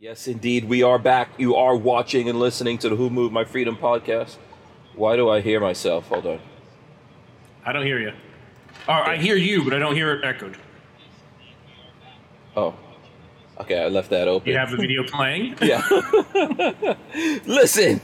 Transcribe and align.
Yes, 0.00 0.26
indeed, 0.26 0.64
we 0.64 0.82
are 0.82 0.98
back. 0.98 1.28
You 1.36 1.56
are 1.56 1.76
watching 1.76 2.26
and 2.28 2.38
listening 2.38 2.78
to 2.78 2.88
the 2.88 2.96
Who 2.96 3.10
Moved 3.10 3.34
My 3.34 3.44
Freedom 3.44 3.76
podcast. 3.76 4.36
Why 4.94 5.14
do 5.16 5.28
I 5.28 5.42
hear 5.42 5.60
myself? 5.60 6.08
Hold 6.08 6.26
on. 6.26 6.40
I 7.66 7.72
don't 7.74 7.84
hear 7.84 7.98
you. 7.98 8.12
Or 8.88 8.94
I 8.94 9.18
hear 9.18 9.36
you, 9.36 9.62
but 9.62 9.74
I 9.74 9.78
don't 9.78 9.94
hear 9.94 10.10
it 10.14 10.24
echoed. 10.24 10.56
Oh, 12.56 12.74
okay. 13.60 13.78
I 13.84 13.88
left 13.88 14.08
that 14.08 14.26
open. 14.26 14.48
You 14.50 14.56
have 14.56 14.70
the 14.70 14.78
video 14.78 15.04
playing? 15.04 15.56
Yeah. 15.62 15.82
Listen, 17.44 18.00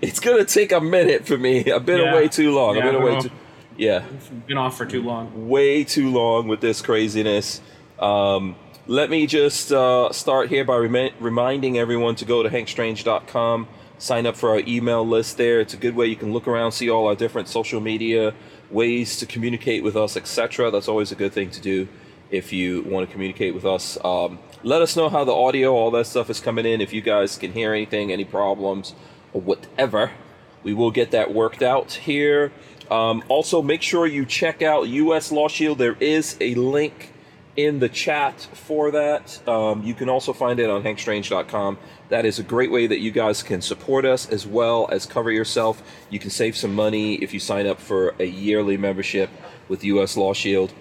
it's 0.00 0.20
gonna 0.20 0.46
take 0.46 0.72
a 0.72 0.80
minute 0.80 1.26
for 1.26 1.36
me. 1.36 1.70
I've 1.70 1.84
been 1.84 2.00
Yeah. 2.00 2.12
away 2.12 2.28
too 2.28 2.50
long. 2.50 2.78
I've 2.78 2.84
Yeah, 2.84 2.92
been 2.92 3.02
away 3.02 3.12
know. 3.16 3.20
too. 3.20 3.30
Yeah, 3.76 4.04
Been 4.46 4.56
off 4.56 4.78
for 4.78 4.86
too 4.86 5.02
long. 5.02 5.48
way 5.50 5.84
too 5.84 6.08
long 6.10 6.48
with 6.48 6.62
this 6.62 6.80
craziness. 6.80 7.60
Um, 7.98 8.56
let 8.86 9.08
me 9.08 9.26
just 9.26 9.72
uh, 9.72 10.12
start 10.12 10.50
here 10.50 10.64
by 10.64 10.76
remi- 10.76 11.14
reminding 11.18 11.78
everyone 11.78 12.14
to 12.16 12.24
go 12.26 12.42
to 12.42 12.50
hankstrange.com, 12.50 13.66
sign 13.98 14.26
up 14.26 14.36
for 14.36 14.50
our 14.50 14.60
email 14.66 15.06
list 15.06 15.38
there. 15.38 15.60
It's 15.60 15.72
a 15.72 15.78
good 15.78 15.96
way 15.96 16.06
you 16.06 16.16
can 16.16 16.32
look 16.32 16.46
around, 16.46 16.72
see 16.72 16.90
all 16.90 17.06
our 17.06 17.14
different 17.14 17.48
social 17.48 17.80
media 17.80 18.34
ways 18.70 19.16
to 19.18 19.26
communicate 19.26 19.82
with 19.82 19.96
us, 19.96 20.16
etc. 20.16 20.70
That's 20.70 20.88
always 20.88 21.12
a 21.12 21.14
good 21.14 21.32
thing 21.32 21.50
to 21.52 21.60
do 21.60 21.88
if 22.30 22.52
you 22.52 22.82
want 22.82 23.08
to 23.08 23.12
communicate 23.12 23.54
with 23.54 23.64
us. 23.64 23.96
Um, 24.04 24.38
let 24.62 24.82
us 24.82 24.96
know 24.96 25.08
how 25.08 25.24
the 25.24 25.34
audio, 25.34 25.72
all 25.72 25.90
that 25.92 26.06
stuff 26.06 26.28
is 26.28 26.40
coming 26.40 26.66
in. 26.66 26.80
If 26.80 26.92
you 26.92 27.00
guys 27.00 27.38
can 27.38 27.52
hear 27.52 27.72
anything, 27.72 28.12
any 28.12 28.24
problems, 28.24 28.94
or 29.32 29.40
whatever, 29.40 30.10
we 30.62 30.74
will 30.74 30.90
get 30.90 31.10
that 31.12 31.32
worked 31.32 31.62
out 31.62 31.92
here. 31.92 32.52
Um, 32.90 33.24
also, 33.28 33.62
make 33.62 33.80
sure 33.80 34.06
you 34.06 34.26
check 34.26 34.60
out 34.60 34.88
US 34.88 35.32
Law 35.32 35.48
Shield. 35.48 35.78
There 35.78 35.96
is 36.00 36.36
a 36.40 36.54
link 36.54 37.13
in 37.56 37.78
the 37.78 37.88
chat 37.88 38.40
for 38.40 38.90
that. 38.90 39.46
Um, 39.48 39.82
you 39.82 39.94
can 39.94 40.08
also 40.08 40.32
find 40.32 40.58
it 40.58 40.68
on 40.68 40.82
hankstrange.com. 40.82 41.78
That 42.08 42.24
is 42.24 42.38
a 42.38 42.42
great 42.42 42.70
way 42.70 42.86
that 42.86 42.98
you 42.98 43.10
guys 43.10 43.42
can 43.42 43.60
support 43.60 44.04
us 44.04 44.28
as 44.28 44.46
well 44.46 44.88
as 44.90 45.06
cover 45.06 45.30
yourself. 45.30 45.82
You 46.10 46.18
can 46.18 46.30
save 46.30 46.56
some 46.56 46.74
money 46.74 47.14
if 47.16 47.32
you 47.32 47.40
sign 47.40 47.66
up 47.66 47.80
for 47.80 48.14
a 48.18 48.24
yearly 48.24 48.76
membership 48.76 49.30
with 49.68 49.84
US 49.84 50.16
Law 50.16 50.34
Shield. 50.34 50.72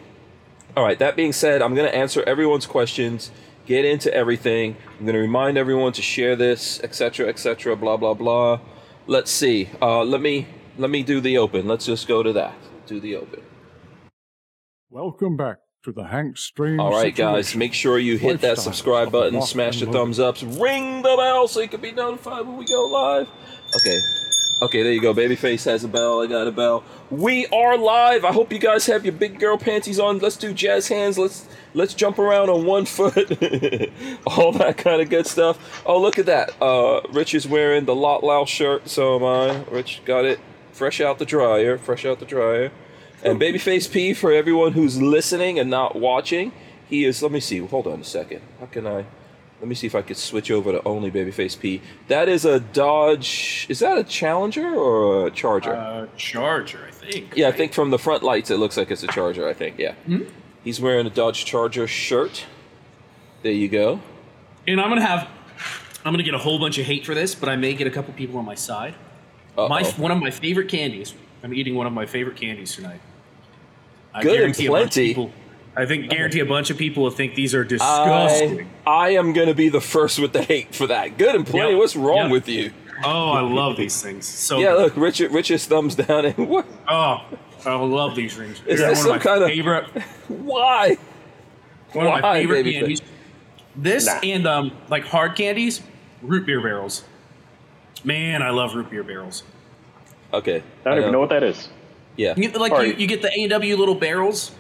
All 0.76 0.84
right, 0.84 0.98
that 0.98 1.16
being 1.16 1.34
said, 1.34 1.62
I'm 1.62 1.76
going 1.76 1.90
to 1.90 1.96
answer 1.96 2.24
everyone's 2.26 2.66
questions, 2.66 3.30
get 3.68 3.86
into 3.86 4.12
everything. 4.12 4.76
I'm 4.98 5.06
going 5.06 5.14
to 5.16 5.22
remind 5.22 5.58
everyone 5.58 5.94
to 5.94 6.02
share 6.02 6.36
this, 6.36 6.82
etc., 6.84 7.28
etc., 7.28 7.76
blah, 7.76 7.98
blah, 7.98 8.16
blah. 8.16 8.60
Let's 9.06 9.30
see. 9.30 9.70
Uh, 9.82 10.04
let 10.04 10.22
me 10.22 10.48
let 10.78 10.90
me 10.90 11.04
do 11.04 11.22
the 11.22 11.38
open. 11.38 11.68
Let's 11.68 11.86
just 11.86 12.08
go 12.08 12.24
to 12.24 12.34
that. 12.34 12.56
Do 12.88 13.00
the 13.00 13.18
open. 13.18 13.42
Welcome 14.90 15.38
back 15.38 15.63
to 15.84 15.92
the 15.92 16.06
Hank 16.06 16.38
Strange. 16.38 16.80
All 16.80 16.92
right, 16.92 17.14
guys, 17.14 17.56
make 17.56 17.74
sure 17.74 18.00
you 18.00 18.18
hit 18.18 18.40
that 18.42 18.58
subscribe 18.58 19.12
button, 19.12 19.42
smash 19.42 19.82
the 19.82 19.86
thumbs 19.86 20.20
ups, 20.20 20.42
ring 20.42 21.02
the 21.02 21.16
bell 21.18 21.48
so 21.48 21.60
you 21.60 21.68
can 21.68 21.82
be 21.82 21.92
notified 21.92 22.46
when 22.48 22.56
we 22.58 22.66
go 22.66 22.86
live. 22.88 23.28
Okay. 23.76 24.00
Okay, 24.62 24.82
there 24.82 24.94
you 24.94 25.02
go. 25.02 25.14
Babyface 25.14 25.66
has 25.66 25.84
a 25.84 25.90
bell. 25.90 26.22
I 26.22 26.28
got 26.28 26.48
a 26.48 26.52
bell. 26.52 26.86
We 27.10 27.48
are 27.48 27.78
live. 27.78 28.24
I 28.24 28.32
hope 28.32 28.54
you 28.54 28.60
guys 28.60 28.86
have 28.86 29.04
your 29.04 29.12
big 29.12 29.38
girl 29.38 29.58
panties 29.58 30.00
on. 30.00 30.20
Let's 30.20 30.38
do 30.38 30.54
jazz 30.54 30.88
hands. 30.88 31.18
Let's 31.18 31.50
let's 31.74 31.94
jump 31.94 32.18
around 32.18 32.50
on 32.50 32.66
one 32.66 32.86
foot. 32.86 33.18
All 34.26 34.54
that 34.54 34.76
kind 34.78 35.02
of 35.02 35.10
good 35.10 35.28
stuff. 35.28 35.84
Oh, 35.86 36.00
look 36.00 36.18
at 36.18 36.28
that. 36.28 36.54
Uh, 36.62 37.02
Rich 37.12 37.34
is 37.34 37.46
wearing 37.46 37.84
the 37.84 37.96
Lot 37.96 38.24
Lao 38.24 38.46
shirt. 38.46 38.88
So 38.88 39.18
am 39.18 39.26
I. 39.26 39.64
Rich 39.70 40.04
got 40.06 40.24
it 40.24 40.40
fresh 40.72 41.02
out 41.02 41.20
the 41.20 41.26
dryer. 41.26 41.78
Fresh 41.78 42.06
out 42.06 42.20
the 42.20 42.26
dryer. 42.26 42.72
And 43.24 43.40
Babyface 43.40 43.90
P 43.92 44.14
for 44.14 44.32
everyone 44.34 44.74
who's 44.74 45.02
listening 45.02 45.58
and 45.58 45.70
not 45.70 45.96
watching. 45.96 46.52
He 46.90 47.06
is. 47.06 47.24
Let 47.24 47.32
me 47.32 47.40
see. 47.40 47.60
Hold 47.60 47.88
on 47.88 48.02
a 48.02 48.04
second. 48.04 48.42
How 48.60 48.66
can 48.68 48.86
I? 48.86 49.06
Let 49.62 49.70
me 49.70 49.76
see 49.76 49.88
if 49.88 49.96
I 49.96 50.02
could 50.02 50.18
switch 50.18 50.52
over 50.52 50.74
to 50.74 50.84
only 50.86 51.10
Babyface 51.10 51.58
P. 51.58 51.82
That 52.10 52.28
is 52.28 52.44
a 52.44 52.60
Dodge. 52.60 53.66
Is 53.70 53.80
that 53.80 53.98
a 53.98 54.04
Challenger 54.04 54.76
or 54.76 55.28
a 55.28 55.32
Charger? 55.32 55.74
Uh, 55.74 56.08
Charger, 56.18 56.86
I 56.86 56.92
think. 56.92 57.34
yeah, 57.38 57.48
I 57.48 57.54
think 57.54 57.74
from 57.74 57.90
the 57.90 57.98
front 57.98 58.24
lights 58.24 58.52
it 58.52 58.58
looks 58.58 58.76
like 58.76 58.92
it's 58.92 59.04
a 59.04 59.08
Charger. 59.08 59.48
I 59.48 59.54
think. 59.54 59.80
Yeah. 59.80 59.96
He's 60.66 60.82
wearing 60.82 61.08
a 61.08 61.10
Dodge 61.10 61.46
Charger 61.46 61.88
shirt. 61.88 62.46
There 63.42 63.54
you 63.54 63.70
go. 63.70 64.02
And 64.68 64.82
I'm 64.82 64.90
gonna 64.90 65.06
have, 65.06 65.28
I'm 66.04 66.12
gonna 66.14 66.24
get 66.24 66.34
a 66.34 66.38
whole 66.40 66.60
bunch 66.60 66.78
of 66.78 66.86
hate 66.86 67.06
for 67.06 67.14
this, 67.14 67.34
but 67.36 67.48
I 67.48 67.56
may 67.56 67.74
get 67.74 67.88
a 67.88 67.92
couple 67.92 68.14
people 68.14 68.38
on 68.40 68.46
my 68.46 68.56
side. 68.56 68.96
Uh-oh. 69.58 69.70
My 69.70 69.84
one 69.92 70.12
of 70.12 70.20
my 70.20 70.32
favorite 70.32 70.68
candies. 70.68 71.14
I'm 71.42 71.54
eating 71.54 71.76
one 71.76 71.88
of 71.88 71.94
my 71.94 72.06
favorite 72.06 72.36
candies 72.38 72.76
tonight. 72.76 73.00
I 74.14 74.22
Good 74.22 74.32
and 74.42 74.56
guarantee 74.56 74.66
a 74.68 74.72
bunch 74.72 74.84
of 74.86 74.94
plenty. 74.94 75.08
people- 75.10 75.32
I 75.76 75.86
think 75.88 76.10
guarantee 76.10 76.40
a 76.40 76.46
bunch 76.46 76.70
of 76.70 76.78
people 76.78 77.02
will 77.02 77.10
think 77.10 77.34
these 77.34 77.56
are 77.56 77.64
disgusting. 77.64 78.70
I 78.86 79.10
am 79.16 79.34
gonna 79.34 79.56
be 79.56 79.70
the 79.70 79.82
first 79.82 80.20
with 80.20 80.32
the 80.32 80.44
hate 80.44 80.76
for 80.76 80.86
that. 80.88 81.18
Good 81.18 81.34
and 81.36 81.48
plenty. 81.48 81.72
Yep. 81.72 81.80
What's 81.80 81.96
wrong 81.96 82.18
Yep. 82.26 82.32
with 82.32 82.48
you? 82.50 82.72
Oh, 83.04 83.32
I 83.32 83.42
love 83.42 83.76
these 83.76 84.00
things. 84.02 84.28
So 84.28 84.60
Yeah, 84.60 84.74
look, 84.74 84.96
Richard. 84.96 85.32
Richard's 85.32 85.66
thumbs 85.66 85.96
down. 85.96 86.26
And 86.26 86.38
what? 86.48 86.68
Oh, 86.88 87.22
I 87.66 87.74
love 87.76 88.16
these 88.16 88.38
rings. 88.38 88.62
Is 88.68 88.80
They're 88.80 88.90
this 88.90 88.98
one 89.00 89.08
some 89.08 89.10
of 89.16 89.18
my 89.18 89.24
kind 89.24 89.44
of- 89.44 89.50
favorite? 89.50 89.86
Why? 90.28 90.98
One 91.94 92.06
of 92.06 92.12
Why, 92.14 92.22
my 92.22 92.34
favorite 92.40 92.64
baby 92.66 92.74
candies. 92.74 93.02
This 93.76 94.06
Nah. 94.06 94.20
and 94.24 94.46
um, 94.48 94.72
like 94.90 95.06
hard 95.06 95.36
candies, 95.36 95.82
root 96.22 96.46
beer 96.46 96.62
barrels. 96.62 97.04
Man, 98.04 98.44
I 98.44 98.52
love 98.52 98.76
root 98.76 98.92
beer 98.92 99.04
barrels. 99.04 99.42
Okay. 100.32 100.62
I 100.86 100.90
don't 100.90 101.00
even 101.00 101.12
know 101.12 101.20
what 101.20 101.30
that 101.30 101.42
is. 101.44 101.70
Yeah. 102.16 102.34
You, 102.38 102.50
like 102.52 102.72
Sorry. 102.72 102.90
you, 102.90 102.94
you 102.96 103.08
get 103.08 103.22
the 103.22 103.30
A 103.30 103.42
and 103.42 103.50
W 103.50 103.76
little 103.76 103.96
barrels. 103.96 104.52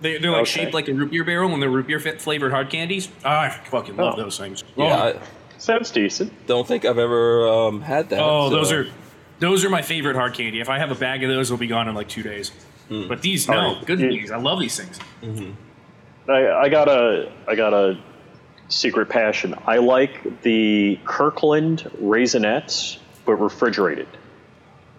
They, 0.00 0.18
they're 0.18 0.30
like 0.30 0.42
Okay. 0.42 0.50
shaped 0.62 0.74
like 0.74 0.88
a 0.88 0.94
root 0.94 1.10
beer 1.10 1.24
barrel, 1.24 1.52
and 1.52 1.60
they're 1.60 1.68
root 1.70 1.86
beer 1.88 1.98
flavored 1.98 2.52
hard 2.52 2.70
candies. 2.70 3.08
I 3.24 3.48
fucking 3.48 3.96
love 3.96 4.14
Oh. 4.16 4.22
those 4.22 4.38
things. 4.38 4.62
Yeah, 4.76 4.84
Oh, 4.84 5.18
I 5.18 5.58
Sounds 5.58 5.90
decent. 5.90 6.32
don't 6.46 6.66
think 6.68 6.84
I've 6.84 6.98
ever 6.98 7.48
um, 7.48 7.80
had 7.80 8.10
that. 8.10 8.20
oh, 8.22 8.48
so- 8.48 8.54
those 8.56 8.72
are 8.72 8.86
those 9.40 9.64
are 9.64 9.70
my 9.70 9.82
favorite 9.82 10.14
hard 10.16 10.34
candy. 10.34 10.60
If 10.60 10.68
I 10.68 10.78
have 10.78 10.90
a 10.90 10.94
bag 10.96 11.22
of 11.24 11.30
those, 11.30 11.48
it'll 11.50 11.58
be 11.58 11.66
gone 11.68 11.88
in 11.88 11.94
like 11.94 12.08
two 12.08 12.22
days. 12.22 12.50
Hmm. 12.88 13.06
But 13.08 13.22
these, 13.22 13.48
no, 13.48 13.54
Alright. 13.56 13.86
good 13.86 14.00
You- 14.00 14.10
things. 14.10 14.30
I 14.30 14.36
love 14.38 14.60
these 14.60 14.76
things. 14.76 14.98
I, 16.28 16.46
I 16.52 16.68
got 16.68 16.88
a 16.88 17.32
I 17.48 17.54
got 17.54 17.72
a 17.74 17.98
secret 18.68 19.08
passion. 19.08 19.54
I 19.66 19.78
like 19.78 20.42
the 20.42 20.98
Kirkland 21.04 21.90
raisinets, 22.02 22.98
but 23.24 23.34
refrigerated. 23.34 24.06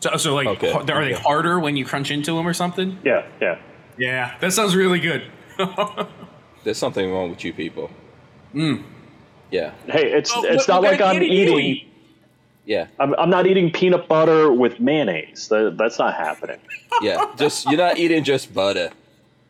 So, 0.01 0.15
so 0.17 0.35
like, 0.35 0.47
Okay, 0.47 0.71
har- 0.71 0.81
are 0.91 1.05
they 1.05 1.13
harder 1.13 1.59
when 1.59 1.75
you 1.75 1.85
crunch 1.85 2.11
into 2.11 2.33
them 2.35 2.47
or 2.47 2.53
something? 2.53 2.97
Yeah, 3.03 3.25
yeah. 3.41 3.59
Yeah, 3.97 4.37
that 4.39 4.53
sounds 4.53 4.75
really 4.75 4.99
good. 4.99 5.23
There's 6.63 6.77
something 6.77 7.11
wrong 7.11 7.29
with 7.29 7.43
you 7.43 7.53
people. 7.53 7.89
Hmm. 8.53 8.77
Yeah. 9.51 9.71
Hey, 9.87 10.11
it's 10.11 10.31
Oh, 10.35 10.43
it's 10.43 10.67
what- 10.67 10.73
not 10.75 10.81
what 10.83 10.91
like 10.93 11.01
I'm 11.01 11.13
candy 11.13 11.27
eating. 11.27 11.59
eat? 11.59 11.85
Yeah. 12.65 12.87
I'm, 12.99 13.13
I'm 13.15 13.29
not 13.29 13.47
eating 13.47 13.71
peanut 13.71 14.07
butter 14.07 14.51
with 14.53 14.79
mayonnaise. 14.79 15.47
That, 15.49 15.75
that's 15.77 15.99
not 15.99 16.13
happening. 16.15 16.59
Yeah. 17.01 17.31
Just 17.37 17.65
you're 17.67 17.77
not 17.77 17.97
eating 17.97 18.23
just 18.25 18.53
butter. 18.53 18.89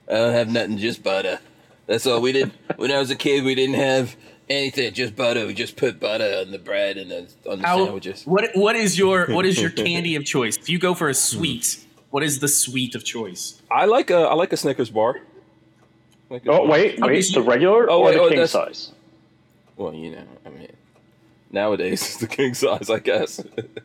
I 0.08 0.14
don't 0.14 0.34
have 0.34 0.50
nothing, 0.50 0.78
just 0.78 1.02
butter. 1.04 1.40
That's 1.88 2.06
all 2.06 2.22
we 2.22 2.32
did. 2.32 2.52
When 2.76 2.92
I 2.92 3.00
was 3.00 3.10
a 3.10 3.16
kid, 3.16 3.44
we 3.44 3.56
didn't 3.56 3.76
have 3.76 4.16
anything, 4.50 4.94
just 4.94 5.16
butter. 5.16 5.46
We 5.46 5.54
just 5.54 5.76
put 5.76 6.00
butter 6.00 6.42
on 6.46 6.52
the 6.52 6.60
bread 6.60 6.98
and 6.98 7.12
the, 7.12 7.30
on 7.50 7.60
the 7.60 7.68
How, 7.68 7.84
sandwiches. 7.86 8.24
what 8.26 8.50
what 8.56 8.76
is 8.76 8.98
your 8.98 9.28
what 9.28 9.46
is 9.46 9.60
your 9.62 9.70
candy 9.86 10.16
of 10.16 10.26
choice? 10.26 10.58
If 10.58 10.70
you 10.70 10.80
go 10.80 10.94
for 10.94 11.10
a 11.10 11.14
sweet, 11.14 11.86
what 12.10 12.24
is 12.24 12.40
the 12.40 12.48
sweet 12.48 12.96
of 12.96 13.04
choice? 13.04 13.62
I 13.72 13.86
like 13.86 14.10
a 14.10 14.18
I 14.18 14.34
like 14.34 14.52
a 14.54 14.58
Snickers 14.58 14.90
bar. 14.90 15.20
Like 16.30 16.46
a- 16.46 16.52
Oh 16.52 16.68
wait, 16.68 17.00
Okay, 17.02 17.08
wait. 17.14 17.22
so- 17.24 17.42
The 17.42 17.48
regular 17.50 17.90
Oh, 17.90 18.00
or 18.00 18.06
wait, 18.06 18.14
the 18.14 18.20
oh, 18.22 18.30
king 18.30 18.38
that's- 18.38 18.52
size? 18.52 18.92
Well, 19.78 19.94
you 19.94 20.12
know, 20.12 20.24
I 20.46 20.50
mean, 20.50 20.68
nowadays 21.52 22.02
it's 22.06 22.18
the 22.18 22.28
king 22.28 22.54
size, 22.54 22.90
I 22.90 23.00
guess. 23.00 23.42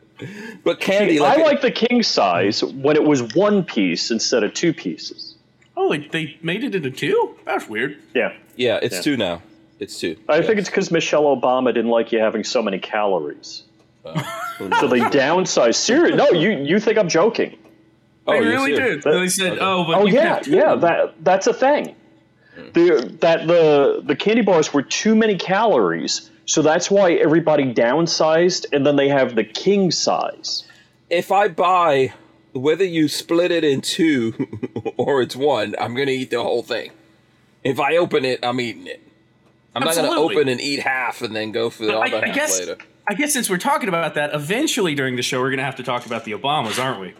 but 0.63 0.79
candy, 0.81 1.19
I 1.19 1.35
like, 1.35 1.45
like 1.45 1.61
the 1.61 1.71
king 1.71 2.03
size 2.03 2.63
when 2.63 2.95
it 2.97 3.03
was 3.03 3.33
one 3.33 3.63
piece 3.63 4.11
instead 4.11 4.43
of 4.43 4.53
two 4.53 4.73
pieces. 4.73 5.35
Oh, 5.77 5.89
they, 5.89 5.99
they 6.07 6.37
made 6.41 6.63
it 6.63 6.75
into 6.75 6.89
two. 6.91 7.35
That's 7.45 7.67
weird. 7.69 7.97
Yeah. 8.13 8.33
yeah, 8.55 8.79
it's 8.81 8.95
Yeah. 8.97 9.01
two 9.01 9.17
now. 9.17 9.41
It's 9.79 9.99
two. 9.99 10.15
I 10.29 10.37
Yeah. 10.37 10.41
think 10.43 10.59
it's 10.59 10.69
because 10.69 10.91
Michelle 10.91 11.23
Obama 11.23 11.73
didn't 11.73 11.91
like 11.91 12.11
you 12.11 12.19
having 12.19 12.43
so 12.43 12.61
many 12.61 12.79
calories. 12.79 13.63
Who 14.57 14.69
So 14.79 14.87
they 14.87 14.99
downsized. 14.99 15.75
Serious? 15.75 16.15
No, 16.15 16.29
you 16.31 16.51
you 16.51 16.79
think 16.79 16.97
I'm 16.97 17.09
joking? 17.09 17.57
Oh, 18.27 18.33
they 18.33 18.39
really 18.39 18.75
serious? 18.75 19.03
did. 19.03 19.13
They 19.13 19.27
said, 19.27 19.51
Okay. 19.53 19.61
"Oh, 19.61 19.83
but 19.85 19.95
Oh 19.97 20.05
you 20.05 20.13
yeah, 20.15 20.39
yeah. 20.47 20.75
That 20.75 21.15
that's 21.23 21.47
a 21.47 21.53
thing. 21.53 21.95
The 22.73 23.17
that 23.21 23.47
the 23.47 24.01
the 24.05 24.15
candy 24.15 24.41
bars 24.41 24.73
were 24.73 24.81
too 24.83 25.13
many 25.15 25.35
calories, 25.37 26.29
so 26.45 26.61
that's 26.61 26.89
why 26.89 27.13
everybody 27.13 27.73
downsized, 27.73 28.67
and 28.71 28.85
then 28.85 28.95
they 28.95 29.09
have 29.09 29.35
the 29.35 29.43
king 29.43 29.91
size. 29.91 30.63
if 31.09 31.31
I 31.31 31.47
buy, 31.49 32.13
whether 32.53 32.83
you 32.85 33.07
split 33.07 33.51
it 33.51 33.63
in 33.63 33.81
two 33.81 34.33
or 34.97 35.21
it's 35.21 35.35
one, 35.35 35.75
I'm 35.79 35.93
gonna 35.95 36.11
eat 36.11 36.29
the 36.31 36.41
whole 36.41 36.63
thing. 36.63 36.91
If 37.63 37.79
I 37.79 37.97
open 37.97 38.23
it, 38.25 38.39
I'm 38.43 38.59
eating 38.61 38.87
it. 38.87 39.01
I'm 39.75 39.83
not 39.83 39.95
gonna 39.95 40.19
open 40.19 40.47
and 40.47 40.61
eat 40.61 40.79
half 40.79 41.21
and 41.21 41.35
then 41.35 41.51
go 41.51 41.69
for 41.69 41.85
the 41.85 41.93
I, 41.93 42.07
other 42.07 42.23
I 42.23 42.27
half 42.27 42.35
guess 42.35 42.59
later. 42.59 42.77
I 43.07 43.13
guess 43.13 43.33
since 43.33 43.49
we're 43.49 43.57
talking 43.57 43.89
about 43.89 44.15
that, 44.15 44.33
eventually 44.33 44.95
during 44.95 45.15
the 45.15 45.21
show 45.21 45.39
we're 45.41 45.49
gonna 45.51 45.63
have 45.63 45.75
to 45.75 45.83
talk 45.83 46.05
about 46.05 46.23
the 46.25 46.31
Obamas, 46.31 46.81
aren't 46.83 47.01
we? 47.01 47.13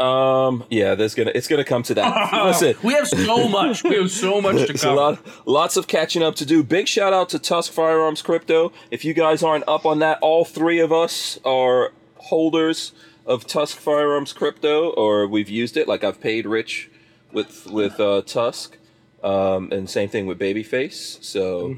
Um, 0.00 0.64
yeah, 0.68 0.94
there's 0.96 1.14
gonna 1.14 1.30
it's 1.34 1.46
gonna 1.46 1.64
come 1.64 1.82
to 1.84 1.94
that. 1.94 2.32
Listen, 2.44 2.74
we 2.82 2.94
have 2.94 3.06
so 3.06 3.48
much. 3.48 3.84
We 3.84 3.96
have 3.96 4.10
so 4.10 4.40
much 4.40 4.66
to 4.66 4.72
cover. 4.78 4.96
lot, 4.96 5.46
lots 5.46 5.76
of 5.76 5.86
catching 5.86 6.22
up 6.22 6.34
to 6.36 6.46
do. 6.46 6.62
Big 6.64 6.88
shout 6.88 7.12
out 7.12 7.28
to 7.30 7.38
Tusk 7.38 7.72
Firearms 7.72 8.22
Crypto. 8.22 8.72
If 8.90 9.04
you 9.04 9.14
guys 9.14 9.42
aren't 9.42 9.68
up 9.68 9.86
on 9.86 10.00
that, 10.00 10.18
all 10.20 10.44
three 10.44 10.80
of 10.80 10.92
us 10.92 11.38
are 11.44 11.92
holders 12.16 12.92
of 13.26 13.46
Tusk 13.46 13.76
Firearms 13.76 14.32
Crypto, 14.32 14.90
or 14.90 15.26
we've 15.28 15.48
used 15.50 15.76
it. 15.76 15.86
Like 15.86 16.02
I've 16.02 16.20
paid 16.20 16.46
Rich 16.46 16.90
with 17.32 17.66
with 17.70 18.00
uh, 18.00 18.22
Tusk, 18.22 18.78
um, 19.22 19.70
and 19.72 19.88
same 19.88 20.08
thing 20.08 20.26
with 20.26 20.38
Babyface. 20.38 21.22
So 21.22 21.74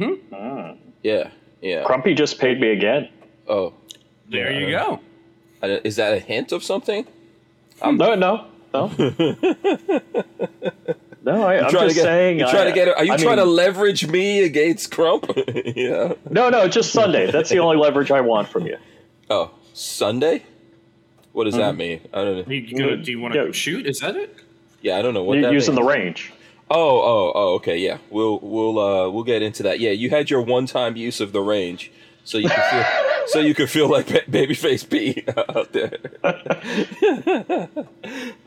yeah, 1.02 1.30
yeah. 1.60 1.84
Crumpy 1.84 2.16
just 2.16 2.38
paid 2.38 2.60
me 2.60 2.70
again. 2.70 3.08
Oh, 3.48 3.74
there 4.30 4.52
you 4.52 4.70
go. 4.70 5.00
I- 5.62 5.80
is 5.84 5.96
that 5.96 6.12
a 6.14 6.18
hint 6.18 6.52
of 6.52 6.62
something? 6.62 7.06
No, 7.84 7.90
no, 8.14 8.14
no. 8.14 8.46
no, 11.22 11.42
I, 11.42 11.64
I'm 11.64 11.70
Trying 11.70 11.88
just 11.88 11.88
to 11.88 11.94
get, 11.94 12.02
saying. 12.02 12.38
You're 12.38 12.48
trying 12.48 12.66
I- 12.66 12.70
to 12.70 12.74
get. 12.74 12.88
Are 12.88 13.04
you 13.04 13.12
I 13.12 13.16
trying 13.16 13.36
to 13.38 13.44
leverage 13.44 14.06
me 14.06 14.42
against 14.44 14.90
Crump? 14.90 15.26
yeah. 15.76 16.14
No, 16.30 16.50
no, 16.50 16.68
just 16.68 16.92
Sunday. 16.92 17.30
That's 17.30 17.50
the 17.50 17.58
only 17.58 17.76
leverage 17.76 18.10
I 18.10 18.20
want 18.20 18.48
from 18.48 18.66
you. 18.66 18.76
Oh, 19.30 19.50
Sunday. 19.72 20.42
What 21.32 21.44
does 21.44 21.54
Mm-hmm. 21.54 21.62
that 21.62 21.76
mean? 21.76 22.00
I 22.12 22.24
don't 22.24 22.36
know. 22.48 22.52
You, 22.54 22.60
you 22.60 22.96
do 22.96 23.10
you 23.10 23.20
want 23.20 23.34
to 23.34 23.46
Yeah. 23.46 23.52
shoot? 23.52 23.86
Is 23.86 24.00
that 24.00 24.14
it? 24.16 24.36
Yeah, 24.82 24.98
I 24.98 25.02
don't 25.02 25.14
know 25.14 25.24
what 25.24 25.34
You're 25.38 25.48
that 25.48 25.52
using 25.52 25.74
means. 25.74 25.86
the 25.86 25.92
range. 25.92 26.32
Oh, 26.70 27.00
oh, 27.00 27.32
oh. 27.34 27.54
Okay, 27.56 27.78
yeah. 27.78 27.98
We'll 28.10 28.38
we'll 28.40 28.78
uh 28.78 29.10
we'll 29.10 29.24
get 29.24 29.42
into 29.42 29.62
that. 29.64 29.80
Yeah, 29.80 29.90
you 29.90 30.10
had 30.10 30.30
your 30.30 30.42
one-time 30.42 30.96
use 30.96 31.20
of 31.20 31.32
the 31.32 31.40
range, 31.40 31.92
so 32.24 32.38
you 32.38 32.48
can 32.48 32.70
feel 32.70 32.84
so 33.26 33.38
you 33.40 33.54
can 33.54 33.66
feel 33.66 33.88
like 33.88 34.06
ba- 34.06 34.22
babyface 34.22 34.88
P 34.88 35.24
out 35.36 35.72
there. 35.72 35.98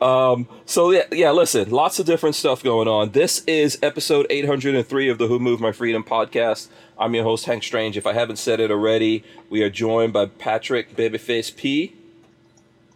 um. 0.00 0.48
So 0.66 0.90
yeah, 0.90 1.04
yeah. 1.12 1.30
Listen, 1.30 1.70
lots 1.70 1.98
of 1.98 2.06
different 2.06 2.34
stuff 2.34 2.62
going 2.62 2.88
on. 2.88 3.10
This 3.12 3.44
is 3.46 3.78
episode 3.82 4.26
803 4.30 5.08
of 5.08 5.18
the 5.18 5.28
Who 5.28 5.38
Moved 5.38 5.62
My 5.62 5.72
Freedom 5.72 6.02
podcast. 6.02 6.68
I'm 6.98 7.14
your 7.14 7.24
host 7.24 7.44
Hank 7.46 7.62
Strange. 7.62 7.96
If 7.96 8.06
I 8.06 8.14
haven't 8.14 8.36
said 8.38 8.58
it 8.58 8.72
already, 8.72 9.22
we 9.48 9.62
are 9.62 9.70
joined 9.70 10.12
by 10.12 10.26
Patrick 10.26 10.96
Babyface 10.96 11.54
P. 11.54 11.94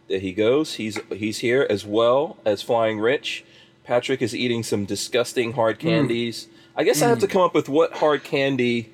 There 0.08 0.18
he 0.18 0.32
goes. 0.32 0.74
He's 0.74 0.98
he's 1.10 1.38
here 1.38 1.64
as 1.70 1.86
well 1.86 2.38
as 2.44 2.60
Flying 2.60 2.98
Rich. 2.98 3.44
Patrick 3.84 4.22
is 4.22 4.34
eating 4.34 4.62
some 4.62 4.84
disgusting 4.84 5.52
hard 5.52 5.80
Hmm. 5.80 5.88
candies. 5.88 6.48
I 6.76 6.84
guess 6.84 7.02
I 7.02 7.08
have 7.08 7.18
to 7.20 7.26
come 7.26 7.42
up 7.42 7.54
with 7.54 7.68
what 7.68 7.92
hard 7.94 8.24
candy 8.24 8.88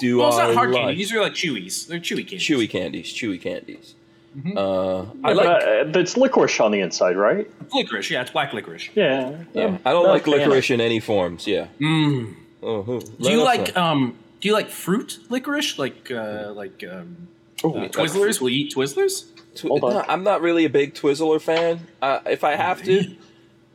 do 0.00 0.18
Well, 0.18 0.28
it's 0.28 0.36
I 0.38 0.46
not 0.48 0.54
hard 0.54 0.70
like? 0.70 0.80
candy. 0.82 0.96
These 0.96 1.12
are 1.12 1.20
like 1.20 1.32
chewies. 1.34 1.86
They're 1.86 1.98
chewy 2.00 2.18
candies. 2.28 2.42
chewy 2.42 2.68
candies, 2.70 3.12
chewy 3.12 3.40
candies. 3.40 3.94
Mm-hmm. 4.36 4.58
Uh, 4.58 5.00
I 5.26 5.30
Yeah, 5.30 5.34
like. 5.34 5.46
but, 5.46 5.62
uh, 5.68 5.84
that's 5.90 6.16
licorice 6.16 6.60
on 6.60 6.70
the 6.70 6.80
inside, 6.80 7.16
right? 7.16 7.48
Licorice. 7.72 8.10
Yeah, 8.10 8.20
it's 8.22 8.30
black 8.30 8.52
licorice. 8.52 8.90
Yeah. 8.94 9.36
yeah, 9.54 9.78
I 9.84 9.92
don't 9.92 10.06
like 10.06 10.22
a 10.22 10.24
fan 10.30 10.34
of- 10.34 10.46
licorice 10.46 10.70
in 10.70 10.80
any 10.80 11.00
forms. 11.00 11.46
Yeah. 11.46 11.68
Mm. 11.80 12.34
Oh, 12.62 12.82
who- 12.82 13.00
Do 13.00 13.30
you 13.30 13.42
like 13.42 13.74
know. 13.74 13.82
um? 13.82 14.14
Do 14.40 14.48
you 14.48 14.54
like 14.54 14.68
fruit 14.68 15.18
licorice? 15.30 15.78
Like 15.78 16.10
uh, 16.10 16.52
like 16.54 16.84
um, 16.88 17.28
Ooh, 17.64 17.74
uh, 17.74 17.88
Twizzlers? 17.88 18.40
Will 18.40 18.50
you 18.50 18.66
eat 18.66 18.74
Twizzlers? 18.74 19.24
Twi- 19.56 19.68
hold 19.68 19.84
on. 19.84 19.94
no, 19.94 20.04
I'm 20.06 20.22
not 20.22 20.42
really 20.42 20.64
a 20.64 20.70
big 20.70 20.94
Twizzler 20.94 21.40
fan. 21.40 21.80
Uh, 22.02 22.20
if 22.26 22.44
I 22.44 22.54
have 22.54 22.82
to, 22.84 23.16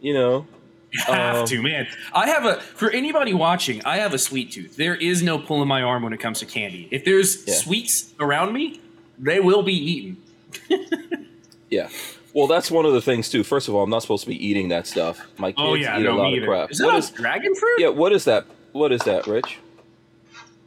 you 0.03 0.13
know. 0.13 0.45
You 0.95 1.01
have 1.07 1.35
Um, 1.37 1.45
to, 1.47 1.59
man. 1.63 1.87
I 2.13 2.27
have 2.29 2.45
a 2.45 2.61
for 2.61 2.91
anybody 2.91 3.33
watching. 3.33 3.83
I 3.83 3.97
have 3.97 4.13
a 4.13 4.19
sweet 4.19 4.51
tooth. 4.51 4.75
There 4.75 4.93
is 4.95 5.23
no 5.23 5.39
pulling 5.39 5.67
my 5.67 5.81
arm 5.81 6.03
when 6.03 6.13
it 6.13 6.19
comes 6.19 6.37
to 6.41 6.45
candy. 6.45 6.87
If 6.91 7.03
there's 7.03 7.47
Yeah. 7.47 7.55
sweets 7.55 8.13
around 8.19 8.53
me, 8.53 8.79
they 9.17 9.39
will 9.39 9.63
be 9.63 9.73
eaten. 9.73 10.17
Yeah. 11.71 11.89
Well, 12.35 12.45
that's 12.45 12.69
one 12.69 12.85
of 12.85 12.93
the 12.93 13.01
things 13.01 13.27
too. 13.29 13.43
First 13.43 13.67
of 13.67 13.73
all, 13.73 13.81
I'm 13.83 13.89
not 13.89 14.03
supposed 14.03 14.23
to 14.25 14.29
be 14.29 14.35
eating 14.47 14.69
that 14.69 14.85
stuff. 14.85 15.19
My 15.39 15.47
kids 15.51 15.55
Oh 15.59 15.73
yeah, 15.73 15.97
eat 15.97 16.03
no, 16.03 16.13
a 16.13 16.21
lot 16.21 16.37
of 16.37 16.43
crap. 16.43 16.69
Is 16.71 16.77
that 16.77 16.85
What 16.85 16.93
a 16.93 16.97
is- 16.99 17.09
dragon 17.09 17.55
fruit? 17.55 17.79
yeah, 17.79 17.87
what 17.89 18.13
is 18.13 18.25
that? 18.25 18.45
What 18.73 18.91
is 18.91 19.01
that, 19.01 19.25
Rich? 19.25 19.57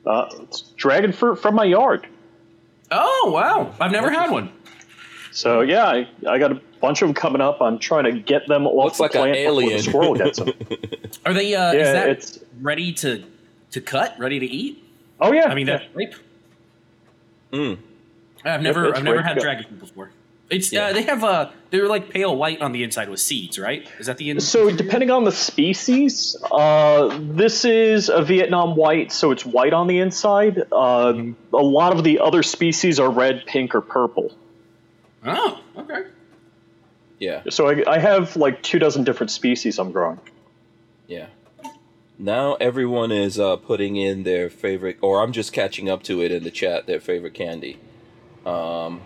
Uh, 0.04 0.26
it's 0.42 0.62
dragon 0.76 1.12
fruit 1.12 1.36
from 1.36 1.54
my 1.54 1.64
yard. 1.64 2.08
Oh 2.90 3.30
wow, 3.32 3.72
I've 3.80 3.92
never 3.92 4.10
had 4.10 4.32
one. 4.32 4.50
So 5.30 5.60
yeah, 5.60 5.86
I, 5.86 6.08
I 6.28 6.38
got 6.38 6.50
a 6.50 6.60
bunch 6.80 7.02
of 7.02 7.08
them 7.08 7.14
coming 7.14 7.40
up. 7.40 7.60
I'm 7.60 7.78
trying 7.78 8.04
to 8.04 8.12
get 8.12 8.46
them 8.46 8.66
off 8.66 8.84
Looks 8.84 8.96
the 8.98 9.02
like 9.04 9.14
an 9.14 9.20
plant 9.22 9.56
before 9.56 9.70
the 9.70 9.78
squirrel 9.82 10.14
gets 10.14 10.38
them. 10.38 10.50
Are 11.26 11.34
they? 11.34 11.54
Uh, 11.54 11.72
Yeah, 11.72 11.78
is 11.80 11.92
that 11.92 12.08
it's- 12.08 12.38
ready 12.60 12.92
to 12.94 13.24
to 13.72 13.80
cut? 13.80 14.16
Ready 14.18 14.38
to 14.40 14.46
eat? 14.46 14.82
Oh 15.20 15.32
yeah, 15.32 15.46
I 15.48 15.54
mean, 15.54 15.66
yeah. 15.66 15.78
that's 15.78 15.94
ripe. 15.94 16.14
Mm. 17.52 17.78
I've 18.44 18.62
never, 18.62 18.86
it's 18.86 18.98
I've 18.98 19.04
never 19.04 19.16
ripe, 19.18 19.26
had 19.26 19.36
yeah. 19.38 19.42
dragon 19.42 19.64
fruit 19.64 19.80
before. 19.80 20.10
It's 20.48 20.72
Yeah. 20.72 20.86
uh, 20.86 20.92
they 20.92 21.02
have 21.02 21.24
uh, 21.24 21.50
they're 21.70 21.88
like 21.88 22.10
pale 22.10 22.36
white 22.36 22.60
on 22.62 22.70
the 22.72 22.84
inside 22.84 23.08
with 23.08 23.18
seeds, 23.18 23.58
right? 23.58 23.88
Is 23.98 24.06
that 24.06 24.16
the 24.18 24.30
in- 24.30 24.40
So 24.40 24.70
depending 24.70 25.10
on 25.10 25.24
the 25.24 25.32
species, 25.32 26.36
uh, 26.52 27.18
this 27.20 27.64
is 27.64 28.08
a 28.08 28.22
Vietnam 28.22 28.76
white, 28.76 29.10
so 29.10 29.32
it's 29.32 29.44
white 29.44 29.72
on 29.72 29.86
the 29.88 29.98
inside. 29.98 30.62
Uh, 30.70 31.14
A 31.52 31.56
lot 31.56 31.92
of 31.96 32.04
the 32.04 32.20
other 32.20 32.42
species 32.44 33.00
are 33.00 33.10
red, 33.10 33.44
pink, 33.46 33.74
or 33.74 33.80
purple. 33.80 34.32
Oh, 35.24 35.58
okay. 35.78 36.02
Yeah. 37.18 37.42
So 37.50 37.68
I, 37.68 37.94
I 37.94 37.98
have 37.98 38.36
like 38.36 38.62
two 38.62 38.78
dozen 38.78 39.04
different 39.04 39.30
species 39.30 39.78
I'm 39.78 39.92
growing. 39.92 40.20
Yeah. 41.06 41.26
Now 42.18 42.54
everyone 42.54 43.12
is 43.12 43.38
uh, 43.38 43.56
putting 43.56 43.96
in 43.96 44.22
their 44.22 44.48
favorite, 44.50 44.98
or 45.02 45.22
I'm 45.22 45.32
just 45.32 45.52
catching 45.52 45.88
up 45.90 46.02
to 46.04 46.22
it 46.22 46.32
in 46.32 46.44
the 46.44 46.50
chat. 46.50 46.86
Their 46.86 47.00
favorite 47.00 47.34
candy. 47.34 47.78
Um, 48.44 49.00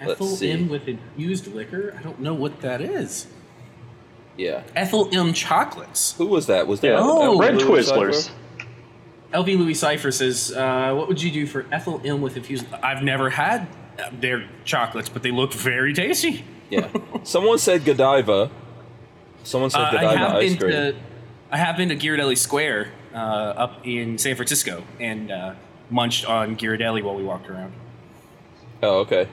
Let's 0.00 0.12
Ethel 0.12 0.26
see. 0.28 0.50
M 0.50 0.68
with 0.68 0.88
infused 0.88 1.46
liquor. 1.48 1.94
I 1.98 2.02
don't 2.02 2.20
know 2.20 2.34
what 2.34 2.60
that 2.60 2.80
is. 2.80 3.26
yeah. 4.36 4.62
Ethel 4.74 5.08
M 5.12 5.32
chocolates. 5.32 6.12
Who 6.16 6.26
was 6.26 6.46
that? 6.46 6.66
Was 6.66 6.80
that 6.80 6.88
Yeah, 6.88 6.96
Oh. 7.00 7.38
red 7.38 7.56
Louis 7.56 7.64
Twizzlers. 7.88 8.14
Cipher? 8.26 8.36
LV 9.34 9.58
Louis 9.58 9.74
Cipher 9.74 10.10
says, 10.12 10.52
uh, 10.52 10.92
"What 10.94 11.08
would 11.08 11.22
you 11.22 11.30
do 11.30 11.46
for 11.46 11.64
Ethel 11.72 12.00
M 12.04 12.20
with 12.20 12.36
infused?" 12.36 12.66
I've 12.82 13.02
never 13.02 13.30
had 13.30 13.66
uh, 13.98 14.10
their 14.20 14.46
chocolates, 14.64 15.08
but 15.08 15.22
they 15.22 15.30
look 15.30 15.52
very 15.54 15.94
tasty. 15.94 16.44
Yeah. 16.72 16.88
Someone 17.22 17.58
said 17.58 17.84
Godiva. 17.84 18.50
Someone 19.44 19.70
said 19.70 19.80
Uh, 19.80 19.84
I 19.84 19.90
Godiva 19.92 20.18
have 20.18 20.36
ice 20.36 20.50
been 20.50 20.58
cream. 20.58 20.70
to, 20.72 20.94
I 21.50 21.56
have 21.58 21.76
been 21.76 21.88
to 21.90 21.96
Ghirardelli 21.96 22.38
Square 22.38 22.92
uh, 23.14 23.16
up 23.16 23.86
in 23.86 24.16
San 24.18 24.36
Francisco 24.36 24.82
and 24.98 25.30
uh, 25.30 25.54
munched 25.90 26.24
on 26.28 26.56
Ghirardelli 26.56 27.02
while 27.02 27.14
we 27.14 27.24
walked 27.24 27.48
around. 27.50 27.72
Oh, 28.82 29.00
okay. 29.00 29.28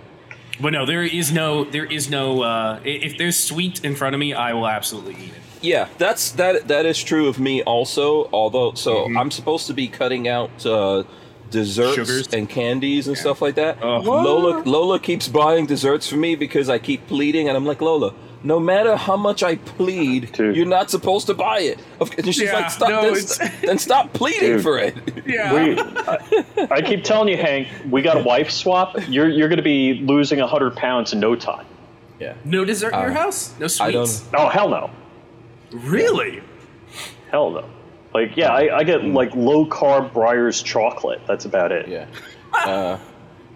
But 0.61 0.73
no, 0.73 0.85
there 0.85 1.03
is 1.03 1.31
no, 1.31 1.63
there 1.63 1.85
is 1.85 2.09
no. 2.09 2.41
Uh, 2.43 2.79
if 2.83 3.17
there's 3.17 3.37
sweet 3.41 3.83
in 3.85 3.95
front 3.95 4.13
of 4.13 4.19
me, 4.19 4.33
I 4.33 4.51
will 4.53 4.67
absolutely 4.67 5.13
eat 5.13 5.29
it. 5.29 5.41
Yeah, 5.61 5.87
that's 5.97 6.31
that. 6.33 6.67
That 6.67 6.85
is 6.85 7.01
true 7.01 7.27
of 7.27 7.39
me 7.39 7.63
also. 7.63 8.29
Although, 8.33 8.73
so 8.73 8.95
Mm-hmm. 9.05 9.17
I'm 9.17 9.31
supposed 9.31 9.67
to 9.67 9.73
be 9.73 9.87
cutting 9.87 10.27
out 10.27 10.65
uh, 10.65 11.03
desserts 11.49 11.95
Sugars? 11.95 12.27
and 12.33 12.49
candies 12.49 13.07
and 13.07 13.17
stuff 13.17 13.41
like 13.41 13.55
that. 13.55 13.77
Ugh. 13.81 14.05
Lola, 14.05 14.63
Lola 14.63 14.99
keeps 14.99 15.27
buying 15.27 15.65
desserts 15.65 16.07
for 16.07 16.15
me 16.17 16.35
because 16.35 16.69
I 16.69 16.79
keep 16.79 17.07
pleading, 17.07 17.47
and 17.47 17.57
I'm 17.57 17.65
like, 17.65 17.81
Lola, 17.81 18.13
no 18.43 18.59
matter 18.59 18.95
how 18.95 19.17
much 19.17 19.43
I 19.43 19.55
plead, 19.57 20.31
Dude. 20.31 20.55
you're 20.55 20.65
not 20.65 20.89
supposed 20.89 21.27
to 21.27 21.33
buy 21.33 21.59
it. 21.59 21.79
And 21.99 22.25
she's 22.27 22.39
Yeah, 22.43 22.53
like, 22.53 22.69
stop, 22.71 22.89
no, 22.89 23.01
then, 23.01 23.15
st- 23.15 23.51
then 23.63 23.77
stop 23.77 24.13
pleading 24.13 24.53
Dude. 24.53 24.63
for 24.63 24.79
it. 24.79 24.95
Yeah. 25.25 25.53
We, 25.53 25.77
I, 25.79 26.67
I 26.71 26.81
keep 26.81 27.03
telling 27.03 27.27
you, 27.27 27.35
Hank, 27.37 27.67
we 27.89 28.01
got 28.01 28.15
a 28.17 28.23
wife 28.23 28.49
swap. 28.49 28.95
You're 29.09 29.27
you're 29.27 29.49
going 29.49 29.57
to 29.57 29.63
be 29.63 29.95
losing 29.95 30.39
hundred 30.39 30.75
pounds 30.77 31.11
in 31.13 31.19
no 31.19 31.35
time. 31.35 31.65
Yeah, 32.19 32.35
no 32.45 32.63
dessert 32.65 32.93
in 32.93 32.99
your 32.99 33.11
Uh, 33.11 33.13
house? 33.13 33.57
No 33.59 33.67
sweets? 33.67 34.25
Oh 34.33 34.47
hell 34.49 34.69
no, 34.69 34.89
Really? 35.71 36.41
hell 37.31 37.49
no. 37.51 37.65
Like 38.13 38.35
yeah, 38.35 38.53
I, 38.53 38.77
I 38.77 38.83
get 38.83 39.03
like 39.05 39.35
low 39.35 39.65
carb 39.65 40.11
Breyers 40.11 40.63
chocolate. 40.63 41.21
That's 41.27 41.45
about 41.45 41.71
it. 41.71 41.87
Yeah. 41.87 42.07
Uh, 42.51 42.97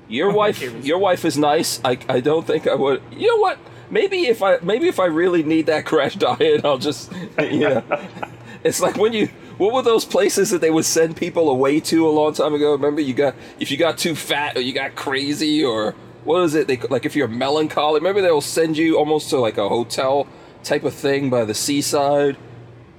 your 0.07 0.31
wife, 0.31 0.61
your 0.85 0.99
wife 0.99 1.25
is 1.25 1.37
nice. 1.37 1.81
I, 1.83 1.97
I 2.07 2.19
don't 2.19 2.45
think 2.45 2.67
I 2.67 2.75
would. 2.75 3.01
You 3.11 3.27
know 3.27 3.37
what? 3.37 3.57
Maybe 3.89 4.27
if 4.27 4.43
I, 4.43 4.59
maybe 4.61 4.87
if 4.87 4.99
I 4.99 5.05
really 5.05 5.41
need 5.41 5.65
that 5.65 5.85
crash 5.85 6.15
diet, 6.17 6.63
I'll 6.63 6.77
just, 6.77 7.11
you 7.39 7.59
know. 7.61 7.83
it's 8.63 8.79
like 8.79 8.97
when 8.97 9.13
you, 9.13 9.27
what 9.57 9.73
were 9.73 9.81
those 9.81 10.05
places 10.05 10.51
that 10.51 10.61
they 10.61 10.69
would 10.69 10.85
send 10.85 11.17
people 11.17 11.49
away 11.49 11.79
to 11.79 12.07
a 12.07 12.11
long 12.11 12.33
time 12.33 12.53
ago? 12.53 12.73
Remember, 12.73 13.01
you 13.01 13.13
got 13.13 13.35
if 13.59 13.71
you 13.71 13.77
got 13.77 13.97
too 13.97 14.15
fat 14.15 14.57
or 14.57 14.61
you 14.61 14.73
got 14.73 14.95
crazy 14.95 15.63
or 15.63 15.95
what 16.23 16.43
is 16.43 16.55
it? 16.55 16.67
They 16.67 16.77
like 16.77 17.05
if 17.05 17.15
you're 17.15 17.27
melancholy. 17.27 17.99
Remember 17.99 18.21
they'll 18.21 18.41
send 18.41 18.77
you 18.77 18.97
almost 18.97 19.29
to 19.31 19.37
like 19.37 19.57
a 19.57 19.67
hotel 19.67 20.27
type 20.63 20.83
of 20.83 20.93
thing 20.93 21.29
by 21.29 21.45
the 21.45 21.53
seaside, 21.53 22.37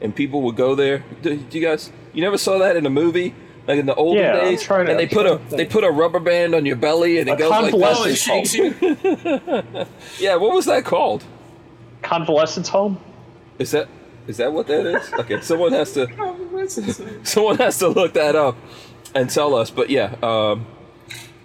and 0.05 0.15
people 0.15 0.43
would 0.43 0.55
go 0.55 0.77
there. 0.77 1.03
Do, 1.23 1.37
do 1.37 1.59
you 1.59 1.67
guys? 1.67 1.91
You 2.13 2.23
never 2.23 2.39
saw 2.39 2.59
that 2.59 2.77
in 2.77 2.87
a 2.87 2.91
movie? 2.91 3.35
Like 3.67 3.79
in 3.79 3.87
the 3.87 3.95
olden 3.95 4.23
Yeah, 4.23 4.35
I'm 4.35 4.45
days, 4.45 4.63
trying 4.63 4.85
to- 4.87 4.91
and 4.93 5.01
they 5.01 5.05
I'm 5.05 5.09
put 5.09 5.27
a 5.27 5.39
to 5.51 5.57
they 5.57 5.65
put 5.65 5.83
a 5.85 5.91
rubber 5.91 6.21
band 6.21 6.55
on 6.55 6.67
your 6.67 6.77
belly 6.77 7.19
and 7.19 7.29
it 7.29 7.33
A 7.33 7.37
goes 7.37 7.51
like 7.51 7.73
Oh, 7.75 8.05
this. 8.05 8.15
it 8.29 8.45
shakes 8.45 8.55
you. 8.55 8.75
Yeah, 10.21 10.37
what 10.37 10.53
was 10.55 10.67
that 10.67 10.85
called? 10.85 11.25
Convalescence 12.03 12.69
home. 12.69 13.01
Is 13.59 13.71
that 13.73 13.89
is 14.29 14.37
that 14.37 14.53
what 14.53 14.67
that 14.67 14.85
is? 14.87 15.13
Okay, 15.15 15.41
someone 15.41 15.73
has 15.73 15.93
to 15.95 16.07
someone 17.25 17.57
has 17.57 17.79
to 17.79 17.89
look 17.89 18.13
that 18.15 18.37
up 18.37 18.57
and 19.15 19.31
tell 19.31 19.55
us. 19.55 19.71
But 19.71 19.89
yeah, 19.89 20.15
um, 20.23 20.67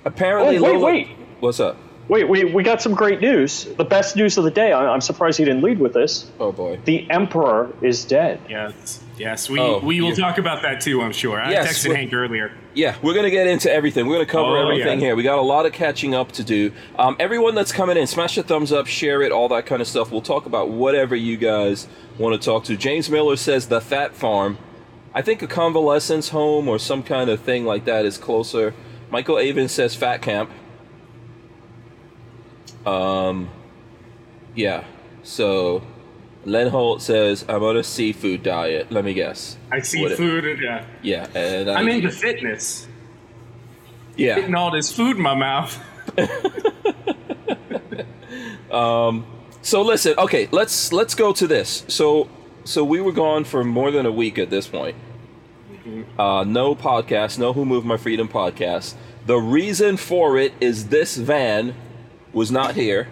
apparently, 0.03 0.57
Oh, 0.57 0.63
wait, 0.63 0.73
Lola- 0.73 0.85
wait. 0.85 1.07
What's 1.39 1.59
up? 1.61 1.77
Wait, 2.09 2.27
we, 2.27 2.43
we 2.43 2.63
got 2.63 2.81
some 2.81 2.95
great 2.95 3.21
news. 3.21 3.65
The 3.77 3.85
best 3.85 4.15
news 4.15 4.37
of 4.37 4.43
the 4.43 4.49
day. 4.51 4.71
I, 4.73 4.87
I'm 4.91 4.99
surprised 4.99 5.37
he 5.37 5.45
didn't 5.45 5.61
lead 5.61 5.79
with 5.79 5.93
this. 5.93 6.29
Oh 6.39 6.51
boy. 6.51 6.79
The 6.83 7.09
Emperor 7.11 7.71
is 7.83 8.03
dead. 8.03 8.39
Yes, 8.49 8.99
yes, 9.15 9.47
we 9.47 9.59
Oh, 9.59 9.77
we 9.79 10.01
will 10.01 10.09
yeah. 10.09 10.15
talk 10.15 10.39
about 10.39 10.63
that 10.63 10.81
too. 10.81 11.01
I'm 11.03 11.11
sure. 11.11 11.39
I 11.39 11.51
Yes, 11.51 11.85
texted 11.85 11.95
Hank 11.95 12.11
earlier. 12.11 12.51
Yeah, 12.73 12.95
we're 13.03 13.13
gonna 13.13 13.29
get 13.29 13.45
into 13.45 13.71
everything. 13.71 14.07
We're 14.07 14.15
gonna 14.15 14.25
cover 14.25 14.57
Oh, 14.57 14.61
everything 14.69 14.99
yeah. 14.99 15.07
here. 15.07 15.15
We 15.15 15.21
got 15.21 15.37
a 15.37 15.43
lot 15.43 15.67
of 15.67 15.71
catching 15.73 16.15
up 16.15 16.31
to 16.33 16.43
do. 16.43 16.71
Um, 16.97 17.15
everyone 17.19 17.53
that's 17.53 17.71
coming 17.71 17.95
in, 17.95 18.07
smash 18.07 18.37
a 18.39 18.43
thumbs 18.43 18.71
up, 18.73 18.87
share 18.87 19.21
it, 19.21 19.31
all 19.31 19.47
that 19.49 19.67
kind 19.67 19.79
of 19.79 19.87
stuff. 19.87 20.11
We'll 20.11 20.21
talk 20.21 20.47
about 20.47 20.69
whatever 20.69 21.15
you 21.15 21.37
guys 21.37 21.87
want 22.17 22.39
to 22.41 22.43
talk 22.43 22.63
to. 22.65 22.75
James 22.75 23.07
Miller 23.09 23.35
says 23.35 23.67
the 23.67 23.81
Fat 23.81 24.15
Farm. 24.15 24.57
I 25.13 25.21
think 25.21 25.41
a 25.43 25.47
convalescence 25.47 26.29
home 26.29 26.67
or 26.67 26.79
some 26.79 27.03
kind 27.03 27.29
of 27.29 27.39
thing 27.39 27.65
like 27.65 27.85
that 27.85 28.03
is 28.05 28.17
closer. 28.17 28.73
Michael 29.11 29.37
Avon 29.39 29.67
says 29.67 29.95
Fat 29.95 30.21
Camp. 30.23 30.49
Um, 32.89 33.49
yeah. 34.55 34.83
So, 35.23 35.81
Len 36.45 36.67
Holt 36.69 37.01
says 37.01 37.45
I'm 37.47 37.63
on 37.63 37.77
a 37.77 37.83
seafood 37.83 38.43
diet. 38.43 38.91
Let 38.91 39.05
me 39.05 39.13
guess. 39.13 39.57
I 39.71 39.79
see 39.81 40.01
What 40.01 40.11
it- 40.13 40.17
food. 40.17 40.65
Uh, 40.65 40.81
Yeah, 41.01 41.27
and 41.35 41.69
I, 41.69 41.75
I'm 41.79 41.87
into 41.89 42.11
fitness. 42.11 42.87
yeah. 44.15 44.35
Getting 44.39 44.55
all 44.55 44.71
this 44.71 44.91
food 44.93 45.17
in 45.17 45.23
my 45.23 45.35
mouth. 45.35 45.77
um, 48.71 49.25
So 49.61 49.81
listen, 49.81 50.15
okay, 50.17 50.47
let's 50.51 50.93
let's 50.93 51.15
go 51.15 51.33
to 51.33 51.47
this. 51.47 51.83
So 51.87 52.29
so 52.63 52.83
we 52.83 53.01
were 53.01 53.11
gone 53.11 53.43
for 53.43 53.63
more 53.63 53.91
than 53.91 54.05
a 54.05 54.11
week 54.11 54.37
at 54.39 54.49
this 54.49 54.67
point. 54.67 54.95
Uh, 56.17 56.43
no 56.47 56.75
podcast, 56.75 57.39
no 57.39 57.51
Who 57.53 57.65
Moved 57.65 57.85
My 57.85 57.97
Freedom 57.97 58.27
podcast. 58.27 58.95
The 59.25 59.37
reason 59.37 59.97
for 59.97 60.37
it 60.37 60.53
is 60.61 60.87
this 60.89 61.17
van 61.17 61.75
was 62.33 62.51
not 62.51 62.75
here. 62.75 63.07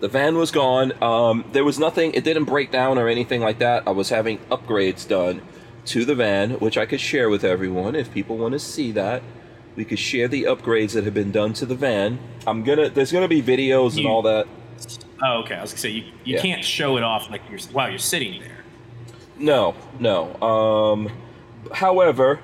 The 0.00 0.08
van 0.08 0.36
was 0.38 0.50
gone. 0.50 0.92
Um, 1.02 1.44
there 1.52 1.64
was 1.64 1.78
nothing. 1.78 2.14
It 2.14 2.24
didn't 2.24 2.44
break 2.44 2.70
down 2.70 2.98
or 2.98 3.08
anything 3.08 3.40
like 3.42 3.58
that. 3.58 3.82
I 3.86 3.90
was 3.90 4.08
having 4.08 4.38
upgrades 4.50 5.06
done 5.06 5.42
to 5.86 6.04
the 6.04 6.14
van, 6.14 6.52
which 6.52 6.78
I 6.78 6.86
could 6.86 7.00
share 7.00 7.28
with 7.28 7.44
everyone 7.44 7.94
if 7.94 8.12
people 8.12 8.38
want 8.38 8.52
to 8.52 8.58
see 8.58 8.92
that. 8.92 9.22
We 9.76 9.84
could 9.84 9.98
share 9.98 10.26
the 10.26 10.44
upgrades 10.44 10.92
that 10.94 11.04
have 11.04 11.14
been 11.14 11.30
done 11.32 11.52
to 11.54 11.66
the 11.66 11.74
van. 11.74 12.18
I'm 12.46 12.64
gonna. 12.64 12.88
There's 12.88 13.12
gonna 13.12 13.28
be 13.28 13.42
videos 13.42 13.96
and 13.96 14.06
all 14.06 14.22
that. 14.22 14.46
Oh, 15.22 15.40
okay. 15.40 15.54
I 15.54 15.60
was 15.62 15.72
gonna 15.72 15.80
say 15.80 15.90
you, 15.90 16.02
you 16.24 16.36
Yeah. 16.36 16.40
can't 16.42 16.64
show 16.64 16.96
it 16.96 17.02
off 17.02 17.30
like 17.30 17.42
you're 17.50 17.60
while 17.72 17.90
you're 17.90 17.98
sitting 17.98 18.40
there. 18.40 18.64
No, 19.38 19.74
no. 19.98 20.34
Um, 20.42 21.10
however, 21.72 22.40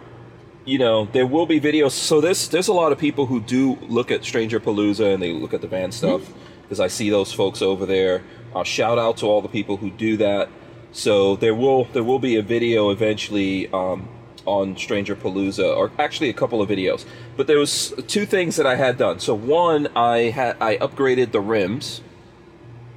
you 0.66 0.78
know 0.78 1.06
there 1.12 1.26
will 1.26 1.46
be 1.46 1.60
videos. 1.60 1.92
So 1.92 2.20
there's 2.20 2.48
there's 2.48 2.68
a 2.68 2.74
lot 2.74 2.92
of 2.92 2.98
people 2.98 3.26
who 3.26 3.40
do 3.40 3.76
look 3.88 4.10
at 4.10 4.24
Stranger 4.24 4.60
Palooza 4.60 5.14
and 5.14 5.22
they 5.22 5.32
look 5.32 5.54
at 5.54 5.62
the 5.62 5.68
van 5.68 5.92
stuff 5.92 6.22
because 6.62 6.80
I 6.80 6.88
see 6.88 7.08
those 7.08 7.32
folks 7.32 7.62
over 7.62 7.86
there. 7.86 8.22
Uh, 8.54 8.64
shout 8.64 8.98
out 8.98 9.16
to 9.18 9.26
all 9.26 9.40
the 9.40 9.48
people 9.48 9.76
who 9.78 9.90
do 9.90 10.16
that. 10.18 10.48
So 10.92 11.36
there 11.36 11.54
will 11.54 11.84
there 11.84 12.04
will 12.04 12.18
be 12.18 12.36
a 12.36 12.42
video 12.42 12.90
eventually 12.90 13.70
um, 13.72 14.08
on 14.44 14.76
Stranger 14.76 15.14
Palooza, 15.14 15.76
or 15.76 15.92
actually 15.98 16.30
a 16.30 16.32
couple 16.32 16.60
of 16.60 16.68
videos. 16.68 17.04
But 17.36 17.46
there 17.46 17.58
was 17.58 17.94
two 18.08 18.26
things 18.26 18.56
that 18.56 18.66
I 18.66 18.76
had 18.76 18.98
done. 18.98 19.20
So 19.20 19.34
one, 19.34 19.88
I 19.94 20.30
had 20.30 20.56
I 20.60 20.76
upgraded 20.78 21.32
the 21.32 21.40
rims. 21.40 22.02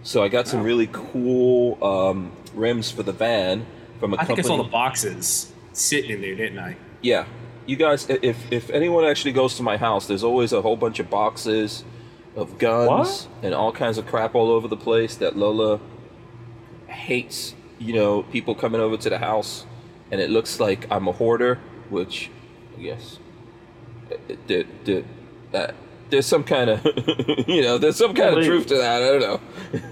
So 0.01 0.23
I 0.23 0.29
got 0.29 0.47
some 0.47 0.63
really 0.63 0.89
cool 0.91 1.83
um, 1.83 2.31
rims 2.55 2.89
for 2.89 3.03
the 3.03 3.11
van 3.11 3.65
from 3.99 4.13
a 4.13 4.15
I 4.15 4.23
think 4.23 4.37
company. 4.39 4.53
I 4.53 4.57
saw 4.57 4.63
the 4.63 4.69
boxes 4.69 5.51
sitting 5.73 6.11
in 6.11 6.21
there, 6.21 6.35
didn't 6.35 6.57
I? 6.57 6.77
Yeah, 7.01 7.25
you 7.69 7.75
guys, 7.75 8.09
if 8.09 8.51
if 8.51 8.71
anyone 8.71 9.05
actually 9.05 9.31
goes 9.31 9.55
to 9.57 9.63
my 9.63 9.77
house, 9.77 10.07
there's 10.07 10.23
always 10.23 10.51
a 10.53 10.61
whole 10.61 10.75
bunch 10.75 10.99
of 10.99 11.07
boxes 11.09 11.83
of 12.35 12.57
guns 12.57 12.87
What? 12.87 13.27
and 13.43 13.53
all 13.53 13.71
kinds 13.71 13.97
of 13.99 14.07
crap 14.07 14.33
all 14.33 14.49
over 14.49 14.67
the 14.67 14.77
place 14.77 15.15
that 15.17 15.35
Lola 15.37 15.79
hates. 16.87 17.53
You 17.77 17.93
know, 17.93 18.23
people 18.23 18.55
coming 18.55 18.81
over 18.81 18.97
to 18.97 19.09
the 19.09 19.19
house, 19.19 19.65
and 20.11 20.19
it 20.19 20.29
looks 20.31 20.59
like 20.59 20.91
I'm 20.91 21.07
a 21.07 21.11
hoarder, 21.11 21.59
which, 21.89 22.29
yes, 22.77 23.19
there, 24.47 24.65
there, 24.83 25.03
uh, 25.53 25.71
there's 26.09 26.25
some 26.25 26.43
kind 26.43 26.71
of, 26.71 26.83
you 27.47 27.61
know, 27.61 27.77
there's 27.77 27.95
some 27.95 28.13
kind 28.13 28.37
of 28.37 28.43
truth 28.43 28.65
to 28.67 28.77
that. 28.77 29.03
I 29.03 29.05
don't 29.05 29.21
know. 29.21 29.39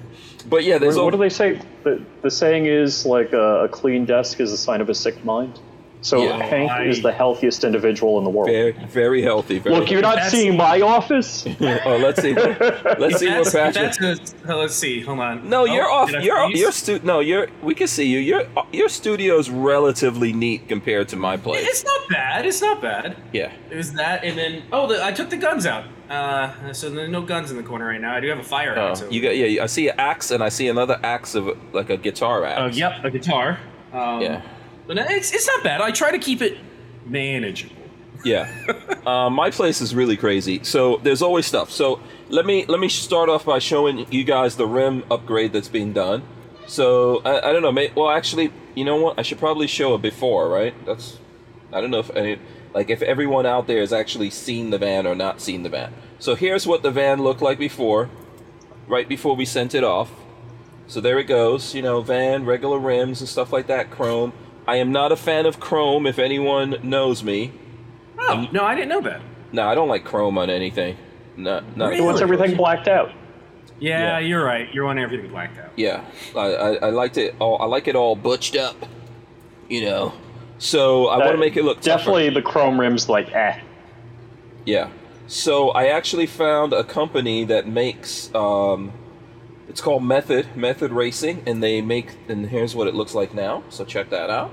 But 0.49 0.63
yeah, 0.63 0.77
there's 0.77 0.95
What, 0.95 1.03
all, 1.03 1.11
do 1.11 1.17
they 1.17 1.27
say? 1.27 1.59
The, 1.83 2.01
the 2.21 2.31
saying 2.31 2.67
is 2.67 3.05
like 3.05 3.33
a, 3.33 3.65
a 3.65 3.67
clean 3.67 4.05
desk 4.05 4.39
is 4.39 4.53
a 4.53 4.57
sign 4.57 4.79
of 4.79 4.89
a 4.89 4.95
sick 4.95 5.25
mind. 5.25 5.59
So 6.01 6.23
Yeah. 6.23 6.41
Hank 6.43 6.71
I- 6.71 6.83
is 6.85 7.01
the 7.01 7.11
healthiest 7.11 7.63
individual 7.63 8.17
in 8.19 8.23
the 8.23 8.29
world. 8.29 8.49
very, 8.49 8.71
very 8.87 9.21
healthy. 9.21 9.59
Very 9.59 9.75
Look, 9.75 9.89
you're 9.91 10.01
not 10.01 10.15
That's- 10.15 10.31
seeing 10.31 10.55
my 10.55 10.79
office. 10.81 11.45
oh, 11.59 11.97
let's 12.01 12.21
see. 12.21 12.33
Let's 12.33 13.17
see 13.19 13.27
what 13.29 13.45
That's, 13.45 13.51
Patrick. 13.51 13.93
that's 13.99 14.33
a, 14.47 14.53
oh, 14.53 14.57
let's 14.59 14.75
see. 14.75 15.01
Hold 15.01 15.19
on. 15.19 15.49
No, 15.49 15.61
Oh, 15.61 15.65
you're 15.65 15.89
off. 15.89 16.11
You're 16.11 16.45
freeze? 16.45 16.59
your 16.61 16.71
stu- 16.71 16.99
No, 17.03 17.19
you're. 17.19 17.47
We 17.61 17.73
can 17.75 17.87
see 17.87 18.05
you. 18.07 18.19
Your 18.19 18.43
your 18.71 18.89
studio's 18.89 19.49
relatively 19.49 20.31
neat 20.33 20.67
compared 20.69 21.09
to 21.09 21.15
my 21.15 21.35
place. 21.35 21.65
It's 21.67 21.83
not 21.83 22.01
bad. 22.09 22.45
It's 22.45 22.61
not 22.61 22.81
bad. 22.81 23.15
Yeah. 23.33 23.51
It 23.71 23.75
was 23.75 23.93
that, 23.93 24.23
and 24.23 24.37
then 24.37 24.63
oh, 24.71 24.87
the, 24.87 25.03
I 25.03 25.11
took 25.11 25.29
the 25.29 25.37
guns 25.37 25.65
out. 25.65 25.85
Uh, 26.09 26.71
so 26.73 26.89
there's 26.89 27.09
no 27.09 27.21
guns 27.21 27.51
in 27.51 27.57
the 27.57 27.63
corner 27.63 27.85
right 27.87 27.99
now. 27.99 28.15
I 28.15 28.19
do 28.21 28.29
have 28.29 28.39
a 28.39 28.43
fire 28.43 28.75
Oh, 28.77 28.89
axe. 28.91 29.01
over 29.01 29.11
you 29.11 29.21
got. 29.21 29.35
Yeah. 29.35 29.63
I 29.63 29.65
see 29.65 29.89
an 29.89 29.95
axe, 29.99 30.31
and 30.31 30.41
I 30.43 30.49
see 30.49 30.67
another 30.69 30.99
axe 31.03 31.35
of 31.35 31.57
like 31.73 31.89
a 31.89 31.97
guitar 31.97 32.41
there. 32.41 32.55
Oh, 32.59 32.67
axe. 32.67 32.77
yep, 32.77 33.03
a 33.03 33.09
guitar. 33.09 33.59
Um, 33.91 34.21
Yeah. 34.21 34.41
But 34.87 34.97
it's, 34.97 35.33
it's 35.33 35.47
not 35.47 35.63
bad. 35.63 35.81
I 35.81 35.91
try 35.91 36.11
to 36.11 36.17
keep 36.17 36.41
it 36.41 36.57
manageable. 37.05 37.75
Yeah. 38.23 38.49
um, 39.05 39.33
my 39.41 39.51
place 39.51 39.81
is 39.81 39.93
really 39.93 40.17
crazy. 40.17 40.63
So 40.63 40.97
there's 40.97 41.21
always 41.21 41.45
stuff. 41.45 41.69
So 41.71 41.99
let 42.29 42.45
me 42.45 42.65
let 42.65 42.79
me 42.79 42.89
start 42.89 43.29
off 43.29 43.45
by 43.45 43.59
showing 43.59 44.11
you 44.11 44.23
guys 44.23 44.55
the 44.55 44.65
rim 44.65 45.03
upgrade 45.11 45.53
that's 45.53 45.67
being 45.67 45.93
done. 45.93 46.23
So 46.67 47.21
I, 47.23 47.49
I 47.49 47.53
don't 47.53 47.61
know. 47.61 47.71
May, 47.71 47.91
well, 47.95 48.09
actually, 48.09 48.51
you 48.75 48.85
know 48.85 48.97
what? 48.97 49.19
I 49.19 49.21
should 49.21 49.39
probably 49.39 49.67
show 49.67 49.93
a 49.93 49.97
before, 49.97 50.49
right? 50.49 50.73
That's. 50.85 51.19
I 51.71 51.81
don't 51.81 51.91
know 51.91 51.99
if 51.99 52.09
any 52.15 52.39
like 52.73 52.89
if 52.89 53.01
everyone 53.01 53.45
out 53.45 53.67
there 53.67 53.79
has 53.79 53.91
actually 53.91 54.29
seen 54.29 54.69
the 54.69 54.77
van 54.77 55.07
or 55.07 55.15
not 55.15 55.41
seen 55.41 55.63
the 55.63 55.69
van. 55.69 55.93
So 56.19 56.35
here's 56.35 56.65
what 56.65 56.83
the 56.83 56.91
van 56.91 57.21
looked 57.21 57.41
like 57.41 57.59
before, 57.59 58.09
right 58.87 59.07
before 59.07 59.35
we 59.35 59.45
sent 59.45 59.75
it 59.75 59.83
off. 59.83 60.11
So 60.87 61.01
there 61.01 61.19
it 61.19 61.25
goes. 61.25 61.75
You 61.75 61.81
know, 61.81 62.01
van, 62.01 62.45
regular 62.45 62.79
rims 62.79 63.19
and 63.19 63.29
stuff 63.29 63.51
like 63.51 63.67
that. 63.67 63.91
Chrome. 63.91 64.33
I 64.67 64.77
am 64.77 64.91
not 64.91 65.11
a 65.11 65.15
fan 65.15 65.45
of 65.45 65.59
chrome. 65.59 66.05
If 66.05 66.19
anyone 66.19 66.77
knows 66.83 67.23
me, 67.23 67.51
Oh 68.19 68.47
no, 68.51 68.63
I 68.63 68.75
didn't 68.75 68.89
know 68.89 69.01
that. 69.01 69.21
no, 69.53 69.67
I 69.67 69.75
don't 69.75 69.87
like 69.87 70.03
chrome 70.03 70.37
on 70.37 70.49
anything. 70.49 70.97
No, 71.37 71.61
not 71.75 71.93
He 71.93 72.01
wants 72.01 72.19
everything 72.21 72.55
blacked 72.57 72.87
out. 72.87 73.11
Yeah, 73.79 73.99
Yeah. 73.99 74.19
you're 74.19 74.43
right. 74.43 74.73
You're 74.73 74.87
on 74.87 74.97
everything 74.97 75.29
blacked 75.29 75.57
out. 75.59 75.69
Yeah, 75.75 76.03
I, 76.35 76.39
I, 76.39 76.73
I 76.87 76.89
liked 76.89 77.17
it 77.17 77.35
all. 77.39 77.61
I 77.61 77.65
like 77.65 77.87
it 77.87 77.95
all 77.95 78.15
butched 78.15 78.55
up. 78.55 78.75
You 79.69 79.85
know, 79.85 80.13
so 80.57 81.07
I 81.07 81.17
want 81.17 81.31
to 81.33 81.37
make 81.37 81.57
it 81.57 81.63
look 81.63 81.81
tougher. 81.81 81.97
Definitely 81.99 82.29
the 82.31 82.41
chrome 82.41 82.79
rims 82.79 83.07
like 83.09 83.31
eh. 83.35 83.59
Yeah. 84.65 84.89
So 85.27 85.69
I 85.71 85.87
actually 85.87 86.25
found 86.25 86.73
a 86.73 86.83
company 86.83 87.43
that 87.45 87.67
makes. 87.67 88.33
Um, 88.33 88.91
it's 89.69 89.81
called 89.81 90.03
Method 90.03 90.55
Method 90.55 90.91
Racing, 90.91 91.43
and 91.45 91.61
they 91.61 91.81
make. 91.81 92.15
And 92.29 92.45
here's 92.47 92.75
what 92.75 92.87
it 92.87 92.95
looks 92.95 93.13
like 93.15 93.33
now. 93.33 93.63
So 93.69 93.85
check 93.85 94.09
that 94.09 94.29
out. 94.29 94.51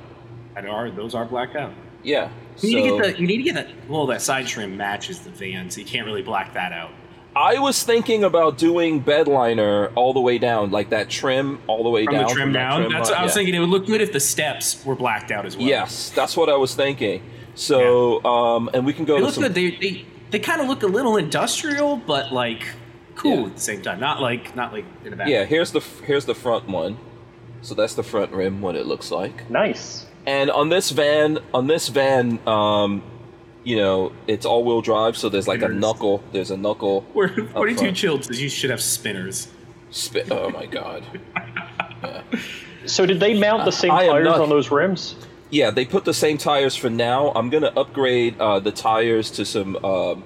And 0.57 0.69
are 0.69 0.91
those 0.91 1.15
are 1.15 1.25
blacked 1.25 1.57
out? 1.57 1.73
Yeah. 2.03 2.31
You 2.61 2.77
need 2.77 2.89
so 2.91 2.97
to 2.99 3.03
get 3.05 3.17
the. 3.17 3.21
You 3.21 3.27
need 3.27 3.37
to 3.39 3.43
get 3.43 3.55
that. 3.55 3.69
Well, 3.89 4.07
that 4.07 4.23
side 4.23 4.47
trim 4.47 4.77
matches 4.77 5.21
the 5.21 5.31
van, 5.31 5.71
so 5.71 5.81
you 5.81 5.87
can't 5.87 6.07
really 6.07 6.23
black 6.23 6.55
that 6.55 6.73
out. 6.73 6.91
I 7.37 7.59
was 7.59 7.83
thinking 7.83 8.23
about 8.23 8.59
doing 8.59 9.03
bedliner 9.03 9.91
all 9.97 10.13
the 10.13 10.21
way 10.21 10.39
down, 10.39 10.71
like 10.71 10.91
that 10.91 11.11
trim 11.11 11.59
all 11.67 11.83
the 11.83 11.91
way 11.91 12.05
From 12.05 12.15
down. 12.15 12.25
the 12.29 12.33
trim 12.33 12.53
that 12.53 12.59
down. 12.71 12.81
trim 12.83 12.93
That's. 12.93 13.11
line. 13.11 13.19
I 13.19 13.23
was 13.25 13.33
Yeah. 13.33 13.35
thinking 13.35 13.55
it 13.57 13.59
would 13.59 13.71
look 13.71 13.87
good 13.87 14.01
if 14.01 14.13
the 14.13 14.21
steps 14.21 14.85
were 14.87 14.95
blacked 14.95 15.33
out 15.33 15.45
as 15.45 15.57
well. 15.57 15.67
Yes, 15.67 16.11
that's 16.15 16.37
what 16.37 16.49
I 16.49 16.55
was 16.57 16.77
thinking. 16.77 17.23
So, 17.57 18.25
um, 18.25 18.71
and 18.73 18.87
we 18.87 18.93
can 18.93 19.05
go 19.05 19.15
They 19.15 19.21
to 19.21 19.25
look 19.27 19.35
some. 19.35 19.43
good. 19.45 19.55
They 19.55 19.71
they, 19.73 20.05
they 20.31 20.39
kind 20.39 20.61
of 20.61 20.69
look 20.69 20.85
a 20.85 20.87
little 20.87 21.17
industrial, 21.17 21.97
but 21.97 22.33
like 22.33 22.67
cool 23.15 23.41
Yeah. 23.41 23.47
at 23.47 23.55
the 23.55 23.61
same 23.61 23.83
time. 23.83 24.01
Not 24.01 24.21
like 24.21 24.55
not 24.57 24.73
like 24.73 24.85
in 25.05 25.13
a 25.13 25.17
back. 25.17 25.29
Yeah, 25.29 25.45
here's 25.45 25.73
the 25.73 25.81
here's 26.07 26.25
the 26.27 26.35
front 26.35 26.69
one. 26.69 26.99
So 27.63 27.75
that's 27.75 27.95
the 27.95 28.03
front 28.03 28.33
rim, 28.33 28.61
what 28.61 28.77
it 28.77 28.87
looks 28.87 29.11
like. 29.11 29.49
Nice. 29.51 30.07
And 30.27 30.51
on 30.51 30.69
this 30.69 30.91
van, 30.91 31.39
on 31.55 31.67
this 31.67 31.89
van, 31.89 32.39
um, 32.47 33.03
you 33.63 33.77
know, 33.77 34.13
it's 34.27 34.45
all-wheel 34.45 34.83
drive, 34.83 35.17
so 35.17 35.29
there's 35.31 35.49
like 35.49 35.63
a 35.63 35.69
knuckle. 35.69 36.23
There's 36.33 36.51
a 36.51 36.57
knuckle. 36.59 37.03
Where 37.15 37.29
up 37.29 37.51
42 37.53 37.79
front. 37.79 37.97
chilled 37.97 38.25
says 38.27 38.43
you 38.43 38.49
should 38.51 38.69
have 38.71 38.83
spinners. 38.83 39.49
Spit. 39.91 40.31
Oh 40.31 40.51
my 40.51 40.67
god. 40.67 41.05
So 42.87 43.07
did 43.07 43.19
they 43.19 43.39
mount 43.39 43.65
the 43.65 43.73
same 43.73 43.91
I 43.91 44.05
am 44.05 44.11
tires 44.11 44.25
not- 44.27 44.41
on 44.41 44.49
those 44.51 44.71
rims? 44.71 45.17
Yeah, 45.51 45.71
they 45.71 45.85
put 45.87 46.05
the 46.05 46.13
same 46.13 46.37
tires 46.37 46.75
for 46.77 46.91
now. 46.91 47.33
I'm 47.35 47.49
gonna 47.49 47.73
upgrade 47.77 48.39
uh, 48.39 48.61
the 48.61 48.73
tires 48.73 49.31
to 49.33 49.45
some 49.47 49.77
um, 49.85 50.25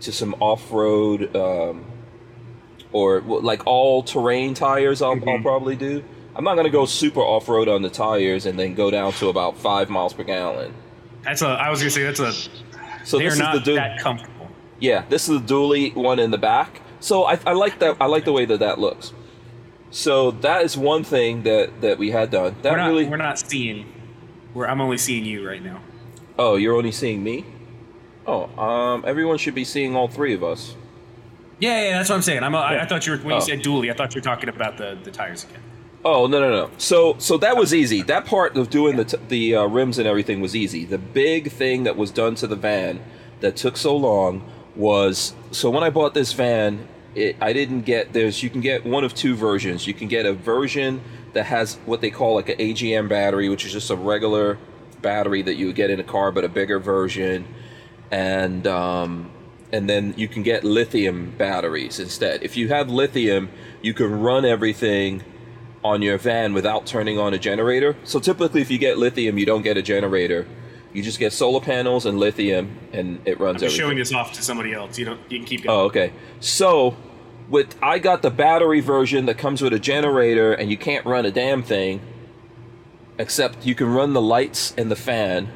to 0.00 0.12
some 0.12 0.34
off-road 0.40 1.34
um, 1.34 1.84
or 2.94 3.20
like 3.20 3.66
all-terrain 3.66 4.54
tires. 4.54 5.02
I'll, 5.02 5.20
I'll 5.28 5.42
probably 5.42 5.74
do. 5.74 6.02
I'm 6.36 6.44
not 6.44 6.54
gonna 6.54 6.70
go 6.70 6.86
super 6.86 7.20
off-road 7.20 7.68
on 7.68 7.82
the 7.82 7.90
tires 7.90 8.46
and 8.46 8.58
then 8.58 8.74
go 8.74 8.90
down 8.90 9.12
to 9.14 9.28
about 9.28 9.58
five 9.58 9.90
miles 9.90 10.14
per 10.14 10.22
gallon. 10.22 10.72
That's 11.24 11.42
a. 11.42 11.48
I 11.48 11.70
was 11.70 11.80
gonna 11.80 11.90
say 11.90 12.04
that's 12.04 12.20
a. 12.20 12.32
So 13.04 13.18
they're 13.18 13.36
not 13.36 13.54
the 13.54 13.60
du- 13.60 13.74
that 13.74 14.00
comfortable. 14.00 14.48
yeah, 14.78 15.04
this 15.08 15.28
is 15.28 15.42
the 15.42 15.46
dually 15.46 15.94
one 15.94 16.18
in 16.18 16.30
the 16.30 16.38
back. 16.38 16.80
So 17.00 17.24
I, 17.24 17.38
I 17.44 17.52
like 17.52 17.80
that. 17.80 17.96
I 18.00 18.06
like 18.06 18.24
the 18.24 18.32
way 18.32 18.44
that 18.46 18.60
that 18.60 18.78
looks. 18.78 19.12
So 19.90 20.30
that 20.30 20.64
is 20.64 20.76
one 20.76 21.02
thing 21.04 21.42
that 21.42 21.80
that 21.80 21.98
we 21.98 22.12
had 22.12 22.30
done. 22.30 22.56
That 22.62 22.72
we're 22.72 22.78
not, 22.78 22.86
really. 22.88 23.06
we're 23.06 23.16
not 23.16 23.38
seeing. 23.38 23.92
We're, 24.54 24.66
I'm 24.66 24.80
only 24.80 24.98
seeing 24.98 25.24
you 25.24 25.46
right 25.46 25.62
now. 25.62 25.80
Oh, 26.38 26.54
you're 26.56 26.76
only 26.76 26.92
seeing 26.92 27.24
me. 27.24 27.44
Oh, 28.26 28.46
um, 28.58 29.04
everyone 29.06 29.38
should 29.38 29.54
be 29.54 29.64
seeing 29.64 29.94
all 29.96 30.08
three 30.08 30.32
of 30.32 30.42
us. 30.44 30.76
Yeah, 31.64 31.82
yeah, 31.82 31.96
that's 31.98 32.08
what 32.10 32.16
I'm 32.16 32.22
saying. 32.22 32.42
I'm, 32.42 32.54
I, 32.54 32.82
I 32.82 32.86
thought 32.86 33.06
you 33.06 33.12
were 33.12 33.18
when 33.18 33.32
Oh. 33.32 33.36
you 33.36 33.42
said 33.42 33.60
dually. 33.60 33.90
I 33.90 33.94
thought 33.94 34.14
you 34.14 34.20
were 34.20 34.24
talking 34.24 34.48
about 34.48 34.76
the, 34.76 34.98
the 35.02 35.10
tires 35.10 35.44
again. 35.44 35.60
Oh 36.04 36.26
no 36.26 36.38
no 36.38 36.50
no! 36.50 36.70
So 36.76 37.16
so 37.18 37.38
that 37.38 37.56
was 37.56 37.72
easy. 37.72 38.02
That 38.02 38.26
part 38.26 38.56
of 38.58 38.68
doing 38.68 38.96
the 38.96 39.04
t- 39.06 39.16
the 39.28 39.56
uh, 39.56 39.64
rims 39.66 39.98
and 39.98 40.06
everything 40.06 40.42
was 40.42 40.54
easy. 40.54 40.84
The 40.84 40.98
big 40.98 41.50
thing 41.50 41.84
that 41.84 41.96
was 41.96 42.10
done 42.10 42.34
to 42.36 42.46
the 42.46 42.56
van 42.56 43.00
that 43.40 43.56
took 43.56 43.76
so 43.78 43.96
long 43.96 44.42
was 44.76 45.34
so 45.50 45.70
when 45.70 45.82
I 45.82 45.88
bought 45.88 46.12
this 46.12 46.34
van, 46.34 46.86
it, 47.14 47.36
I 47.40 47.54
didn't 47.54 47.82
get 47.82 48.12
there's 48.12 48.42
you 48.42 48.50
can 48.50 48.60
get 48.60 48.84
one 48.84 49.02
of 49.02 49.14
two 49.14 49.34
versions. 49.34 49.86
You 49.86 49.94
can 49.94 50.08
get 50.08 50.26
a 50.26 50.34
version 50.34 51.00
that 51.32 51.46
has 51.46 51.76
what 51.86 52.02
they 52.02 52.10
call 52.10 52.34
like 52.34 52.50
an 52.50 52.58
AGM 52.58 53.08
battery, 53.08 53.48
which 53.48 53.64
is 53.64 53.72
just 53.72 53.88
a 53.90 53.96
regular 53.96 54.58
battery 55.00 55.40
that 55.40 55.54
you 55.54 55.66
would 55.68 55.76
get 55.76 55.88
in 55.88 56.00
a 56.00 56.04
car, 56.04 56.30
but 56.32 56.44
a 56.44 56.48
bigger 56.50 56.78
version, 56.78 57.46
and 58.10 58.66
um, 58.66 59.30
and 59.72 59.88
then 59.88 60.14
you 60.16 60.28
can 60.28 60.42
get 60.42 60.64
lithium 60.64 61.34
batteries 61.36 61.98
instead. 61.98 62.42
If 62.42 62.56
you 62.56 62.68
have 62.68 62.88
lithium, 62.88 63.50
you 63.82 63.94
can 63.94 64.20
run 64.20 64.44
everything 64.44 65.22
on 65.84 66.00
your 66.00 66.16
van 66.16 66.54
without 66.54 66.86
turning 66.86 67.18
on 67.18 67.34
a 67.34 67.38
generator. 67.38 67.96
So 68.04 68.18
typically, 68.18 68.62
if 68.62 68.70
you 68.70 68.78
get 68.78 68.98
lithium, 68.98 69.36
you 69.38 69.46
don't 69.46 69.62
get 69.62 69.76
a 69.76 69.82
generator. 69.82 70.46
You 70.92 71.02
just 71.02 71.18
get 71.18 71.32
solar 71.32 71.60
panels 71.60 72.06
and 72.06 72.18
lithium, 72.18 72.78
and 72.92 73.20
it 73.24 73.40
runs 73.40 73.62
I'm 73.62 73.68
showing 73.68 73.98
this 73.98 74.12
off 74.12 74.32
to 74.34 74.42
somebody 74.42 74.72
else. 74.72 74.96
You 74.96 75.06
don't. 75.06 75.20
You 75.28 75.38
can 75.38 75.46
keep 75.46 75.64
going. 75.64 75.76
Oh, 75.76 75.82
okay. 75.86 76.12
So, 76.38 76.96
with 77.48 77.74
I 77.82 77.98
got 77.98 78.22
the 78.22 78.30
battery 78.30 78.80
version 78.80 79.26
that 79.26 79.36
comes 79.36 79.60
with 79.60 79.72
a 79.72 79.80
generator, 79.80 80.52
and 80.52 80.70
you 80.70 80.76
can't 80.76 81.04
run 81.04 81.26
a 81.26 81.32
damn 81.32 81.64
thing, 81.64 82.00
except 83.18 83.66
you 83.66 83.74
can 83.74 83.88
run 83.88 84.12
the 84.12 84.22
lights 84.22 84.72
and 84.78 84.88
the 84.88 84.96
fan 84.96 85.48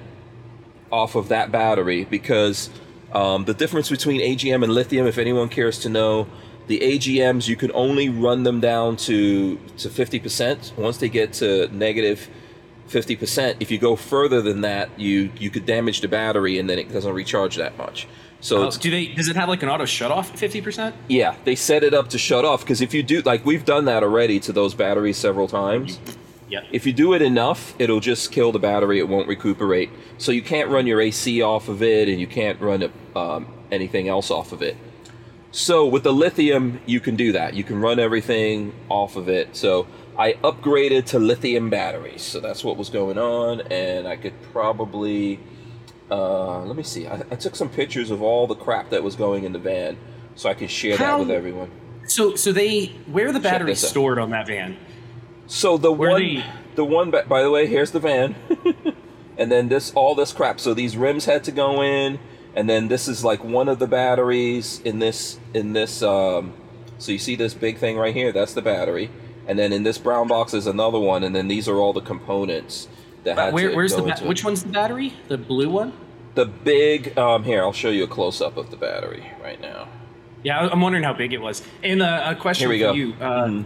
off 0.91 1.15
of 1.15 1.29
that 1.29 1.53
battery 1.53 2.05
because 2.05 2.71
um, 3.13 3.45
the 3.45 3.55
difference 3.55 3.89
between 3.91 4.21
AGM 4.21 4.63
and 4.63 4.73
lithium, 4.73 5.07
if 5.07 5.19
anyone 5.19 5.49
cares 5.49 5.79
to 5.81 5.89
know, 5.89 6.27
the 6.67 6.81
AGMs 6.81 7.49
you 7.49 7.57
can 7.57 7.71
only 7.73 8.09
run 8.09 8.43
them 8.43 8.61
down 8.61 8.97
to 8.99 9.57
to 9.79 9.89
50%. 9.89 10.77
Once 10.77 10.99
they 10.99 11.09
get 11.09 11.33
to 11.35 11.69
negative 11.69 12.29
50%, 12.89 13.57
if 13.61 13.71
you 13.71 13.79
go 13.79 13.97
further 13.97 14.41
than 14.43 14.63
that, 14.63 14.99
you 14.99 15.31
you 15.39 15.51
could 15.51 15.67
damage 15.67 16.01
the 16.01 16.09
battery 16.09 16.59
and 16.59 16.69
then 16.69 16.79
it 16.79 16.93
doesn't 16.93 17.13
recharge 17.13 17.57
that 17.57 17.77
much. 17.79 18.07
So 18.41 18.59
Oh, 18.63 18.67
it's 18.69 18.79
do 18.79 18.91
they? 18.91 19.07
Does 19.07 19.29
it 19.29 19.37
have 19.37 19.49
like 19.49 19.63
an 19.63 19.69
auto 19.69 19.85
shut 19.85 20.11
off 20.11 20.33
at 20.33 20.39
fifty 20.39 20.61
percent? 20.61 20.95
yeah, 21.09 21.35
they 21.45 21.55
set 21.55 21.83
it 21.83 21.93
up 21.93 22.09
to 22.11 22.19
shut 22.19 22.45
off 22.45 22.61
because 22.61 22.81
if 22.81 22.95
you 22.95 23.03
do, 23.03 23.21
like 23.23 23.45
we've 23.45 23.65
done 23.65 23.87
that 23.87 24.03
already 24.03 24.39
to 24.41 24.53
those 24.53 24.75
batteries 24.75 25.17
several 25.17 25.49
times. 25.49 25.99
Yeah. 26.49 26.61
If 26.73 26.87
you 26.87 26.93
do 26.93 27.13
it 27.15 27.23
enough, 27.23 27.75
it'll 27.79 28.01
just 28.01 28.33
kill 28.33 28.53
the 28.53 28.59
battery. 28.59 28.99
It 28.99 29.09
won't 29.09 29.29
recuperate. 29.29 29.91
So 30.17 30.33
you 30.33 30.43
can't 30.43 30.71
run 30.71 30.87
your 30.87 31.01
AC 31.01 31.43
off 31.43 31.69
of 31.69 31.83
it, 31.83 32.09
and 32.09 32.21
you 32.21 32.27
can't 32.27 32.61
run 32.61 32.91
um, 33.15 33.47
anything 33.71 34.09
else 34.09 34.31
off 34.31 34.53
of 34.53 34.63
it. 34.63 34.77
So 35.51 35.87
with 35.87 36.03
the 36.03 36.13
lithium, 36.13 36.81
you 36.87 37.01
can 37.01 37.17
do 37.17 37.33
that. 37.33 37.55
You 37.55 37.65
can 37.65 37.81
run 37.81 37.99
everything 37.99 38.75
off 38.89 39.17
of 39.17 39.29
it. 39.29 39.57
So 39.57 39.87
I 40.19 40.35
upgraded 40.45 41.07
to 41.07 41.19
lithium 41.19 41.71
batteries. 41.71 42.23
So 42.23 42.41
that's 42.41 42.65
what 42.65 42.77
was 42.77 42.91
going 42.91 43.19
on, 43.19 43.61
and 43.71 44.07
I 44.07 44.17
could 44.17 44.35
probably 44.53 45.41
uh, 46.11 46.61
let 46.65 46.77
me 46.77 46.83
see. 46.83 47.07
I, 47.07 47.17
I 47.31 47.37
took 47.37 47.55
some 47.55 47.69
pictures 47.69 48.11
of 48.11 48.23
all 48.23 48.47
the 48.47 48.55
crap 48.55 48.91
that 48.91 49.03
was 49.03 49.17
going 49.17 49.45
in 49.45 49.53
the 49.53 49.59
van, 49.59 49.97
so 50.35 50.49
I 50.49 50.55
can 50.55 50.69
share 50.69 50.97
How- 50.97 51.19
that 51.19 51.21
with 51.21 51.31
everyone. 51.31 51.71
So, 52.07 52.37
so 52.37 52.53
they 52.53 52.87
where 53.07 53.29
are 53.29 53.33
the 53.33 53.41
batteries 53.41 53.87
stored 53.87 54.19
on 54.19 54.31
that 54.31 54.47
van? 54.47 54.79
So 55.49 55.79
the 55.79 55.91
Where 55.91 56.11
one, 56.11 56.45
the 56.75 56.85
one. 56.85 57.11
By 57.11 57.43
the 57.43 57.51
way, 57.51 57.67
here's 57.67 57.91
the 57.91 58.01
van, 58.01 58.37
and 59.39 59.51
then 59.51 59.69
this 59.69 59.93
all 59.95 60.15
this 60.15 60.33
crap. 60.33 60.61
So 60.61 60.75
these 60.75 60.97
rims 60.97 61.25
had 61.25 61.43
to 61.45 61.51
go 61.53 61.83
in, 61.83 62.19
and 62.55 62.69
then 62.69 62.89
this 62.89 63.09
is 63.09 63.25
like 63.25 63.43
one 63.43 63.69
of 63.69 63.79
the 63.79 63.87
batteries 63.87 64.81
in 64.85 64.99
this 64.99 65.41
in 65.55 65.73
this. 65.73 66.03
Um, 66.03 66.53
so 66.99 67.13
you 67.13 67.19
see 67.19 67.35
this 67.35 67.55
big 67.55 67.79
thing 67.79 67.97
right 67.97 68.15
here? 68.15 68.31
That's 68.31 68.53
the 68.53 68.61
battery, 68.63 69.11
and 69.47 69.59
then 69.59 69.73
in 69.73 69.85
this 69.85 69.97
brown 69.97 70.29
box 70.29 70.53
is 70.53 70.67
another 70.67 70.99
one, 70.99 71.25
and 71.25 71.35
then 71.35 71.49
these 71.49 71.67
are 71.67 71.77
all 71.77 71.95
the 71.95 72.03
components 72.03 72.87
that 73.25 73.39
had 73.39 73.55
Where, 73.55 73.71
to 73.71 73.77
where's 73.77 73.95
go 73.95 74.03
the 74.03 74.15
ba- 74.15 74.29
which 74.29 74.45
one's 74.45 74.63
the 74.65 74.69
battery? 74.71 75.15
The 75.29 75.39
blue 75.39 75.71
one? 75.71 75.95
The 76.35 76.45
big. 76.45 77.17
Um, 77.19 77.45
here, 77.45 77.63
I'll 77.63 77.73
show 77.73 77.91
you 77.91 78.05
a 78.05 78.09
close 78.09 78.43
up 78.43 78.59
of 78.59 78.71
the 78.71 78.77
battery 78.77 79.33
right 79.43 79.61
now. 79.61 79.89
Yeah, 80.43 80.69
I'm 80.71 80.83
wondering 80.83 81.05
how 81.05 81.15
big 81.15 81.33
it 81.33 81.41
was. 81.41 81.63
And 81.83 82.03
uh, 82.03 82.23
a 82.27 82.37
question 82.37 82.71
Here 82.71 82.79
we 82.79 82.81
for 82.81 82.93
go. 82.93 82.93
you. 82.93 83.15
Uh, 83.21 83.63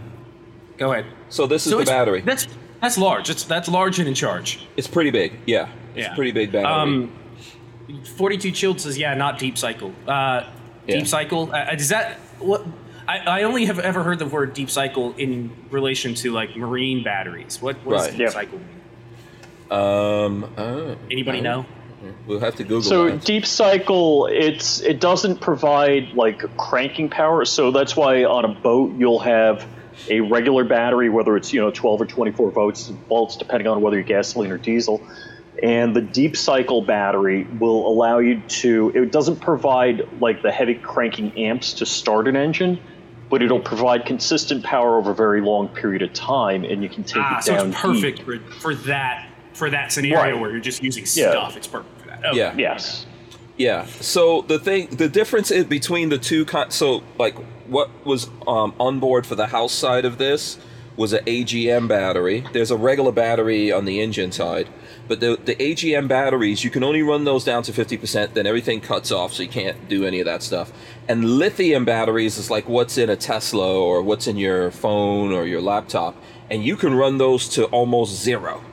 Go 0.83 0.91
ahead. 0.91 1.05
So 1.29 1.47
this 1.47 1.65
is 1.65 1.71
so 1.71 1.79
the 1.79 1.85
battery. 1.85 2.19
That's 2.21 2.45
that's 2.81 2.97
large. 2.97 3.29
It's 3.29 3.45
that's 3.45 3.69
large 3.69 3.99
and 3.99 4.07
in 4.09 4.13
charge. 4.13 4.67
It's 4.75 4.87
pretty 4.87 5.11
big. 5.11 5.39
Yeah, 5.45 5.69
it's 5.95 6.05
Yeah. 6.07 6.11
a 6.11 6.15
pretty 6.15 6.31
big 6.33 6.51
battery. 6.51 6.65
Um, 6.71 7.11
42 8.17 8.51
chilled 8.51 8.81
says, 8.81 8.97
yeah, 8.97 9.13
not 9.13 9.39
deep 9.39 9.57
cycle. 9.57 9.93
Uh, 10.05 10.43
Yeah. 10.85 10.97
Deep 10.97 11.07
cycle. 11.07 11.49
Uh, 11.53 11.73
does 11.75 11.87
that 11.89 12.19
what? 12.39 12.65
I, 13.07 13.19
I 13.19 13.43
only 13.43 13.63
have 13.65 13.79
ever 13.79 14.03
heard 14.03 14.19
the 14.19 14.25
word 14.25 14.53
deep 14.53 14.69
cycle 14.69 15.13
in 15.17 15.51
relation 15.71 16.13
to 16.15 16.31
like 16.33 16.57
marine 16.57 17.01
batteries. 17.03 17.61
What, 17.61 17.77
what 17.85 17.99
does 17.99 18.07
deep 18.09 18.19
Yeah. 18.19 18.29
cycle 18.29 18.59
mean? 18.59 18.81
um, 19.71 20.43
uh, 20.57 20.95
Anybody 21.09 21.39
uh, 21.39 21.43
know? 21.43 21.65
We'll 22.27 22.41
have 22.41 22.55
to 22.57 22.63
Google 22.63 22.81
So 22.81 23.09
that. 23.09 23.23
deep 23.23 23.45
cycle, 23.45 24.27
it's 24.27 24.81
it 24.81 24.99
doesn't 24.99 25.39
provide 25.39 26.09
like 26.15 26.39
cranking 26.57 27.07
power. 27.09 27.45
So 27.45 27.71
that's 27.71 27.95
why 27.95 28.25
on 28.25 28.43
a 28.43 28.49
boat 28.49 28.93
you'll 28.97 29.19
have 29.19 29.65
a 30.09 30.19
regular 30.21 30.63
battery, 30.63 31.09
whether 31.09 31.35
it's 31.37 31.53
you 31.53 31.61
know 31.61 31.71
12 31.71 32.01
or 32.01 32.05
24 32.05 32.51
volts, 32.51 32.87
volts 33.09 33.37
depending 33.37 33.67
on 33.67 33.81
whether 33.81 33.97
you're 33.97 34.03
gasoline 34.05 34.51
or 34.51 34.57
diesel. 34.57 35.01
And 35.61 35.95
the 35.95 36.01
deep 36.01 36.35
cycle 36.35 36.81
battery 36.81 37.43
will 37.59 37.87
allow 37.87 38.17
you 38.19 38.41
to. 38.41 38.91
It 38.95 39.11
doesn't 39.11 39.39
provide 39.39 40.01
like 40.19 40.41
the 40.41 40.51
heavy 40.51 40.75
cranking 40.75 41.31
amps 41.37 41.73
to 41.75 41.85
start 41.85 42.27
an 42.27 42.35
engine, 42.35 42.79
but 43.29 43.41
it'll 43.41 43.59
provide 43.61 44.05
consistent 44.05 44.63
power 44.63 44.97
over 44.97 45.11
a 45.11 45.15
very 45.15 45.41
long 45.41 45.69
period 45.69 46.01
of 46.01 46.11
time, 46.11 46.63
and 46.65 46.83
you 46.83 46.89
can 46.89 47.03
take 47.03 47.21
Ah, 47.23 47.37
it 47.37 47.43
so 47.43 47.55
down 47.55 47.69
it's 47.69 47.79
perfect 47.79 48.17
deep. 48.17 48.25
for, 48.25 48.59
for 48.59 48.75
that 48.75 49.29
for 49.53 49.69
that 49.69 49.91
scenario 49.91 50.17
Right. 50.33 50.39
where 50.41 50.49
you're 50.49 50.59
just 50.59 50.81
using 50.81 51.03
Yeah. 51.03 51.29
stuff. 51.31 51.55
It's 51.55 51.67
perfect 51.67 52.01
for 52.01 52.07
that. 52.07 52.25
Okay. 52.25 52.37
Yeah. 52.37 52.55
Yes. 52.57 53.05
Yeah. 53.57 53.85
So 53.85 54.41
the 54.41 54.59
thing, 54.59 54.87
the 54.87 55.09
difference 55.09 55.51
is 55.51 55.65
between 55.65 56.09
the 56.09 56.17
two. 56.17 56.45
Con- 56.45 56.71
so 56.71 57.03
like, 57.17 57.35
what 57.67 57.89
was 58.05 58.29
um, 58.47 58.73
on 58.79 58.99
board 58.99 59.25
for 59.25 59.35
the 59.35 59.47
house 59.47 59.73
side 59.73 60.05
of 60.05 60.17
this 60.17 60.57
was 60.95 61.13
an 61.13 61.23
AGM 61.25 61.87
battery. 61.87 62.43
There's 62.53 62.71
a 62.71 62.77
regular 62.77 63.11
battery 63.11 63.71
on 63.71 63.85
the 63.85 63.99
engine 64.01 64.31
side, 64.31 64.69
but 65.07 65.19
the 65.19 65.39
the 65.43 65.55
AGM 65.55 66.07
batteries 66.07 66.63
you 66.63 66.69
can 66.69 66.83
only 66.83 67.01
run 67.01 67.23
those 67.25 67.43
down 67.43 67.63
to 67.63 67.73
fifty 67.73 67.97
percent. 67.97 68.33
Then 68.33 68.45
everything 68.45 68.81
cuts 68.81 69.11
off, 69.11 69.33
so 69.33 69.43
you 69.43 69.49
can't 69.49 69.87
do 69.87 70.05
any 70.05 70.19
of 70.19 70.25
that 70.25 70.43
stuff. 70.43 70.71
And 71.07 71.37
lithium 71.37 71.85
batteries 71.85 72.37
is 72.37 72.49
like 72.49 72.67
what's 72.67 72.97
in 72.97 73.09
a 73.09 73.15
Tesla 73.15 73.73
or 73.73 74.01
what's 74.01 74.27
in 74.27 74.37
your 74.37 74.71
phone 74.71 75.31
or 75.31 75.45
your 75.45 75.61
laptop, 75.61 76.15
and 76.49 76.63
you 76.63 76.75
can 76.75 76.93
run 76.93 77.17
those 77.17 77.49
to 77.49 77.65
almost 77.65 78.21
zero. 78.21 78.63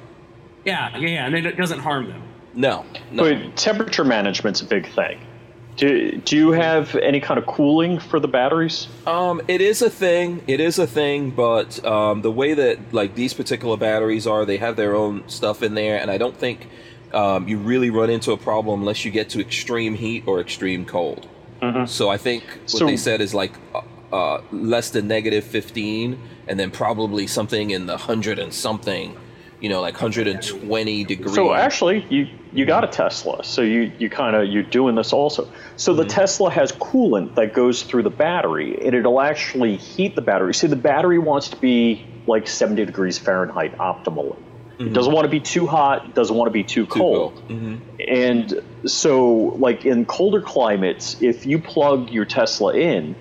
Yeah, 0.65 0.97
yeah, 0.99 1.09
yeah, 1.09 1.27
and 1.27 1.35
it 1.35 1.57
doesn't 1.57 1.81
harm 1.81 2.09
them. 2.09 2.23
No, 2.55 2.85
no. 3.11 3.23
But 3.23 3.57
temperature 3.57 4.05
management's 4.05 4.61
a 4.61 4.65
big 4.65 4.89
thing. 4.95 5.21
Do, 5.77 6.13
do 6.13 6.37
you 6.37 6.51
have 6.53 6.95
any 6.97 7.21
kind 7.21 7.39
of 7.39 7.47
cooling 7.47 8.01
for 8.01 8.21
the 8.21 8.29
batteries? 8.29 8.89
Um, 9.07 9.41
it 9.49 9.61
is 9.61 9.81
a 9.83 9.89
thing. 9.89 10.43
It 10.47 10.61
is 10.61 10.79
a 10.79 10.87
thing, 10.87 11.31
but 11.31 11.83
um, 11.87 12.23
the 12.23 12.31
way 12.31 12.53
that 12.55 12.93
like 12.93 13.15
these 13.15 13.33
particular 13.33 13.77
batteries 13.77 14.27
are, 14.27 14.45
they 14.45 14.59
have 14.59 14.77
their 14.77 14.95
own 14.95 15.27
stuff 15.29 15.63
in 15.63 15.75
there, 15.75 15.99
and 15.99 16.11
I 16.11 16.19
don't 16.19 16.37
think 16.37 16.67
um, 17.15 17.49
you 17.49 17.57
really 17.57 17.89
run 17.91 18.11
into 18.11 18.33
a 18.33 18.37
problem 18.37 18.81
unless 18.81 19.05
you 19.05 19.11
get 19.11 19.31
to 19.31 19.41
extreme 19.41 19.95
heat 19.95 20.25
or 20.27 20.41
extreme 20.41 20.85
cold. 20.85 21.29
So 21.87 22.09
I 22.09 22.17
think 22.17 22.43
what 22.45 22.71
So- 22.71 22.87
they 22.87 22.97
said 22.97 23.21
is 23.21 23.33
like 23.35 23.53
uh, 23.75 23.83
uh, 24.15 24.43
less 24.51 24.91
than 24.91 25.07
negative 25.09 25.45
fifteen, 25.45 26.19
and 26.49 26.59
then 26.59 26.71
probably 26.71 27.27
something 27.27 27.71
in 27.71 27.87
the 27.87 27.97
hundred 27.97 28.39
and 28.39 28.53
something, 28.53 29.17
you 29.61 29.69
know, 29.69 29.81
like 29.81 29.97
hundred 29.97 30.27
and 30.27 30.43
twenty 30.43 31.05
degrees. 31.05 31.35
So 31.35 31.53
actually, 31.53 32.07
you 32.09 32.29
you 32.53 32.67
got 32.67 32.83
a 32.85 32.87
Tesla, 32.89 33.45
so 33.45 33.63
you 33.63 33.93
you 33.99 34.09
kind 34.11 34.35
of 34.35 34.47
you're 34.49 34.63
doing 34.63 34.95
this 34.95 35.13
also. 35.13 35.49
So 35.77 35.95
the 35.95 36.05
Tesla 36.05 36.51
has 36.51 36.73
coolant 36.73 37.35
that 37.37 37.55
goes 37.55 37.83
through 37.83 38.03
the 38.05 38.11
battery, 38.11 38.79
and 38.85 38.95
it'll 38.95 39.21
actually 39.21 39.77
heat 39.77 40.15
the 40.17 40.23
battery. 40.23 40.55
See, 40.55 40.67
the 40.67 40.77
battery 40.77 41.19
wants 41.19 41.49
to 41.51 41.57
be 41.57 42.07
like 42.27 42.49
70 42.49 42.85
degrees 42.87 43.19
Fahrenheit 43.19 43.77
optimally. 43.79 44.37
It 44.79 44.95
doesn't 44.95 45.13
want 45.13 45.27
to 45.27 45.31
be 45.31 45.41
too 45.41 45.67
hot, 45.67 46.15
doesn't 46.15 46.35
want 46.35 46.47
to 46.47 46.53
be 46.53 46.63
too, 46.65 46.87
Too 46.87 46.91
cold. 46.91 47.35
cold. 47.35 47.49
Mhm. 47.51 47.81
And 48.09 48.63
so, 48.87 49.55
like 49.59 49.85
in 49.85 50.07
colder 50.07 50.41
climates, 50.41 51.21
if 51.21 51.45
you 51.45 51.59
plug 51.59 52.09
your 52.09 52.25
Tesla 52.25 52.73
in, 52.75 53.15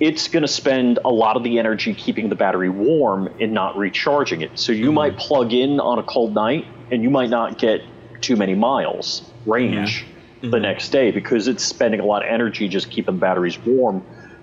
it's 0.00 0.28
going 0.28 0.42
to 0.42 0.48
spend 0.48 0.98
a 1.04 1.10
lot 1.10 1.36
of 1.36 1.44
the 1.44 1.58
energy 1.58 1.94
keeping 1.94 2.30
the 2.30 2.34
battery 2.34 2.70
warm 2.70 3.28
and 3.38 3.52
not 3.52 3.76
recharging 3.76 4.40
it. 4.40 4.58
So 4.58 4.72
you 4.72 4.86
mm-hmm. 4.86 4.94
might 4.94 5.18
plug 5.18 5.52
in 5.52 5.78
on 5.78 5.98
a 5.98 6.02
cold 6.02 6.34
night 6.34 6.66
and 6.90 7.02
you 7.02 7.10
might 7.10 7.28
not 7.28 7.58
get 7.58 7.82
too 8.22 8.36
many 8.36 8.54
miles 8.54 9.22
range 9.46 10.06
the 10.40 10.46
mm-hmm. 10.46 10.62
next 10.62 10.88
day 10.88 11.10
because 11.10 11.48
it's 11.48 11.62
spending 11.62 12.00
a 12.00 12.04
lot 12.04 12.24
of 12.24 12.30
energy 12.30 12.66
just 12.68 12.90
keeping 12.90 13.18
batteries 13.18 13.58
warm 13.58 14.02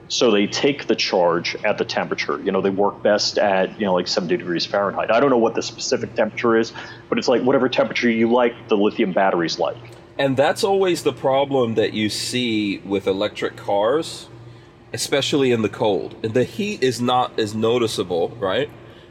So 0.10 0.32
they 0.32 0.48
take 0.48 0.88
the 0.88 0.96
charge 0.96 1.56
at 1.66 1.78
the 1.78 1.86
temperature. 1.86 2.40
You 2.40 2.52
know, 2.52 2.62
they 2.62 2.70
work 2.70 3.04
best 3.04 3.38
at, 3.38 3.80
you 3.80 3.86
know, 3.86 3.94
like 3.94 4.08
70 4.08 4.38
degrees 4.38 4.66
Fahrenheit. 4.66 5.12
I 5.12 5.20
don't 5.20 5.30
know 5.30 5.38
what 5.38 5.56
the 5.56 5.62
specific 5.62 6.16
temperature 6.16 6.56
is, 6.56 6.72
but 7.10 7.18
it's 7.18 7.28
like 7.28 7.42
whatever 7.42 7.68
temperature 7.68 8.10
you 8.10 8.32
like, 8.32 8.70
the 8.70 8.78
lithium 8.78 9.12
batteries 9.12 9.60
like. 9.60 9.78
And 10.18 10.38
that's 10.38 10.64
always 10.64 11.04
the 11.04 11.14
problem 11.14 11.76
that 11.76 11.94
you 11.94 12.10
see 12.10 12.78
with 12.80 13.06
electric 13.06 13.56
cars, 13.58 14.30
especially 14.94 15.52
in 15.52 15.62
the 15.62 15.70
cold. 15.70 16.16
And 16.24 16.34
the 16.34 16.44
heat 16.44 16.82
is 16.84 17.02
not 17.02 17.38
as 17.40 17.54
noticeable, 17.56 18.30
right? 18.40 18.70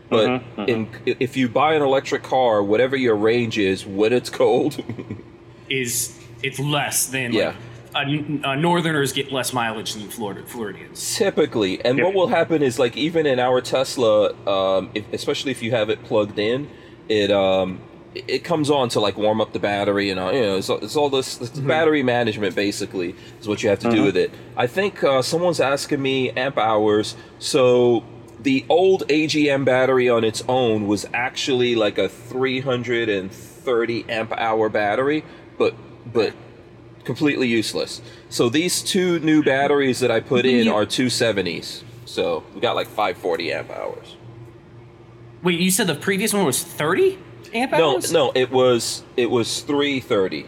But 0.09 0.29
Mm-hmm, 0.29 0.63
in 0.69 0.89
if 1.05 1.37
you 1.37 1.49
buy 1.49 1.75
an 1.75 1.83
electric 1.83 2.23
car, 2.23 2.63
whatever 2.63 2.97
your 2.97 3.17
range 3.17 3.59
is 3.59 3.85
when 3.85 4.13
it's 4.13 4.31
cold, 4.31 4.83
Is 5.69 6.17
it's 6.43 6.61
less 6.61 7.07
than 7.09 7.33
Yeah. 7.33 7.55
like 7.95 8.07
uh, 8.45 8.49
uh, 8.49 8.55
Northerners 8.55 9.13
get 9.13 9.33
less 9.33 9.53
mileage 9.53 9.95
than 9.95 10.09
Florida 10.09 10.43
Floridians. 10.47 11.17
typically. 11.17 11.85
And 11.85 12.01
what 12.03 12.15
will 12.15 12.29
happen 12.29 12.63
is 12.63 12.79
like 12.79 12.97
even 12.97 13.27
in 13.27 13.41
our 13.41 13.61
Tesla, 13.61 14.33
um, 14.47 14.91
if, 14.95 15.05
especially 15.13 15.51
if 15.51 15.63
you 15.63 15.73
have 15.73 15.91
it 15.91 16.05
plugged 16.05 16.39
in, 16.39 16.69
it 17.09 17.31
um, 17.33 17.81
it- 18.19 18.25
it 18.29 18.45
comes 18.45 18.69
on 18.71 18.89
to 18.91 19.01
like 19.01 19.17
warm 19.17 19.41
up 19.41 19.53
the 19.53 19.59
battery 19.59 20.11
and 20.11 20.19
uh, 20.21 20.31
you 20.31 20.41
know 20.43 20.57
it's, 20.57 20.69
all- 20.71 20.79
it's 20.87 20.97
all 20.97 21.11
this 21.11 21.41
it's 21.41 21.59
battery 21.59 22.03
management 22.03 22.55
basically 22.55 23.15
is 23.41 23.47
what 23.49 23.63
you 23.63 23.69
have 23.69 23.79
to 23.81 23.91
do 23.91 24.03
with 24.05 24.17
it. 24.17 24.31
I 24.57 24.67
think 24.67 25.03
uh, 25.05 25.23
someone's 25.23 25.61
asking 25.61 26.01
me 26.03 26.31
amp 26.31 26.59
hours. 26.59 27.17
So 27.39 28.05
the 28.41 28.65
old 28.69 29.07
AGM 29.09 29.65
battery 29.65 30.09
on 30.09 30.23
its 30.25 30.43
own 30.49 30.87
was 30.87 31.07
actually 31.15 31.75
like 31.75 31.99
a 31.99 32.09
330 32.09 34.05
amp 34.09 34.33
hour 34.33 34.69
battery, 34.69 35.25
but 35.59 35.75
but 36.13 36.35
completely 37.05 37.49
useless. 37.49 38.01
So 38.29 38.49
these 38.49 38.83
two 38.83 39.19
new 39.21 39.43
batteries 39.43 40.01
that 40.01 40.11
I 40.11 40.21
put 40.21 40.45
in 40.47 40.69
are 40.69 40.85
270s. 40.87 41.83
So 42.05 42.45
we 42.55 42.61
got 42.61 42.75
like 42.77 42.89
540 42.89 43.53
amp 43.53 43.71
hours. 43.71 44.17
Wait, 45.43 45.61
you 45.61 45.71
said 45.71 45.87
the 45.87 45.95
previous 45.95 46.33
one 46.35 46.45
was 46.45 46.63
30 46.63 47.19
amp 47.55 47.73
No, 47.73 47.95
hours? 47.95 48.13
no, 48.13 48.33
it 48.35 48.51
was 48.51 49.03
it 49.17 49.31
was 49.31 49.61
330. 49.63 50.47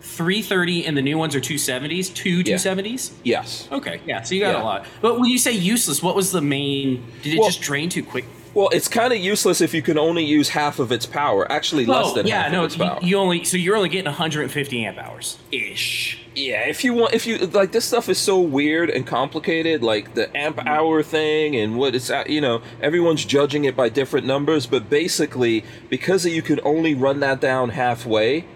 330 0.00 0.86
and 0.86 0.96
the 0.96 1.02
new 1.02 1.18
ones 1.18 1.34
are 1.34 1.40
270s? 1.40 2.12
Two 2.14 2.42
270s? 2.42 3.12
Yes. 3.22 3.68
Okay, 3.70 4.00
yeah, 4.06 4.22
so 4.22 4.34
you 4.34 4.40
got 4.40 4.54
Yeah. 4.54 4.62
a 4.62 4.64
lot. 4.64 4.86
But 5.00 5.20
when 5.20 5.28
you 5.30 5.38
say 5.38 5.52
useless, 5.52 6.02
what 6.02 6.16
was 6.16 6.32
the 6.32 6.40
main. 6.40 7.04
Did 7.22 7.34
it 7.34 7.38
Well- 7.38 7.48
just 7.48 7.60
drain 7.60 7.88
too 7.88 8.02
quick? 8.02 8.24
Well, 8.52 8.68
it's 8.70 8.88
kind 8.88 9.12
of 9.12 9.20
useless 9.20 9.60
if 9.60 9.72
you 9.74 9.82
can 9.82 9.96
only 9.96 10.24
use 10.24 10.48
half 10.48 10.80
of 10.80 10.90
its 10.90 11.06
power. 11.06 11.50
Actually, 11.52 11.86
less 11.86 12.06
Oh, 12.08 12.14
than 12.14 12.26
yeah, 12.26 12.42
half 12.44 12.52
no, 12.52 12.60
of 12.60 12.64
its 12.66 12.76
you, 12.78 12.84
power. 12.84 12.98
you 13.00 13.16
only. 13.18 13.44
So 13.44 13.56
you're 13.56 13.76
only 13.76 13.88
getting 13.88 14.06
150 14.08 14.84
amp 14.84 14.98
hours 14.98 15.36
ish. 15.52 16.18
Yeah, 16.34 16.68
if 16.68 16.84
you 16.84 16.94
want, 16.94 17.12
if 17.12 17.26
you 17.26 17.38
like, 17.38 17.72
this 17.72 17.84
stuff 17.86 18.08
is 18.08 18.18
so 18.18 18.40
weird 18.40 18.88
and 18.88 19.06
complicated, 19.06 19.82
like 19.82 20.14
the 20.14 20.34
amp 20.36 20.58
Mm-hmm. 20.58 20.68
hour 20.68 21.02
thing 21.02 21.56
and 21.56 21.76
what 21.76 21.94
it's 21.94 22.08
at. 22.10 22.30
You 22.30 22.40
know, 22.40 22.62
everyone's 22.80 23.24
judging 23.24 23.64
it 23.64 23.74
by 23.76 23.88
different 23.88 24.26
numbers, 24.26 24.66
but 24.66 24.88
basically, 24.88 25.64
because 25.88 26.24
you 26.26 26.42
can 26.42 26.60
only 26.64 26.94
run 26.94 27.20
that 27.20 27.40
down 27.40 27.70
halfway, 27.70 28.46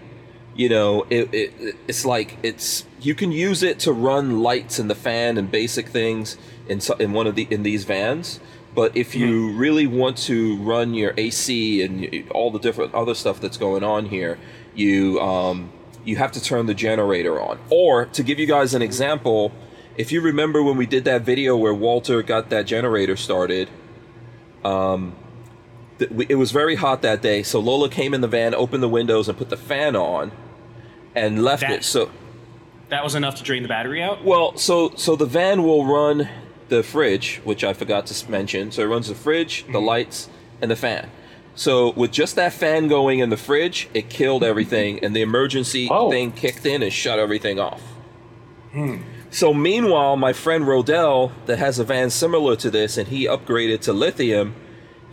you 0.55 0.69
know, 0.69 1.05
it, 1.09 1.29
it 1.33 1.75
it's 1.87 2.05
like 2.05 2.37
it's 2.43 2.85
you 3.01 3.13
can 3.13 3.31
use 3.31 3.61
it 3.61 3.79
to 3.79 3.91
run 3.91 4.41
lights 4.41 4.79
and 4.79 4.89
the 4.89 4.95
fan 4.95 5.37
and 5.37 5.51
basic 5.51 5.89
things 5.89 6.37
in 6.67 6.79
in 6.99 7.11
one 7.13 7.27
of 7.27 7.35
the 7.35 7.47
in 7.51 7.63
these 7.63 7.83
vans. 7.83 8.39
But 8.73 8.95
if 8.95 9.15
you 9.15 9.49
Mm-hmm. 9.49 9.57
really 9.57 9.87
want 9.87 10.17
to 10.19 10.57
run 10.57 10.93
your 10.93 11.13
AC 11.17 11.81
and 11.83 12.29
all 12.31 12.51
the 12.51 12.59
different 12.59 12.93
other 12.93 13.13
stuff 13.15 13.39
that's 13.41 13.57
going 13.57 13.83
on 13.83 14.05
here, 14.07 14.37
you 14.73 15.19
um, 15.21 15.71
you 16.05 16.15
have 16.17 16.31
to 16.33 16.41
turn 16.41 16.65
the 16.67 16.73
generator 16.73 17.41
on. 17.41 17.59
Or 17.69 18.05
to 18.05 18.23
give 18.23 18.39
you 18.39 18.45
guys 18.45 18.73
an 18.73 18.81
example, 18.81 19.51
if 19.97 20.11
you 20.11 20.21
remember 20.21 20.61
when 20.63 20.77
we 20.77 20.85
did 20.85 21.03
that 21.05 21.23
video 21.23 21.55
where 21.57 21.73
Walter 21.73 22.21
got 22.21 22.49
that 22.51 22.65
generator 22.65 23.15
started, 23.15 23.69
um, 24.63 25.15
th- 25.99 26.11
we- 26.11 26.27
it 26.29 26.35
was 26.35 26.51
very 26.51 26.75
hot 26.75 27.01
that 27.01 27.21
day. 27.21 27.43
So 27.43 27.59
Lola 27.59 27.89
came 27.89 28.13
in 28.13 28.21
the 28.21 28.27
van, 28.27 28.53
opened 28.55 28.83
the 28.83 28.89
windows, 28.89 29.27
and 29.27 29.37
put 29.37 29.49
the 29.49 29.57
fan 29.57 29.95
on, 29.95 30.31
and 31.15 31.43
left 31.43 31.61
That- 31.61 31.71
it. 31.71 31.83
So 31.83 32.09
That 32.89 33.03
was 33.03 33.15
enough 33.15 33.35
to 33.35 33.43
drain 33.43 33.63
the 33.63 33.69
battery 33.69 34.01
out? 34.01 34.23
well, 34.23 34.55
so 34.57 34.91
so 34.95 35.15
the 35.15 35.25
van 35.25 35.63
will 35.63 35.85
run 35.85 36.29
the 36.69 36.83
fridge, 36.83 37.41
which 37.43 37.63
I 37.63 37.73
forgot 37.73 38.05
to 38.07 38.31
mention. 38.31 38.71
So 38.71 38.81
it 38.83 38.85
runs 38.85 39.07
the 39.07 39.15
fridge, 39.15 39.65
the 39.71 39.79
lights, 39.81 40.29
and 40.61 40.69
the 40.69 40.75
fan. 40.75 41.09
So 41.55 41.91
with 41.91 42.11
just 42.11 42.35
that 42.35 42.53
fan 42.53 42.87
going 42.89 43.19
in 43.19 43.29
the 43.29 43.37
fridge, 43.37 43.87
it 43.93 44.09
killed 44.09 44.43
everything, 44.43 44.99
and 44.99 45.15
the 45.15 45.21
emergency 45.21 45.87
Oh. 45.89 46.09
thing 46.11 46.31
kicked 46.33 46.65
in 46.65 46.83
and 46.83 46.91
shut 46.91 47.17
everything 47.17 47.59
off. 47.59 47.81
Hmm. 48.73 48.97
So 49.31 49.53
meanwhile, 49.53 50.15
my 50.17 50.33
friend 50.33 50.65
Rodell, 50.65 51.31
that 51.45 51.59
has 51.59 51.79
a 51.79 51.83
van 51.83 52.09
similar 52.09 52.55
to 52.57 52.69
this, 52.69 52.97
and 52.97 53.07
he 53.07 53.25
upgraded 53.25 53.81
to 53.81 53.93
lithium, 53.93 54.53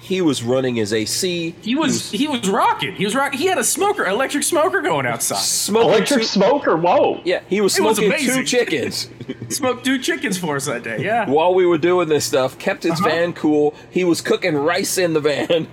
he 0.02 0.20
was 0.20 0.42
running 0.42 0.74
his 0.74 0.92
AC. 0.92 1.54
He 1.62 1.74
was 1.76 2.10
he 2.10 2.26
was 2.26 2.48
rocking. 2.50 2.94
He 2.96 3.04
was 3.04 3.14
rocking. 3.14 3.38
He 3.38 3.46
had 3.46 3.56
a 3.56 3.62
smoker, 3.64 4.04
electric 4.04 4.42
smoker 4.42 4.80
going 4.80 5.06
outside. 5.06 5.38
smoking 5.38 5.90
Electric 5.90 6.20
two- 6.22 6.26
smoker, 6.26 6.76
whoa. 6.76 7.20
Yeah, 7.24 7.40
he 7.48 7.60
was 7.60 7.78
It 7.78 7.82
was 7.84 7.98
smoking 7.98 8.18
two 8.18 8.44
chickens. 8.44 9.08
Smoked 9.48 9.84
two 9.84 9.98
chickens 10.00 10.36
for 10.36 10.56
us 10.56 10.66
that 10.66 10.82
day. 10.82 10.98
Yeah. 11.04 11.28
while 11.30 11.54
we 11.54 11.64
were 11.66 11.78
doing 11.78 12.08
this 12.08 12.24
stuff, 12.24 12.58
kept 12.58 12.82
his 12.82 12.92
Uh-huh. 13.00 13.08
van 13.08 13.32
cool. 13.32 13.74
He 13.90 14.02
was 14.02 14.20
cooking 14.20 14.56
rice 14.56 14.98
in 14.98 15.12
the 15.12 15.20
van. 15.20 15.68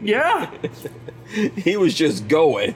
Yeah. 0.00 0.50
he 1.56 1.76
was 1.76 1.92
just 1.94 2.26
going. 2.28 2.74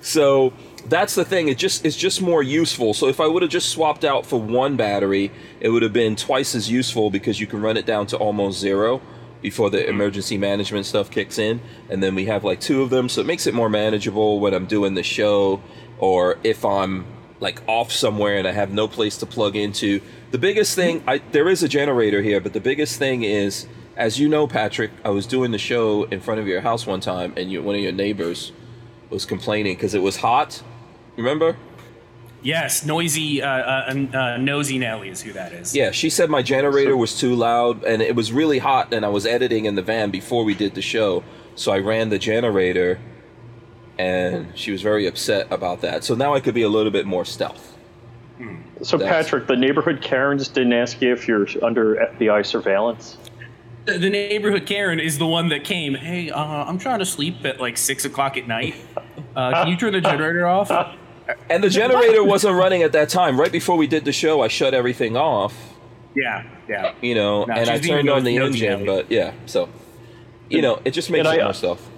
So 0.00 0.52
that's 0.88 1.14
the 1.14 1.24
thing. 1.24 1.46
It 1.48 1.58
just 1.58 1.84
it's 1.86 1.96
just 1.96 2.20
more 2.20 2.42
useful. 2.42 2.94
So 2.94 3.06
if 3.06 3.20
I 3.20 3.28
would 3.28 3.42
have 3.42 3.50
just 3.52 3.68
swapped 3.68 4.04
out 4.04 4.26
for 4.26 4.40
one 4.40 4.76
battery, 4.76 5.30
it 5.60 5.68
would 5.68 5.82
have 5.82 5.92
been 5.92 6.16
twice 6.16 6.56
as 6.56 6.68
useful 6.68 7.10
because 7.10 7.38
you 7.40 7.46
can 7.46 7.60
run 7.62 7.76
it 7.76 7.86
down 7.86 8.08
to 8.08 8.16
almost 8.16 8.58
zero 8.58 9.00
before 9.42 9.68
the 9.68 9.86
emergency 9.86 10.38
management 10.38 10.86
stuff 10.86 11.10
kicks 11.10 11.38
in, 11.38 11.60
and 11.90 12.02
then 12.02 12.14
we 12.14 12.24
have 12.26 12.44
like 12.44 12.60
two 12.60 12.82
of 12.82 12.90
them, 12.90 13.08
so 13.08 13.20
it 13.20 13.26
makes 13.26 13.46
it 13.46 13.52
more 13.52 13.68
manageable 13.68 14.40
when 14.40 14.54
I'm 14.54 14.66
doing 14.66 14.94
the 14.94 15.02
show 15.02 15.60
or 15.98 16.38
if 16.42 16.64
I'm 16.64 17.04
like 17.40 17.60
off 17.66 17.90
somewhere 17.90 18.38
and 18.38 18.46
I 18.46 18.52
have 18.52 18.72
no 18.72 18.86
place 18.86 19.18
to 19.18 19.26
plug 19.26 19.56
into. 19.56 20.00
The 20.30 20.38
biggest 20.38 20.76
thing, 20.76 21.02
I 21.06 21.18
there 21.32 21.48
is 21.48 21.62
a 21.62 21.68
generator 21.68 22.22
here, 22.22 22.40
but 22.40 22.52
the 22.52 22.60
biggest 22.60 22.98
thing 22.98 23.24
is, 23.24 23.66
as 23.96 24.18
you 24.18 24.28
know, 24.28 24.46
Patrick, 24.46 24.92
I 25.04 25.10
was 25.10 25.26
doing 25.26 25.50
the 25.50 25.58
show 25.58 26.04
in 26.04 26.20
front 26.20 26.40
of 26.40 26.46
your 26.46 26.60
house 26.62 26.86
one 26.86 27.00
time, 27.00 27.34
and 27.36 27.50
you, 27.50 27.62
one 27.62 27.74
of 27.74 27.80
your 27.82 27.92
neighbors 27.92 28.52
was 29.10 29.26
complaining 29.26 29.74
because 29.74 29.92
it 29.92 30.02
was 30.02 30.18
hot. 30.18 30.62
Remember? 31.16 31.56
Yes. 32.42 32.84
Noisy, 32.84 33.42
uh, 33.42 33.48
uh, 33.48 34.06
uh, 34.14 34.36
nosy 34.36 34.78
Nelly 34.78 35.08
is 35.08 35.22
who 35.22 35.32
that 35.32 35.52
is. 35.52 35.74
Yeah, 35.74 35.90
she 35.92 36.10
said 36.10 36.28
my 36.28 36.42
generator 36.42 36.96
was 36.96 37.18
too 37.18 37.34
loud 37.34 37.84
and 37.84 38.02
it 38.02 38.16
was 38.16 38.32
really 38.32 38.58
hot, 38.58 38.92
and 38.92 39.04
I 39.04 39.08
was 39.08 39.26
editing 39.26 39.64
in 39.64 39.74
the 39.74 39.82
van 39.82 40.10
before 40.10 40.44
we 40.44 40.54
did 40.54 40.74
the 40.74 40.82
show, 40.82 41.22
so 41.54 41.72
I 41.72 41.78
ran 41.78 42.08
the 42.08 42.18
generator, 42.18 42.98
and 43.98 44.52
she 44.56 44.72
was 44.72 44.82
very 44.82 45.06
upset 45.06 45.46
about 45.50 45.82
that. 45.82 46.04
So 46.04 46.14
now 46.14 46.34
I 46.34 46.40
could 46.40 46.54
be 46.54 46.62
a 46.62 46.68
little 46.68 46.92
bit 46.92 47.06
more 47.06 47.24
stealth. 47.24 47.72
So, 48.82 48.96
That's- 48.96 49.26
Patrick, 49.26 49.46
the 49.46 49.56
neighborhood 49.56 50.00
Karens 50.02 50.48
didn't 50.48 50.72
ask 50.72 51.00
you 51.00 51.12
if 51.12 51.28
you're 51.28 51.46
under 51.62 51.94
FBI 51.94 52.44
surveillance. 52.44 53.16
The, 53.84 53.98
the 53.98 54.10
neighborhood 54.10 54.66
Karen 54.66 54.98
is 54.98 55.18
the 55.18 55.26
one 55.26 55.48
that 55.50 55.62
came. 55.64 55.94
Hey, 55.94 56.30
uh, 56.30 56.40
I'm 56.40 56.78
trying 56.78 56.98
to 56.98 57.06
sleep 57.06 57.44
at 57.44 57.60
like 57.60 57.76
six 57.76 58.04
o'clock 58.04 58.36
at 58.36 58.48
night. 58.48 58.74
Uh, 59.36 59.52
can 59.52 59.68
you 59.68 59.76
turn 59.76 59.92
the 59.92 60.00
generator 60.00 60.46
off? 60.46 60.70
And 61.50 61.62
the 61.62 61.68
generator 61.70 62.22
wasn't 62.24 62.56
running 62.56 62.82
at 62.82 62.92
that 62.92 63.08
time. 63.08 63.38
Right 63.40 63.52
before 63.52 63.76
we 63.76 63.86
did 63.86 64.04
the 64.04 64.12
show, 64.12 64.40
I 64.42 64.48
shut 64.48 64.74
everything 64.74 65.16
off, 65.16 65.54
Yeah. 66.14 66.44
Yeah. 66.68 66.94
you 67.00 67.14
know, 67.14 67.44
No, 67.44 67.54
and 67.54 67.68
I 67.70 67.78
turned 67.78 68.08
on 68.08 68.24
the 68.24 68.36
nosy, 68.38 68.66
engine. 68.66 68.84
Nelly. 68.86 69.02
But 69.02 69.10
yeah, 69.10 69.32
so 69.46 69.68
you 70.48 70.62
know, 70.62 70.80
it 70.84 70.90
just 70.92 71.10
makes 71.10 71.26
And 71.26 71.36
it 71.38 71.40
I- 71.40 71.44
more 71.44 71.54
stealth. 71.54 71.88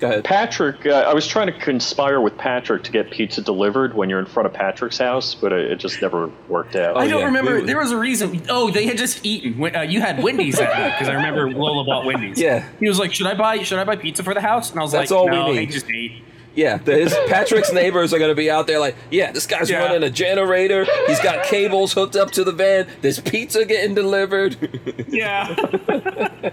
Go 0.00 0.08
ahead. 0.08 0.24
Patrick, 0.24 0.84
uh, 0.86 0.90
I 0.90 1.14
was 1.14 1.24
trying 1.24 1.46
to 1.46 1.52
conspire 1.52 2.20
with 2.20 2.36
Patrick 2.36 2.82
to 2.82 2.90
get 2.90 3.12
pizza 3.12 3.40
delivered 3.40 3.94
when 3.94 4.10
you're 4.10 4.18
in 4.18 4.26
front 4.26 4.48
of 4.48 4.52
Patrick's 4.52 4.98
house, 4.98 5.36
but 5.36 5.52
it, 5.52 5.70
it 5.70 5.76
just 5.76 6.02
never 6.02 6.30
worked 6.48 6.74
out. 6.74 6.96
I 6.96 7.06
don't 7.06 7.20
yeah, 7.20 7.26
remember. 7.26 7.60
we 7.60 7.64
there 7.66 7.78
was 7.78 7.92
a 7.92 7.96
reason. 7.96 8.42
Oh, 8.48 8.72
they 8.72 8.86
had 8.86 8.98
just 8.98 9.24
eaten. 9.24 9.54
Uh, 9.74 9.82
you 9.82 10.00
had 10.00 10.20
Wendy's 10.20 10.58
that 10.58 10.76
night 10.76 10.98
because 10.98 11.08
I 11.08 11.14
remember 11.14 11.48
Lola 11.48 11.84
bought 11.84 12.04
Wendy's. 12.06 12.40
Yeah. 12.40 12.68
He 12.80 12.88
was 12.88 12.98
like, 12.98 13.14
"Should 13.14 13.28
I 13.28 13.34
buy? 13.34 13.62
Should 13.62 13.78
I 13.78 13.84
buy 13.84 13.94
pizza 13.94 14.24
for 14.24 14.34
the 14.34 14.40
house?" 14.40 14.72
And 14.72 14.80
I 14.80 14.82
was 14.82 14.90
That's 14.90 15.12
like, 15.12 15.18
all 15.18 15.26
we 15.26 15.30
"No, 15.36 15.46
need." 15.52 15.58
they 15.58 15.66
just 15.66 15.86
ate." 15.88 16.24
Yeah, 16.54 16.76
the, 16.78 16.96
his, 16.96 17.14
Patrick's 17.28 17.72
neighbors 17.72 18.12
are 18.14 18.18
going 18.18 18.30
to 18.30 18.34
be 18.34 18.50
out 18.50 18.66
there 18.66 18.78
like, 18.78 18.96
yeah, 19.10 19.32
this 19.32 19.46
guy's 19.46 19.68
Yeah. 19.70 19.78
running 19.84 20.02
a 20.04 20.10
generator. 20.10 20.86
He's 21.06 21.20
got 21.20 21.44
cables 21.46 21.92
hooked 21.92 22.14
up 22.16 22.30
to 22.32 22.44
the 22.44 22.52
van. 22.52 22.86
There's 23.00 23.18
pizza 23.20 23.64
getting 23.64 23.94
delivered. 23.94 24.56
Yeah. 25.08 25.54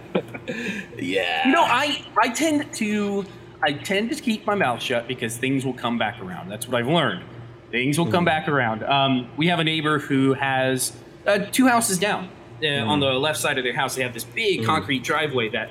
yeah. 0.97 1.45
You 1.47 1.51
know, 1.51 1.63
I 1.63 2.03
I 2.21 2.29
tend 2.29 2.71
to 2.75 3.25
I 3.63 3.73
tend 3.73 4.09
to 4.11 4.21
keep 4.21 4.45
my 4.45 4.55
mouth 4.55 4.81
shut 4.81 5.07
because 5.07 5.37
things 5.37 5.65
will 5.65 5.73
come 5.73 5.97
back 5.97 6.21
around. 6.21 6.49
That's 6.49 6.67
what 6.67 6.77
I've 6.79 6.87
learned. 6.87 7.23
Things 7.71 7.97
will 7.97 8.11
come 8.11 8.25
back 8.25 8.47
around. 8.47 8.83
Um, 8.83 9.29
we 9.37 9.47
have 9.47 9.59
a 9.59 9.63
neighbor 9.63 9.99
who 9.99 10.33
has 10.33 10.93
uh, 11.25 11.39
two 11.51 11.67
houses 11.67 11.97
down. 11.97 12.29
Uh, 12.63 12.67
On 12.85 12.99
the 12.99 13.13
left 13.13 13.39
side 13.39 13.57
of 13.57 13.63
their 13.63 13.73
house, 13.75 13.95
they 13.95 14.03
have 14.03 14.13
this 14.13 14.25
big 14.25 14.65
concrete 14.65 15.03
driveway 15.03 15.49
that 15.49 15.69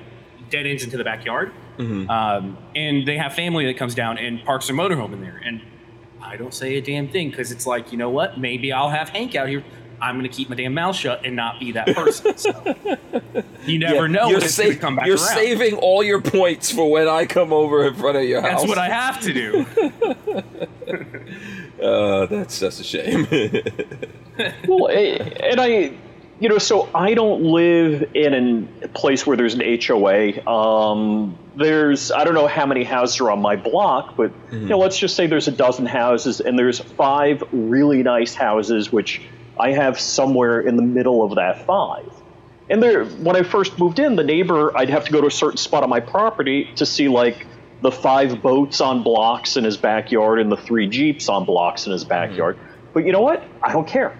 dead 0.51 0.67
ends 0.67 0.83
into 0.83 0.97
the 0.97 1.05
backyard. 1.05 1.53
Um, 1.81 2.59
and 2.75 3.07
they 3.07 3.17
have 3.17 3.35
family 3.35 3.67
that 3.67 3.77
comes 3.77 3.95
down 3.95 4.19
and 4.19 4.45
parks 4.45 4.67
their 4.67 4.77
motorhome 4.77 5.13
in 5.13 5.21
there. 5.21 5.41
And 5.45 5.61
I 6.21 6.37
don't 6.37 6.53
say 6.55 6.77
a 6.77 6.81
damn 6.83 7.09
thing 7.09 7.31
because 7.31 7.51
it's 7.51 7.67
like, 7.67 7.93
you 7.93 7.99
know 7.99 8.11
what? 8.11 8.39
Maybe 8.39 8.73
I'll 8.73 8.91
have 8.91 9.09
Hank 9.09 9.35
out 9.35 9.49
here. 9.49 9.65
I'm 10.03 10.17
going 10.19 10.29
to 10.29 10.35
keep 10.35 10.49
my 10.49 10.57
damn 10.57 10.73
mouth 10.73 10.97
shut 10.97 11.27
and 11.27 11.37
not 11.37 11.61
be 11.61 11.73
that 11.73 11.95
person. 11.95 12.37
So 12.39 12.51
you 13.67 13.79
never 13.79 14.09
know 14.09 14.29
You're, 14.29 14.39
when 14.39 14.45
it's 14.45 14.55
sa- 14.55 14.73
come 14.81 14.97
back 14.97 15.07
you're 15.07 15.17
around. 15.17 15.35
saving 15.35 15.75
all 15.75 16.03
your 16.03 16.23
points 16.23 16.71
for 16.71 16.91
when 16.91 17.07
I 17.07 17.27
come 17.27 17.53
over 17.53 17.87
in 17.87 17.95
front 17.95 18.17
of 18.17 18.25
your 18.25 18.41
house. 18.41 18.63
That's 18.63 18.69
what 18.69 18.79
I 18.79 18.89
have 18.89 19.21
to 19.23 19.33
do. 19.33 19.67
Uh, 21.81 22.27
that's 22.27 22.59
that's 22.59 22.79
a 22.79 22.85
shame. 22.85 23.27
well, 24.69 24.89
and 24.89 25.59
I, 25.59 25.93
you 26.41 26.49
know, 26.49 26.59
so 26.59 26.89
I 26.95 27.13
don't 27.13 27.43
live 27.43 28.17
in 28.17 28.69
a 28.83 28.89
place 28.89 29.27
where 29.27 29.37
there's 29.37 29.55
an 29.55 29.61
HOA. 29.61 30.47
Um, 30.51 31.39
there's 31.55 32.11
I 32.11 32.25
don't 32.25 32.35
know 32.35 32.47
how 32.47 32.65
many 32.65 32.83
houses 32.83 33.21
are 33.21 33.31
on 33.31 33.43
my 33.43 33.57
block, 33.57 34.17
but 34.17 34.33
you 34.51 34.69
know, 34.69 34.79
let's 34.79 34.99
just 34.99 35.17
say 35.17 35.27
there's 35.27 35.49
a 35.49 35.53
dozen 35.53 35.85
houses, 35.85 36.41
and 36.41 36.59
there's 36.59 36.81
five 36.81 37.43
really 37.53 38.03
nice 38.03 38.35
houses, 38.35 38.91
which 38.91 39.21
I 39.59 39.73
have 39.73 40.01
somewhere 40.01 40.61
in 40.61 40.77
the 40.77 40.83
middle 40.83 41.23
of 41.23 41.37
that 41.37 41.67
five. 41.67 42.11
And 42.71 42.83
there, 42.83 43.05
when 43.05 43.37
I 43.37 43.43
first 43.43 43.79
moved 43.79 43.99
in, 43.99 44.17
the 44.17 44.25
neighbor, 44.25 44.75
I'd 44.77 44.91
have 44.91 45.05
to 45.05 45.13
go 45.13 45.21
to 45.21 45.27
a 45.27 45.31
certain 45.31 45.59
spot 45.59 45.83
on 45.83 45.91
my 45.91 46.01
property 46.01 46.71
to 46.77 46.87
see 46.87 47.09
like 47.09 47.47
the 47.83 47.91
five 47.91 48.41
boats 48.41 48.81
on 48.81 49.03
blocks 49.03 49.57
in 49.57 49.65
his 49.65 49.77
backyard 49.77 50.39
and 50.39 50.51
the 50.51 50.57
three 50.57 50.89
jeeps 50.89 51.29
on 51.29 51.45
blocks 51.45 51.87
in 51.87 51.93
his 51.93 52.05
backyard. 52.05 52.57
But 52.95 53.05
you 53.05 53.13
know 53.13 53.21
what? 53.21 53.43
I 53.63 53.73
don't 53.73 53.87
care. 53.87 54.17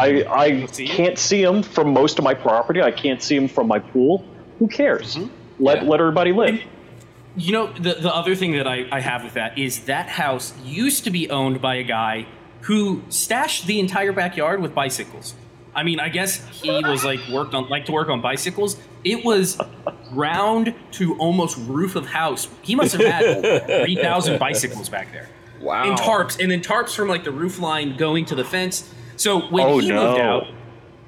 I, 0.00 0.24
I 0.30 0.66
See? 0.66 0.86
can't 0.86 1.18
see 1.18 1.42
them 1.44 1.62
from 1.62 1.92
most 1.92 2.18
of 2.18 2.24
my 2.24 2.34
property. 2.34 2.82
I 2.82 2.90
can't 2.90 3.22
see 3.22 3.38
them 3.38 3.48
from 3.48 3.66
my 3.68 3.78
pool. 3.78 4.24
Who 4.58 4.68
cares? 4.68 5.16
Mm-hmm. 5.16 5.62
Let 5.64 5.82
Yeah. 5.82 5.88
let 5.88 6.00
everybody 6.00 6.32
live. 6.32 6.60
You 7.36 7.52
know, 7.52 7.72
the, 7.74 7.94
the 7.94 8.12
other 8.14 8.34
thing 8.34 8.52
that 8.52 8.66
I, 8.66 8.86
I 8.90 9.00
have 9.00 9.22
with 9.22 9.34
that 9.34 9.56
is 9.58 9.84
that 9.84 10.08
house 10.08 10.52
used 10.64 11.04
to 11.04 11.10
be 11.10 11.30
owned 11.30 11.60
by 11.60 11.76
a 11.76 11.84
guy 11.84 12.26
who 12.62 13.02
stashed 13.10 13.66
the 13.66 13.78
entire 13.78 14.12
backyard 14.12 14.60
with 14.60 14.74
bicycles. 14.74 15.34
I 15.74 15.84
mean, 15.84 16.00
I 16.00 16.08
guess 16.08 16.44
he 16.60 16.70
was 16.82 17.04
like 17.04 17.20
worked 17.30 17.54
on 17.54 17.68
like 17.68 17.86
to 17.86 17.92
work 17.92 18.08
on 18.08 18.20
bicycles. 18.20 18.76
It 19.04 19.24
was 19.24 19.60
round 20.10 20.74
to 20.92 21.16
almost 21.18 21.56
roof 21.68 21.94
of 21.94 22.06
house. 22.06 22.48
He 22.62 22.74
must 22.74 22.96
have 22.96 23.02
had 23.06 23.64
three 23.84 23.94
thousand 23.96 24.38
bicycles 24.40 24.88
back 24.88 25.12
there. 25.12 25.28
wow. 25.60 25.88
And 25.88 25.96
tarps, 25.98 26.40
and 26.42 26.50
then 26.50 26.60
tarps 26.62 26.94
from 26.96 27.08
like 27.08 27.22
the 27.22 27.30
roof 27.30 27.60
line 27.60 27.96
going 27.96 28.24
to 28.26 28.34
the 28.34 28.44
fence. 28.44 28.92
So 29.18 29.40
when 29.48 29.66
Oh, 29.66 29.78
he 29.78 29.88
no. 29.88 30.06
moved 30.08 30.20
out, 30.20 30.46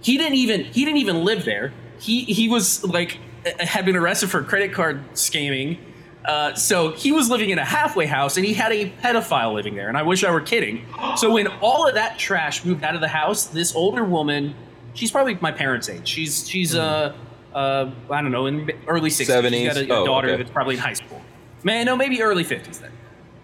he 0.02 0.18
didn't 0.18 0.34
even 0.34 0.64
he 0.64 0.84
didn't 0.84 0.98
even 0.98 1.24
live 1.24 1.44
there. 1.46 1.72
He 1.98 2.24
he 2.24 2.48
was 2.48 2.84
like 2.84 3.18
had 3.58 3.86
been 3.86 3.96
arrested 3.96 4.30
for 4.30 4.42
credit 4.42 4.72
card 4.74 5.02
scamming. 5.14 5.78
Uh, 6.26 6.52
so 6.54 6.92
he 6.92 7.12
was 7.12 7.30
living 7.30 7.48
in 7.48 7.58
a 7.58 7.64
halfway 7.64 8.04
house, 8.04 8.36
and 8.36 8.44
he 8.44 8.52
had 8.52 8.70
a 8.72 8.90
pedophile 9.02 9.54
living 9.54 9.74
there. 9.74 9.88
And 9.88 9.96
I 9.96 10.02
wish 10.02 10.22
I 10.22 10.30
were 10.30 10.42
kidding. 10.42 10.84
So 11.16 11.30
when 11.32 11.46
all 11.62 11.88
of 11.88 11.94
that 11.94 12.18
trash 12.18 12.62
moved 12.62 12.84
out 12.84 12.94
of 12.94 13.00
the 13.00 13.08
house, 13.08 13.46
this 13.46 13.74
older 13.74 14.04
woman, 14.04 14.54
she's 14.92 15.10
probably 15.10 15.38
my 15.40 15.50
parents' 15.50 15.88
age. 15.88 16.06
She's 16.06 16.46
she's 16.48 16.74
uh 16.74 17.14
uh 17.54 17.90
I 18.10 18.20
don't 18.20 18.32
know 18.32 18.46
in 18.46 18.70
early 18.86 19.08
sixties. 19.08 19.34
She's 19.34 19.52
70s? 19.52 19.66
got 19.66 19.76
a, 19.78 19.92
a 19.94 20.00
Oh, 20.02 20.04
daughter 20.06 20.28
okay. 20.28 20.36
that's 20.42 20.50
probably 20.50 20.74
in 20.74 20.80
high 20.80 20.92
school. 20.92 21.22
Man, 21.64 21.86
no, 21.86 21.96
maybe 21.96 22.22
early 22.22 22.44
fifties 22.44 22.80
then. 22.80 22.92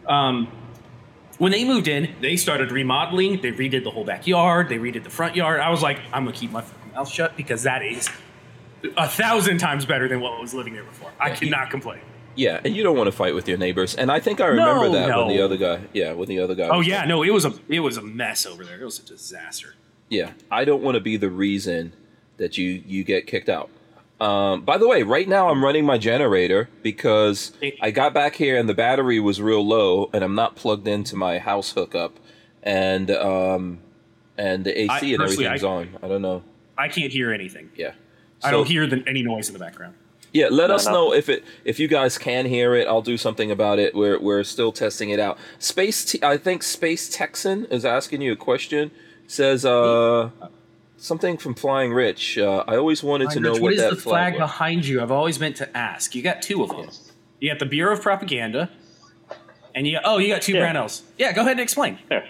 Um, 0.07 0.49
when 1.39 1.53
they 1.53 1.65
moved 1.65 1.89
in, 1.89 2.15
they 2.21 2.37
started 2.37 2.73
remodeling. 2.73 3.41
They 3.41 3.53
redid 3.53 3.85
the 3.85 3.91
whole 3.91 4.05
backyard. 4.05 4.69
They 4.69 4.79
redid 4.79 5.05
the 5.05 5.11
front 5.11 5.37
yard. 5.37 5.61
I 5.61 5.71
was 5.71 5.83
like, 5.83 5.99
I'm 6.13 6.25
gonna 6.25 6.37
keep 6.37 6.51
my 6.51 6.65
mouth 6.95 7.09
shut 7.09 7.37
because 7.37 7.63
that 7.65 7.83
is 7.83 8.09
a 8.97 9.09
thousand 9.09 9.59
times 9.59 9.85
better 9.85 10.09
than 10.09 10.21
what 10.21 10.41
was 10.41 10.55
living 10.55 10.75
there 10.75 10.85
before. 10.85 11.11
I 11.21 11.31
cannot 11.31 11.71
complain. 11.71 12.01
Yeah, 12.35 12.61
and 12.65 12.77
you 12.77 12.83
don't 12.83 12.97
want 12.97 13.09
to 13.09 13.13
fight 13.13 13.35
with 13.35 13.49
your 13.49 13.57
neighbors. 13.57 13.95
And 13.95 14.13
I 14.13 14.21
think 14.21 14.41
I 14.43 14.47
remember 14.49 14.89
No, 14.89 14.93
that 14.93 15.17
when 15.17 15.29
the 15.29 15.41
other 15.43 15.57
guy. 15.57 15.81
Yeah, 15.95 16.13
when 16.13 16.29
the 16.29 16.39
other 16.41 16.55
guy. 16.55 16.69
Oh 16.69 16.81
yeah, 16.81 16.99
like- 17.01 17.09
no, 17.09 17.23
it 17.23 17.31
was 17.31 17.45
a 17.47 17.55
it 17.69 17.81
was 17.81 17.97
a 17.97 18.03
mess 18.03 18.45
over 18.47 18.65
there. 18.65 18.81
It 18.81 18.85
was 18.85 18.99
a 18.99 19.05
disaster. 19.07 19.75
Yeah, 20.09 20.33
I 20.51 20.65
don't 20.65 20.83
want 20.83 20.95
to 20.97 21.01
be 21.01 21.17
the 21.17 21.31
reason 21.31 21.93
that 22.37 22.59
you 22.59 22.83
you 22.87 23.05
get 23.05 23.27
kicked 23.27 23.49
out. 23.49 23.71
Um, 24.21 24.63
by 24.63 24.79
the 24.79 24.89
way, 24.89 25.03
right 25.03 25.29
now 25.29 25.51
I'm 25.51 25.63
running 25.63 25.85
my 25.85 25.99
generator 25.99 26.71
because 26.83 27.53
I 27.83 27.91
got 27.91 28.15
back 28.15 28.35
here 28.37 28.57
and 28.59 28.69
the 28.69 28.75
battery 28.75 29.21
was 29.21 29.41
real 29.41 29.67
low, 29.67 30.09
and 30.13 30.25
I'm 30.25 30.35
not 30.35 30.57
plugged 30.57 30.89
into 30.89 31.17
my 31.17 31.39
house 31.39 31.73
hookup, 31.73 32.19
and 32.63 33.11
um, 33.11 33.81
and 34.39 34.65
the 34.65 34.81
AC 34.81 34.91
I- 34.91 34.99
and 34.99 35.19
personally, 35.19 35.47
everything's 35.47 35.65
I- 35.65 35.69
on. 35.69 35.99
I 36.03 36.09
don't 36.09 36.23
know. 36.23 36.43
I 36.79 36.89
can't 36.89 37.13
hear 37.13 37.31
anything. 37.33 37.71
Yeah, 37.77 37.93
I 38.43 38.51
don't 38.51 38.67
hear 38.69 38.87
the, 38.87 39.03
any 39.07 39.23
noise 39.23 39.49
in 39.49 39.53
the 39.53 39.59
background. 39.59 39.95
Yeah, 40.33 40.49
let 40.51 40.71
us 40.71 40.85
no. 40.87 40.93
know 40.93 41.13
if 41.15 41.29
it 41.29 41.45
if 41.65 41.79
you 41.79 41.89
guys 41.89 42.19
can 42.19 42.45
hear 42.47 42.75
it. 42.75 42.87
I'll 42.89 43.03
do 43.03 43.17
something 43.17 43.51
about 43.51 43.79
it. 43.79 43.95
We're 43.95 44.19
we're 44.21 44.45
still 44.45 44.73
testing 44.73 45.11
it 45.11 45.21
out. 45.21 45.39
Space, 45.59 46.05
T- 46.05 46.19
I 46.23 46.37
think 46.37 46.63
Space 46.63 47.09
Texan 47.09 47.65
is 47.67 47.85
asking 47.85 48.21
you 48.23 48.33
a 48.33 48.37
question. 48.37 48.91
Says 49.27 49.65
uh 49.65 50.31
something 50.97 51.37
from 51.39 51.55
Flying 51.55 51.93
Rich. 51.93 52.39
Uh, 52.39 52.65
I 52.67 52.77
always 52.77 53.03
wanted 53.03 53.31
to 53.31 53.41
know 53.41 53.51
Rich, 53.53 53.61
what, 53.61 53.63
what 53.63 53.73
is 53.75 53.81
that 53.81 53.91
the 53.91 53.97
flag 53.97 54.35
was. 54.35 54.41
behind 54.41 54.87
you? 54.87 55.01
I've 55.03 55.11
always 55.11 55.39
meant 55.41 55.57
to 55.57 55.77
ask. 55.77 56.15
You 56.15 56.23
got 56.23 56.43
two 56.43 56.63
of 56.63 56.71
them. 56.71 56.89
You 57.41 57.51
got 57.51 57.59
the 57.59 57.67
Bureau 57.67 57.93
of 57.93 58.03
Propaganda, 58.03 58.71
and 59.75 59.87
you 59.87 59.95
got, 59.95 60.03
oh, 60.07 60.19
you 60.19 60.29
got 60.33 60.43
two 60.43 60.55
Yeah. 60.55 60.73
Brownells. 60.73 61.03
Yeah, 61.19 61.33
go 61.33 61.43
ahead 61.43 61.53
and 61.53 61.61
explain. 61.61 61.99
Yeah. 62.11 62.25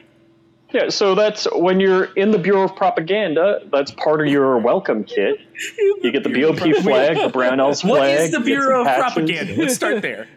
Yeah, 0.73 0.89
so 0.89 1.15
that's 1.15 1.47
when 1.55 1.79
you're 1.79 2.07
in 2.17 2.33
the 2.33 2.39
Bureau 2.39 2.65
of 2.65 2.75
Propaganda, 2.75 3.63
that's 3.73 3.93
part 3.93 4.21
of 4.21 4.27
your 4.27 4.59
welcome 4.59 5.05
kit. 5.05 5.39
You 5.77 6.11
get 6.11 6.25
the 6.25 6.29
BOP 6.29 6.59
flag, 6.83 7.17
the 7.17 7.31
Brownells 7.39 7.83
flag. 7.83 7.91
What 7.91 8.09
is 8.09 8.33
the 8.33 8.41
Bureau 8.41 8.81
of 8.81 8.87
patches. 8.89 9.03
Propaganda? 9.15 9.55
Let's 9.57 9.75
start 9.77 10.03
there. 10.03 10.27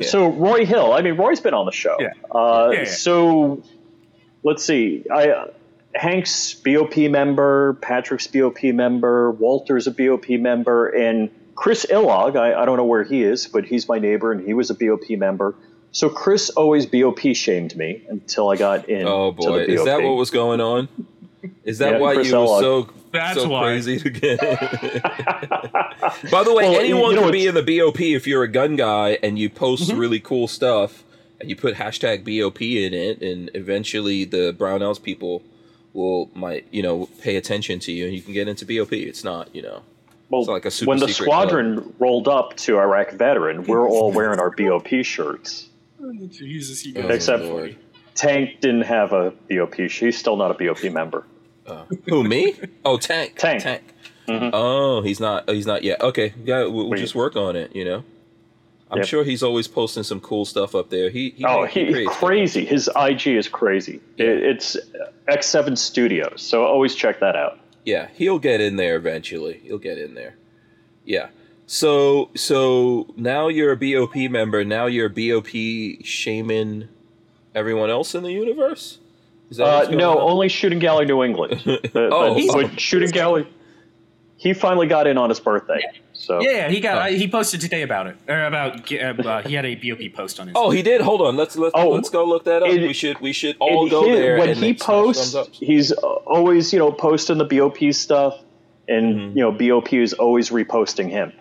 So 0.00 0.28
Roy 0.30 0.64
Hill, 0.64 0.92
I 0.94 1.02
mean 1.02 1.16
Roy's 1.16 1.40
been 1.40 1.54
on 1.54 1.66
the 1.66 1.70
show. 1.72 1.96
Yeah. 2.00 2.08
Uh, 2.30 2.70
Yeah, 2.72 2.78
yeah. 2.80 2.84
So 2.86 3.62
let's 4.42 4.64
see. 4.64 5.04
I 5.12 5.30
uh, 5.30 5.46
Hank's 5.94 6.54
BOP 6.54 6.96
member, 6.96 7.74
Patrick's 7.82 8.26
BOP 8.26 8.62
member, 8.64 9.30
Walter's 9.32 9.86
a 9.86 9.90
BOP 9.90 10.28
member, 10.30 10.88
and 10.88 11.30
Chris 11.54 11.84
Illog. 11.90 12.36
I, 12.36 12.54
I 12.60 12.64
don't 12.64 12.76
know 12.78 12.84
where 12.84 13.04
he 13.04 13.22
is, 13.22 13.46
but 13.46 13.64
he's 13.66 13.88
my 13.88 13.98
neighbor, 13.98 14.32
and 14.32 14.44
he 14.46 14.54
was 14.54 14.70
a 14.70 14.74
BOP 14.74 15.10
member. 15.10 15.54
So 15.90 16.08
Chris 16.08 16.48
always 16.50 16.86
BOP 16.86 17.20
shamed 17.34 17.76
me 17.76 18.02
until 18.08 18.48
I 18.48 18.56
got 18.56 18.88
in. 18.88 19.06
Oh 19.06 19.32
to 19.32 19.36
boy, 19.36 19.66
the 19.66 19.72
is 19.72 19.84
that 19.84 20.02
what 20.02 20.12
was 20.16 20.30
going 20.30 20.60
on? 20.62 20.88
Is 21.64 21.78
that 21.78 21.92
Yeah, 21.94 21.98
why 21.98 22.14
Chris 22.14 22.28
you 22.30 22.38
were 22.38 22.46
so 22.46 22.88
That's 23.12 23.34
so 23.42 23.48
why. 23.50 23.64
crazy 23.64 23.98
to 23.98 24.08
get? 24.10 24.40
By 26.30 26.42
the 26.44 26.54
way, 26.54 26.64
Well, 26.70 26.78
anyone 26.80 27.10
you 27.10 27.16
know, 27.16 27.22
can 27.24 27.32
be 27.32 27.46
in 27.46 27.54
the 27.54 27.62
BOP 27.62 28.00
if 28.00 28.26
you're 28.26 28.42
a 28.42 28.48
gun 28.48 28.76
guy 28.76 29.18
and 29.22 29.38
you 29.38 29.50
post 29.50 29.90
Mm-hmm. 29.90 29.98
really 29.98 30.20
cool 30.20 30.48
stuff 30.48 31.02
and 31.02 31.11
you 31.44 31.56
put 31.56 31.74
hashtag 31.74 32.24
BOP 32.24 32.60
in 32.62 32.94
it, 32.94 33.20
and 33.22 33.50
eventually 33.54 34.24
the 34.24 34.52
Brownells 34.58 35.02
people 35.02 35.42
will 35.92 36.30
might 36.34 36.66
you 36.70 36.82
know 36.82 37.08
pay 37.20 37.36
attention 37.36 37.78
to 37.80 37.92
you 37.92 38.06
and 38.06 38.14
you 38.14 38.22
can 38.22 38.32
get 38.32 38.48
into 38.48 38.64
BOP. 38.64 38.92
It's 38.92 39.24
not 39.24 39.54
you 39.54 39.62
know. 39.62 39.82
Well, 40.30 40.40
It's 40.42 40.48
like 40.48 40.64
a 40.64 40.70
super 40.70 40.88
when 40.88 40.98
the 40.98 41.08
secret 41.08 41.26
squadron 41.26 41.94
rolled 41.98 42.26
up 42.26 42.56
to 42.58 42.78
Iraq 42.78 43.12
veteran, 43.12 43.64
we're 43.64 43.86
all 43.88 44.10
wearing 44.18 44.40
our 44.40 44.50
BOP 44.50 44.88
shirts. 45.04 45.68
Jesus, 46.30 46.84
you 46.86 46.94
Oh, 46.96 47.08
Except 47.08 47.44
Lord. 47.44 47.76
Tank 48.14 48.60
didn't 48.60 48.82
have 48.82 49.12
a 49.12 49.32
BOP. 49.50 49.74
He's 49.74 50.18
still 50.18 50.36
not 50.36 50.50
a 50.50 50.54
BOP 50.54 50.84
member. 50.92 51.24
Who 52.08 52.24
me? 52.24 52.54
Oh, 52.84 52.96
Tank. 52.98 53.36
Tank. 53.38 53.62
Tank. 53.62 53.82
Mhm. 54.28 54.50
Oh, 54.52 55.02
he's 55.02 55.20
not. 55.20 55.48
He's 55.48 55.66
not 55.66 55.82
yet. 55.82 56.00
Okay, 56.00 56.32
yeah, 56.44 56.60
we'll, 56.64 56.88
we'll 56.88 56.98
just 56.98 57.14
work 57.14 57.36
on 57.36 57.56
it. 57.56 57.74
You 57.74 57.84
know, 57.84 58.04
I'm 58.92 58.98
Yep. 58.98 59.06
sure 59.06 59.24
he's 59.24 59.42
always 59.42 59.66
posting 59.68 60.02
some 60.02 60.20
cool 60.20 60.44
stuff 60.44 60.74
up 60.74 60.90
there. 60.90 61.08
He, 61.08 61.30
he 61.30 61.44
Oh, 61.46 61.64
he 61.64 61.86
he, 61.86 61.92
creates- 61.92 62.16
crazy. 62.16 62.64
His 62.66 62.90
IG 62.94 63.28
is 63.28 63.48
crazy. 63.48 64.00
It, 64.18 64.28
it's 64.28 64.76
X7 65.28 65.78
Studios, 65.78 66.42
so 66.42 66.64
always 66.64 66.94
check 66.94 67.18
that 67.20 67.34
out. 67.34 67.58
Yeah, 67.84 68.08
he'll 68.14 68.38
get 68.38 68.60
in 68.60 68.76
there 68.76 68.96
eventually. 68.96 69.60
He'll 69.64 69.78
get 69.78 69.96
in 69.98 70.14
there. 70.14 70.36
Yeah. 71.04 71.28
So 71.66 72.30
so 72.34 73.06
now 73.16 73.48
you're 73.48 73.72
a 73.72 73.76
BOP 73.76 74.14
member. 74.30 74.62
Now 74.64 74.86
you're 74.86 75.06
a 75.06 75.10
BOP 75.10 76.04
shaman. 76.04 76.88
Everyone 77.54 77.88
else 77.90 78.14
in 78.14 78.22
the 78.24 78.32
universe? 78.32 78.98
Is 79.50 79.56
that 79.56 79.88
Uh, 79.88 79.90
no, 79.90 80.12
on? 80.18 80.32
only 80.32 80.48
Shooting 80.48 80.78
Gallery 80.78 81.06
New 81.06 81.22
England. 81.22 81.60
The- 81.64 82.08
Oh. 82.12 82.34
the- 82.34 82.50
but 82.68 82.78
Shooting 82.80 83.10
Gallery, 83.10 83.46
he 84.36 84.52
finally 84.54 84.86
got 84.86 85.06
in 85.06 85.16
on 85.18 85.28
his 85.30 85.40
birthday. 85.40 85.80
So 86.22 86.40
Yeah, 86.40 86.50
yeah, 86.50 86.68
he 86.68 86.78
got. 86.80 86.98
I, 86.98 87.10
he 87.12 87.26
posted 87.28 87.60
today 87.60 87.82
about 87.82 88.06
it. 88.06 88.16
Or 88.28 88.44
about. 88.44 88.92
Uh, 88.92 88.96
uh, 89.28 89.42
he 89.42 89.54
had 89.54 89.66
a 89.66 89.74
BOP 89.74 90.14
post 90.14 90.38
on 90.38 90.46
his. 90.46 90.54
Oh, 90.56 90.70
he 90.70 90.80
did. 90.82 91.00
Hold 91.00 91.20
on. 91.20 91.36
Let's 91.36 91.56
let's 91.56 91.72
Oh, 91.74 91.90
let's 91.90 92.10
go 92.10 92.24
look 92.24 92.44
that 92.44 92.62
up. 92.62 92.68
it- 92.68 92.80
we 92.82 92.92
should 92.92 93.18
we 93.20 93.32
should 93.32 93.56
all 93.58 93.88
go 93.88 94.04
he- 94.04 94.14
there. 94.14 94.38
when 94.38 94.50
and 94.50 94.58
he 94.58 94.72
posts, 94.74 95.34
he's 95.52 95.90
uh, 95.92 95.96
always 96.06 96.72
you 96.72 96.78
know 96.78 96.92
posting 96.92 97.38
the 97.38 97.44
BOP 97.44 97.92
stuff, 97.92 98.38
and 98.88 99.16
Mhm. 99.16 99.36
you 99.36 99.42
know 99.42 99.50
BOP 99.52 99.92
is 99.94 100.12
always 100.12 100.50
reposting 100.50 101.10
him. 101.10 101.32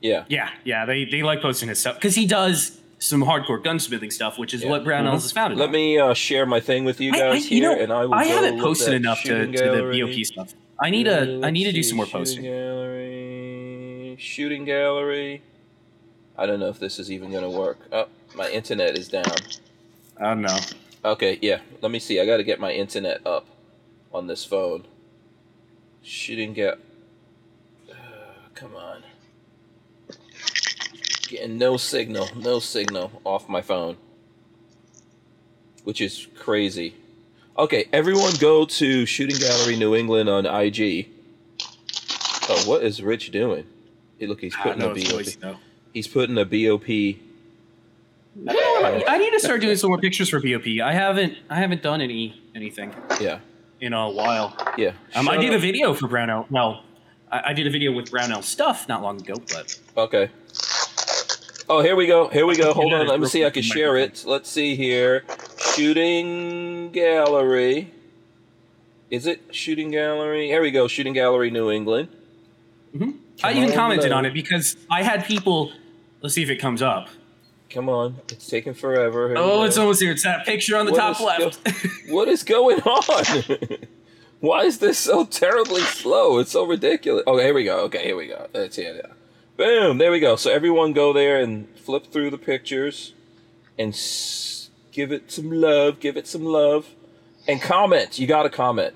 Yeah. 0.00 0.24
Yeah, 0.28 0.50
yeah, 0.64 0.84
they, 0.86 1.04
they 1.06 1.22
like 1.22 1.40
posting 1.42 1.68
his 1.68 1.78
stuff 1.80 1.94
because 1.96 2.14
he 2.14 2.24
does 2.26 2.78
some 3.00 3.22
hardcore 3.22 3.62
gunsmithing 3.62 4.12
stuff, 4.12 4.38
which 4.38 4.52
is 4.54 4.62
Yeah. 4.64 4.70
what 4.70 4.84
Brownells 4.84 5.24
is 5.24 5.32
founded. 5.32 5.58
Let 5.58 5.66
on. 5.66 5.72
me 5.72 5.98
uh, 5.98 6.14
share 6.14 6.46
my 6.46 6.58
thing 6.60 6.84
with 6.84 7.00
you 7.00 7.12
I, 7.12 7.16
I, 7.16 7.18
guys 7.34 7.50
you 7.50 7.60
here, 7.62 7.76
know, 7.76 7.82
and 7.82 7.92
I 7.92 8.04
will. 8.06 8.14
I 8.14 8.24
haven't 8.24 8.60
posted 8.60 8.94
enough 8.94 9.22
to, 9.22 9.46
to 9.46 9.52
the. 9.52 10.00
BOP 10.02 10.24
stuff. 10.24 10.54
I 10.80 10.90
need 10.90 11.08
a 11.08 11.40
I 11.44 11.50
need 11.50 11.64
to 11.64 11.72
do 11.72 11.82
some 11.82 11.96
more 11.96 12.06
posting. 12.06 12.44
Gallery, 12.44 13.37
shooting 14.18 14.64
gallery. 14.64 15.42
I 16.36 16.46
don't 16.46 16.60
know 16.60 16.68
if 16.68 16.78
this 16.78 16.98
is 16.98 17.10
even 17.10 17.30
going 17.30 17.44
to 17.44 17.50
work. 17.50 17.78
Oh, 17.92 18.08
my 18.34 18.50
internet 18.50 18.98
is 18.98 19.08
down. 19.08 19.24
I 20.20 20.34
don't 20.34 20.42
know. 20.42 20.58
Okay, 21.04 21.38
yeah. 21.40 21.60
Let 21.80 21.90
me 21.90 21.98
see. 21.98 22.20
I 22.20 22.26
got 22.26 22.36
to 22.38 22.44
get 22.44 22.60
my 22.60 22.72
internet 22.72 23.26
up 23.26 23.46
on 24.12 24.26
this 24.26 24.44
phone. 24.44 24.84
Shouldn't 26.02 26.54
get. 26.54 26.78
Uh, 27.90 27.94
come 28.54 28.74
on. 28.74 29.02
Getting 31.28 31.58
no 31.58 31.76
signal, 31.76 32.28
no 32.36 32.58
signal 32.58 33.20
off 33.24 33.48
my 33.48 33.62
phone. 33.62 33.96
Which 35.84 36.00
is 36.00 36.26
crazy. 36.38 36.94
Okay, 37.56 37.88
everyone 37.92 38.32
go 38.38 38.64
to 38.64 39.06
Shooting 39.06 39.36
Gallery 39.38 39.76
New 39.76 39.94
England 39.94 40.28
on 40.28 40.46
IG. 40.46 41.08
Oh, 42.48 42.62
what 42.66 42.82
is 42.82 43.02
Rich 43.02 43.30
doing? 43.30 43.64
Hey, 44.18 44.26
look, 44.26 44.40
he's 44.40 44.54
putting 44.56 44.80
don't 44.80 44.90
a 44.90 44.94
know 44.94 44.94
his 44.94 45.04
BOP. 45.04 45.12
voice, 45.14 45.36
though. 45.36 45.56
He's 45.92 46.08
putting 46.08 46.36
a 46.38 46.44
BOP. 46.44 46.88
I, 48.48 49.04
I 49.08 49.18
need 49.18 49.30
to 49.32 49.40
start 49.40 49.60
doing 49.60 49.76
some 49.76 49.90
more 49.90 49.98
pictures 49.98 50.28
for 50.28 50.40
BOP. 50.40 50.66
I 50.82 50.92
haven't 50.92 51.36
I 51.50 51.56
haven't 51.56 51.82
done 51.82 52.00
any 52.00 52.40
anything 52.54 52.94
Yeah, 53.20 53.40
in 53.80 53.92
a 53.92 54.08
while. 54.10 54.56
yeah. 54.76 54.92
Um, 55.14 55.28
I 55.28 55.32
Shut 55.32 55.40
did 55.40 55.54
a 55.54 55.58
video 55.58 55.92
for 55.94 56.06
Brownell. 56.08 56.46
Well, 56.50 56.84
I, 57.32 57.50
I 57.50 57.52
did 57.52 57.66
a 57.66 57.70
video 57.70 57.90
with 57.92 58.10
Brownell 58.10 58.42
stuff 58.42 58.88
not 58.88 59.02
long 59.02 59.20
ago, 59.20 59.34
but 59.52 59.78
Okay. 59.96 60.30
Oh, 61.70 61.82
here 61.82 61.96
we 61.96 62.06
go. 62.06 62.28
Here 62.28 62.46
we 62.46 62.56
go. 62.56 62.72
Hold 62.72 62.94
on. 62.94 63.06
Let 63.08 63.16
me 63.18 63.22
real 63.22 63.28
see. 63.28 63.44
I 63.44 63.50
can 63.50 63.62
share 63.62 63.96
it. 63.96 64.24
Let's 64.26 64.48
see 64.48 64.74
here. 64.74 65.24
Shooting 65.74 66.90
gallery. 66.92 67.92
Is 69.10 69.26
it 69.26 69.40
shooting 69.54 69.90
gallery? 69.90 70.46
Here 70.46 70.62
we 70.62 70.70
go. 70.70 70.88
Shooting 70.88 71.12
gallery, 71.12 71.50
New 71.50 71.70
England. 71.70 72.08
I 73.42 73.52
even 73.52 73.70
on, 73.70 73.74
commented 73.74 74.10
load. 74.10 74.16
on 74.18 74.26
it 74.26 74.32
because 74.34 74.76
I 74.90 75.02
had 75.02 75.24
people. 75.24 75.72
Let's 76.20 76.34
see 76.34 76.42
if 76.42 76.50
it 76.50 76.56
comes 76.56 76.82
up. 76.82 77.08
Come 77.70 77.88
on. 77.88 78.16
It's 78.30 78.46
taking 78.48 78.74
forever. 78.74 79.34
Oh, 79.36 79.62
it's 79.64 79.76
almost 79.76 80.00
here. 80.00 80.10
It's 80.12 80.24
that 80.24 80.46
picture 80.46 80.76
on 80.76 80.86
the 80.86 80.92
What 80.92 80.98
top 81.16 81.20
left. 81.20 81.62
go- 81.64 82.14
what 82.14 82.28
is 82.28 82.42
going 82.42 82.80
on? 82.80 83.78
Why 84.40 84.62
is 84.64 84.78
this 84.78 84.98
so 84.98 85.24
terribly 85.26 85.80
slow? 85.82 86.38
It's 86.38 86.52
so 86.52 86.64
ridiculous. 86.64 87.24
Oh, 87.26 87.38
here 87.38 87.52
we 87.52 87.64
go. 87.64 87.80
Okay, 87.84 88.04
here 88.04 88.16
we 88.16 88.26
go. 88.28 88.48
That's 88.52 88.78
it. 88.78 88.96
Yeah. 89.04 89.12
Boom. 89.56 89.98
There 89.98 90.10
we 90.12 90.20
go. 90.20 90.36
So 90.36 90.50
everyone 90.50 90.92
go 90.92 91.12
there 91.12 91.40
and 91.40 91.68
flip 91.78 92.06
through 92.06 92.30
the 92.30 92.38
pictures 92.38 93.12
and 93.78 93.92
s- 93.92 94.70
give 94.92 95.10
it 95.12 95.30
some 95.32 95.50
love. 95.50 95.98
Give 96.00 96.16
it 96.16 96.26
some 96.28 96.44
love. 96.44 96.86
And 97.48 97.60
comment. 97.60 98.18
You 98.18 98.26
got 98.28 98.44
to 98.44 98.50
comment. 98.50 98.94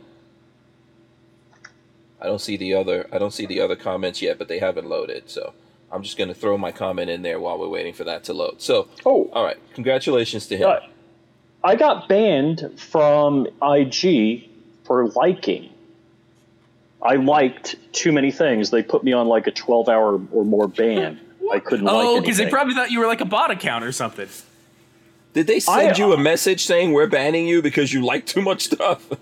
I 2.22 2.26
don't 2.26 2.40
see 2.40 2.56
the 2.56 2.74
other. 2.74 3.08
I 3.12 3.18
don't 3.18 3.32
see 3.32 3.46
the 3.46 3.61
other 3.61 3.74
comments 3.74 4.22
yet, 4.22 4.38
but 4.38 4.46
they 4.46 4.61
haven't 4.61 4.87
loaded. 4.88 5.28
So 5.28 5.54
I'm 5.90 6.04
just 6.04 6.16
gonna 6.16 6.35
throw 6.35 6.56
my 6.56 6.70
comment 6.70 7.11
in 7.11 7.22
there 7.22 7.40
while 7.40 7.58
we're 7.58 7.68
waiting 7.68 7.92
for 7.92 8.04
that 8.04 8.22
to 8.24 8.32
load. 8.32 8.62
So, 8.62 8.88
Oh, 9.04 9.28
all 9.32 9.44
right. 9.44 9.58
Congratulations 9.74 10.46
to 10.46 10.56
him. 10.56 10.68
uh, 10.68 10.76
I 11.64 11.74
got 11.74 12.08
banned 12.08 12.78
from 12.78 13.48
IG 13.61 14.48
for 14.85 15.08
liking. 15.08 15.70
I 17.02 17.16
liked 17.16 17.74
too 17.92 18.12
many 18.12 18.30
things. 18.30 18.70
They 18.70 18.85
put 18.85 19.02
me 19.02 19.12
on 19.12 19.26
like 19.26 19.48
a 19.48 19.50
12 19.50 19.88
hour 19.88 20.20
or 20.32 20.44
more 20.44 20.68
ban. 20.68 21.20
I 21.52 21.58
couldn't 21.58 21.85
like 21.85 21.94
oh, 21.94 22.20
because 22.20 22.37
they 22.37 22.48
probably 22.48 22.74
thought 22.74 22.92
you 22.92 23.00
were 23.00 23.06
like 23.06 23.20
a 23.20 23.24
bot 23.26 23.50
account 23.50 23.85
or 23.85 23.90
something. 23.90 24.28
Did 25.35 25.47
they 25.47 25.61
send 25.61 25.92
I- 25.92 25.97
you 25.97 26.12
a 26.12 26.18
message 26.18 26.64
saying 26.66 26.92
we're 26.92 27.07
banning 27.07 27.47
you 27.47 27.62
because 27.62 27.92
you 27.92 28.05
like 28.05 28.27
too 28.27 28.42
much 28.42 28.62
stuff? 28.64 29.09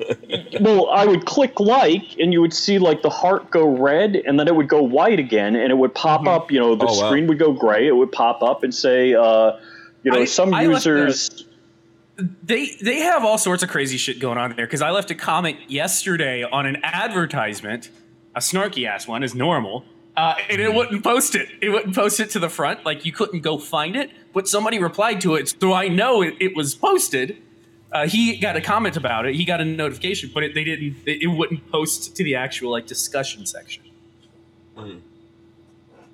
Well, 0.61 0.91
I 0.91 1.07
would 1.07 1.25
click 1.25 1.59
like, 1.59 2.19
and 2.19 2.33
you 2.35 2.41
would 2.43 2.53
see 2.53 2.79
like 2.79 3.01
the 3.03 3.09
heart 3.09 3.51
go 3.51 3.67
red, 3.79 4.17
and 4.17 4.39
then 4.39 4.47
it 4.47 4.55
would 4.55 4.69
go 4.69 4.83
white 4.83 5.19
again, 5.19 5.57
and 5.57 5.71
it 5.71 5.75
would 5.79 5.95
pop 5.95 6.27
up. 6.27 6.51
You 6.51 6.61
know, 6.61 6.75
the 6.75 6.85
Oh, 6.87 7.01
wow. 7.01 7.07
screen 7.09 7.27
would 7.29 7.39
go 7.39 7.53
gray. 7.53 7.87
It 7.87 7.97
would 7.97 8.13
pop 8.13 8.43
up 8.43 8.63
and 8.63 8.75
say, 8.75 9.15
uh, 9.15 9.53
you 10.03 10.11
know, 10.13 10.21
I- 10.21 10.25
some 10.27 10.53
I 10.53 10.63
users. 10.63 11.47
They 12.43 12.73
they 12.83 12.99
have 12.99 13.25
all 13.25 13.39
sorts 13.39 13.63
of 13.63 13.71
crazy 13.71 13.97
shit 13.97 14.19
going 14.21 14.37
on 14.37 14.55
there. 14.57 14.67
Because 14.67 14.83
I 14.83 14.91
left 14.91 15.11
a 15.11 15.15
comment 15.15 15.57
yesterday 15.69 16.43
on 16.43 16.67
an 16.67 16.77
advertisement, 16.83 17.89
a 18.35 18.41
snarky 18.41 18.87
ass 18.87 19.09
one, 19.09 19.23
as 19.23 19.35
normal, 19.35 19.85
uh, 20.17 20.35
and 20.49 20.61
it 20.61 20.73
wouldn't 20.75 21.03
post 21.05 21.35
it. 21.35 21.49
It 21.61 21.69
wouldn't 21.71 21.95
post 21.95 22.21
it 22.21 22.31
to 22.31 22.39
the 22.39 22.49
front. 22.49 22.85
Like 22.85 23.05
you 23.05 23.13
couldn't 23.13 23.41
go 23.41 23.59
find 23.59 23.97
it, 23.97 24.11
but 24.33 24.49
somebody 24.49 24.79
replied 24.79 25.21
to 25.23 25.35
it, 25.37 25.55
so 25.61 25.73
I 25.73 25.89
know 25.89 26.23
it, 26.23 26.35
it 26.41 26.57
was 26.57 26.75
posted. 26.75 27.37
Uh, 27.93 28.07
he 28.07 28.37
got 28.39 28.55
a 28.57 28.61
comment 28.61 28.97
about 28.97 29.27
it. 29.27 29.35
He 29.35 29.45
got 29.45 29.61
a 29.61 29.65
notification, 29.65 30.31
but 30.33 30.43
it, 30.45 30.55
they 30.55 30.63
didn't. 30.65 30.97
It, 31.07 31.23
it 31.23 31.27
wouldn't 31.27 31.71
post 31.73 32.15
to 32.17 32.23
the 32.25 32.37
actual 32.37 32.71
like 32.71 32.87
discussion 32.87 33.47
section. 33.47 33.83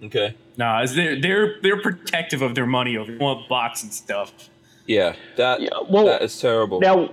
okay. 0.03 0.35
Nah, 0.57 0.83
it's- 0.83 0.95
they're 0.95 1.21
they're 1.21 1.61
they're 1.63 1.81
protective 1.81 2.43
of 2.43 2.55
their 2.55 2.67
money 2.67 2.97
over 2.97 3.17
want 3.19 3.49
bots 3.49 3.83
and 3.83 3.93
stuff. 3.93 4.51
Yeah, 4.87 5.17
that 5.37 5.61
Yeah, 5.61 5.71
well, 5.89 6.07
that 6.07 6.23
is 6.23 6.39
terrible. 6.41 6.81
Now, 6.81 7.13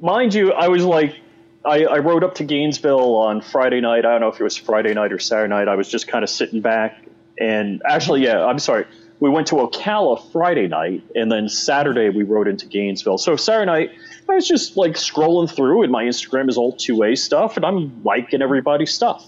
mind 0.00 0.34
you, 0.34 0.52
I 0.52 0.68
was 0.68 0.84
like, 0.84 1.16
I, 1.64 1.84
I 1.84 1.98
rode 1.98 2.24
up 2.24 2.34
to 2.36 2.44
Gainesville 2.44 3.16
on 3.16 3.40
Friday 3.40 3.80
night. 3.80 4.04
I 4.04 4.12
don't 4.12 4.20
know 4.20 4.28
if 4.28 4.40
it 4.40 4.44
was 4.44 4.56
Friday 4.56 4.92
night 4.92 5.12
or 5.12 5.18
Saturday 5.18 5.48
night. 5.48 5.68
I 5.68 5.76
was 5.76 5.88
just 5.88 6.08
kind 6.08 6.22
of 6.22 6.30
sitting 6.30 6.60
back. 6.60 7.04
And 7.38 7.82
actually, 7.84 8.22
yeah, 8.22 8.44
I'm 8.44 8.58
sorry. 8.58 8.86
We 9.20 9.30
went 9.30 9.46
to 9.48 9.56
Ocala 9.56 10.30
Friday 10.32 10.68
night, 10.68 11.02
and 11.14 11.32
then 11.32 11.48
Saturday 11.48 12.10
we 12.10 12.24
rode 12.24 12.48
into 12.48 12.66
Gainesville. 12.66 13.18
So 13.18 13.36
Saturday 13.36 13.66
night, 13.66 13.90
I 14.28 14.34
was 14.34 14.46
just 14.46 14.76
like 14.76 14.92
scrolling 14.92 15.50
through, 15.50 15.82
and 15.82 15.92
my 15.92 16.04
Instagram 16.04 16.48
is 16.48 16.58
all 16.58 16.74
2A 16.74 17.16
stuff, 17.16 17.56
and 17.56 17.64
I'm 17.64 18.02
liking 18.02 18.42
everybody's 18.42 18.92
stuff. 18.92 19.24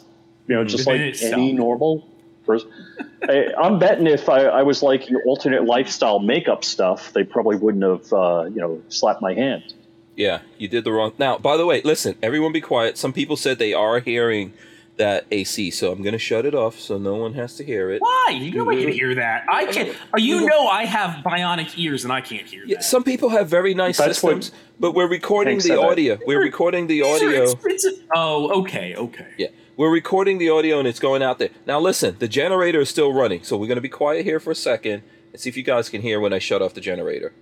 You 0.49 0.57
know, 0.57 0.65
just 0.65 0.87
like 0.87 1.17
any 1.23 1.53
normal 1.53 2.07
person. 2.45 2.71
I, 3.29 3.53
I'm 3.59 3.79
betting 3.79 4.07
if 4.07 4.29
I, 4.29 4.45
I 4.45 4.63
was 4.63 4.83
liking 4.83 5.17
alternate 5.27 5.65
lifestyle 5.65 6.19
makeup 6.19 6.65
stuff, 6.65 7.13
they 7.13 7.25
probably 7.25 7.57
wouldn't 7.57 7.83
have, 7.83 8.13
uh, 8.13 8.45
you 8.45 8.61
know, 8.61 8.83
slapped 8.89 9.23
my 9.23 9.35
hand. 9.35 9.75
Yeah, 10.17 10.41
you 10.59 10.67
did 10.67 10.85
the 10.85 10.93
wrong. 10.93 11.13
Now, 11.19 11.39
by 11.39 11.57
the 11.57 11.67
way, 11.67 11.83
listen, 11.83 12.17
everyone, 12.23 12.53
be 12.53 12.61
quiet. 12.61 12.99
Some 12.99 13.13
people 13.13 13.37
said 13.37 13.59
they 13.59 13.75
are 13.75 14.01
hearing 14.01 14.55
that 14.97 15.27
AC, 15.31 15.71
so 15.71 15.93
I'm 15.93 16.03
gonna 16.03 16.17
shut 16.19 16.47
it 16.47 16.55
off 16.55 16.79
so 16.81 16.97
no 16.97 17.17
one 17.17 17.35
has 17.35 17.55
to 17.57 17.65
hear 17.65 17.91
it. 17.91 18.01
Why? 18.01 18.31
You 18.33 18.51
know 18.53 18.71
I 18.71 18.75
can 18.77 18.85
mm-hmm. 18.85 18.93
hear 18.93 19.15
that. 19.17 19.45
I 19.49 19.67
can. 19.67 19.89
not 19.89 19.97
uh, 20.15 20.17
You 20.17 20.47
know 20.47 20.69
I 20.69 20.87
have 20.87 21.23
bionic 21.23 21.79
ears 21.79 22.05
and 22.05 22.13
I 22.13 22.23
can't 22.23 22.47
hear 22.47 22.65
Yeah, 22.65 22.77
that. 22.77 22.85
some 22.85 23.05
people 23.05 23.29
have 23.29 23.49
very 23.49 23.75
nice 23.75 23.99
That's 23.99 24.23
what 24.23 24.43
systems, 24.43 24.59
but 24.81 24.93
we're 24.93 25.07
recording 25.09 25.53
Hank 25.55 25.63
the 25.65 25.69
said 25.69 25.79
that. 25.79 25.85
audio. 25.85 26.19
We're 26.27 26.43
recording 26.43 26.87
the 26.87 27.03
These 27.03 27.23
are 27.23 27.27
audio. 27.27 27.43
expensive- 27.43 28.03
Oh, 28.15 28.61
okay, 28.63 28.95
okay. 28.97 29.29
Yeah, 29.37 29.49
we're 29.77 29.91
recording 29.91 30.39
the 30.39 30.49
audio 30.49 30.79
and 30.79 30.89
it's 30.89 31.01
going 31.01 31.23
out 31.23 31.39
there. 31.39 31.51
Now, 31.67 31.79
listen, 31.79 32.17
the 32.19 32.29
generator 32.29 32.81
is 32.81 32.89
still 32.89 33.13
running, 33.13 33.43
so 33.43 33.59
we're 33.59 33.67
going 33.67 33.77
to 33.77 33.83
be 33.83 33.91
quiet 33.91 34.25
here 34.25 34.41
for 34.41 34.51
a 34.51 34.55
second 34.57 35.03
and 35.33 35.41
see 35.41 35.51
if 35.51 35.57
you 35.59 35.63
guys 35.63 35.91
can 35.91 36.01
hear 36.01 36.21
when 36.21 36.33
I 36.33 36.39
shut 36.39 36.63
off 36.63 36.73
the 36.73 36.81
generator. 36.81 37.35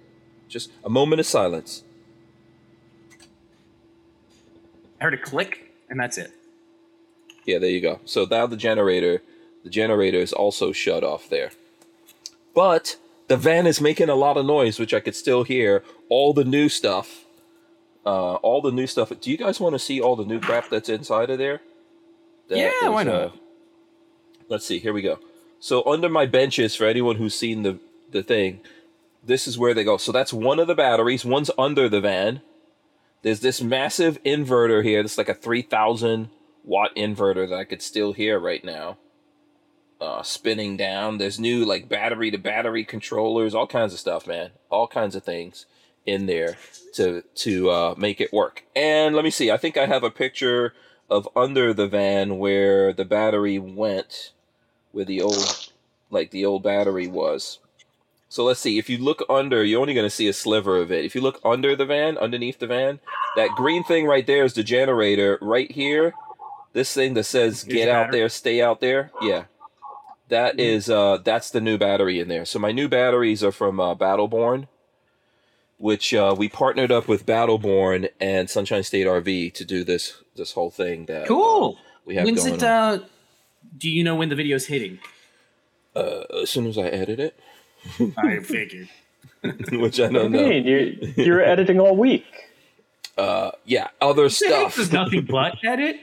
Just 0.48 0.72
a 0.82 0.90
moment 0.90 1.20
of 1.20 1.26
silence. 1.26 1.84
I 5.00 5.04
heard 5.04 5.14
a 5.14 5.18
click, 5.18 5.72
and 5.88 5.98
that's 5.98 6.18
it. 6.18 6.32
Yeah, 7.44 7.58
there 7.58 7.70
you 7.70 7.80
go. 7.80 8.00
So 8.04 8.26
now 8.30 8.46
the 8.46 8.56
generator, 8.56 9.22
the 9.64 9.70
generator 9.70 10.18
is 10.18 10.32
also 10.32 10.72
shut 10.72 11.04
off 11.04 11.28
there. 11.28 11.50
But 12.54 12.96
the 13.28 13.36
van 13.36 13.66
is 13.66 13.80
making 13.80 14.08
a 14.08 14.14
lot 14.14 14.36
of 14.36 14.46
noise, 14.46 14.78
which 14.78 14.94
I 14.94 15.00
could 15.00 15.14
still 15.16 15.44
hear. 15.44 15.82
All 16.08 16.32
the 16.32 16.44
new 16.44 16.68
stuff, 16.68 17.24
uh, 18.06 18.34
all 18.36 18.62
the 18.62 18.70
new 18.72 18.86
stuff. 18.86 19.12
Do 19.20 19.30
you 19.30 19.36
guys 19.36 19.60
want 19.60 19.74
to 19.74 19.78
see 19.78 20.00
all 20.00 20.16
the 20.16 20.24
new 20.24 20.40
crap 20.40 20.68
that's 20.70 20.88
inside 20.88 21.30
of 21.30 21.38
there? 21.38 21.60
That 22.48 22.58
Yeah, 22.58 22.88
why 22.88 23.02
not? 23.02 23.14
uh, 23.14 23.30
let's 24.48 24.66
see. 24.66 24.78
Here 24.78 24.92
we 24.92 25.02
go. 25.02 25.18
So 25.60 25.82
under 25.86 26.08
my 26.08 26.26
benches, 26.26 26.74
for 26.76 26.84
anyone 26.84 27.16
who's 27.16 27.34
seen 27.34 27.62
the 27.62 27.78
the 28.10 28.22
thing, 28.22 28.60
this 29.24 29.46
is 29.48 29.58
where 29.58 29.74
they 29.74 29.82
go. 29.84 29.96
So 29.96 30.12
that's 30.12 30.32
one 30.32 30.58
of 30.60 30.66
the 30.66 30.74
batteries. 30.74 31.24
One's 31.24 31.50
under 31.58 31.88
the 31.88 32.00
van. 32.00 32.42
There's 33.24 33.40
this 33.40 33.62
massive 33.62 34.22
inverter 34.22 34.84
here. 34.84 35.00
Is 35.00 35.16
like 35.16 35.30
a 35.30 35.34
three 35.34 35.62
thousand 35.62 36.28
watt 36.62 36.94
inverter 36.94 37.48
that 37.48 37.58
I 37.58 37.64
could 37.64 37.80
still 37.80 38.12
hear 38.12 38.38
right 38.38 38.62
now. 38.62 38.98
Uh, 39.98 40.22
spinning 40.22 40.76
down. 40.76 41.16
There's 41.16 41.40
new 41.40 41.64
like 41.64 41.88
battery 41.88 42.30
to 42.30 42.36
battery 42.36 42.84
controllers, 42.84 43.54
all 43.54 43.66
kinds 43.66 43.94
of 43.94 43.98
stuff, 43.98 44.26
man. 44.26 44.50
All 44.68 44.86
kinds 44.86 45.16
of 45.16 45.24
things 45.24 45.64
in 46.04 46.26
there 46.26 46.58
to 46.96 47.22
to 47.36 47.70
uh, 47.70 47.94
make 47.96 48.20
it 48.20 48.30
work. 48.30 48.64
And 48.76 49.16
let 49.16 49.24
me 49.24 49.30
see. 49.30 49.50
I 49.50 49.56
think 49.56 49.78
I 49.78 49.86
have 49.86 50.04
a 50.04 50.10
picture 50.10 50.74
of 51.08 51.26
under 51.34 51.72
the 51.72 51.88
van 51.88 52.38
where 52.38 52.92
the 52.92 53.06
battery 53.06 53.58
went, 53.58 54.32
where 54.92 55.06
the 55.06 55.22
old 55.22 55.70
like 56.10 56.30
the 56.30 56.44
old 56.44 56.62
battery 56.62 57.06
was. 57.06 57.58
So 58.34 58.42
let's 58.42 58.58
see. 58.58 58.78
If 58.78 58.90
you 58.90 58.98
look 58.98 59.24
under, 59.30 59.62
you're 59.62 59.80
only 59.80 59.94
going 59.94 60.06
to 60.06 60.10
see 60.10 60.26
a 60.26 60.32
sliver 60.32 60.78
of 60.78 60.90
it. 60.90 61.04
If 61.04 61.14
you 61.14 61.20
look 61.20 61.40
under 61.44 61.76
the 61.76 61.86
van, 61.86 62.18
underneath 62.18 62.58
the 62.58 62.66
van, 62.66 62.98
that 63.36 63.50
green 63.50 63.84
thing 63.84 64.06
right 64.06 64.26
there 64.26 64.44
is 64.44 64.54
the 64.54 64.64
generator. 64.64 65.38
Right 65.40 65.70
here, 65.70 66.14
this 66.72 66.92
thing 66.92 67.14
that 67.14 67.26
says 67.26 67.62
Here's 67.62 67.76
"Get 67.76 67.86
the 67.86 67.92
out 67.92 68.10
there, 68.10 68.28
stay 68.28 68.60
out 68.60 68.80
there." 68.80 69.12
Yeah, 69.22 69.44
that 70.30 70.58
is 70.58 70.90
uh, 70.90 71.18
that's 71.18 71.52
the 71.52 71.60
new 71.60 71.78
battery 71.78 72.18
in 72.18 72.26
there. 72.26 72.44
So 72.44 72.58
my 72.58 72.72
new 72.72 72.88
batteries 72.88 73.44
are 73.44 73.52
from 73.52 73.78
uh, 73.78 73.94
Battleborn, 73.94 74.66
which 75.78 76.12
uh, 76.12 76.34
we 76.36 76.48
partnered 76.48 76.90
up 76.90 77.06
with 77.06 77.24
Battleborn 77.24 78.08
and 78.18 78.50
Sunshine 78.50 78.82
State 78.82 79.06
RV 79.06 79.54
to 79.54 79.64
do 79.64 79.84
this 79.84 80.24
this 80.34 80.54
whole 80.54 80.70
thing. 80.72 81.06
That 81.06 81.22
uh, 81.22 81.26
Cool. 81.28 81.78
we 82.04 82.16
have 82.16 82.24
When's 82.24 82.44
it? 82.44 82.64
Uh, 82.64 82.98
do 83.78 83.88
you 83.88 84.02
know 84.02 84.16
when 84.16 84.28
the 84.28 84.34
video's 84.34 84.66
hitting? 84.66 84.98
Uh, 85.94 86.24
as 86.42 86.50
soon 86.50 86.66
as 86.66 86.76
I 86.76 86.88
edit 86.88 87.20
it. 87.20 87.38
I 88.18 88.38
figured. 88.40 88.88
which 89.72 90.00
I 90.00 90.08
don't 90.10 90.32
do 90.32 90.38
you 90.38 90.44
know. 90.44 90.48
mean? 90.48 90.64
You, 90.66 91.12
you're 91.16 91.42
editing 91.42 91.78
all 91.80 91.96
week. 91.96 92.24
Uh, 93.16 93.50
yeah, 93.64 93.88
other 94.00 94.22
Hank 94.22 94.32
stuff. 94.32 94.78
is 94.78 94.90
nothing 94.92 95.24
but 95.26 95.56
edit 95.64 96.00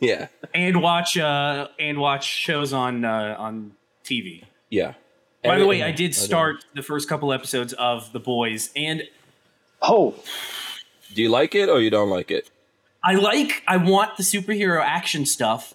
yeah, 0.00 0.28
and 0.54 0.80
watch 0.82 1.16
uh 1.18 1.66
and 1.80 1.98
watch 1.98 2.24
shows 2.24 2.72
on 2.72 3.04
uh, 3.04 3.34
on 3.38 3.72
TV. 4.04 4.44
yeah. 4.70 4.94
By 5.42 5.58
the 5.58 5.66
way, 5.66 5.82
I 5.82 5.90
did 5.90 6.12
don't- 6.12 6.14
start 6.14 6.64
the 6.74 6.82
first 6.82 7.06
couple 7.08 7.30
episodes 7.32 7.72
of 7.74 8.12
The 8.12 8.20
Boys, 8.20 8.70
and 8.76 9.02
Oh, 9.82 10.14
Do 11.12 11.20
you 11.22 11.28
like 11.28 11.54
it 11.54 11.68
or 11.68 11.80
you 11.82 11.90
don't 11.90 12.08
like 12.08 12.30
it? 12.30 12.48
I 13.04 13.14
like, 13.16 13.62
I 13.68 13.76
want 13.76 14.16
the 14.16 14.22
superhero 14.22 14.80
action 14.82 15.26
stuff. 15.26 15.74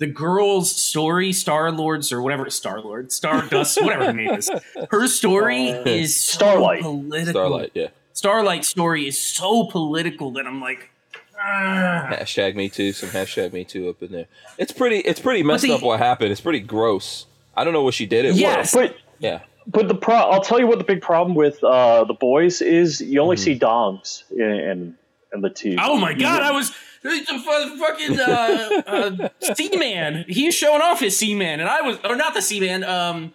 The 0.00 0.06
girl's 0.06 0.74
story, 0.74 1.32
Star 1.32 1.70
Lords 1.70 2.10
or 2.10 2.20
whatever, 2.22 2.48
Star 2.50 2.80
Lord, 2.80 3.12
Stardust, 3.12 3.80
whatever 3.82 4.06
her 4.06 4.12
name 4.12 4.30
is. 4.30 4.50
Her 4.90 5.06
story 5.06 5.68
is 5.68 6.18
so 6.18 6.32
Starlight. 6.38 6.82
political. 6.82 7.32
Starlight, 7.32 7.70
yeah. 7.74 7.88
Starlight 8.14 8.64
story 8.64 9.06
is 9.06 9.18
so 9.20 9.64
political 9.64 10.32
that 10.32 10.46
I'm 10.46 10.60
like, 10.60 10.90
ah. 11.38 12.08
Hashtag 12.12 12.54
me 12.56 12.68
too. 12.68 12.92
Some 12.92 13.10
hashtag 13.10 13.52
me 13.52 13.64
too 13.64 13.88
up 13.88 14.02
in 14.02 14.10
there. 14.12 14.26
It's 14.58 14.72
pretty. 14.72 14.98
It's 14.98 15.20
pretty 15.20 15.42
messed 15.42 15.64
the- 15.64 15.72
up. 15.72 15.82
What 15.82 15.98
happened? 16.00 16.32
It's 16.32 16.40
pretty 16.40 16.60
gross. 16.60 17.26
I 17.56 17.64
don't 17.64 17.72
know 17.72 17.82
what 17.82 17.94
she 17.94 18.06
did. 18.06 18.24
It 18.24 18.36
Yes. 18.36 18.74
was. 18.74 18.88
but 18.88 18.96
Yeah. 19.18 19.40
but 19.66 19.88
the 19.88 19.94
pro. 19.94 20.16
I'll 20.16 20.40
tell 20.42 20.58
you 20.58 20.66
what 20.66 20.78
the 20.78 20.84
big 20.84 21.02
problem 21.02 21.34
with 21.34 21.62
uh, 21.62 22.04
the 22.04 22.14
boys 22.14 22.62
is. 22.62 23.00
You 23.02 23.20
only 23.20 23.36
see 23.36 23.58
dongs 23.58 24.22
and 24.30 24.40
in 24.40 24.94
in 25.34 25.40
the 25.42 25.50
TV. 25.50 25.76
oh 25.78 25.96
my 25.98 26.14
god, 26.14 26.42
I 26.42 26.52
was 26.52 26.72
the 27.02 27.42
fu- 27.44 27.78
fucking 27.78 28.20
uh, 28.20 28.82
uh, 28.86 29.28
Seaman. 29.54 30.24
He's 30.28 30.54
showing 30.54 30.82
off 30.82 31.00
his 31.00 31.16
Seaman, 31.16 31.60
and 31.60 31.68
I 31.68 31.80
was, 31.82 31.98
or 32.04 32.16
not 32.16 32.34
the 32.34 32.42
Seaman, 32.42 32.84
um, 32.84 33.32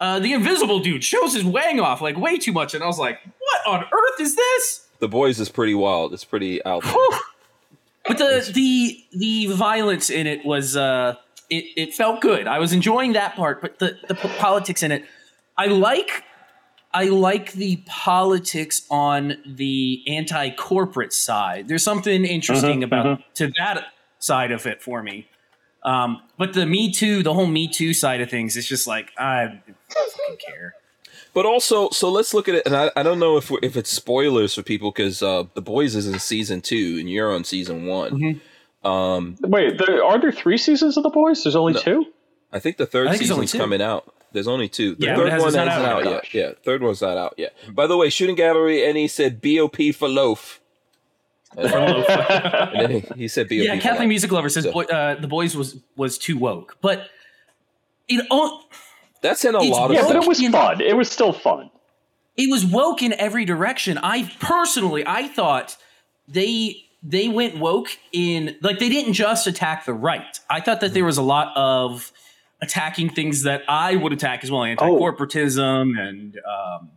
uh, 0.00 0.18
the 0.18 0.32
Invisible 0.32 0.80
dude 0.80 1.04
shows 1.04 1.34
his 1.34 1.44
wang 1.44 1.80
off 1.80 2.00
like 2.00 2.16
way 2.18 2.36
too 2.38 2.52
much, 2.52 2.74
and 2.74 2.82
I 2.82 2.86
was 2.86 2.98
like, 2.98 3.20
what 3.38 3.60
on 3.74 3.84
earth 3.84 4.20
is 4.20 4.36
this? 4.36 4.86
The 4.98 5.08
boys 5.08 5.38
is 5.40 5.48
pretty 5.48 5.74
wild. 5.74 6.12
It's 6.14 6.24
pretty 6.24 6.64
out 6.64 6.82
there. 6.82 6.94
But 8.08 8.18
the 8.18 8.50
the 8.52 9.04
the 9.12 9.46
violence 9.54 10.10
in 10.10 10.26
it 10.26 10.44
was 10.44 10.76
uh 10.76 11.16
it, 11.50 11.64
it 11.76 11.94
felt 11.94 12.20
good. 12.20 12.46
I 12.46 12.58
was 12.60 12.72
enjoying 12.72 13.12
that 13.14 13.34
part, 13.36 13.60
but 13.60 13.78
the 13.78 13.98
the 14.08 14.14
p- 14.14 14.28
politics 14.38 14.82
in 14.82 14.92
it, 14.92 15.04
I 15.58 15.66
like 15.66 16.22
I 16.96 17.04
like 17.10 17.52
the 17.52 17.76
politics 17.84 18.80
on 18.90 19.34
the 19.44 20.02
anti-corporate 20.06 21.12
side. 21.12 21.68
There's 21.68 21.82
something 21.82 22.24
interesting 22.24 22.82
about 22.82 23.20
to 23.34 23.52
that 23.58 23.88
side 24.18 24.50
of 24.50 24.64
it 24.64 24.82
for 24.82 25.02
me. 25.02 25.28
Um, 25.82 26.22
but 26.38 26.54
the 26.54 26.64
Me 26.64 26.90
Too, 26.90 27.22
the 27.22 27.34
whole 27.34 27.46
Me 27.46 27.68
Too 27.68 27.92
side 27.92 28.22
of 28.22 28.30
things, 28.30 28.56
it's 28.56 28.66
just 28.66 28.86
like 28.86 29.12
I 29.18 29.60
don't 29.94 30.40
care. 30.40 30.74
But 31.34 31.44
also, 31.44 31.90
so 31.90 32.10
let's 32.10 32.32
look 32.32 32.48
at 32.48 32.54
it. 32.54 32.64
And 32.64 32.74
I, 32.74 32.90
I 32.96 33.02
don't 33.02 33.18
know 33.18 33.36
if 33.36 33.52
if 33.62 33.76
it's 33.76 33.90
spoilers 33.90 34.54
for 34.54 34.62
people 34.62 34.90
because 34.90 35.22
uh, 35.22 35.44
the 35.52 35.60
boys 35.60 35.94
is 35.94 36.06
in 36.06 36.18
season 36.18 36.62
two 36.62 36.96
and 36.98 37.10
you're 37.10 37.30
on 37.30 37.44
season 37.44 37.84
one. 37.84 38.12
Mm-hmm. 38.12 38.88
Um, 38.88 39.36
Wait, 39.42 39.76
there, 39.76 40.02
are 40.02 40.18
there 40.18 40.32
three 40.32 40.56
seasons 40.56 40.96
of 40.96 41.02
the 41.02 41.10
boys? 41.10 41.44
There's 41.44 41.56
only 41.56 41.74
No. 41.74 41.80
two. 41.80 42.06
I 42.52 42.58
think 42.58 42.78
the 42.78 42.86
third 42.86 43.08
I 43.08 43.10
think 43.10 43.22
it's 43.24 43.30
only 43.30 43.46
season's 43.46 43.60
coming 43.60 43.82
out. 43.82 44.14
There's 44.36 44.46
only 44.48 44.68
two. 44.68 44.94
The 44.94 45.06
Yeah, 45.06 45.16
third 45.16 45.26
it 45.28 45.32
hasn't- 45.32 45.40
one 45.40 45.48
it's 45.48 45.56
not 45.56 45.68
isn't 45.78 45.90
out 45.90 45.96
out 45.98 46.04
yet. 46.04 46.34
yet. 46.34 46.34
Yeah, 46.34 46.52
third 46.62 46.82
one's 46.82 47.00
not 47.02 47.16
out 47.16 47.34
yet. 47.36 47.54
By 47.72 47.86
the 47.86 47.96
way, 47.96 48.10
Shooting 48.10 48.36
Gallery, 48.36 48.86
and 48.86 48.96
he 48.96 49.08
said 49.08 49.40
BOP 49.40 49.92
for 49.94 50.08
loaf. 50.08 50.60
and 51.56 52.80
then 52.80 52.90
he, 52.90 53.00
he 53.16 53.28
said 53.28 53.48
BOP. 53.48 53.52
yeah, 53.58 53.74
Kathleen 53.76 54.00
life. 54.02 54.08
Music 54.08 54.30
Lover 54.32 54.48
says 54.48 54.64
So- 54.64 54.72
boy, 54.72 54.84
uh, 54.84 55.18
the 55.20 55.28
boys 55.28 55.56
was 55.56 55.78
was 55.96 56.18
too 56.18 56.36
woke, 56.36 56.76
but 56.82 57.08
it 58.08 58.24
all 58.30 58.64
That's 59.22 59.44
in 59.44 59.54
a 59.54 59.60
lot 59.60 59.86
of 59.90 59.92
Yeah, 59.94 60.00
stuff. 60.02 60.12
but 60.14 60.22
it 60.22 60.28
was 60.28 60.40
You 60.40 60.50
fun. 60.50 60.80
It 60.80 60.96
was 60.96 61.10
still 61.10 61.32
fun. 61.32 61.70
it 62.36 62.50
was 62.50 62.64
woke 62.66 63.02
in 63.02 63.14
every 63.14 63.44
direction. 63.46 63.98
I 63.98 64.30
personally, 64.38 65.02
I 65.06 65.28
thought 65.28 65.76
they 66.28 66.82
they 67.02 67.28
went 67.28 67.56
woke 67.58 67.88
in 68.12 68.56
like 68.60 68.78
they 68.78 68.88
didn't 68.90 69.14
just 69.14 69.46
attack 69.46 69.86
the 69.86 69.94
right. 69.94 70.38
I 70.50 70.60
thought 70.60 70.80
that 70.80 70.92
there 70.92 71.04
was 71.04 71.16
a 71.16 71.22
lot 71.22 71.56
of 71.56 72.12
attacking 72.62 73.10
things 73.10 73.42
that 73.44 73.62
I 73.68 73.96
would 73.96 74.12
attack 74.12 74.42
as 74.44 74.50
well, 74.50 74.64
anti-corporatism 74.64 75.98
and 75.98 76.36
um, 76.38 76.90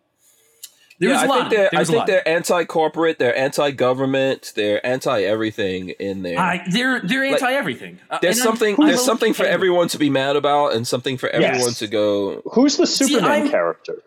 there 1.00 1.10
yeah, 1.10 1.16
was 1.16 1.22
a 1.22 1.26
I 1.26 1.28
lot. 1.28 1.38
think 1.38 1.50
they're. 1.52 1.70
there 1.72 1.80
I 1.80 1.84
think 1.86 1.98
lot. 2.00 2.08
they're 2.08 2.28
anti-corporate. 2.28 3.20
They're 3.20 3.38
anti-government. 3.38 4.52
They're 4.56 4.86
anti-everything 4.86 5.90
in 5.92 6.24
there. 6.24 6.38
I, 6.38 6.62
they're 6.70 7.00
they're 7.02 7.24
anti 7.24 7.54
everything. 7.54 8.00
Uh, 8.10 8.20
there's 8.22 8.38
and 8.40 8.48
I'm- 8.48 8.58
something. 8.58 8.76
I'm 8.82 8.88
There's 8.88 9.04
something 9.06 9.34
for 9.34 9.44
okay 9.44 9.50
with 9.52 9.54
everyone 9.54 9.88
to 9.90 9.98
be 9.98 10.10
mad 10.10 10.36
about, 10.36 10.74
and 10.74 10.86
something 10.86 11.18
for 11.18 11.28
Yes. 11.34 11.54
everyone 11.56 11.74
to 11.76 11.88
go. 11.88 12.42
Who's 12.54 12.76
the 12.76 12.86
Superman 12.86 13.32
I'm- 13.32 13.50
character? 13.50 14.02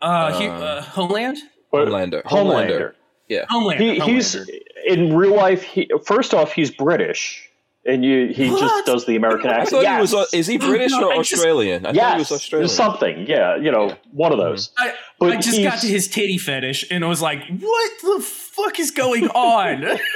Uh, 0.00 0.32
Hu- 0.40 0.46
uh, 0.48 0.82
Homeland. 0.82 1.38
Homelander. 1.72 2.22
Homelander. 2.22 2.92
Yeah. 3.28 3.46
Homelander. 3.50 3.78
He, 3.78 3.98
he's 3.98 4.36
Homelander. 4.36 4.46
in 4.86 5.16
real 5.16 5.34
life. 5.34 5.62
He, 5.62 5.90
first 6.06 6.32
off, 6.32 6.52
he's 6.52 6.70
British, 6.70 7.47
and 7.86 8.04
you 8.04 8.28
he 8.28 8.50
What? 8.50 8.60
just 8.60 8.86
does 8.86 9.06
the 9.06 9.16
American 9.16 9.50
I 9.50 9.54
accent. 9.60 9.70
thought 9.70 9.82
yes. 9.82 9.96
he 9.96 10.00
was. 10.00 10.14
Uh, 10.14 10.36
is 10.36 10.46
he 10.46 10.58
British 10.58 10.92
No, 10.92 11.08
or 11.08 11.12
I 11.12 11.16
just- 11.18 11.32
Australian? 11.34 11.86
I 11.86 11.92
thought 11.92 12.12
he 12.14 12.18
was 12.18 12.32
Australian. 12.32 12.68
something. 12.68 13.26
Yeah, 13.26 13.56
you 13.56 13.70
know, 13.70 13.94
one 14.12 14.32
of 14.32 14.38
those. 14.38 14.70
I, 14.76 14.94
But 15.18 15.32
I 15.32 15.36
just 15.40 15.62
got 15.62 15.80
to 15.80 15.86
his 15.86 16.08
titty 16.08 16.38
fetish 16.38 16.86
and 16.90 17.04
I 17.04 17.08
was 17.08 17.22
like, 17.22 17.40
what 17.48 17.90
the 18.02 18.20
fuck 18.22 18.78
is 18.78 18.90
going 18.90 19.28
on? 19.28 19.98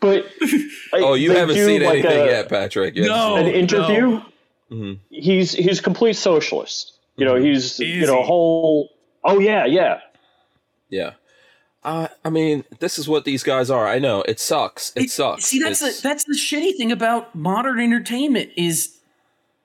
But 0.00 0.26
Oh, 0.92 1.14
you 1.14 1.32
haven't 1.32 1.54
seen 1.56 1.82
like 1.82 2.04
anything 2.04 2.20
a- 2.22 2.26
yet, 2.26 2.48
Patrick. 2.48 2.94
You 2.96 3.04
haven't 3.04 3.16
No. 3.16 3.36
seen 3.36 3.46
An 3.46 3.54
it. 3.54 3.56
interview. 3.56 4.20
Mhm. 4.70 4.98
He's 5.10 5.52
he's 5.52 5.80
complete 5.80 6.14
socialist. 6.16 6.92
You 7.16 7.24
know, 7.24 7.36
he's 7.36 7.78
you 7.78 8.06
know 8.06 8.20
he? 8.20 8.26
whole. 8.26 8.90
Oh 9.22 9.38
yeah, 9.38 9.66
yeah. 9.66 10.00
Yeah. 10.90 11.12
Uh, 11.84 12.08
I 12.24 12.30
mean, 12.30 12.64
this 12.80 12.98
is 12.98 13.08
what 13.08 13.24
these 13.24 13.42
guys 13.42 13.68
are. 13.70 13.86
I 13.86 13.98
know 13.98 14.22
it 14.22 14.40
sucks. 14.40 14.92
It, 14.96 15.10
sucks. 15.10 15.44
See, 15.44 15.58
that's 15.58 15.82
It's- 15.82 16.00
the 16.00 16.08
that's 16.08 16.24
the 16.24 16.34
shitty 16.34 16.76
thing 16.76 16.90
about 16.90 17.34
modern 17.34 17.78
entertainment 17.78 18.50
is 18.56 18.96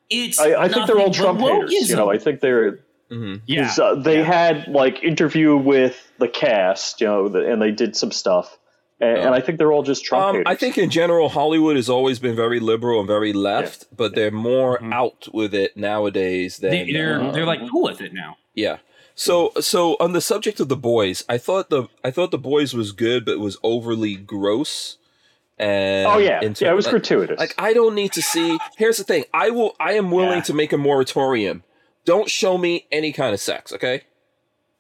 it's. 0.10 0.40
I, 0.40 0.64
I 0.64 0.68
think 0.68 0.88
they're 0.88 0.98
all 0.98 1.08
nothing 1.08 1.14
Trump 1.14 1.40
but 1.40 1.54
haters. 1.70 1.90
You 1.90 1.96
know. 1.96 2.12
I 2.12 2.18
think 2.18 2.42
they're. 2.42 2.80
mhm. 3.10 3.42
yeah. 3.46 3.68
'cause, 3.68 3.80
uh, 3.80 3.96
they 3.96 4.22
had 4.24 4.68
like 4.68 5.02
interview 5.04 5.56
with 5.56 6.12
the 6.18 6.28
cast, 6.28 7.00
you 7.02 7.08
know, 7.08 7.30
the, 7.30 7.50
and 7.52 7.62
they 7.62 7.72
did 7.72 7.96
some 7.96 8.12
stuff, 8.12 8.58
and, 9.00 9.18
and 9.18 9.34
I 9.36 9.40
think 9.40 9.58
they're 9.58 9.72
all 9.72 9.84
just 9.84 10.04
Trump 10.04 10.26
Um, 10.26 10.36
haters. 10.36 10.46
I 10.48 10.56
think 10.56 10.78
in 10.78 10.90
general, 10.90 11.30
Hollywood 11.30 11.78
has 11.78 11.90
always 11.90 12.20
been 12.20 12.36
very 12.36 12.60
liberal 12.60 13.00
and 13.00 13.08
very 13.08 13.32
left, 13.32 13.86
but 13.96 14.14
they're 14.16 14.30
more 14.32 14.84
out 14.94 15.28
with 15.34 15.54
it 15.54 15.78
nowadays 15.78 16.58
than 16.58 16.72
they, 16.72 16.92
they're 16.92 17.22
uh, 17.22 17.32
they're 17.32 17.46
like 17.46 17.62
cool 17.70 17.84
with 17.84 18.02
it 18.02 18.14
now. 18.14 18.36
Yeah. 18.56 18.78
So 19.20 19.52
so 19.60 19.98
on 20.00 20.14
the 20.14 20.22
subject 20.22 20.62
of 20.62 20.70
the 20.70 20.78
boys, 20.78 21.26
I 21.28 21.38
thought 21.38 21.70
the 21.70 21.90
I 22.06 22.10
thought 22.10 22.32
the 22.32 22.38
boys 22.38 22.74
was 22.74 22.94
good, 22.94 23.26
but 23.26 23.34
it 23.34 23.40
was 23.42 23.58
overly 23.64 24.16
gross. 24.16 24.96
And 25.58 26.08
Oh 26.08 26.20
yeah, 26.20 26.40
in 26.42 26.56
yeah, 26.58 26.72
it 26.72 26.74
was 26.74 26.86
like, 26.86 26.92
gratuitous. 26.94 27.38
Like 27.38 27.54
I 27.58 27.74
don't 27.74 27.96
need 27.96 28.14
to 28.14 28.22
see. 28.22 28.58
Here's 28.78 28.96
the 28.96 29.04
thing. 29.04 29.26
I 29.34 29.50
will. 29.50 29.76
I 29.78 29.94
am 29.94 30.10
willing 30.10 30.38
Yeah. 30.38 30.44
to 30.44 30.54
make 30.54 30.72
a 30.72 30.78
moratorium. 30.78 31.64
Don't 32.06 32.30
show 32.30 32.58
me 32.58 32.88
any 32.94 33.12
kind 33.12 33.34
of 33.34 33.42
sex. 33.42 33.74
Okay. 33.74 34.04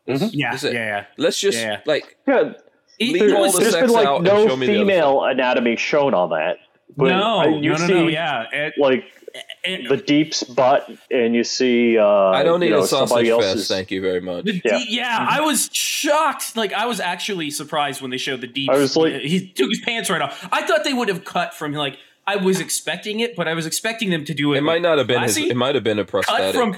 Mm-hmm. 0.08 0.28
Yeah, 0.32 0.58
yeah, 0.64 0.72
yeah. 0.72 1.06
Let's 1.18 1.38
just 1.38 1.58
Yeah. 1.58 1.82
like 1.86 2.16
yeah, 2.26 2.54
It- 2.98 3.12
Leave 3.14 3.22
it 3.24 3.34
all 3.34 3.52
the 3.52 3.60
there's 3.60 3.74
sex 3.74 3.88
been 3.88 3.94
like 3.94 4.08
out 4.08 4.24
no 4.24 4.48
show 4.48 4.56
me 4.56 4.68
the 4.68 4.72
other 4.76 4.82
female 4.86 5.24
anatomy 5.26 5.76
shown 5.76 6.14
on 6.14 6.30
that. 6.30 6.60
But 6.96 7.10
no, 7.10 7.44
you 7.60 7.72
no, 7.72 7.78
no, 7.78 7.88
see 7.88 7.94
no, 7.94 8.08
yeah. 8.08 8.46
It- 8.54 8.74
like 8.78 9.00
it- 9.00 9.19
the 9.64 9.98
deep's 9.98 10.44
butt, 10.44 10.90
and 11.12 11.36
you 11.36 11.44
see. 11.44 11.98
Uh, 11.98 12.06
I 12.08 12.44
don't 12.44 12.60
need 12.60 12.68
you 12.68 12.72
know, 12.74 12.80
a 12.84 12.88
sausage 12.88 13.10
somebody 13.10 13.30
fest. 13.30 13.44
else's. 13.48 13.68
Thank 13.68 13.92
you 13.92 14.02
very 14.02 14.22
much. 14.22 14.46
The 14.46 14.54
Yeah. 14.64 14.78
yeah. 14.78 14.84
yeah, 14.88 15.28
I 15.30 15.42
was 15.42 15.70
shocked. 15.74 16.56
Like 16.56 16.74
I 16.74 16.86
was 16.86 17.00
actually 17.00 17.52
surprised 17.52 18.02
when 18.02 18.12
they 18.12 18.18
showed 18.18 18.42
the 18.42 18.48
deep. 18.48 18.70
I 18.70 18.78
was 18.78 18.96
like- 18.96 19.22
he 19.22 19.48
took 19.48 19.70
his 19.70 19.82
pants 19.82 20.10
right 20.10 20.22
off. 20.22 20.48
I 20.52 20.64
thought 20.66 20.84
they 20.84 20.94
would 20.94 21.08
have 21.10 21.24
cut 21.26 21.54
from 21.54 21.74
like 21.74 21.98
I 22.28 22.36
was 22.36 22.60
expecting 22.60 23.20
it, 23.20 23.36
but 23.36 23.48
I 23.48 23.54
was 23.54 23.66
expecting 23.66 24.10
them 24.12 24.24
to 24.26 24.34
do 24.34 24.54
it. 24.54 24.58
It 24.58 24.62
might 24.62 24.82
not 24.82 24.98
have 24.98 25.08
been 25.08 25.24
his. 25.24 25.38
It 25.38 25.58
might 25.58 25.76
have 25.76 25.84
been 25.84 26.00
a 26.00 26.06
cut 26.06 26.26
prosthetic. 26.26 26.56
from 26.56 26.76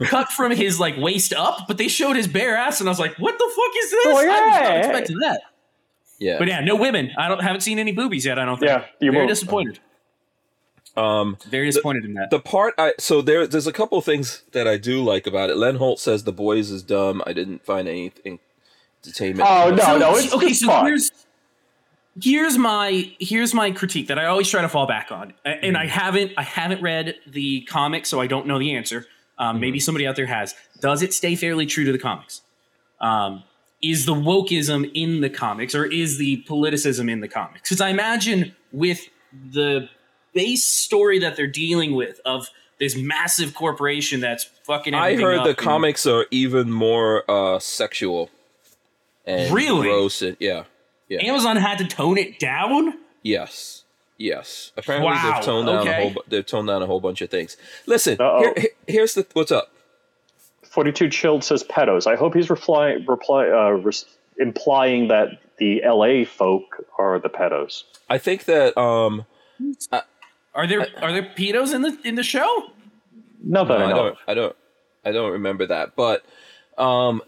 cut 0.06 0.28
from 0.32 0.52
his 0.52 0.80
like 0.80 0.96
waist 0.96 1.32
up, 1.34 1.66
but 1.68 1.76
they 1.78 1.88
showed 1.88 2.16
his 2.16 2.26
bare 2.26 2.56
ass, 2.56 2.80
and 2.80 2.88
I 2.88 2.90
was 2.90 2.98
like, 2.98 3.14
"What 3.18 3.36
the 3.38 3.44
fuck 3.54 3.84
is 3.84 3.90
this?" 3.90 4.06
Oh, 4.06 4.10
I 4.10 4.14
was 4.14 4.24
not 4.60 4.76
expecting 4.78 5.18
that. 5.18 5.40
yeah. 6.18 6.38
But 6.38 6.48
yeah, 6.48 6.60
no 6.60 6.74
women. 6.76 7.12
I 7.18 7.28
don't 7.28 7.42
haven't 7.42 7.60
seen 7.60 7.78
any 7.78 7.92
boobies 7.92 8.24
yet. 8.24 8.38
I 8.38 8.44
don't 8.46 8.58
think. 8.58 8.70
Yeah, 8.70 8.84
you 9.00 9.10
very 9.12 9.22
won't. 9.24 9.28
disappointed. 9.28 9.78
Um. 10.96 11.36
Very 11.48 11.66
disappointed 11.66 12.04
in 12.04 12.14
that. 12.14 12.30
the 12.30 12.38
part 12.40 12.74
I 12.78 12.92
so 12.98 13.20
there 13.22 13.46
there's 13.46 13.66
a 13.66 13.72
couple 13.72 13.98
of 13.98 14.04
things 14.04 14.42
that 14.52 14.68
I 14.68 14.76
do 14.76 15.02
like 15.02 15.26
about 15.26 15.50
it. 15.50 15.56
Len 15.56 15.76
Holt 15.76 15.98
says 16.00 16.24
the 16.24 16.32
boys 16.32 16.70
is 16.70 16.82
dumb. 16.82 17.22
I 17.26 17.32
didn't 17.32 17.64
find 17.64 17.88
anything 17.88 18.38
entertainment. 19.04 19.48
Oh 19.50 19.70
no, 19.70 19.82
So, 19.82 19.98
no, 19.98 20.16
it's 20.16 20.32
okay. 20.32 20.46
it's 20.46 20.60
So 20.60 20.66
fun. 20.68 20.86
here's 20.86 21.10
here's 22.22 22.56
my 22.56 23.12
here's 23.18 23.52
my 23.54 23.70
critique 23.70 24.08
that 24.08 24.18
I 24.18 24.26
always 24.26 24.48
try 24.48 24.62
to 24.62 24.68
fall 24.68 24.86
back 24.86 25.10
on, 25.10 25.34
and 25.44 25.62
Mm-hmm. 25.62 25.76
I 25.76 25.86
haven't 25.86 26.32
I 26.36 26.42
haven't 26.42 26.80
read 26.82 27.16
the 27.26 27.62
comic, 27.62 28.06
so 28.06 28.20
I 28.20 28.26
don't 28.26 28.46
know 28.46 28.58
the 28.58 28.74
answer. 28.76 29.06
Um, 29.36 29.58
Maybe 29.58 29.78
Mm-hmm. 29.78 29.84
somebody 29.84 30.06
out 30.06 30.14
there 30.16 30.26
has. 30.26 30.54
Does 30.80 31.02
it 31.02 31.12
stay 31.12 31.34
fairly 31.34 31.66
true 31.66 31.84
to 31.84 31.92
the 31.92 31.98
comics? 31.98 32.42
Um, 33.00 33.42
is 33.82 34.06
the 34.06 34.14
wokeism 34.14 34.90
in 34.94 35.20
the 35.20 35.28
comics, 35.28 35.74
or 35.74 35.84
is 35.84 36.18
the 36.18 36.44
politicism 36.48 37.10
in 37.10 37.20
the 37.20 37.28
comics? 37.28 37.62
Because 37.68 37.80
I 37.80 37.88
imagine 37.88 38.54
with 38.72 39.00
the 39.52 39.88
base 40.34 40.64
story 40.64 41.18
that 41.20 41.36
they're 41.36 41.46
dealing 41.46 41.94
with 41.94 42.20
of 42.24 42.50
this 42.78 42.96
massive 42.96 43.54
corporation 43.54 44.20
that's 44.20 44.44
fucking. 44.64 44.94
I 44.94 45.16
heard 45.16 45.38
up 45.38 45.44
the 45.44 45.50
and- 45.50 45.58
comics 45.58 46.06
are 46.06 46.26
even 46.30 46.70
more 46.70 47.28
uh, 47.30 47.58
sexual 47.60 48.30
and 49.24 49.52
Really? 49.54 49.88
gross. 49.88 50.20
And, 50.22 50.36
yeah. 50.40 50.64
Yeah. 51.08 51.22
Amazon 51.22 51.56
had 51.56 51.78
to 51.78 51.86
tone 51.86 52.18
it 52.18 52.38
down. 52.38 52.94
Yes. 53.22 53.84
Yes. 54.18 54.72
Apparently 54.76 55.10
Wow, 55.10 55.32
they've 55.34 55.44
toned 55.44 55.66
down 55.66 55.86
a 55.86 55.94
whole 55.94 56.14
they've 56.28 56.46
toned 56.46 56.68
down 56.68 56.82
a 56.82 56.86
whole 56.86 57.00
bunch 57.00 57.20
of 57.20 57.30
things. 57.30 57.56
Listen, 57.86 58.16
here, 58.18 58.54
here- 58.56 58.68
here's 58.86 59.14
the 59.14 59.26
what's 59.34 59.52
up. 59.52 59.70
42 60.62 61.08
Chilled 61.10 61.44
says 61.44 61.62
pedos. 61.62 62.06
I 62.10 62.16
hope 62.16 62.34
he's 62.34 62.50
reply, 62.50 62.96
reply, 63.06 63.48
uh, 63.48 63.70
res- 63.70 64.06
implying 64.38 65.08
that 65.08 65.40
the 65.58 65.82
LA 65.84 66.24
folk 66.24 66.84
are 66.98 67.18
the 67.20 67.28
pedos. 67.28 67.84
I 68.10 68.18
think 68.18 68.44
that 68.46 68.76
um 68.76 69.24
Are 70.54 70.66
there 70.66 70.86
are 71.02 71.12
there 71.12 71.30
pedos 71.36 71.74
in 71.74 71.82
the 71.82 71.98
in 72.04 72.14
the 72.14 72.22
show? 72.22 72.70
Not 73.42 73.68
that 73.68 73.78
No, 73.78 73.84
I 73.84 73.90
I 73.90 73.94
don't. 73.94 74.18
I 74.28 74.34
don't. 74.34 74.56
I 75.06 75.12
don't 75.12 75.32
remember 75.32 75.66
that. 75.66 75.96
But 75.96 76.24
um, 76.78 77.22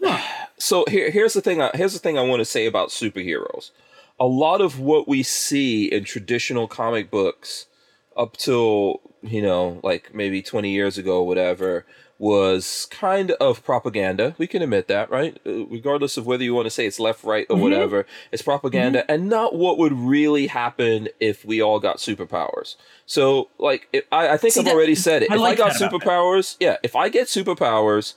so 0.57 0.85
here, 0.87 1.11
here's 1.11 1.33
the 1.33 1.41
thing. 1.41 1.61
I, 1.61 1.71
here's 1.73 1.93
the 1.93 1.99
thing 1.99 2.17
I 2.17 2.21
want 2.21 2.39
to 2.39 2.45
say 2.45 2.65
about 2.65 2.89
superheroes. 2.89 3.71
A 4.19 4.25
lot 4.25 4.61
of 4.61 4.79
what 4.79 5.07
we 5.07 5.21
see 5.23 5.85
in 5.85 6.03
traditional 6.03 6.67
comic 6.67 7.11
books, 7.11 7.67
up 8.15 8.37
till 8.37 9.01
you 9.21 9.41
know, 9.41 9.79
like 9.83 10.13
maybe 10.13 10.41
20 10.41 10.71
years 10.71 10.97
ago, 10.97 11.21
whatever, 11.21 11.85
was 12.19 12.87
kind 12.89 13.31
of 13.31 13.63
propaganda. 13.63 14.35
We 14.37 14.47
can 14.47 14.61
admit 14.61 14.87
that, 14.87 15.09
right? 15.11 15.37
Uh, 15.45 15.65
Regardless 15.67 16.17
of 16.17 16.25
whether 16.25 16.43
you 16.43 16.53
want 16.53 16.65
to 16.65 16.71
say 16.71 16.85
it's 16.87 16.99
left, 16.99 17.23
right, 17.23 17.45
or 17.49 17.57
whatever, 17.57 18.05
it's 18.31 18.41
propaganda, 18.41 19.09
and 19.11 19.29
not 19.29 19.55
what 19.55 19.77
would 19.77 19.93
really 19.93 20.47
happen 20.47 21.09
if 21.19 21.45
we 21.45 21.61
all 21.61 21.79
got 21.79 21.97
superpowers. 21.97 22.75
So, 23.05 23.49
like, 23.59 23.87
if, 23.93 24.05
I, 24.11 24.29
I 24.29 24.37
think 24.37 24.53
See, 24.55 24.59
I've 24.61 24.65
that- 24.65 24.73
already 24.75 24.95
said 24.95 25.23
it. 25.23 25.31
I 25.31 25.35
if 25.35 25.41
like 25.41 25.53
I 25.59 25.67
got 25.69 25.73
that 25.73 25.81
about 25.89 25.99
that. 26.01 26.07
superpowers, 26.07 26.57
yeah, 26.59 26.77
if 26.83 26.95
I 26.95 27.09
get 27.09 27.27
superpowers, 27.27 28.15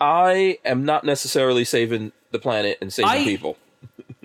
I 0.00 0.58
am 0.64 0.84
not 0.84 1.04
necessarily 1.04 1.64
saving 1.64 2.12
the 2.30 2.38
planet 2.38 2.78
and 2.80 2.92
saving 2.92 3.10
I- 3.10 3.24
people. 3.24 3.56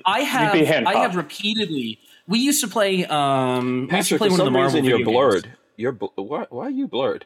I 0.05 0.19
have 0.21 0.53
be 0.53 0.67
I 0.67 0.93
have 0.99 1.15
repeatedly. 1.15 1.99
We 2.27 2.39
used 2.39 2.61
to 2.61 2.67
play. 2.67 3.05
Um, 3.05 3.87
we 3.89 3.97
used 3.97 4.09
to 4.09 4.17
play 4.17 4.29
for 4.29 4.33
one 4.33 4.41
of 4.41 4.45
the 4.45 4.45
some 4.45 4.53
Marvel 4.53 4.71
reason 4.81 4.85
you're 4.85 4.97
video 4.99 5.11
games. 5.11 5.31
blurred. 5.43 5.51
You're 5.77 5.91
bl- 5.91 6.05
why? 6.15 6.45
Why 6.49 6.65
are 6.65 6.69
you 6.69 6.87
blurred? 6.87 7.25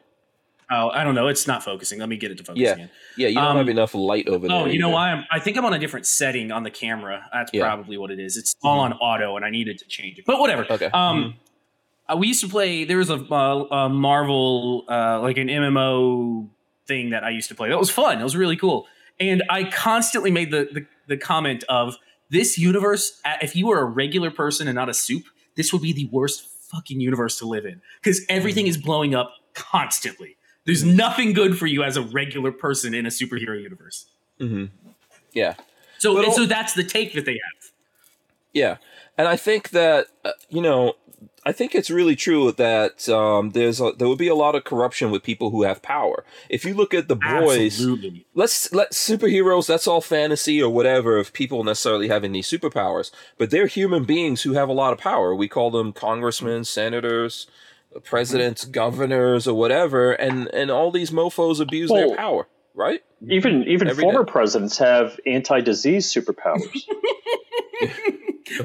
Oh, 0.72 0.90
I 0.90 1.02
don't 1.02 1.14
know. 1.16 1.26
It's 1.26 1.46
not 1.48 1.64
focusing. 1.64 1.98
Let 1.98 2.08
me 2.08 2.16
get 2.16 2.30
it 2.30 2.38
to 2.38 2.44
focus 2.44 2.60
Yeah, 2.62 2.72
again. 2.74 2.90
yeah. 3.16 3.28
You 3.28 3.34
don't 3.34 3.44
Um, 3.44 3.56
have 3.56 3.68
enough 3.68 3.92
light 3.94 4.28
over 4.28 4.46
there. 4.46 4.56
Oh, 4.56 4.66
you 4.66 4.78
know 4.78 4.86
either. 4.88 4.94
why? 4.94 5.10
I'm, 5.10 5.24
I 5.30 5.40
think 5.40 5.56
I'm 5.56 5.64
on 5.64 5.74
a 5.74 5.78
different 5.80 6.06
setting 6.06 6.52
on 6.52 6.62
the 6.62 6.70
camera. 6.70 7.28
That's 7.32 7.50
Yeah. 7.52 7.64
probably 7.64 7.96
what 7.98 8.10
it 8.12 8.20
is. 8.20 8.36
It's 8.36 8.54
all 8.62 8.78
on 8.80 8.92
auto, 8.94 9.34
and 9.36 9.44
I 9.44 9.50
needed 9.50 9.78
to 9.78 9.84
change 9.88 10.18
it. 10.18 10.24
But 10.26 10.38
whatever. 10.38 10.66
Okay. 10.70 10.86
Um, 10.92 11.34
uh, 12.08 12.16
we 12.16 12.28
used 12.28 12.40
to 12.42 12.48
play. 12.48 12.84
There 12.84 12.98
was 12.98 13.10
a, 13.10 13.14
uh, 13.16 13.64
a 13.70 13.88
Marvel, 13.88 14.84
uh, 14.88 15.20
like 15.20 15.38
an 15.38 15.48
MMO 15.48 16.48
thing 16.86 17.10
that 17.10 17.24
I 17.24 17.30
used 17.30 17.48
to 17.48 17.54
play. 17.54 17.68
That 17.68 17.78
was 17.78 17.90
fun. 17.90 18.20
It 18.20 18.24
was 18.24 18.36
really 18.36 18.56
cool. 18.56 18.86
And 19.18 19.42
I 19.50 19.64
constantly 19.64 20.30
made 20.30 20.50
the 20.52 20.68
the, 20.72 20.86
the 21.08 21.16
comment 21.16 21.64
of 21.68 21.96
this 22.30 22.56
universe. 22.58 23.20
If 23.42 23.54
you 23.56 23.66
were 23.66 23.80
a 23.80 23.84
regular 23.84 24.30
person 24.30 24.68
and 24.68 24.74
not 24.76 24.88
a 24.88 24.94
soup, 24.94 25.24
this 25.56 25.72
would 25.72 25.82
be 25.82 25.92
the 25.92 26.08
worst 26.12 26.46
fucking 26.70 27.00
universe 27.00 27.38
to 27.40 27.46
live 27.46 27.64
in 27.66 27.80
because 28.00 28.24
everything 28.28 28.66
is 28.68 28.76
blowing 28.78 29.14
up 29.16 29.32
constantly. 29.54 30.36
There's 30.66 30.84
nothing 30.84 31.32
good 31.32 31.58
for 31.58 31.66
you 31.66 31.82
as 31.82 31.96
a 31.96 32.02
regular 32.02 32.52
person 32.52 32.94
in 32.94 33.06
a 33.06 33.10
superhero 33.10 33.60
universe. 33.60 34.06
Yeah. 35.32 35.54
So, 35.98 36.30
so 36.30 36.46
that's 36.46 36.74
the 36.74 36.84
take 36.84 37.14
that 37.14 37.24
they 37.24 37.32
have. 37.32 37.70
Yeah, 38.52 38.76
and 39.16 39.28
I 39.28 39.36
think 39.36 39.70
that 39.70 40.06
uh, 40.24 40.32
you 40.48 40.62
know, 40.62 40.94
I 41.44 41.52
think 41.52 41.74
it's 41.74 41.90
really 41.90 42.16
true 42.16 42.52
that 42.52 43.08
um, 43.08 43.50
there's 43.50 43.80
a, 43.80 43.92
there 43.96 44.08
would 44.08 44.18
be 44.18 44.28
a 44.28 44.34
lot 44.34 44.54
of 44.54 44.64
corruption 44.64 45.10
with 45.10 45.22
people 45.22 45.50
who 45.50 45.62
have 45.62 45.82
power. 45.82 46.24
If 46.48 46.64
you 46.64 46.74
look 46.74 46.92
at 46.92 47.08
the 47.08 47.16
boys, 47.16 47.74
Absolutely. 47.74 48.26
let's 48.34 48.72
let 48.72 48.92
superheroes. 48.92 49.66
That's 49.66 49.86
all 49.86 50.00
fantasy 50.00 50.62
or 50.62 50.70
whatever 50.70 51.16
of 51.16 51.32
people 51.32 51.62
necessarily 51.64 52.08
having 52.08 52.32
these 52.32 52.50
superpowers, 52.50 53.10
but 53.38 53.50
they're 53.50 53.66
human 53.66 54.04
beings 54.04 54.42
who 54.42 54.54
have 54.54 54.68
a 54.68 54.74
lot 54.74 54.92
of 54.92 54.98
power. 54.98 55.34
We 55.34 55.48
call 55.48 55.70
them 55.70 55.92
congressmen, 55.92 56.64
senators, 56.64 57.46
presidents, 58.04 58.64
governors, 58.64 59.46
or 59.48 59.54
whatever, 59.54 60.12
and 60.12 60.48
and 60.54 60.70
all 60.70 60.90
these 60.90 61.10
mofo's 61.10 61.60
abuse 61.60 61.90
Well- 61.90 62.08
their 62.08 62.12
oh. 62.12 62.16
power, 62.16 62.48
right? 62.74 63.02
Even 63.28 63.64
even 63.64 63.88
Every 63.88 64.02
former 64.02 64.24
day. 64.24 64.32
presidents 64.32 64.78
have 64.78 65.18
anti-disease 65.26 66.12
superpowers. 66.12 66.84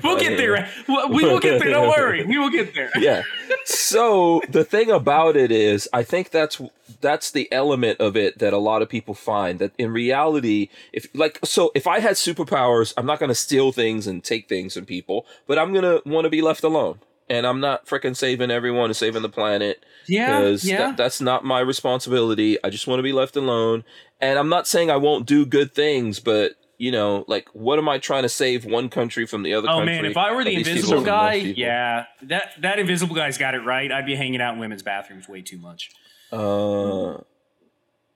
We'll 0.03 0.17
get 0.17 0.37
there. 0.37 0.67
We 0.87 1.23
will 1.23 1.39
get 1.39 1.61
there. 1.61 1.69
Don't 1.69 1.89
worry. 1.89 2.25
We 2.25 2.37
will 2.37 2.49
get 2.49 2.73
there. 2.73 2.89
yeah. 2.97 3.21
So 3.65 4.41
the 4.49 4.63
thing 4.63 4.89
about 4.89 5.35
it 5.35 5.51
is, 5.51 5.87
I 5.93 6.03
think 6.03 6.31
that's 6.31 6.59
that's 7.01 7.31
the 7.31 7.51
element 7.51 7.99
of 7.99 8.17
it 8.17 8.39
that 8.39 8.51
a 8.51 8.57
lot 8.57 8.81
of 8.81 8.89
people 8.89 9.13
find 9.13 9.59
that 9.59 9.73
in 9.77 9.91
reality, 9.93 10.69
if 10.91 11.07
like 11.13 11.39
so, 11.43 11.71
if 11.75 11.85
I 11.87 11.99
had 11.99 12.13
superpowers, 12.15 12.93
I'm 12.97 13.05
not 13.05 13.19
going 13.19 13.29
to 13.29 13.35
steal 13.35 13.71
things 13.71 14.07
and 14.07 14.23
take 14.23 14.49
things 14.49 14.73
from 14.73 14.85
people, 14.85 15.25
but 15.45 15.59
I'm 15.59 15.71
gonna 15.73 16.01
want 16.05 16.25
to 16.25 16.29
be 16.29 16.41
left 16.41 16.63
alone, 16.63 16.99
and 17.29 17.45
I'm 17.47 17.59
not 17.59 17.85
freaking 17.87 18.15
saving 18.15 18.51
everyone 18.51 18.85
and 18.85 18.95
saving 18.95 19.21
the 19.21 19.29
planet 19.29 19.83
Yeah. 20.07 20.39
because 20.39 20.63
Yeah. 20.65 20.93
that's 20.95 21.19
not 21.21 21.43
my 21.43 21.59
responsibility. 21.59 22.57
I 22.63 22.69
just 22.69 22.87
want 22.87 22.99
to 22.99 23.03
be 23.03 23.13
left 23.13 23.35
alone, 23.35 23.83
and 24.21 24.37
I'm 24.39 24.49
not 24.49 24.67
saying 24.67 24.89
I 24.91 24.97
won't 24.97 25.25
do 25.25 25.45
good 25.45 25.73
things, 25.73 26.19
but. 26.19 26.53
You 26.77 26.91
know, 26.91 27.23
like, 27.29 27.47
what 27.53 27.79
am 27.79 27.87
I 27.87 27.99
trying 27.99 28.23
to 28.23 28.27
save 28.29 28.65
one 28.65 28.89
country 28.89 29.25
from 29.25 29.43
the 29.43 29.53
other 29.53 29.69
Oh 29.69 29.77
country? 29.77 29.95
man, 29.95 30.03
if 30.03 30.17
I 30.17 30.33
were 30.35 30.43
the 30.43 30.49
At 30.49 30.55
least 30.57 30.69
people 30.71 30.79
invisible 30.81 31.03
guy, 31.05 31.33
yeah, 31.35 32.03
that 32.23 32.51
that 32.59 32.79
invisible 32.79 33.15
guy's 33.15 33.37
got 33.37 33.55
it 33.55 33.59
right. 33.59 33.89
I'd 33.89 34.05
be 34.05 34.13
hanging 34.13 34.41
out 34.41 34.55
in 34.55 34.59
women's 34.59 34.83
bathrooms 34.83 35.29
way 35.29 35.41
too 35.41 35.57
much. 35.57 35.91
Uh, 36.33 37.19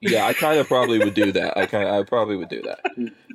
yeah, 0.01 0.25
I 0.25 0.33
kind 0.33 0.59
of 0.59 0.67
probably 0.67 0.99
would 0.99 1.13
do 1.13 1.31
that. 1.31 1.57
I 1.57 1.67
kind 1.67 1.87
I 1.87 2.03
probably 2.03 2.35
would 2.35 2.49
do 2.49 2.61
that. 2.63 2.81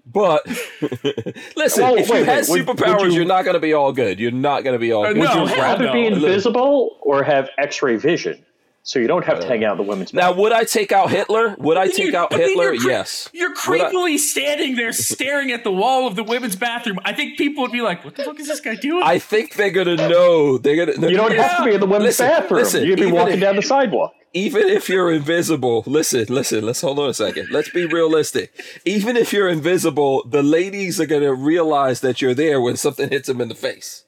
But 0.06 0.46
listen, 1.56 1.82
Well, 1.84 1.94
if 1.96 2.08
you 2.08 2.24
had 2.24 2.44
wait, 2.48 2.66
superpowers, 2.66 3.00
would 3.00 3.12
you- 3.12 3.20
you, 3.20 3.22
are 3.22 3.24
not 3.24 3.44
going 3.44 3.54
to 3.54 3.60
be 3.60 3.72
all 3.72 3.92
good. 3.92 4.20
You're 4.20 4.30
not 4.32 4.62
going 4.62 4.74
to 4.74 4.78
be 4.78 4.92
all 4.92 5.04
Uh, 5.06 5.12
good. 5.14 5.22
no, 5.24 5.42
Would 5.42 5.50
you 5.50 5.56
rather 5.56 5.86
no. 5.86 5.92
be 5.92 6.10
Look. 6.10 6.22
invisible 6.22 6.98
or 7.00 7.22
have 7.22 7.48
X-ray 7.58 7.96
vision, 7.96 8.44
so 8.86 8.98
you 9.00 9.06
don't 9.08 9.24
have 9.24 9.40
to 9.40 9.46
hang 9.46 9.64
uh, 9.64 9.68
out 9.68 9.72
in 9.72 9.78
the 9.78 9.90
women's 9.90 10.12
Now, 10.14 10.28
bathroom? 10.28 10.40
would 10.42 10.52
I 10.52 10.64
take 10.64 10.92
out 10.92 11.10
Hitler? 11.10 11.56
Would 11.58 11.76
I 11.76 11.88
take 11.88 12.12
You- 12.12 12.16
out 12.16 12.32
I 12.32 12.36
mean, 12.36 12.48
Hitler? 12.50 12.72
you're 12.74 12.80
cre- 12.82 12.88
yes. 12.90 13.28
You're 13.32 13.48
Would 13.50 13.80
I- 13.80 13.90
creepily 13.90 14.18
standing 14.18 14.76
there 14.76 14.92
staring 14.92 15.50
at 15.52 15.64
the 15.64 15.72
wall 15.72 16.06
of 16.06 16.14
the 16.16 16.22
women's 16.22 16.54
bathroom. 16.54 17.00
I 17.04 17.12
think 17.12 17.36
people 17.38 17.62
would 17.62 17.72
be 17.72 17.80
like, 17.80 18.04
"What 18.04 18.14
the 18.14 18.22
fuck 18.24 18.38
is 18.38 18.46
this 18.46 18.60
guy 18.60 18.74
doing?" 18.76 19.02
I 19.02 19.18
think 19.18 19.54
they're 19.54 19.70
gonna 19.70 19.96
know. 19.96 20.58
They're 20.58 20.86
gonna. 20.86 21.08
You 21.10 21.16
don't 21.16 21.34
have 21.34 21.58
to 21.58 21.64
be 21.64 21.74
in 21.74 21.80
the 21.80 21.86
women's 21.86 22.04
Listen, 22.20 22.28
bathroom. 22.28 22.60
listen, 22.60 22.84
You'd 22.84 23.00
be 23.00 23.10
walking 23.10 23.34
if- 23.34 23.40
down 23.40 23.56
the 23.56 23.62
sidewalk. 23.62 24.12
even 24.34 24.68
if 24.68 24.88
you're 24.88 25.10
invisible, 25.12 25.82
listen, 25.86 26.26
listen, 26.28 26.64
let's 26.66 26.80
hold 26.82 26.98
on 26.98 27.08
a 27.08 27.14
second. 27.14 27.48
Let's 27.50 27.70
be 27.70 27.86
realistic. 27.86 28.52
Even 28.84 29.16
if 29.16 29.32
you're 29.32 29.48
invisible, 29.48 30.24
the 30.28 30.42
ladies 30.42 31.00
are 31.00 31.06
going 31.06 31.22
to 31.22 31.32
realize 31.32 32.00
that 32.00 32.20
you're 32.20 32.34
there 32.34 32.60
when 32.60 32.76
something 32.76 33.08
hits 33.10 33.28
them 33.28 33.40
in 33.40 33.48
the 33.48 33.54
face. 33.54 34.02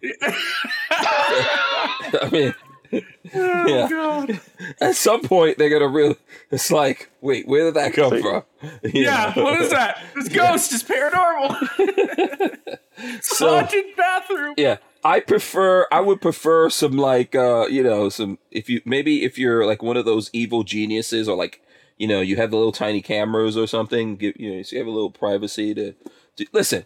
I 0.90 2.28
mean, 2.30 2.54
yeah. 2.92 4.26
At 4.80 4.96
some 4.96 5.22
point, 5.22 5.58
they're 5.58 5.70
going 5.70 5.82
to 5.82 5.88
real. 5.88 6.14
It's 6.50 6.70
like, 6.70 7.10
wait, 7.20 7.46
where 7.48 7.64
did 7.64 7.74
that 7.74 7.94
come 7.94 8.20
from? 8.20 8.42
You 8.84 9.02
yeah, 9.02 9.32
know? 9.34 9.42
what 9.44 9.60
is 9.60 9.70
that? 9.70 10.00
This 10.14 10.28
ghost 10.32 10.72
is 10.72 10.82
paranormal. 10.84 12.78
So- 13.20 13.48
Haunted 13.48 13.96
bathroom. 13.96 14.54
Yeah, 14.56 14.76
I 15.02 15.18
prefer. 15.20 15.86
I 15.90 16.00
would 16.00 16.20
prefer 16.20 16.70
some 16.70 16.96
like 16.96 17.34
uh, 17.34 17.66
you 17.68 17.82
know, 17.82 18.08
some 18.08 18.38
if 18.52 18.68
you 18.68 18.80
maybe 18.84 19.24
if 19.24 19.36
you're 19.38 19.66
like 19.66 19.82
one 19.82 19.96
of 19.96 20.04
those 20.04 20.30
evil 20.32 20.62
geniuses 20.62 21.28
or 21.28 21.36
like 21.36 21.60
you 21.98 22.06
know 22.06 22.20
you 22.20 22.36
have 22.36 22.50
the 22.52 22.56
little 22.56 22.70
tiny 22.70 23.02
cameras 23.02 23.56
or 23.56 23.66
something. 23.66 24.14
Give 24.16 24.36
you 24.38 24.54
know, 24.56 24.62
so 24.62 24.76
you 24.76 24.78
have 24.78 24.86
a 24.86 24.92
little 24.92 25.10
privacy 25.10 25.74
to, 25.74 25.94
to 26.36 26.46
listen. 26.52 26.84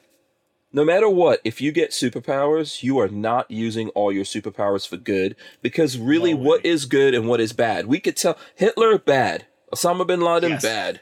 No 0.77 0.85
matter 0.85 1.09
what, 1.09 1.41
if 1.43 1.63
you 1.63 1.73
get 1.73 1.93
superpowers, 1.93 2.83
you 2.83 2.99
are 2.99 3.09
not 3.09 3.51
using 3.51 3.89
all 3.91 4.13
your 4.13 4.25
superpowers 4.25 4.87
for 4.87 4.99
good 4.99 5.35
because 5.63 5.97
really, 5.97 6.35
No 6.35 6.41
what 6.41 6.67
is 6.67 6.85
good 6.85 7.15
and 7.15 7.27
what 7.27 7.41
is 7.41 7.55
bad? 7.55 7.87
We 7.87 7.99
could 7.99 8.15
tell 8.15 8.37
Hitler 8.55 8.99
bad, 8.99 9.47
Osama 9.73 10.07
bin 10.07 10.21
Laden 10.21 10.51
Yes. 10.51 10.63
bad, 10.63 11.01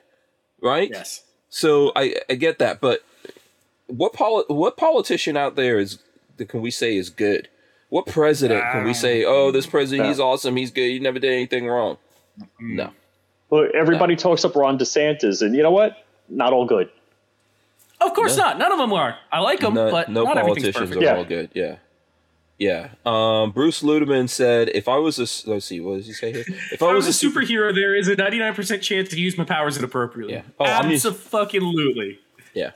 right? 0.63 0.89
Yes. 0.93 1.25
So 1.49 1.91
I, 1.97 2.15
I 2.31 2.37
get 2.37 2.61
that, 2.61 2.81
but 2.81 3.01
what 3.89 4.13
poli- 4.13 4.45
what 4.47 4.77
politician 4.77 5.37
out 5.37 5.57
there 5.57 5.81
is 5.81 5.99
that 6.37 6.49
can 6.49 6.63
we 6.63 6.71
say 6.71 6.97
is 6.97 7.11
good? 7.11 7.49
What 7.89 8.07
president 8.07 8.63
can 8.71 8.85
we 8.85 8.95
say, 8.95 9.25
oh, 9.25 9.51
this 9.51 9.67
president, 9.67 10.09
he's 10.09 10.21
awesome, 10.21 10.55
he's 10.55 10.71
good, 10.71 10.89
he 10.89 11.01
never 11.01 11.19
did 11.19 11.33
anything 11.33 11.67
wrong? 11.67 11.99
No. 12.61 12.93
Well, 13.51 13.67
everybody 13.75 14.15
talks 14.15 14.45
up 14.45 14.55
Ron 14.55 14.79
DeSantis, 14.79 15.43
and 15.43 15.53
you 15.57 15.65
know 15.65 15.73
what? 15.73 16.05
Not 16.29 16.53
all 16.53 16.65
good. 16.65 16.91
Of 18.01 18.13
course 18.15 18.37
No. 18.37 18.45
not. 18.45 18.59
None 18.59 18.73
of 18.73 18.79
them 18.79 18.93
are. 18.93 19.17
I 19.33 19.41
like 19.41 19.61
them, 19.61 19.75
No, 19.75 19.91
but 19.91 20.09
no 20.09 20.25
not 20.25 20.37
everything's 20.39 20.73
politicians 20.75 20.91
perfect. 20.91 21.03
are 21.03 21.05
Yeah. 21.05 21.17
all 21.17 21.25
good. 21.25 21.51
Yeah. 21.55 21.77
Yeah. 22.59 22.89
Um, 23.05 23.51
Bruce 23.51 23.83
Ludeman 23.83 24.29
said, 24.29 24.69
if 24.75 24.89
I 24.89 24.97
was 24.97 25.19
a 25.19 25.51
let's 25.51 25.67
see, 25.67 25.81
what 25.81 25.97
does 25.97 26.07
he 26.07 26.13
say 26.13 26.33
here? 26.33 26.45
If 26.47 26.73
If 26.75 26.83
I 26.83 26.93
was 26.93 27.07
a 27.07 27.13
super, 27.13 27.41
superhero, 27.43 27.75
there 27.75 27.95
is 27.97 28.09
a 28.09 28.15
99% 28.17 28.81
chance 28.83 29.09
to 29.11 29.21
use 29.21 29.37
my 29.37 29.45
powers 29.45 29.77
inappropriately. 29.77 30.35
Yeah. 30.35 30.43
Oh, 30.61 30.65
I'm 30.65 30.91
used- 30.91 31.05
Absolutely. 31.07 32.19
yeah. 32.55 32.71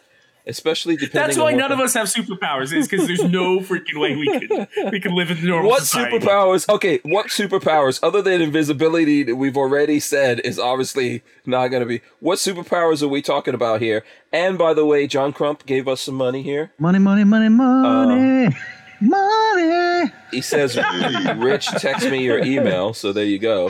Especially 0.49 0.97
depending. 0.97 1.21
On. 1.23 1.27
That's 1.29 1.39
why 1.39 1.45
what 1.53 1.57
none 1.57 1.73
of 1.73 1.79
us 1.81 1.95
have 1.95 2.07
superpowers. 2.07 2.73
Is 2.75 2.89
because 2.89 3.07
there's 3.07 3.23
no 3.25 3.59
freaking 3.69 4.01
way 4.01 4.17
we 4.17 4.27
could 4.39 4.69
we 4.93 5.01
could 5.01 5.13
live 5.13 5.31
in 5.31 5.41
the 5.41 5.47
normal 5.49 5.71
What 5.71 5.83
society. 5.83 6.19
superpowers? 6.19 6.69
Okay, 6.69 7.01
what 7.05 7.27
superpowers 7.27 8.01
other 8.03 8.23
than 8.23 8.41
invisibility 8.41 9.23
that 9.23 9.37
we've 9.37 9.57
already 9.57 10.01
said 10.01 10.41
is 10.41 10.59
obviously 10.59 11.23
not 11.47 11.69
going 11.69 11.81
to 11.83 11.87
be? 11.87 12.01
What 12.21 12.39
superpowers 12.39 13.03
are 13.03 13.09
we 13.09 13.23
talking 13.23 13.55
about 13.55 13.81
here? 13.81 14.05
And 14.33 14.59
by 14.59 14.75
the 14.75 14.85
way, 14.87 15.07
John 15.07 15.33
Crump 15.33 15.67
gave 15.67 15.87
us 15.89 16.01
some 16.01 16.15
money 16.15 16.43
here. 16.43 16.73
Money, 16.79 16.99
money, 16.99 17.25
money, 17.25 17.49
money, 17.49 18.55
money. 19.01 20.13
He 20.31 20.41
says, 20.41 20.77
"Rich, 21.37 21.69
text 21.79 22.11
me 22.11 22.25
your 22.25 22.39
email." 22.45 22.95
So 22.95 23.13
there 23.13 23.25
you 23.25 23.39
go. 23.39 23.69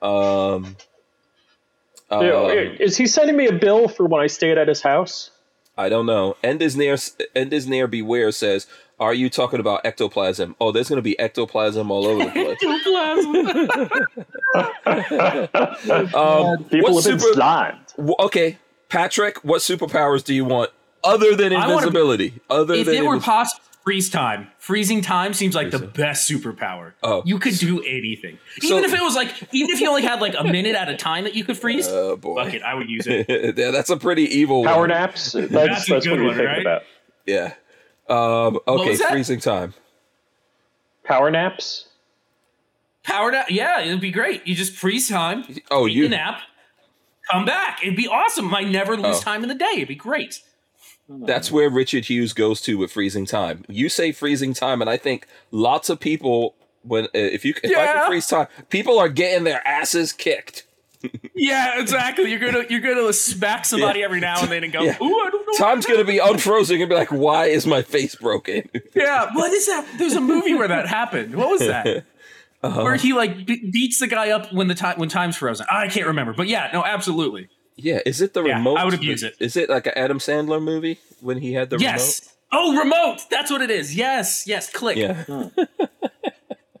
Um, 0.00 0.76
Yeah, 2.10 2.16
um, 2.18 2.76
is 2.80 2.96
he 2.96 3.06
sending 3.06 3.36
me 3.36 3.48
a 3.48 3.52
bill 3.52 3.88
for 3.88 4.06
when 4.06 4.22
I 4.22 4.28
stayed 4.28 4.56
at 4.56 4.68
his 4.68 4.80
house? 4.80 5.30
I 5.78 5.88
don't 5.88 6.06
know. 6.06 6.36
End 6.42 6.60
is 6.60 6.76
near. 6.76 6.96
End 7.34 7.52
is 7.52 7.66
near. 7.68 7.86
Beware 7.86 8.32
says, 8.32 8.66
"Are 8.98 9.14
you 9.14 9.30
talking 9.30 9.60
about 9.60 9.84
ectoplasm? 9.86 10.56
Oh, 10.60 10.72
there's 10.72 10.88
going 10.88 10.98
to 10.98 11.02
be 11.02 11.18
ectoplasm 11.18 11.90
all 11.90 12.06
over 12.06 12.24
the 12.24 12.30
place." 12.30 12.58
Um, 16.14 16.64
People 16.64 16.94
what 16.94 17.04
have 17.04 17.12
been 17.12 17.20
super- 17.20 17.34
slimed. 17.34 17.78
okay, 18.20 18.58
Patrick, 18.88 19.38
what 19.44 19.60
superpowers 19.60 20.24
do 20.24 20.34
you 20.34 20.44
want 20.44 20.70
other 21.04 21.34
than 21.34 21.52
I 21.52 21.68
wanna 21.68 21.68
be- 21.68 21.74
invisibility? 21.98 22.34
other 22.50 22.74
If 22.74 22.86
than 22.86 22.94
it 22.96 23.04
were 23.04 23.20
possible, 23.20 23.62
freeze 23.88 24.10
time. 24.10 24.48
Freezing 24.58 25.00
time 25.00 25.32
seems 25.32 25.54
like 25.54 25.70
the 25.70 25.78
Freezing. 25.78 25.94
best 25.94 26.30
superpower. 26.30 26.92
Oh. 27.02 27.22
you 27.24 27.38
could 27.38 27.54
do 27.54 27.80
anything. 27.82 28.38
So- 28.60 28.66
Even 28.76 28.84
if 28.84 28.92
it 28.92 29.00
was 29.00 29.14
like, 29.16 29.30
even 29.54 29.70
if 29.74 29.80
you 29.80 29.88
only 29.88 30.02
had 30.02 30.20
like 30.20 30.34
a 30.36 30.44
minute 30.44 30.74
at 30.76 30.90
a 30.90 30.96
time 30.96 31.24
that 31.24 31.34
you 31.34 31.42
could 31.42 31.56
freeze. 31.56 31.88
oh 31.88 32.16
boy, 32.16 32.44
Fuck 32.44 32.52
it, 32.52 32.62
I 32.62 32.74
would 32.74 32.90
use 32.90 33.06
it. 33.06 33.26
yeah, 33.56 33.70
that's 33.70 33.88
a 33.88 33.96
pretty 33.96 34.24
evil 34.24 34.62
Power 34.64 34.80
one. 34.80 34.90
naps. 34.90 35.32
That's, 35.32 35.48
That's 35.50 35.88
that's, 35.88 35.88
a 35.90 35.94
what 35.94 36.02
good 36.02 36.16
you're 36.16 36.24
one, 36.26 36.34
thinking 36.36 36.46
right? 36.46 36.60
about. 36.60 36.82
Yeah. 37.24 37.54
Um, 38.10 38.58
okay, 38.68 38.94
freezing 38.96 39.40
time. 39.40 39.72
Power 41.04 41.30
naps. 41.30 41.88
Power 43.04 43.32
nap, 43.32 43.46
yeah, 43.48 43.80
it'd 43.80 44.02
be 44.02 44.10
great. 44.10 44.46
You 44.46 44.54
just 44.54 44.74
freeze 44.74 45.08
time. 45.08 45.44
Oh, 45.70 45.86
take 45.86 45.96
you- 45.96 46.02
the 46.04 46.16
nap, 46.16 46.42
come 47.30 47.46
back. 47.46 47.80
It'd 47.82 47.96
be 47.96 48.06
awesome. 48.06 48.54
I 48.54 48.64
never 48.64 48.98
lose 48.98 49.16
Oh. 49.16 49.20
time 49.22 49.42
in 49.42 49.48
the 49.48 49.54
day. 49.54 49.72
It'd 49.76 49.88
be 49.88 49.94
great. 49.94 50.42
That's 51.08 51.50
where 51.50 51.70
Richard 51.70 52.04
Hughes 52.06 52.32
goes 52.32 52.60
to 52.62 52.76
with 52.78 52.92
freezing 52.92 53.24
time. 53.26 53.64
You 53.68 53.88
say 53.88 54.12
freezing 54.12 54.52
time, 54.54 54.80
and 54.80 54.90
I 54.90 54.96
think 54.96 55.26
lots 55.50 55.88
of 55.88 56.00
people 56.00 56.54
when 56.82 57.04
uh, 57.04 57.08
if 57.14 57.44
you 57.44 57.54
if 57.62 57.70
I 57.76 57.82
Yeah. 57.82 57.92
can 57.94 58.06
freeze 58.08 58.26
time, 58.26 58.46
people 58.68 58.98
are 58.98 59.08
getting 59.08 59.44
their 59.44 59.66
asses 59.66 60.12
kicked. 60.12 60.64
Yeah, 61.34 61.80
exactly. 61.80 62.30
You're 62.30 62.40
gonna 62.40 62.64
you're 62.68 62.80
gonna 62.80 63.12
smack 63.12 63.64
somebody 63.64 64.02
every 64.02 64.20
now 64.20 64.40
and 64.42 64.50
then 64.50 64.64
and 64.64 64.72
go, 64.72 64.82
Yeah. 64.82 64.96
ooh, 65.00 65.04
I 65.20 65.30
don't 65.30 65.46
know. 65.46 65.52
Time's 65.66 65.86
gonna 65.86 66.04
be 66.04 66.18
unfrozen 66.18 66.80
and 66.80 66.88
be 66.88 66.94
like, 66.94 67.12
why 67.12 67.46
is 67.46 67.66
my 67.66 67.82
face 67.82 68.14
broken? 68.16 68.68
Yeah, 68.94 69.28
what 69.32 69.52
is 69.52 69.66
that? 69.66 69.86
There's 69.96 70.14
a 70.14 70.20
movie 70.20 70.54
where 70.54 70.66
that 70.68 70.88
happened. 70.88 71.36
What 71.36 71.48
was 71.50 71.60
that? 71.60 72.04
Uh-huh. 72.60 72.82
Where 72.82 72.96
he 72.96 73.12
like 73.12 73.46
be- 73.46 73.70
beats 73.70 74.00
the 74.00 74.08
guy 74.08 74.30
up 74.30 74.52
when 74.52 74.66
the 74.66 74.74
time 74.74 74.98
when 74.98 75.08
time's 75.08 75.36
frozen. 75.36 75.64
I 75.70 75.86
can't 75.86 76.08
remember, 76.08 76.32
but 76.32 76.48
yeah, 76.48 76.68
no, 76.72 76.84
absolutely. 76.84 77.48
Yeah, 77.78 78.00
is 78.04 78.20
it 78.20 78.34
the 78.34 78.44
Yeah, 78.44 78.56
remote? 78.56 78.76
I 78.76 78.84
would 78.84 78.94
abuse 78.94 79.22
it. 79.22 79.36
Is 79.40 79.56
it 79.56 79.70
like 79.70 79.86
an 79.86 79.94
Adam 79.96 80.18
Sandler 80.18 80.62
movie 80.62 80.98
when 81.20 81.38
he 81.38 81.54
had 81.54 81.70
the 81.70 81.76
remote 81.78 81.90
Yes. 81.92 82.34
Oh, 82.52 82.76
remote. 82.78 83.20
That's 83.30 83.50
what 83.50 83.62
it 83.62 83.70
is. 83.70 83.94
Yes. 83.96 84.46
Yes. 84.46 84.70
Click. 84.70 84.96
remote? 84.96 85.52
Yeah. 85.54 85.66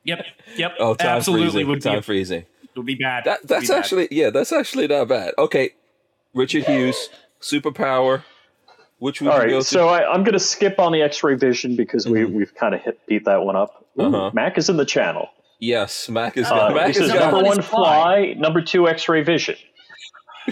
Yep. 0.04 0.24
Yep. 0.56 0.72
Oh, 0.78 0.94
time 0.94 1.08
absolutely 1.16 1.46
freezing. 1.50 1.68
would 1.68 1.82
time 1.82 1.96
be 1.98 2.02
freezing. 2.02 2.46
would 2.76 2.86
be 2.86 2.94
bad. 2.94 3.24
That 3.24 3.46
that's 3.46 3.62
be 3.62 3.68
bad. 3.68 3.78
actually 3.78 4.08
yeah, 4.10 4.30
that's 4.30 4.52
actually 4.52 4.86
not 4.86 5.08
bad. 5.08 5.34
Okay, 5.38 5.70
Richard 6.34 6.64
Hughes, 6.64 7.08
superpower. 7.40 8.22
Which 9.00 9.20
would 9.20 9.30
All 9.30 9.42
you 9.44 9.50
go 9.50 9.58
to? 9.58 9.64
so 9.64 9.88
I, 9.88 10.10
I'm 10.12 10.24
going 10.24 10.32
to 10.32 10.40
skip 10.40 10.78
on 10.80 10.90
the 10.92 11.02
X-ray 11.02 11.34
vision 11.36 11.76
because 11.76 12.08
we 12.08 12.24
we've 12.24 12.52
kind 12.54 12.74
of 12.74 12.80
hit 12.82 12.98
beat 13.06 13.26
that 13.26 13.42
one 13.42 13.54
up. 13.54 13.84
Ooh, 14.00 14.04
Uh-huh. 14.04 14.30
Mac 14.34 14.58
is 14.58 14.68
in 14.68 14.76
the 14.76 14.84
channel. 14.86 15.28
yes, 15.60 16.08
Mac 16.08 16.36
is 16.36 16.46
Uh, 16.50 16.70
Mac 16.74 16.90
is 16.90 16.98
got- 17.08 17.18
got 17.18 17.32
number 17.32 17.46
one 17.46 17.62
fly? 17.62 18.32
fly, 18.32 18.34
number 18.38 18.60
two 18.62 18.88
X-ray 18.88 19.22
vision. 19.22 19.54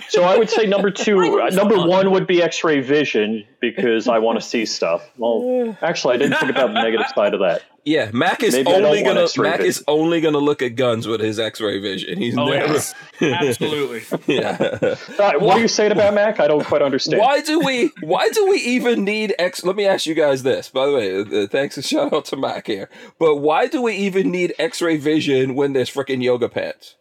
So 0.08 0.22
I 0.24 0.36
would 0.36 0.50
say 0.50 0.66
number 0.66 0.90
two, 0.92 1.40
uh, 1.40 1.48
number 1.50 1.76
one 1.76 2.10
would 2.10 2.26
be 2.26 2.42
X-ray 2.42 2.80
vision 2.80 3.44
because 3.60 4.08
I 4.08 4.18
want 4.18 4.40
to 4.40 4.46
see 4.46 4.66
stuff. 4.66 5.08
Well, 5.16 5.76
actually, 5.82 6.14
I 6.14 6.18
didn't 6.18 6.38
think 6.38 6.50
about 6.50 6.68
the 6.74 6.82
negative 6.82 7.06
side 7.14 7.34
of 7.34 7.40
that. 7.40 7.62
Yeah, 7.84 8.10
Mac 8.12 8.42
is 8.42 8.52
Maybe 8.52 8.72
only 8.72 9.04
gonna 9.04 9.28
Mac 9.36 9.58
vision. 9.58 9.66
is 9.66 9.84
only 9.86 10.20
gonna 10.20 10.38
look 10.38 10.60
at 10.60 10.74
guns 10.74 11.06
with 11.06 11.20
his 11.20 11.38
X-ray 11.38 11.78
vision. 11.80 12.18
He's 12.18 12.36
Oh 12.36 12.46
never. 12.48 12.72
yes. 12.74 12.94
absolutely. 13.20 14.02
Yeah. 14.26 14.56
Uh, 14.60 14.96
what 15.38 15.58
are 15.58 15.60
you 15.60 15.68
saying 15.68 15.92
about 15.92 16.12
Mac? 16.12 16.40
I 16.40 16.48
don't 16.48 16.64
quite 16.64 16.82
understand. 16.82 17.20
why 17.20 17.40
do 17.42 17.60
we? 17.60 17.92
Why 18.00 18.28
do 18.28 18.48
we 18.48 18.56
even 18.58 19.04
need 19.04 19.34
X? 19.38 19.64
Let 19.64 19.76
me 19.76 19.86
ask 19.86 20.04
you 20.04 20.14
guys 20.14 20.42
this. 20.42 20.68
By 20.68 20.86
the 20.86 20.92
way, 20.94 21.20
uh, 21.44 21.46
thanks 21.46 21.76
and 21.76 21.86
shout 21.86 22.12
out 22.12 22.24
to 22.26 22.36
Mac 22.36 22.66
here. 22.66 22.90
But 23.20 23.36
why 23.36 23.68
do 23.68 23.80
we 23.82 23.94
even 23.94 24.32
need 24.32 24.52
X-ray 24.58 24.96
vision 24.96 25.54
when 25.54 25.72
there's 25.72 25.88
freaking 25.88 26.20
yoga 26.24 26.48
pants? 26.48 26.96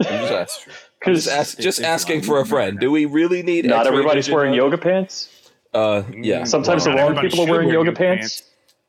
I'm 0.00 0.06
just, 0.28 0.32
ask, 0.32 0.68
Because 1.00 1.24
just, 1.24 1.36
ask, 1.36 1.58
just 1.58 1.80
asking 1.80 2.22
for 2.22 2.40
a 2.40 2.46
friend. 2.46 2.78
Do 2.78 2.90
we 2.90 3.06
really 3.06 3.42
need? 3.42 3.64
not 3.64 3.86
everybody's 3.86 4.30
wearing 4.30 4.54
yoga 4.54 4.76
pants. 4.76 5.28
Uh, 5.72 6.02
yeah. 6.14 6.44
Sometimes 6.44 6.86
Not 6.86 6.96
the 6.96 7.02
wrong 7.02 7.16
people 7.16 7.40
are 7.40 7.50
wearing 7.50 7.68
wear 7.68 7.76
yoga 7.76 7.90
yoga 7.90 7.96
pants. 7.96 8.42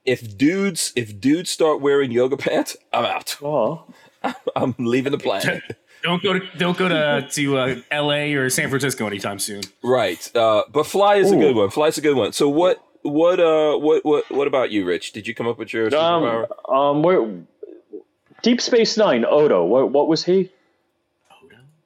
If 0.03 0.38
dudes, 0.38 0.93
if 0.95 1.20
dudes 1.20 1.51
start 1.51 1.80
wearing 1.80 2.12
yoga 2.12 2.36
pants, 2.36 2.76
I'm 2.91 3.05
out. 3.05 3.38
Oh, 3.41 3.86
I'm 4.55 4.76
leaving 4.78 5.12
the 5.12 5.18
planet. 5.18 5.64
Don't 6.03 6.24
go 6.24 6.34
to 6.34 6.39
don't 6.57 6.76
go 6.76 6.89
to 6.89 7.28
to 7.30 7.57
uh, 7.59 7.76
L.A. 7.91 8.34
or 8.34 8.49
San 8.49 8.70
Francisco 8.70 9.05
anytime 9.05 9.38
soon. 9.38 9.62
Right. 9.84 10.36
Uh, 10.36 10.64
but 10.72 10.88
fly 10.88 11.18
is 11.18 11.32
a 11.32 11.36
good 11.36 11.55
one. 11.55 11.70
Fly 11.70 11.89
is 11.89 11.97
a 11.99 12.01
good 12.01 12.16
one. 12.18 12.34
So 12.34 12.49
what? 12.49 12.84
What? 13.03 13.39
Uh, 13.39 13.78
what? 13.78 14.03
What? 14.03 14.32
What 14.32 14.47
about 14.47 14.72
you, 14.72 14.84
Rich? 14.84 15.12
Did 15.12 15.28
you 15.28 15.36
come 15.36 15.47
up 15.47 15.59
with 15.59 15.74
your 15.74 15.91
superpower? 15.91 16.47
um, 16.68 16.76
um, 16.76 17.03
where, 17.03 17.43
Deep 18.41 18.62
Space 18.62 18.97
Nine, 18.97 19.26
Odo. 19.26 19.64
What, 19.64 19.91
what 19.91 20.07
was 20.07 20.24
he? 20.26 20.49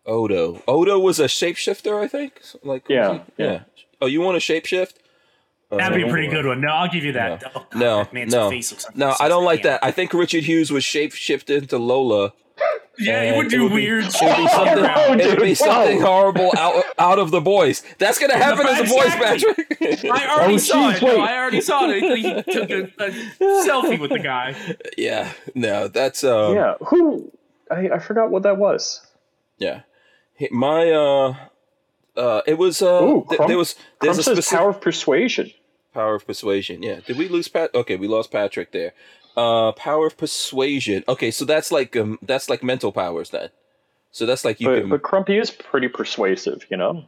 Odo. 0.06 0.62
Odo 0.68 1.00
was 1.00 1.20
a 1.20 1.26
shapeshifter, 1.26 2.00
I 2.02 2.08
think. 2.08 2.42
Like, 2.64 2.88
was 2.88 2.96
Yeah, 2.96 3.20
yeah. 3.38 3.60
Oh, 4.02 4.06
you 4.08 4.22
want 4.22 4.38
a 4.38 4.40
shapeshift? 4.40 4.94
That'd 5.72 5.96
be 5.98 6.04
a 6.04 6.08
Uh, 6.08 6.12
pretty 6.12 6.28
good 6.28 6.46
one. 6.46 6.62
No, 6.62 6.68
I'll 6.70 6.90
give 6.92 7.04
you 7.04 7.14
that. 7.14 7.44
Oh, 7.56 7.66
God, 7.72 7.80
No, 7.80 7.98
that 8.04 8.14
man's 8.14 8.34
no, 8.34 8.50
face 8.50 8.72
looks 8.72 8.86
like 8.86 8.96
no. 8.96 9.16
I 9.20 9.28
don't 9.28 9.44
like 9.44 9.64
that. 9.64 9.84
I 9.84 9.92
think 9.92 10.14
Richard 10.14 10.44
Hughes 10.44 10.72
was 10.72 10.84
shapeshifted 10.84 11.58
into 11.64 11.78
Lola. 11.78 12.34
Yeah, 12.98 13.22
he 13.24 13.28
And 13.30 13.38
would 13.38 13.48
it 13.48 13.50
do 13.50 13.64
would 13.64 13.70
be- 13.70 13.76
weird 13.76 14.06
It 14.06 14.14
would 14.22 14.38
be 14.38 14.48
something. 14.48 14.86
Oh, 14.96 15.14
it 15.14 15.28
would 15.28 15.42
be 15.42 15.56
something 15.56 16.00
horrible 16.00 16.52
out 16.58 16.82
out 16.98 17.20
of 17.20 17.32
the 17.32 17.42
boys. 17.42 17.84
That's 17.98 18.18
gonna 18.20 18.38
happen 18.38 18.66
as 18.68 18.80
a 18.80 18.84
boys, 18.84 19.14
Exactly. 19.14 19.54
Patrick. 19.76 20.06
I 20.06 20.30
already 20.34 20.54
Oh, 20.54 20.58
saw 20.58 20.92
geez, 20.94 21.02
it. 21.04 21.06
No. 21.06 21.20
I 21.20 21.38
already 21.38 21.60
saw 21.62 21.90
it. 21.90 22.18
He 22.18 22.54
took 22.54 22.70
a, 22.70 22.84
a 22.84 23.10
selfie 23.68 24.00
with 24.00 24.12
the 24.12 24.20
guy. 24.20 24.56
yeah. 24.98 25.34
No, 25.56 25.90
that's 25.90 26.24
um. 26.24 26.56
yeah, 26.56 26.76
who? 26.88 27.30
I, 27.70 27.90
I 27.90 28.00
forgot 28.00 28.30
what 28.30 28.44
that 28.44 28.56
was. 28.58 29.06
Yeah. 29.58 29.82
Hey, 30.36 30.50
My 30.52 30.92
uh 30.92 31.36
uh 32.18 32.42
it 32.48 32.58
was 32.58 32.82
uh 32.82 33.02
Ooh, 33.04 33.26
th- 33.30 33.42
there 33.48 33.58
was 33.58 33.76
Crump 34.00 34.20
a 34.20 34.24
specific 34.24 34.46
power 34.60 34.70
of 34.70 34.82
persuasion. 34.82 35.52
power 35.94 36.16
of 36.16 36.26
persuasion. 36.28 36.84
Yeah. 36.84 37.00
Did 37.06 37.18
we 37.18 37.28
lose 37.28 37.48
Pat? 37.48 37.74
Okay, 37.74 37.96
we 37.96 38.08
lost 38.08 38.32
Patrick 38.32 38.72
there. 38.72 38.94
Uh 39.38 39.72
power 39.74 40.08
of 40.08 40.18
persuasion. 40.18 41.04
Okay, 41.08 41.32
so 41.32 41.46
that's 41.46 41.72
like 41.72 41.96
um 41.96 42.20
that's 42.22 42.50
like 42.50 42.64
mental 42.64 42.92
powers 42.92 43.30
then. 43.32 43.50
So 44.12 44.26
that's 44.26 44.46
like 44.46 44.62
you 44.62 44.68
But, 44.68 44.80
can 44.82 44.90
but 44.90 45.02
Crumpy 45.02 45.42
is 45.42 45.52
pretty 45.52 45.90
persuasive, 45.90 46.66
you 46.70 46.78
know? 46.78 47.06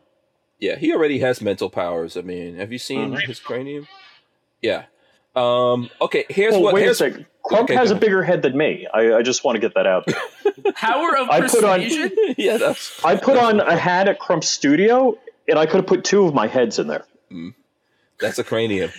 Yeah, 0.59 0.75
he 0.75 0.91
already 0.93 1.19
has 1.19 1.39
mental 1.41 1.69
powers. 1.69 2.17
I 2.17 2.21
mean, 2.21 2.55
have 2.57 2.71
you 2.71 2.79
seen 2.79 3.11
Mm-hmm. 3.11 3.27
his 3.27 3.39
cranium? 3.39 3.87
Yeah. 4.61 4.85
Um 5.35 5.89
okay, 6.01 6.25
here's 6.29 6.53
Well, 6.53 6.63
what 6.63 6.73
wait 6.73 6.81
a 6.81 6.83
here's 6.85 6.97
second. 6.97 7.25
Crump 7.45 7.69
Okay, 7.69 7.75
has 7.75 7.91
a 7.91 7.95
bigger 7.95 8.23
head 8.23 8.41
than 8.41 8.57
me. 8.57 8.87
I, 8.93 9.13
I 9.15 9.21
just 9.21 9.43
want 9.43 9.55
to 9.55 9.59
get 9.61 9.73
that 9.75 9.87
out 9.87 10.05
there. 10.05 10.73
Power 10.73 11.15
of 11.17 11.29
I 11.29 11.41
put 11.47 11.63
on- 11.63 11.79
persuasion. 11.81 12.11
Yeah, 12.37 12.57
that's 12.57 13.03
I 13.05 13.15
put 13.15 13.37
on 13.37 13.59
a 13.61 13.77
hat 13.77 14.09
at 14.09 14.19
Crump's 14.19 14.49
studio, 14.49 15.17
and 15.47 15.57
I 15.57 15.65
could 15.65 15.77
have 15.77 15.87
put 15.87 16.03
two 16.03 16.25
of 16.25 16.33
my 16.33 16.47
heads 16.47 16.77
in 16.79 16.87
there. 16.87 17.05
that's 18.19 18.37
a 18.39 18.43
cranium. 18.43 18.91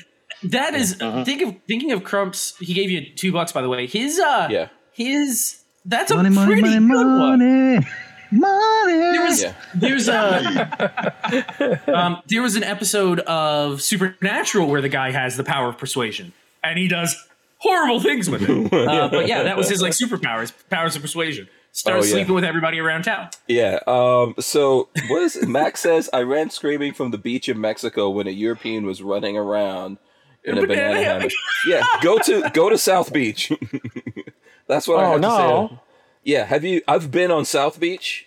That 0.45 0.75
is- 0.75 0.95
think 0.97 1.43
of 1.43 1.57
thinking 1.67 1.93
of 1.93 2.05
Crumps. 2.05 2.57
He 2.59 2.73
gave 2.73 2.91
you 2.91 3.13
two 3.15 3.33
bucks, 3.33 3.53
by 3.53 3.61
the 3.61 3.69
way. 3.69 3.87
His 3.87 4.19
uh, 4.19 4.49
Yeah. 4.51 4.69
his 4.93 5.63
that's 5.85 6.11
a 6.11 6.17
Money, 6.17 6.31
money, 6.31 6.47
pretty 6.63 6.79
money, 6.79 6.89
good 6.89 7.81
one. 7.81 7.87
Money, 8.31 8.95
money. 8.99 8.99
There 9.19 9.25
was 9.25 9.43
Yeah. 9.43 9.55
there's 9.75 10.09
a 10.09 11.81
um, 11.95 12.23
there 12.27 12.43
was 12.43 12.57
an 12.57 12.65
episode 12.65 13.21
of 13.21 13.83
Supernatural 13.83 14.67
where 14.69 14.81
the 14.81 14.89
guy 14.89 15.11
has 15.11 15.37
the 15.37 15.45
power 15.45 15.69
of 15.69 15.79
persuasion, 15.79 16.33
and 16.63 16.79
he 16.79 16.89
does 16.89 17.15
horrible 17.59 18.01
things 18.01 18.29
with 18.31 18.43
it. 18.43 18.73
Uh, 18.73 19.09
but 19.09 19.27
yeah, 19.27 19.43
that 19.43 19.57
was 19.57 19.69
his 19.69 19.83
like 19.83 19.93
superpowers, 19.93 20.53
powers 20.71 20.95
of 20.97 21.03
persuasion. 21.03 21.49
Start 21.73 21.99
Oh, 22.01 22.05
yeah. 22.05 22.11
sleeping 22.13 22.35
with 22.35 22.45
everybody 22.45 22.79
around 22.81 23.03
town. 23.05 23.29
Yeah. 23.47 23.79
Um. 23.87 24.35
So 24.41 24.89
what 25.09 25.23
is? 25.23 25.47
Max 25.47 25.81
says 25.81 26.09
I 26.13 26.23
ran 26.23 26.51
screaming 26.51 26.93
from 26.95 27.11
the 27.11 27.19
beach 27.19 27.49
in 27.49 27.61
Mexico 27.61 28.09
when 28.11 28.27
a 28.27 28.31
European 28.31 28.85
was 28.87 29.03
running 29.03 29.37
around 29.37 29.99
in 30.45 30.57
a, 30.59 30.63
A 30.63 30.67
banana, 30.67 30.89
banana 30.95 31.05
hammock. 31.05 31.33
Yeah. 31.69 31.83
Go 32.03 32.19
to 32.21 32.49
go 32.55 32.69
to 32.71 32.79
South 32.79 33.13
Beach. 33.13 33.53
That's 34.67 34.89
what 34.89 34.99
I 34.99 35.05
Oh, 35.05 35.13
have 35.13 35.17
to 35.17 35.21
no. 35.21 35.69
say. 35.71 35.79
Yeah. 36.29 36.45
Have 36.45 36.65
you? 36.65 36.83
I've 36.87 37.11
been 37.11 37.31
on 37.31 37.45
South 37.45 37.81
Beach. 37.81 38.27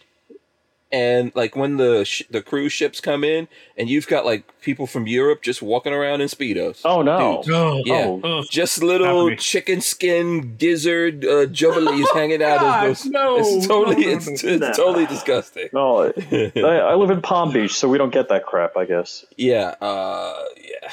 and 0.94 1.32
like 1.36 1.56
when 1.56 1.78
the 1.78 2.04
sh- 2.04 2.24
the 2.30 2.42
cruise 2.42 2.74
ships 2.74 3.00
come 3.00 3.24
in, 3.24 3.48
and 3.78 3.90
you've 3.90 4.08
got 4.08 4.26
like 4.26 4.44
people 4.60 4.86
from 4.88 5.08
Europe 5.08 5.42
just 5.42 5.62
walking 5.62 5.94
around 5.94 6.20
in 6.20 6.28
speedos. 6.28 6.82
Oh 6.84 7.02
no. 7.02 7.42
Dude, 7.46 7.54
Oh, 7.54 7.82
yeah, 7.86 8.06
oh. 8.08 8.44
just 8.50 8.84
little 8.84 9.34
chicken 9.38 9.80
skin 9.80 10.58
gizzard 10.58 11.24
uh, 11.24 11.46
jubblies 11.48 12.06
hanging 12.14 12.44
out 12.44 12.60
God, 12.60 12.84
of 12.84 12.90
those. 12.90 13.06
no, 13.06 13.38
it's 13.40 13.68
totally, 13.68 13.96
no, 14.06 14.12
no, 14.12 14.18
it's, 14.18 14.44
no. 14.44 14.50
it's 14.68 14.78
totally 14.78 15.06
disgusting. 15.06 15.70
No, 15.72 16.12
I, 16.32 16.52
I 16.92 16.96
live 16.96 17.10
in 17.12 17.22
Palm 17.22 17.54
Beach, 17.54 17.74
so 17.74 17.88
we 17.88 17.98
don't 17.98 18.12
get 18.14 18.28
that 18.30 18.46
crap. 18.46 18.76
I 18.76 18.84
guess 18.86 19.24
Yeah, 19.38 19.76
uh, 19.80 20.44
yeah. 20.62 20.92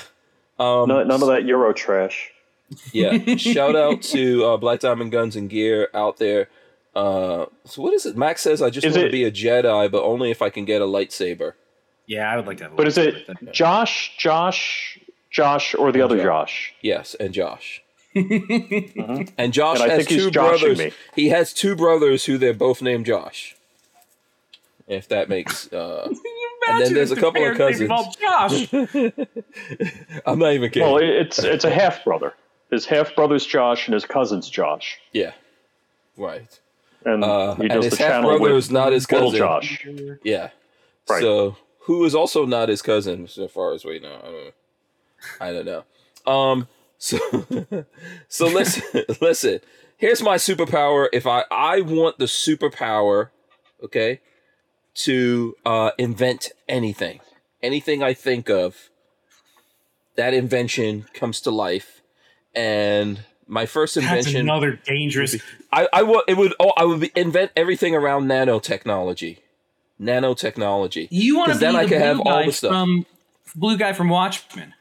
Um, 0.60 0.88
no, 0.88 1.02
none 1.02 1.22
of 1.22 1.28
that 1.28 1.44
Euro 1.44 1.72
trash. 1.72 2.30
Yeah. 2.92 3.18
Shout 3.36 3.74
out 3.74 4.02
to 4.14 4.44
uh, 4.44 4.56
Black 4.58 4.78
Diamond 4.80 5.10
Guns 5.10 5.34
and 5.36 5.48
Gear 5.50 5.88
out 5.94 6.18
there. 6.18 6.48
Uh, 6.98 7.46
so 7.64 7.82
what 7.82 7.94
is 7.94 8.06
it? 8.06 8.16
Max 8.16 8.40
says 8.42 8.60
I 8.60 8.70
just 8.70 8.84
Is 8.86 8.94
want 8.96 9.06
to 9.06 9.12
be 9.12 9.22
a 9.24 9.30
Jedi, 9.30 9.90
but 9.90 10.02
only 10.02 10.30
if 10.32 10.42
I 10.42 10.50
can 10.50 10.64
get 10.64 10.82
a 10.82 10.84
lightsaber. 10.86 11.52
Yeah, 12.06 12.30
I 12.32 12.36
would 12.36 12.46
like 12.46 12.56
to 12.58 12.64
have. 12.64 12.72
a 12.72 12.76
But 12.76 12.88
is 12.88 12.98
it 12.98 13.28
Josh, 13.52 14.16
Josh, 14.18 14.98
Josh, 15.30 15.74
or 15.74 15.92
the 15.92 16.00
other 16.00 16.20
Josh? 16.20 16.72
Yes, 16.82 17.14
and 17.20 17.32
Josh. 17.32 17.82
And 18.16 19.52
Josh 19.52 19.80
And 19.80 19.90
I 19.92 19.94
has 19.94 19.98
think 20.06 20.08
he's 20.08 20.24
two 20.24 20.30
joshing 20.32 20.74
brothers. 20.74 20.78
me. 20.78 20.92
He 21.14 21.28
has 21.28 21.52
two 21.52 21.76
brothers 21.76 22.24
who 22.24 22.36
they're 22.38 22.52
both 22.54 22.82
named 22.82 23.06
Josh. 23.06 23.54
If 24.88 25.06
that 25.08 25.28
makes, 25.28 25.70
uh, 25.72 26.08
you 26.10 26.16
And 26.68 26.80
then 26.80 26.92
imagine 26.92 26.94
there's 26.94 27.12
if 27.12 27.18
a 27.18 27.20
couple 27.20 27.46
of 27.46 27.56
parents 27.56 27.78
named 27.78 27.90
cousins. 27.90 28.16
Josh. 28.66 30.20
I'm 30.26 30.38
not 30.40 30.52
even 30.54 30.70
kidding. 30.70 30.88
Well, 30.90 30.98
it's 31.02 31.38
it's 31.38 31.64
a 31.64 31.70
half 31.70 32.02
brother. 32.04 32.34
His 32.70 32.86
half 32.86 33.14
brother's 33.14 33.46
Josh, 33.46 33.86
and 33.86 33.94
his 33.94 34.04
cousin's 34.04 34.48
Josh, 34.50 34.98
yeah, 35.12 35.32
right. 36.16 36.58
And 37.04 37.24
Uh, 37.24 37.54
he 37.56 37.62
and 37.62 37.70
does 37.70 37.84
his 37.84 37.98
the 37.98 38.04
half 38.04 38.12
channel 38.12 38.30
brother 38.30 38.54
with 38.54 38.64
is 38.64 38.70
not 38.70 38.92
his 38.92 39.10
little 39.10 39.30
cousin. 39.30 39.38
Josh. 39.38 39.86
Yeah. 40.22 40.50
Right. 41.08 41.20
So 41.20 41.56
who 41.80 42.04
is 42.04 42.14
also 42.14 42.44
not 42.44 42.68
his 42.68 42.82
cousin, 42.82 43.26
so 43.28 43.48
far 43.48 43.72
as 43.72 43.84
we 43.84 43.98
know. 43.98 44.18
I 44.22 44.30
don't 44.30 44.44
know. 44.44 44.52
I 45.40 45.52
don't 45.52 45.66
know. 46.26 46.32
Um. 46.32 46.68
So 46.98 47.18
so 48.28 48.46
listen, 48.46 49.04
listen. 49.20 49.60
Here's 49.96 50.22
my 50.22 50.36
superpower. 50.36 51.08
If 51.12 51.26
I 51.26 51.44
I 51.50 51.80
want 51.80 52.18
the 52.18 52.26
superpower, 52.26 53.30
okay, 53.82 54.20
to 54.94 55.56
uh, 55.64 55.92
invent 55.98 56.52
anything, 56.68 57.20
anything 57.62 58.02
I 58.02 58.14
think 58.14 58.50
of, 58.50 58.90
that 60.16 60.34
invention 60.34 61.06
comes 61.14 61.40
to 61.42 61.50
life, 61.50 62.02
and 62.54 63.20
my 63.48 63.66
first 63.66 63.96
invention. 63.96 64.16
That's 64.16 64.26
invention. 64.28 64.48
another 64.48 64.72
dangerous. 64.84 65.36
I 65.72 65.88
I 65.92 66.02
would 66.02 66.22
it 66.28 66.36
would 66.36 66.54
oh 66.60 66.72
I 66.76 66.84
would 66.84 67.00
be, 67.00 67.10
invent 67.16 67.50
everything 67.56 67.94
around 67.94 68.26
nanotechnology, 68.28 69.38
nanotechnology. 70.00 71.08
You 71.10 71.36
want 71.38 71.52
to 71.52 71.58
be 71.58 71.60
then 71.60 71.72
the 71.72 71.78
I 71.80 71.82
can 71.86 71.98
blue 71.98 72.06
have 72.06 72.20
all 72.20 72.24
guy 72.40 72.46
the 72.46 72.52
stuff. 72.52 72.70
from 72.70 73.06
blue 73.56 73.76
guy 73.78 73.92
from 73.92 74.08
Watchmen. 74.08 74.74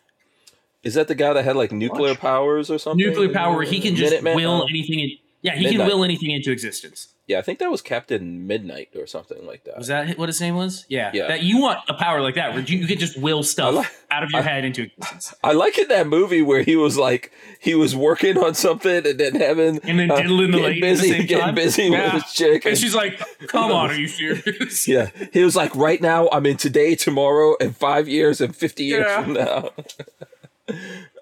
Is 0.83 0.93
that 0.93 1.07
the 1.07 1.15
guy 1.15 1.33
that 1.33 1.43
had 1.43 1.55
like 1.55 1.71
nuclear 1.71 2.11
Watch. 2.11 2.19
powers 2.19 2.69
or 2.69 2.77
something? 2.77 3.05
Nuclear 3.05 3.29
power, 3.33 3.55
where 3.55 3.65
he 3.65 3.79
can 3.79 3.95
just 3.95 4.13
Minuteman? 4.23 4.35
will 4.35 4.65
anything. 4.69 4.99
In, 4.99 5.11
yeah, 5.41 5.55
he 5.55 5.65
Midnight. 5.65 5.77
can 5.79 5.87
will 5.87 6.03
anything 6.03 6.31
into 6.31 6.51
existence. 6.51 7.09
Yeah, 7.27 7.39
I 7.39 7.41
think 7.41 7.59
that 7.59 7.69
was 7.69 7.81
Captain 7.81 8.47
Midnight 8.47 8.87
or 8.95 9.05
something 9.05 9.45
like 9.45 9.65
that. 9.65 9.77
Was 9.77 9.87
that 9.87 10.17
what 10.17 10.29
his 10.29 10.39
name 10.39 10.55
was? 10.55 10.85
Yeah. 10.87 11.11
Yeah. 11.13 11.27
That 11.27 11.43
you 11.43 11.59
want 11.61 11.79
a 11.89 11.93
power 11.93 12.21
like 12.21 12.35
that, 12.35 12.53
where 12.53 12.63
you, 12.63 12.77
you 12.77 12.87
could 12.87 12.99
just 12.99 13.19
will 13.19 13.43
stuff 13.43 13.75
like- 13.75 13.91
out 14.09 14.23
of 14.23 14.31
your 14.31 14.39
I- 14.39 14.43
head 14.45 14.63
into 14.63 14.83
existence, 14.83 15.33
I 15.43 15.51
like 15.51 15.77
in 15.77 15.89
that 15.89 16.07
movie 16.07 16.41
where 16.41 16.63
he 16.63 16.77
was 16.77 16.97
like 16.97 17.33
he 17.59 17.75
was 17.75 17.93
working 17.97 18.37
on 18.37 18.53
something 18.55 19.05
and 19.05 19.19
then 19.19 19.35
having 19.35 19.79
and 19.83 19.99
then 19.99 20.09
uh, 20.09 20.15
diddling 20.21 20.51
the 20.51 20.57
getting 20.59 20.63
lady 20.63 20.79
busy, 20.81 21.11
at 21.11 21.17
the 21.17 21.23
getting 21.27 21.45
time. 21.47 21.55
busy 21.55 21.83
Yeah. 21.83 22.13
with 22.13 22.23
his 22.23 22.33
chick. 22.33 22.63
And 22.63 22.71
and- 22.71 22.77
she's 22.77 22.95
like, 22.95 23.19
"Come 23.47 23.73
on, 23.73 23.89
are 23.89 23.93
you 23.93 24.07
serious?" 24.07 24.87
yeah, 24.87 25.09
he 25.33 25.43
was 25.43 25.57
like, 25.57 25.75
right 25.75 26.01
now 26.01 26.29
I'm 26.31 26.45
in 26.45 26.55
today, 26.55 26.95
tomorrow, 26.95 27.57
and 27.59 27.75
five 27.75 28.07
years 28.07 28.39
and 28.39 28.55
fifty 28.55 28.85
years 28.85 29.05
Yeah. 29.05 29.21
from 29.23 29.33
now. 29.33 29.71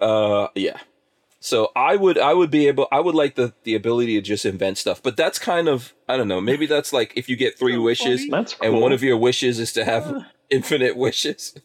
uh, 0.00 0.48
yeah. 0.54 0.78
So 1.46 1.70
I 1.76 1.94
would, 1.94 2.18
I 2.18 2.34
would 2.34 2.50
be 2.50 2.66
able, 2.66 2.88
I 2.90 2.98
would 2.98 3.14
like 3.14 3.36
the 3.36 3.54
the 3.62 3.76
ability 3.76 4.16
to 4.16 4.20
just 4.20 4.44
invent 4.44 4.78
stuff, 4.78 5.00
but 5.00 5.16
that's 5.16 5.38
kind 5.38 5.68
of, 5.68 5.94
I 6.08 6.16
don't 6.16 6.26
know, 6.26 6.40
maybe 6.40 6.66
that's 6.66 6.92
like 6.92 7.12
if 7.14 7.28
you 7.28 7.36
get 7.36 7.56
three 7.56 7.78
wishes, 7.78 8.26
That's 8.28 8.56
and 8.60 8.80
one 8.80 8.90
of 8.90 9.00
your 9.00 9.16
wishes 9.16 9.60
is 9.60 9.72
to 9.74 9.84
have 9.84 10.24
infinite 10.50 10.96
wishes. 10.96 11.54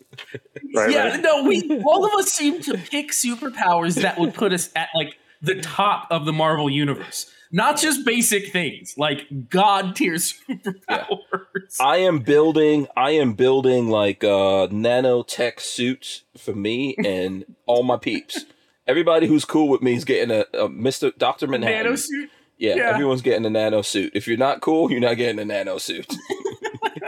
Right, 0.73 0.91
yeah, 0.91 1.09
right. 1.09 1.19
no, 1.19 1.43
we 1.43 1.81
all 1.83 2.05
of 2.05 2.13
us 2.13 2.31
seem 2.31 2.61
to 2.61 2.77
pick 2.77 3.09
superpowers 3.11 4.01
that 4.03 4.17
would 4.17 4.33
put 4.33 4.53
us 4.53 4.69
at 4.73 4.87
like 4.95 5.17
the 5.41 5.59
top 5.59 6.07
of 6.09 6.25
the 6.25 6.31
Marvel 6.31 6.69
universe. 6.69 7.29
Not 7.51 7.77
just 7.77 8.05
basic 8.05 8.53
things, 8.53 8.93
like 8.97 9.49
god 9.49 9.97
tier 9.97 10.13
superpowers. 10.15 11.81
I 11.81 11.97
am 11.97 12.19
building, 12.19 12.87
I 12.95 13.11
am 13.11 13.33
building 13.33 13.89
like 13.89 14.23
uh, 14.23 14.67
nanotech 14.67 15.59
suits 15.59 16.23
for 16.37 16.53
me 16.53 16.95
and 17.03 17.43
all 17.65 17.83
my 17.83 17.97
peeps. 17.97 18.45
Everybody 18.91 19.25
who's 19.27 19.45
cool 19.45 19.69
with 19.69 19.81
me 19.81 19.93
is 19.95 20.03
getting 20.03 20.29
a, 20.35 20.41
a 20.53 20.67
Mr. 20.67 21.17
Doctor 21.17 21.47
Manhattan. 21.47 21.93
Nanosuit. 21.93 22.27
Yeah, 22.57 22.75
Yeah. 22.75 22.89
everyone's 22.93 23.21
getting 23.21 23.45
a 23.45 23.49
nano 23.49 23.81
suit. 23.81 24.11
If 24.13 24.27
you're 24.27 24.37
not 24.37 24.59
cool, 24.59 24.91
you're 24.91 24.99
not 24.99 25.15
getting 25.15 25.39
a 25.39 25.45
nano 25.45 25.77
suit. 25.77 26.13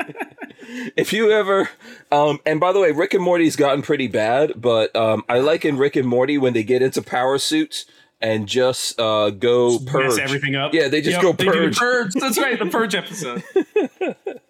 if 0.96 1.14
you 1.14 1.32
ever, 1.32 1.70
um, 2.12 2.40
and 2.46 2.60
by 2.60 2.72
the 2.72 2.80
way, 2.80 2.92
Rick 2.92 3.14
and 3.14 3.24
Morty's 3.24 3.56
gotten 3.56 3.82
pretty 3.82 4.08
bad, 4.08 4.54
but 4.62 4.96
um, 4.96 5.24
I 5.30 5.40
like 5.40 5.66
in 5.66 5.78
Rick 5.78 5.96
and 5.96 6.08
Morty 6.08 6.38
when 6.38 6.54
they 6.54 6.64
get 6.64 6.82
into 6.82 7.02
power 7.02 7.38
suits 7.38 7.86
and 8.22 8.48
just 8.48 9.00
uh, 9.00 9.30
go 9.32 9.78
purge 9.80 10.12
Mess 10.12 10.18
everything 10.20 10.56
up. 10.56 10.74
Yeah, 10.74 10.88
they 10.88 11.02
just 11.02 11.22
Yep, 11.22 11.22
go 11.22 11.34
they 11.34 11.44
do 11.44 11.52
purge. 11.52 11.78
purge. 11.78 12.14
That's 12.14 12.38
right, 12.40 12.58
the 12.58 12.66
purge 12.68 12.96
episode. 13.04 13.44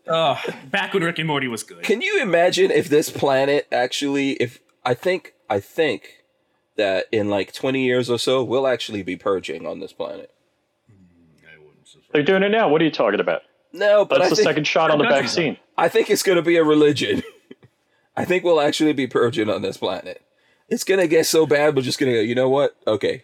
oh, 0.07 0.39
back 0.69 0.93
when 0.93 1.03
Rick 1.03 1.17
and 1.19 1.27
Morty 1.27 1.47
was 1.47 1.63
good. 1.63 1.81
Can 1.83 2.01
you 2.01 2.21
imagine 2.21 2.69
if 2.71 2.87
this 2.89 3.09
planet 3.09 3.67
actually, 3.71 4.33
if 4.33 4.59
I 4.85 4.93
think, 4.93 5.33
I 5.49 5.59
think 5.59 6.22
that 6.75 7.05
in 7.11 7.29
like 7.29 7.53
20 7.53 7.83
years 7.83 8.09
or 8.09 8.17
so, 8.17 8.43
we'll 8.43 8.67
actually 8.67 9.03
be 9.03 9.15
purging 9.15 9.65
on 9.67 9.79
this 9.79 9.93
planet. 9.93 10.31
They're 12.13 12.23
doing 12.23 12.43
it 12.43 12.49
now. 12.49 12.69
What 12.69 12.81
are 12.81 12.85
you 12.85 12.91
talking 12.91 13.19
about? 13.19 13.41
No, 13.71 14.05
but 14.05 14.19
That's 14.19 14.27
I 14.27 14.29
the 14.29 14.35
think, 14.35 14.47
second 14.47 14.67
shot 14.67 14.91
on 14.91 14.99
the 14.99 15.03
Countries 15.09 15.31
vaccine. 15.31 15.57
I 15.77 15.89
think 15.89 16.09
it's 16.11 16.21
going 16.23 16.35
to 16.35 16.41
be 16.43 16.57
a 16.57 16.63
religion. 16.63 17.23
I 18.15 18.23
think 18.25 18.43
we'll 18.43 18.61
actually 18.61 18.93
be 18.93 19.07
purging 19.07 19.49
on 19.49 19.63
this 19.63 19.77
planet. 19.77 20.21
It's 20.69 20.83
going 20.83 20.99
to 20.99 21.07
get 21.07 21.25
so 21.25 21.47
bad, 21.47 21.75
we're 21.75 21.81
just 21.81 21.99
going 21.99 22.11
to 22.11 22.19
go, 22.19 22.21
you 22.21 22.35
know 22.35 22.49
what? 22.49 22.75
Okay. 22.85 23.23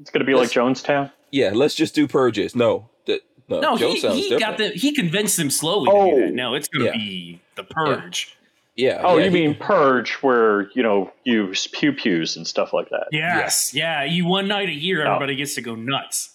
It's 0.00 0.10
going 0.10 0.20
to 0.20 0.26
be 0.26 0.34
like 0.34 0.48
Jonestown. 0.48 1.12
Yeah, 1.30 1.50
let's 1.54 1.74
just 1.74 1.94
do 1.94 2.08
purges. 2.08 2.56
No. 2.56 2.88
That, 3.06 3.20
no, 3.48 3.60
No, 3.60 3.76
he, 3.76 3.96
he 4.00 4.38
got 4.38 4.56
the 4.56 4.68
he 4.70 4.94
convinced 4.94 5.36
them 5.36 5.50
slowly 5.50 5.86
to 5.90 5.92
Oh. 5.96 6.10
do 6.14 6.20
that. 6.22 6.26
Oh. 6.28 6.30
No, 6.30 6.54
it's 6.54 6.68
gonna 6.68 6.86
Yeah. 6.86 6.92
be 6.92 7.40
the 7.56 7.64
purge. 7.64 8.30
Yeah. 8.30 8.37
Oh, 8.78 9.18
yeah, 9.18 9.24
you 9.24 9.30
he- 9.30 9.30
mean 9.30 9.54
purge, 9.54 10.12
where 10.22 10.70
you 10.74 10.82
know 10.82 11.12
you 11.24 11.46
use 11.48 11.66
pew 11.66 11.92
pews 11.92 12.36
and 12.36 12.46
stuff 12.46 12.72
like 12.72 12.90
that? 12.90 13.08
Yes, 13.12 13.74
yeah. 13.74 14.04
You 14.04 14.26
one 14.26 14.48
night 14.48 14.68
a 14.68 14.72
year, 14.72 15.04
everybody 15.04 15.34
gets 15.36 15.54
to 15.56 15.62
go 15.62 15.74
nuts. 15.74 16.34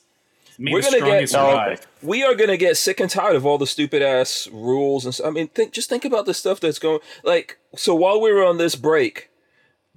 We're 0.60 0.82
gonna 0.82 1.00
get- 1.00 1.30
strongest 1.30 1.34
No, 1.34 2.08
we 2.08 2.24
are 2.24 2.36
gonna 2.36 2.58
get 2.58 2.78
sick 2.78 3.00
and 3.00 3.10
tired 3.10 3.36
of 3.36 3.46
all 3.46 3.58
the 3.58 3.66
stupid 3.66 4.02
ass 4.02 4.48
rules 4.52 5.06
and 5.06 5.14
stuff. 5.14 5.28
I 5.28 5.32
mean, 5.32 5.48
think 5.48 5.72
just 5.72 5.90
think 5.90 6.06
about 6.06 6.26
the 6.26 6.34
stuff 6.34 6.60
that's 6.60 6.80
going. 6.80 7.00
Like, 7.24 7.58
so 7.76 7.96
while 7.96 8.22
we 8.22 8.32
were 8.32 8.46
on 8.46 8.58
this 8.58 8.76
break, 8.76 9.30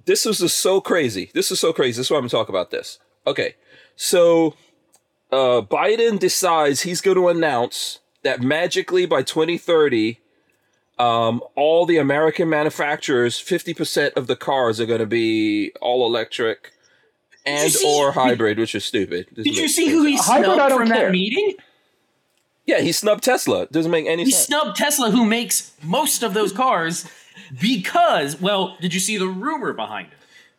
this 0.05 0.25
was 0.25 0.39
just 0.39 0.57
so 0.57 0.81
crazy. 0.81 1.29
This 1.33 1.51
is 1.51 1.59
so 1.59 1.73
crazy. 1.73 1.99
This 1.99 2.07
is 2.07 2.11
why 2.11 2.17
I'm 2.17 2.21
gonna 2.21 2.29
talk 2.29 2.49
about 2.49 2.71
this. 2.71 2.97
Okay, 3.27 3.55
so 3.95 4.55
uh, 5.31 5.61
Biden 5.61 6.17
decides 6.17 6.83
he's 6.83 7.01
going 7.01 7.17
to 7.17 7.27
announce 7.27 7.99
that 8.23 8.41
magically 8.41 9.05
by 9.05 9.21
2030, 9.21 10.19
um, 10.99 11.41
all 11.55 11.85
the 11.85 11.97
American 11.97 12.49
manufacturers, 12.49 13.37
50% 13.37 14.13
of 14.15 14.27
the 14.27 14.35
cars 14.35 14.79
are 14.79 14.85
going 14.85 14.99
to 14.99 15.05
be 15.05 15.71
all 15.81 16.05
electric 16.05 16.71
and 17.45 17.71
see- 17.71 17.85
or 17.87 18.11
hybrid, 18.13 18.57
which 18.57 18.73
is 18.75 18.83
stupid. 18.85 19.27
This 19.33 19.43
Did 19.45 19.55
you 19.55 19.61
makes 19.63 19.75
see 19.75 19.89
who 19.89 20.03
he 20.05 20.17
sense. 20.17 20.27
Hybrid, 20.27 20.53
snubbed 20.55 20.73
from 20.75 20.87
care. 20.87 21.05
that 21.05 21.11
meeting? 21.11 21.53
Yeah, 22.65 22.81
he 22.81 22.91
snubbed 22.91 23.23
Tesla. 23.23 23.67
Doesn't 23.67 23.91
make 23.91 24.05
any 24.07 24.25
He 24.25 24.31
sense. 24.31 24.47
He 24.47 24.53
snubbed 24.53 24.77
Tesla, 24.77 25.11
who 25.11 25.23
makes 25.25 25.71
most 25.83 26.21
of 26.23 26.33
those 26.33 26.51
cars, 26.51 27.05
because 27.61 28.41
well, 28.41 28.75
did 28.81 28.93
you 28.93 28.99
see 28.99 29.17
the 29.17 29.27
rumor 29.27 29.73
behind 29.73 30.07
it? 30.09 30.13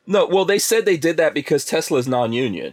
No, 0.06 0.24
well, 0.26 0.46
they 0.46 0.58
said 0.58 0.86
they 0.86 0.96
did 0.96 1.18
that 1.18 1.34
because 1.34 1.66
Tesla's 1.66 2.08
non-union. 2.08 2.72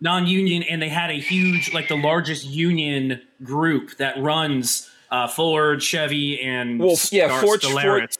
non-union 0.00 0.64
and 0.64 0.82
they 0.82 0.88
had 0.88 1.08
a 1.10 1.20
huge 1.20 1.72
like 1.72 1.86
the 1.86 1.96
largest 1.96 2.44
union 2.46 3.22
group 3.44 3.96
that 3.98 4.18
runs 4.20 4.90
uh, 5.14 5.28
Ford, 5.28 5.82
Chevy, 5.82 6.40
and 6.40 6.80
Well, 6.80 6.96
yeah, 7.12 7.40
Ford- 7.40 7.60
Stellantis. 7.60 8.18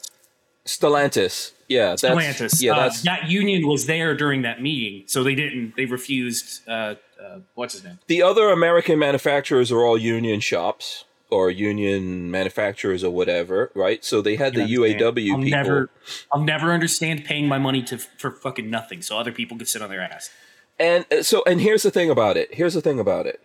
Stellantis. 0.65 1.53
Yeah, 1.69 1.91
that's 1.91 2.03
Stellantis. 2.03 2.63
yeah, 2.63 2.73
Uh, 2.77 2.91
that 3.05 3.29
union 3.29 3.67
was 3.67 3.87
there 3.87 4.15
during 4.17 4.43
that 4.43 4.63
meeting, 4.63 5.05
so 5.07 5.23
they 5.25 5.35
didn't. 5.35 5.75
They 5.77 5.87
refused. 5.87 6.67
Uh, 6.69 6.95
uh, 7.23 7.39
what's 7.55 7.73
his 7.75 7.85
name? 7.85 7.99
the 8.07 8.23
other 8.23 8.51
American 8.51 8.99
manufacturers 8.99 9.73
are 9.73 9.83
all 9.85 9.97
union 9.99 10.41
shops 10.41 11.05
or 11.31 11.51
union 11.51 12.31
manufacturers 12.31 13.03
or 13.03 13.11
whatever, 13.11 13.71
right? 13.75 14.05
So 14.05 14.21
they 14.23 14.37
had 14.37 14.55
the? 14.55 14.61
UAW 14.61 15.05
I'll 15.07 15.15
people. 15.15 15.39
never, 15.41 15.91
I'll 16.33 16.43
never 16.45 16.71
understand 16.73 17.25
paying 17.25 17.49
my 17.49 17.59
money 17.59 17.83
to 17.85 17.99
for 17.99 18.31
fucking 18.31 18.69
nothing, 18.71 19.01
so 19.03 19.19
other 19.19 19.33
people 19.33 19.57
could 19.59 19.69
sit 19.69 19.83
on 19.83 19.89
their 19.89 20.03
ass. 20.03 20.31
And 20.79 21.07
uh, 21.11 21.23
so, 21.23 21.43
and 21.47 21.61
here's 21.61 21.83
the 21.83 21.91
thing 21.91 22.11
about 22.11 22.37
it. 22.37 22.55
Here's 22.55 22.75
the 22.75 22.83
thing 22.83 23.01
about 23.01 23.27
it. 23.27 23.41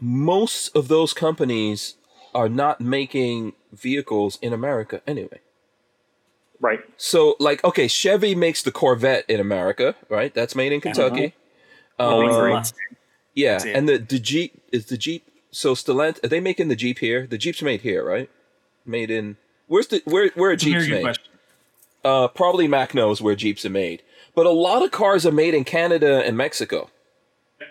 Most 0.00 0.74
of 0.76 0.88
those 0.88 1.12
companies 1.12 1.94
are 2.34 2.48
not 2.48 2.80
making 2.80 3.52
vehicles 3.72 4.38
in 4.42 4.52
America 4.52 5.00
anyway. 5.06 5.40
Right. 6.60 6.80
So, 6.96 7.36
like, 7.38 7.62
okay, 7.64 7.88
Chevy 7.88 8.34
makes 8.34 8.62
the 8.62 8.72
Corvette 8.72 9.24
in 9.28 9.40
America, 9.40 9.94
right? 10.08 10.32
That's 10.32 10.54
made 10.54 10.72
in 10.72 10.80
Kentucky. 10.80 11.20
Makes 11.20 11.34
the 11.98 12.04
Um, 12.04 12.50
Mustang. 12.50 12.78
yeah, 13.34 13.62
and 13.64 13.88
the 13.88 13.98
the 13.98 14.18
Jeep 14.18 14.62
is 14.72 14.86
the 14.86 14.96
Jeep. 14.96 15.28
So 15.50 15.74
Stellantis, 15.74 16.24
are 16.24 16.28
they 16.28 16.40
making 16.40 16.68
the 16.68 16.76
Jeep 16.76 16.98
here? 16.98 17.26
The 17.26 17.38
Jeep's 17.38 17.62
made 17.62 17.82
here, 17.82 18.04
right? 18.04 18.28
Made 18.86 19.10
in 19.10 19.36
where's 19.68 19.86
the 19.88 20.02
where 20.04 20.30
where 20.34 20.50
are 20.50 20.54
a 20.54 20.56
very 20.56 20.72
Jeeps 20.80 20.88
made? 20.88 21.02
question. 21.02 21.32
Uh, 22.04 22.28
probably 22.28 22.66
Mac 22.68 22.94
knows 22.94 23.22
where 23.22 23.34
Jeeps 23.34 23.64
are 23.64 23.70
made, 23.70 24.02
but 24.34 24.44
a 24.46 24.50
lot 24.50 24.82
of 24.82 24.90
cars 24.90 25.24
are 25.24 25.32
made 25.32 25.54
in 25.54 25.64
Canada 25.64 26.22
and 26.24 26.36
Mexico. 26.36 26.90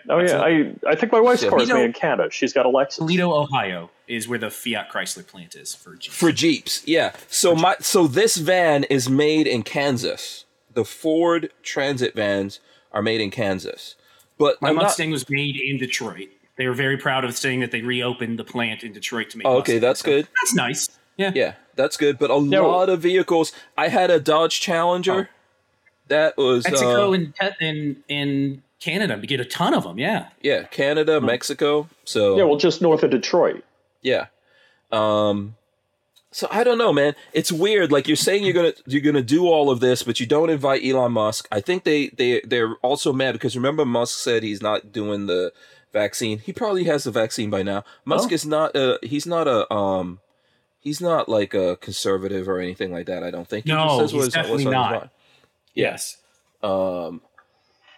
Oh 0.08 0.18
yeah, 0.20 0.40
I 0.40 0.72
I 0.86 0.94
think 0.94 1.12
my 1.12 1.20
wife's 1.20 1.42
So- 1.42 1.50
car 1.50 1.60
is 1.62 1.68
made 1.68 1.84
in 1.84 1.92
Canada. 1.92 2.30
She's 2.30 2.52
got 2.52 2.66
a 2.66 2.68
Lexus. 2.68 2.96
Toledo, 2.96 3.32
Ohio, 3.32 3.90
is 4.08 4.28
where 4.28 4.38
the 4.38 4.50
Fiat 4.50 4.90
Chrysler 4.90 5.26
plant 5.26 5.54
is 5.54 5.74
for 5.74 5.96
Jeeps. 5.96 6.14
for 6.16 6.32
Jeeps. 6.32 6.82
Yeah. 6.86 7.12
So 7.28 7.54
my 7.54 7.76
so 7.80 8.06
this 8.06 8.36
van 8.36 8.84
is 8.84 9.08
made 9.08 9.46
in 9.46 9.62
Kansas. 9.62 10.44
The 10.72 10.84
Ford 10.84 11.50
Transit 11.62 12.14
vans 12.14 12.60
are 12.92 13.02
made 13.02 13.20
in 13.20 13.30
Kansas. 13.30 13.94
But 14.38 14.60
My 14.60 14.70
I'm 14.70 14.74
not- 14.76 14.84
Mustang 14.84 15.10
was 15.10 15.28
made 15.30 15.56
in 15.56 15.78
Detroit. 15.78 16.28
They 16.56 16.66
were 16.68 16.74
very 16.74 16.96
proud 16.96 17.24
of 17.24 17.36
saying 17.36 17.60
that 17.60 17.70
they 17.72 17.82
reopened 17.82 18.38
the 18.38 18.44
plant 18.44 18.82
in 18.84 18.92
Detroit 18.92 19.30
to 19.30 19.38
make. 19.38 19.46
Oh, 19.46 19.56
okay, 19.58 19.74
Mustangs. 19.74 19.80
that's 19.82 20.00
So 20.00 20.06
good. 20.06 20.28
That's 20.42 20.54
nice. 20.54 20.88
Yeah. 21.16 21.32
Yeah, 21.34 21.54
that's 21.76 21.96
good. 21.96 22.18
But 22.18 22.30
a 22.30 22.34
lot 22.36 22.88
of 22.88 23.00
vehicles. 23.00 23.52
I 23.78 23.88
had 23.88 24.10
a 24.10 24.18
Dodge 24.20 24.60
Challenger. 24.60 25.30
That 26.08 26.36
was 26.36 26.64
Mexico 26.64 27.10
uh, 27.10 27.14
and 27.14 27.34
and 27.60 27.96
and 28.10 28.62
Canada. 28.84 29.18
We 29.20 29.26
get 29.26 29.40
a 29.40 29.44
ton 29.44 29.72
of 29.74 29.84
them. 29.84 29.98
Yeah. 29.98 30.28
yeah, 30.42 30.64
Canada, 30.64 31.20
Mexico. 31.20 31.88
So 32.04 32.36
Yeah, 32.36 32.44
well, 32.44 32.56
just 32.58 32.82
north 32.82 33.02
of 33.02 33.10
Detroit. 33.10 33.64
Yeah. 34.02 34.26
Um 34.92 35.56
so 36.30 36.48
I 36.50 36.64
don't 36.64 36.78
know, 36.78 36.92
man. 36.92 37.14
It's 37.32 37.52
weird. 37.52 37.92
Like 37.92 38.08
you're 38.08 38.16
saying 38.16 38.42
you're 38.44 38.52
gonna 38.52 38.72
you're 38.86 39.00
gonna 39.00 39.22
do 39.22 39.46
all 39.46 39.70
of 39.70 39.78
this, 39.80 40.02
but 40.02 40.18
you 40.20 40.26
don't 40.26 40.50
invite 40.50 40.84
Elon 40.84 41.12
Musk. 41.12 41.46
I 41.52 41.60
think 41.60 41.84
they 41.84 42.08
they 42.08 42.40
they're 42.44 42.74
also 42.82 43.12
mad 43.12 43.32
because 43.32 43.56
remember 43.56 43.84
Musk 43.84 44.18
said 44.18 44.42
he's 44.42 44.60
not 44.60 44.90
doing 44.92 45.26
the 45.26 45.52
vaccine. 45.92 46.40
He 46.40 46.52
probably 46.52 46.84
has 46.84 47.04
the 47.04 47.12
vaccine 47.12 47.50
by 47.50 47.62
now. 47.62 47.84
Musk 48.04 48.30
Oh. 48.32 48.34
is 48.34 48.44
not 48.44 48.74
a 48.74 48.98
he's 49.02 49.26
not 49.26 49.46
a 49.46 49.72
um 49.72 50.18
he's 50.80 51.00
not 51.00 51.28
like 51.28 51.54
a 51.54 51.76
conservative 51.76 52.48
or 52.48 52.58
anything 52.58 52.92
like 52.92 53.06
that. 53.06 53.22
I 53.22 53.30
don't 53.30 53.48
think. 53.48 53.64
He 53.64 53.72
No, 53.72 53.84
just 53.86 53.98
says 53.98 54.10
he's 54.10 54.18
what's- 54.20 54.26
what's 54.26 54.34
definitely 54.34 54.66
on 54.66 54.72
not. 54.72 55.10
Yes. 55.74 56.16
Um 56.64 57.20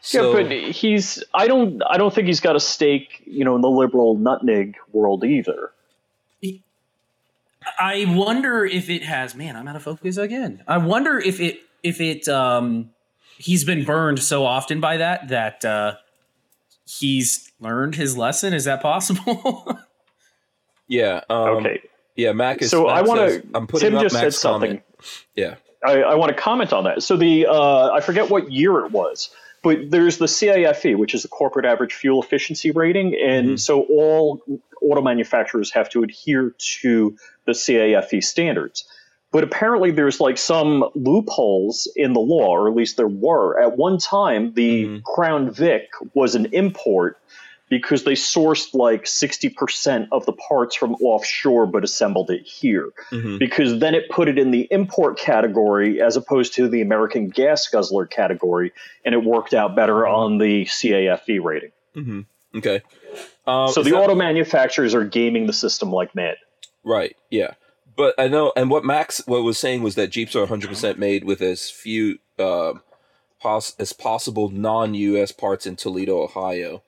so, 0.06 0.36
yeah, 0.38 0.42
but 0.44 0.52
he's. 0.52 1.22
I 1.34 1.46
don't. 1.48 1.82
I 1.88 1.96
don't 1.98 2.14
think 2.14 2.26
he's 2.28 2.40
got 2.40 2.54
a 2.56 2.60
stake, 2.60 3.22
you 3.26 3.44
know, 3.44 3.56
in 3.56 3.60
the 3.60 3.68
liberal 3.70 4.16
nutmeg 4.16 4.76
world 4.92 5.24
either. 5.24 5.70
I 7.78 8.04
wonder 8.08 8.64
if 8.64 8.88
it 8.88 9.02
has. 9.02 9.34
Man, 9.34 9.56
I'm 9.56 9.66
out 9.66 9.76
of 9.76 9.82
focus 9.82 10.16
again. 10.16 10.62
I 10.68 10.78
wonder 10.78 11.18
if 11.18 11.40
it 11.40 11.58
if 11.82 12.00
it 12.00 12.28
um 12.28 12.90
he's 13.38 13.64
been 13.64 13.84
burned 13.84 14.22
so 14.22 14.44
often 14.46 14.80
by 14.80 14.98
that 14.98 15.28
that 15.28 15.64
uh 15.64 15.94
he's 16.86 17.50
learned 17.58 17.96
his 17.96 18.16
lesson. 18.16 18.54
Is 18.54 18.64
that 18.66 18.80
possible? 18.82 19.66
yeah. 20.88 21.22
Um, 21.28 21.48
Okay. 21.66 21.80
Yeah, 22.14 22.32
Mac 22.32 22.62
is. 22.62 22.70
so 22.70 22.86
Mac 22.86 22.96
I 22.96 23.02
want 23.02 23.18
says- 23.20 23.42
to. 23.42 23.48
I'm 23.54 23.66
putting 23.66 23.88
Tim 23.90 23.96
up 23.96 24.02
just 24.04 24.14
Mac's 24.14 24.36
said 24.36 24.40
something. 24.40 24.68
comment. 24.70 24.82
Yeah. 25.34 25.56
I, 25.84 26.02
I 26.02 26.14
want 26.14 26.34
to 26.34 26.40
comment 26.40 26.72
on 26.72 26.84
that. 26.84 27.02
So 27.02 27.16
the 27.16 27.46
uh, 27.46 27.90
I 27.90 28.00
forget 28.00 28.30
what 28.30 28.50
year 28.50 28.84
it 28.86 28.92
was, 28.92 29.30
but 29.66 29.90
there's 29.90 30.18
the 30.18 30.26
CAFE, 30.26 30.96
which 30.96 31.12
is 31.12 31.22
the 31.22 31.28
corporate 31.28 31.66
average 31.66 31.92
fuel 31.92 32.22
efficiency 32.22 32.70
rating, 32.70 33.16
and 33.20 33.48
Mhm. 33.48 33.58
so 33.58 33.80
all 33.90 34.40
auto 34.80 35.02
manufacturers 35.02 35.72
have 35.72 35.88
to 35.90 36.04
adhere 36.04 36.54
to 36.80 37.16
the 37.46 37.52
CAFE 37.52 38.22
standards. 38.22 38.84
But 39.32 39.42
apparently, 39.42 39.90
there's 39.90 40.20
like 40.20 40.38
some 40.38 40.88
loopholes 40.94 41.90
in 41.96 42.12
the 42.12 42.20
law, 42.20 42.50
or 42.56 42.68
at 42.68 42.76
least 42.76 42.96
there 42.96 43.08
were. 43.08 43.60
At 43.60 43.76
one 43.76 43.98
time, 43.98 44.52
the 44.54 44.84
Mhm. 44.84 45.02
Crown 45.02 45.50
Vic 45.50 45.88
was 46.14 46.36
an 46.36 46.46
import 46.52 47.18
because 47.68 48.04
they 48.04 48.12
sourced 48.12 48.72
like 48.74 49.04
60% 49.04 50.08
of 50.12 50.24
the 50.26 50.32
parts 50.32 50.76
from 50.76 50.94
offshore 50.96 51.66
but 51.66 51.82
assembled 51.82 52.30
it 52.30 52.42
here 52.46 52.90
Mhm. 53.10 53.38
because 53.38 53.80
then 53.80 53.94
it 53.94 54.08
put 54.08 54.28
it 54.28 54.38
in 54.38 54.50
the 54.52 54.68
import 54.70 55.18
category 55.18 56.00
as 56.00 56.16
opposed 56.16 56.54
to 56.54 56.68
the 56.68 56.80
American 56.80 57.28
gas 57.28 57.66
guzzler 57.68 58.06
category, 58.06 58.72
and 59.04 59.14
it 59.14 59.24
worked 59.24 59.52
out 59.54 59.74
better 59.74 60.06
on 60.06 60.38
the 60.38 60.64
CAFE 60.66 61.40
rating. 61.42 61.72
hmm 61.94 62.20
Okay. 62.56 62.80
Um, 63.46 63.68
so 63.68 63.82
the 63.82 63.90
that- 63.90 63.96
auto 63.96 64.14
manufacturers 64.14 64.94
are 64.94 65.04
gaming 65.04 65.46
the 65.46 65.52
system 65.52 65.90
like 65.92 66.14
mad. 66.14 66.36
Right. 66.84 67.16
Yeah. 67.30 67.54
But 67.96 68.14
I 68.18 68.28
know, 68.28 68.52
and 68.56 68.70
what 68.70 68.84
Max 68.84 69.22
what 69.26 69.42
was 69.42 69.58
saying 69.58 69.82
was 69.82 69.94
that 69.96 70.10
Jeeps 70.10 70.36
are 70.36 70.40
100 70.42 70.68
percent 70.68 70.98
made 70.98 71.24
with 71.24 71.40
as 71.42 71.70
few 71.70 72.18
um, 72.38 72.82
pos- 73.40 73.74
as 73.78 73.92
possible 73.94 74.50
non-U.S. 74.50 75.32
parts 75.32 75.66
in 75.66 75.76
Toledo, 75.76 76.22
Ohio. 76.22 76.82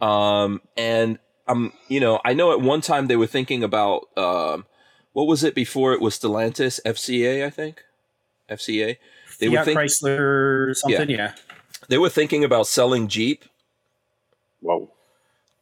Um, 0.00 0.60
and 0.76 1.18
I'm, 1.48 1.72
you 1.88 2.00
know, 2.00 2.20
I 2.24 2.32
know 2.34 2.52
at 2.52 2.60
one 2.60 2.80
time 2.80 3.06
they 3.06 3.16
were 3.16 3.26
thinking 3.26 3.62
about 3.64 4.08
um, 4.16 4.66
what 5.12 5.26
was 5.26 5.42
it 5.44 5.54
before 5.54 5.92
it 5.92 6.00
was 6.00 6.18
Stellantis, 6.18 6.80
FCA, 6.84 7.44
I 7.44 7.50
think, 7.50 7.82
FCA. 8.50 8.96
They 9.38 9.48
were 9.48 9.64
think- 9.64 9.78
Chrysler 9.78 10.74
something. 10.74 11.10
Yeah. 11.10 11.32
they 11.88 11.98
were 11.98 12.08
thinking 12.08 12.42
about 12.44 12.66
selling 12.66 13.06
Jeep 13.08 13.44
Whoa. 14.60 14.90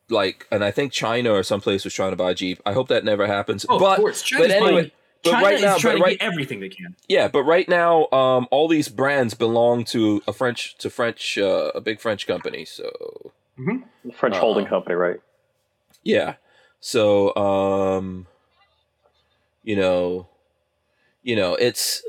like 0.08 0.46
and 0.50 0.64
I 0.64 0.70
think 0.70 0.92
China 0.92 1.32
or 1.32 1.42
someplace 1.42 1.84
was 1.84 1.92
trying 1.92 2.10
to 2.12 2.16
buy 2.16 2.34
Jeep. 2.34 2.60
I 2.64 2.72
hope 2.72 2.88
that 2.88 3.04
never 3.04 3.26
happens. 3.26 3.66
Oh, 3.68 3.78
but 3.78 3.94
of 3.94 3.96
course. 3.98 4.22
China's 4.22 4.48
but 4.48 4.56
anyway, 4.56 4.72
buying- 4.82 4.90
but 5.24 5.30
China 5.30 5.44
right 5.46 5.54
is 5.54 5.62
now, 5.62 5.76
trying 5.78 5.94
but 5.94 5.98
to 5.98 6.04
right, 6.04 6.18
get 6.20 6.26
everything 6.26 6.60
they 6.60 6.68
can. 6.68 6.94
yeah, 7.08 7.28
but 7.28 7.44
right 7.44 7.66
now, 7.68 8.08
um, 8.12 8.46
all 8.50 8.68
these 8.68 8.88
brands 8.88 9.32
belong 9.34 9.84
to 9.86 10.22
a 10.28 10.32
French 10.34 10.76
to 10.78 10.90
French 10.90 11.38
uh, 11.38 11.70
a 11.74 11.80
big 11.80 11.98
French 11.98 12.26
company. 12.26 12.64
So 12.66 13.32
French 14.16 14.36
Uh, 14.36 14.40
holding 14.40 14.66
company, 14.66 14.94
right? 14.94 15.20
yeah, 16.02 16.34
so 16.80 17.34
um, 17.36 18.26
you 19.62 19.76
know, 19.76 20.28
you 21.22 21.36
know, 21.36 21.54
it's 21.54 22.02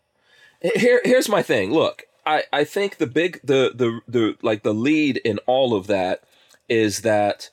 here. 0.60 1.00
Here's 1.04 1.28
my 1.28 1.42
thing. 1.42 1.72
Look, 1.72 2.04
I 2.26 2.44
I 2.52 2.64
think 2.64 2.96
the 2.98 3.06
big 3.06 3.40
the 3.44 3.72
the 3.74 4.00
the 4.08 4.36
like 4.42 4.62
the 4.62 4.74
lead 4.74 5.18
in 5.18 5.38
all 5.46 5.74
of 5.74 5.86
that 5.88 6.24
is 6.68 7.00
that 7.00 7.50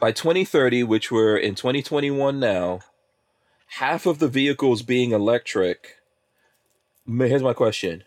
by 0.00 0.12
2030, 0.12 0.82
which 0.84 1.12
we're 1.12 1.36
in 1.36 1.54
2021 1.54 2.40
now, 2.40 2.80
half 3.78 4.06
of 4.06 4.18
the 4.18 4.28
vehicles 4.28 4.82
being 4.82 5.12
electric. 5.12 5.96
Here's 7.06 7.42
my 7.42 7.52
question, 7.52 8.04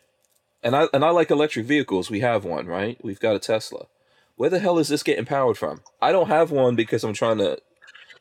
and 0.64 0.76
I 0.76 0.88
and 0.94 1.04
I 1.04 1.10
like 1.10 1.30
electric 1.30 1.66
vehicles. 1.66 2.10
We 2.10 2.22
have 2.22 2.46
one, 2.46 2.66
right? 2.68 2.98
We've 3.04 3.20
got 3.20 3.36
a 3.36 3.40
Tesla. 3.40 3.88
Where 4.36 4.50
the 4.50 4.60
hell 4.60 4.78
is 4.80 4.90
this 4.90 5.04
getting 5.04 5.26
powered 5.26 5.58
from? 5.58 5.82
I 6.02 6.12
don't 6.12 6.28
have 6.28 6.52
one 6.52 6.76
because 6.76 7.04
I'm 7.04 7.14
trying 7.14 7.38
to 7.38 7.58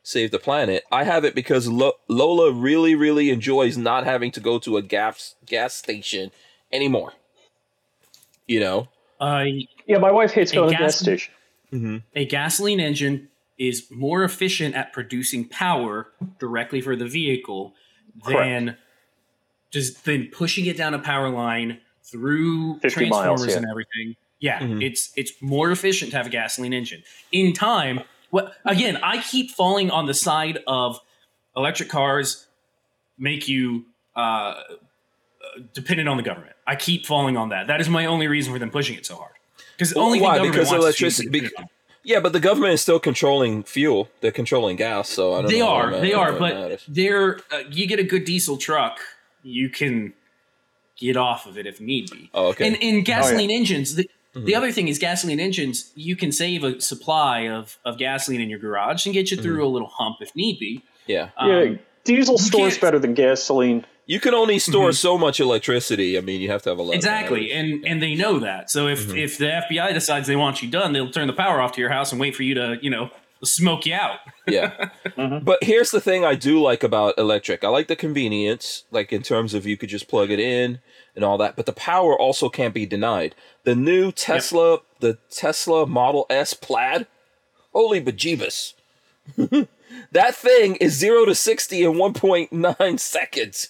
save 0.03 0.31
the 0.31 0.39
planet. 0.39 0.83
I 0.91 1.03
have 1.03 1.25
it 1.25 1.35
because 1.35 1.67
Lo- 1.67 1.93
Lola 2.07 2.51
really, 2.51 2.95
really 2.95 3.29
enjoys 3.29 3.77
not 3.77 4.05
having 4.05 4.31
to 4.31 4.39
go 4.39 4.59
to 4.59 4.77
a 4.77 4.81
gas 4.81 5.35
gas 5.45 5.73
station 5.73 6.31
anymore. 6.71 7.13
You 8.47 8.59
know. 8.59 8.87
Uh, 9.19 9.45
Yeah, 9.87 9.97
my 9.97 10.11
wife 10.11 10.31
hates 10.31 10.51
A 10.51 10.55
going 10.55 10.69
to 10.69 10.77
the 10.77 10.77
gas- 10.77 10.93
gas 10.93 10.99
station. 10.99 11.33
Mm-hmm. 11.73 11.97
a 12.15 12.25
gasoline 12.25 12.79
engine 12.79 13.27
is 13.57 13.87
more 13.89 14.23
efficient 14.23 14.75
at 14.75 14.93
producing 14.93 15.49
power 15.49 16.07
directly 16.39 16.79
for 16.79 16.95
the 16.95 17.07
vehicle 17.07 17.73
than 18.27 18.77
just 19.71 20.05
than 20.05 20.27
pushing 20.31 20.67
it 20.67 20.77
down 20.77 20.93
a 20.93 20.99
power 20.99 21.29
line 21.29 21.79
through 22.03 22.79
50 22.79 23.09
miles, 23.09 23.23
transformers 23.41 23.51
yeah. 23.51 23.57
and 23.57 23.65
everything. 23.69 24.15
Yeah, 24.39 24.59
Mhm. 24.59 24.83
it's 24.83 25.11
it's 25.15 25.31
more 25.41 25.71
efficient 25.71 26.11
to 26.11 26.17
have 26.17 26.27
a 26.27 26.29
gasoline 26.29 26.73
engine. 26.73 27.03
In 27.31 27.53
time, 27.53 28.01
what 28.31 28.53
again, 28.65 28.97
I 28.97 29.21
keep 29.21 29.51
falling 29.51 29.89
on 29.89 30.05
the 30.07 30.13
side 30.13 30.59
of 30.67 30.99
electric 31.55 31.89
cars 31.89 32.45
make 33.17 33.47
you 33.47 33.85
uh, 34.15 34.61
dependent 35.73 36.09
on 36.09 36.17
the 36.17 36.23
government. 36.23 36.55
I 36.67 36.75
keep 36.75 37.05
falling 37.05 37.37
on 37.37 37.49
that. 37.49 37.67
That 37.67 37.79
is 37.81 37.87
my 37.89 38.05
only 38.05 38.27
reason 38.27 38.51
for 38.53 38.59
them 38.59 38.71
pushing 38.71 38.95
it 38.97 39.05
so 39.05 39.15
hard. 39.15 39.31
Because 39.77 39.93
Well, 39.93 40.05
only 40.05 40.19
why? 40.21 40.35
government 40.37 40.53
Because 40.53 40.71
electricity- 40.71 41.27
you 41.27 41.31
to 41.31 41.41
bec- 41.41 41.49
depend. 41.51 41.69
Yeah, 42.03 42.19
but 42.19 42.33
the 42.33 42.39
government 42.39 42.73
is 42.73 42.81
still 42.81 42.99
controlling 42.99 43.63
fuel. 43.63 44.09
They're 44.21 44.31
controlling 44.31 44.75
gas, 44.75 45.09
so 45.09 45.33
I 45.33 45.41
don't 45.41 45.49
They 45.51 45.59
are, 45.61 45.99
they 45.99 46.13
are, 46.13 46.33
but 46.33 46.81
they're 46.87 47.39
uh, 47.51 47.63
you 47.71 47.87
get 47.87 47.99
a 47.99 48.03
good 48.03 48.25
diesel 48.25 48.57
truck, 48.57 48.99
you 49.43 49.69
can 49.69 50.13
get 50.97 51.17
off 51.17 51.45
of 51.47 51.57
it 51.57 51.65
if 51.65 51.81
need 51.81 52.09
be. 52.11 52.29
Oh, 52.33 52.47
okay. 52.49 52.67
And 52.67 52.75
in 52.77 53.03
gasoline 53.03 53.49
engines, 53.51 53.95
the, 53.95 54.07
Mhm. 54.35 54.45
the 54.45 54.55
other 54.55 54.71
thing 54.71 54.87
is 54.87 54.99
gasoline 54.99 55.39
engines, 55.39 55.91
you 55.95 56.15
can 56.15 56.31
save 56.31 56.63
a 56.63 56.79
supply 56.81 57.47
of, 57.47 57.77
of 57.85 57.97
gasoline 57.97 58.41
in 58.41 58.49
your 58.49 58.59
garage 58.59 59.05
and 59.05 59.13
get 59.13 59.31
you 59.31 59.37
through 59.37 59.53
Mm-hmm. 59.55 59.61
a 59.63 59.67
little 59.67 59.87
hump 59.87 60.17
if 60.21 60.35
need 60.35 60.59
be. 60.59 60.83
yeah, 61.07 61.29
Um, 61.37 61.49
yeah, 61.49 61.65
diesel 62.03 62.37
stores 62.37 62.77
better 62.77 62.99
than 62.99 63.13
gasoline. 63.13 63.85
you 64.07 64.19
can 64.19 64.33
only 64.33 64.59
store 64.59 64.89
Mhm. 64.89 64.95
so 64.95 65.17
much 65.17 65.39
electricity. 65.39 66.17
I 66.17 66.21
mean, 66.21 66.39
you 66.41 66.49
have 66.49 66.61
to 66.63 66.69
have 66.69 66.77
a 66.79 66.81
lot. 66.83 66.93
Exactly, 66.95 67.47
batteries. 67.49 67.73
and 67.73 67.85
and 67.87 68.03
they 68.03 68.13
know 68.15 68.39
that. 68.39 68.69
So 68.69 68.87
if 68.87 69.07
Mhm. 69.07 69.17
if 69.23 69.37
the 69.37 69.51
FBI 69.51 69.91
decides 69.93 70.27
they 70.27 70.35
want 70.35 70.61
you 70.61 70.69
done, 70.69 70.93
they'll 70.93 71.09
turn 71.11 71.27
the 71.27 71.33
power 71.33 71.59
off 71.61 71.71
to 71.73 71.81
your 71.81 71.89
house 71.91 72.11
and 72.11 72.19
wait 72.21 72.35
for 72.35 72.43
you 72.43 72.53
to 72.55 72.77
you 72.81 72.89
know 72.89 73.09
smoke 73.43 73.85
you 73.85 73.93
out. 73.93 74.19
Yeah. 74.47 74.89
Mhm. 75.17 75.43
But 75.45 75.63
here's 75.63 75.91
the 75.91 76.01
thing 76.01 76.23
I 76.25 76.35
do 76.35 76.59
like 76.61 76.83
about 76.83 77.15
electric. 77.17 77.63
I 77.63 77.69
like 77.69 77.87
the 77.87 77.95
convenience, 77.95 78.83
like 78.91 79.11
in 79.13 79.21
terms 79.23 79.53
of 79.53 79.65
you 79.67 79.77
could 79.77 79.89
just 79.89 80.07
plug 80.07 80.29
it 80.31 80.39
in 80.39 80.79
and 81.15 81.23
all 81.23 81.37
that, 81.37 81.55
but 81.55 81.65
the 81.65 81.73
power 81.73 82.17
also 82.17 82.49
can't 82.49 82.73
be 82.73 82.85
denied. 82.85 83.35
The 83.63 83.75
new 83.75 84.11
Tesla, 84.11 84.79
the 84.99 85.17
Tesla 85.29 85.85
Model 85.85 86.25
S 86.29 86.53
Plaid, 86.53 87.07
holy 87.73 88.01
bejeebus. 88.01 88.73
that 90.11 90.35
thing 90.35 90.75
is 90.75 90.93
0 90.93 91.25
to 91.25 91.35
60 91.35 91.83
in 91.83 91.93
1.9 91.93 92.99
seconds. 92.99 93.69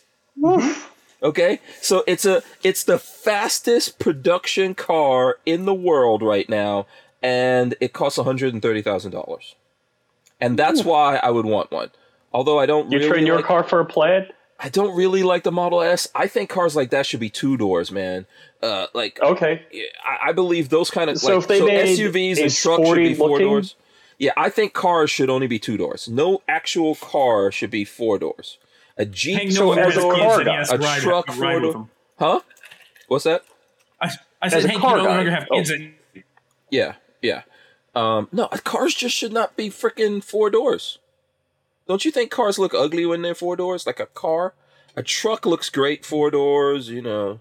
Okay? 1.23 1.59
So 1.81 2.03
it's 2.07 2.25
a 2.25 2.43
it's 2.63 2.83
the 2.83 2.99
fastest 2.99 3.99
production 3.99 4.75
car 4.75 5.37
in 5.45 5.65
the 5.65 5.73
world 5.73 6.21
right 6.21 6.47
now 6.49 6.87
and 7.21 7.75
it 7.79 7.93
costs 7.93 8.19
$130,000 8.19 9.55
and 10.41 10.59
that's 10.59 10.83
why 10.83 11.17
I 11.17 11.29
would 11.31 11.45
want 11.45 11.71
one. 11.71 11.91
Although 12.33 12.59
I 12.59 12.65
don't 12.65 12.91
You 12.91 12.99
really 12.99 13.09
trade 13.09 13.27
your 13.27 13.37
like, 13.37 13.45
car 13.45 13.63
for 13.63 13.79
a 13.79 13.85
plaid? 13.85 14.33
I 14.59 14.69
don't 14.69 14.95
really 14.95 15.21
like 15.23 15.43
the 15.43 15.51
Model 15.51 15.81
S. 15.81 16.07
I 16.15 16.27
think 16.27 16.49
cars 16.49 16.75
like 16.75 16.89
that 16.91 17.05
should 17.05 17.19
be 17.19 17.29
two 17.29 17.57
doors, 17.57 17.91
man. 17.91 18.25
Uh, 18.63 18.87
like 18.93 19.19
Okay. 19.21 19.65
I, 20.05 20.29
I 20.29 20.31
believe 20.31 20.69
those 20.69 20.89
kind 20.89 21.09
of 21.09 21.17
Oh. 21.17 21.19
So 21.19 21.27
like 21.35 21.41
if 21.43 21.47
they 21.47 21.59
so 21.59 21.65
made 21.67 21.97
SUVs 21.99 22.29
and 22.29 22.37
trucks 22.37 22.53
should 22.55 22.73
sporty 22.85 23.07
be 23.09 23.13
four 23.15 23.29
looking- 23.31 23.47
doors. 23.47 23.75
Yeah, 24.17 24.31
I 24.37 24.49
think 24.49 24.71
cars 24.73 25.09
should 25.11 25.29
only 25.29 25.47
be 25.47 25.59
two 25.59 25.75
doors. 25.75 26.07
No 26.07 26.41
actual 26.47 26.95
car 26.95 27.51
should 27.51 27.69
be 27.69 27.83
four 27.83 28.17
doors. 28.17 28.57
A 28.97 29.05
Jeep 29.05 29.37
Hang 29.37 29.51
four 29.51 29.59
no 29.59 29.67
one 29.67 29.79
as 29.79 29.85
a 29.87 29.91
his 29.91 30.03
door, 30.03 30.13
kids 30.15 30.25
car 30.25 30.43
guy, 30.45 30.65
a 30.69 30.77
ride, 30.77 31.01
truck 31.01 31.27
ride 31.27 31.37
four 31.37 31.61
with 31.61 31.73
door. 31.73 31.89
huh? 32.17 32.39
What's 33.09 33.25
that? 33.25 33.43
I, 34.01 34.09
I 34.41 34.47
said, 34.47 34.63
a 34.63 34.67
Hank, 34.69 34.73
you 34.75 34.79
car 34.79 34.97
no 34.97 35.03
guy. 35.03 35.15
longer 35.17 35.31
have 35.31 35.47
Oh. 35.51 35.57
kids. 35.57 35.69
And 35.71 35.93
Yeah, 36.71 36.93
yeah. 37.21 37.41
Um, 37.93 38.29
no, 38.31 38.47
cars 38.47 38.93
just 38.93 39.13
should 39.15 39.33
not 39.33 39.57
be 39.57 39.69
freaking 39.69 40.23
four 40.23 40.49
doors. 40.49 40.97
Don't 41.88 42.05
you 42.05 42.11
think 42.11 42.31
cars 42.31 42.57
look 42.57 42.73
ugly 42.73 43.05
when 43.05 43.21
they're 43.21 43.36
four 43.36 43.55
doors? 43.55 43.86
Like 43.86 43.99
a 43.99 44.07
car, 44.07 44.53
a 44.95 45.03
truck 45.03 45.45
looks 45.45 45.69
great 45.69 46.05
four 46.05 46.31
doors. 46.31 46.89
You 46.89 47.01
know, 47.01 47.39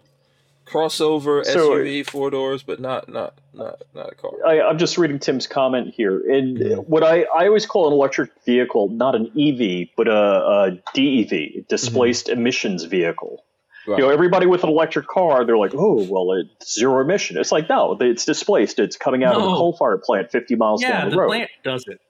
crossover 0.67 1.45
So- 1.45 1.71
SUV 1.71 2.09
four 2.09 2.31
doors, 2.31 2.63
but 2.63 2.81
not 2.81 3.09
not 3.09 3.35
not 3.53 3.83
not 3.95 4.13
a 4.13 4.15
car. 4.15 4.33
I, 4.47 4.61
I'm 4.61 4.79
just 4.79 4.99
reading 4.99 5.19
Tim's 5.19 5.47
comment 5.47 5.95
here. 5.95 6.19
And 6.19 6.59
mm-hmm. 6.59 6.81
what 6.81 7.03
I, 7.03 7.23
I 7.23 7.47
always 7.47 7.67
call 7.67 7.87
an 7.87 7.93
electric 7.93 8.31
vehicle, 8.45 8.89
not 8.89 9.15
an 9.15 9.31
EV, 9.39 9.89
but 9.97 10.09
a, 10.09 10.13
a 10.13 10.71
DEV, 10.95 11.67
displaced 11.69 12.27
mm-hmm. 12.27 12.41
emissions 12.41 12.85
vehicle. 12.85 13.45
Right. 13.87 13.99
You 13.99 14.05
know, 14.05 14.11
everybody 14.11 14.47
with 14.47 14.63
an 14.65 14.71
electric 14.71 15.07
car, 15.07 15.45
they're 15.45 15.59
like, 15.59 15.75
oh, 15.75 16.07
well, 16.09 16.33
it's 16.33 16.75
zero 16.75 17.03
emission. 17.03 17.37
It's 17.37 17.53
like, 17.53 17.69
no, 17.69 17.97
it's 18.01 18.25
displaced. 18.25 18.79
It's 18.79 18.97
coming 18.97 19.25
out 19.25 19.35
of 19.35 19.43
a 19.43 19.47
coal 19.47 19.77
fired 19.77 20.03
plant 20.03 20.31
50 20.31 20.57
miles 20.57 20.81
yeah, 20.81 21.01
down 21.01 21.11
the, 21.11 21.17
the 21.17 21.21
road. 21.21 21.29
plant 21.29 21.51
does 21.63 21.85
it. 21.87 22.01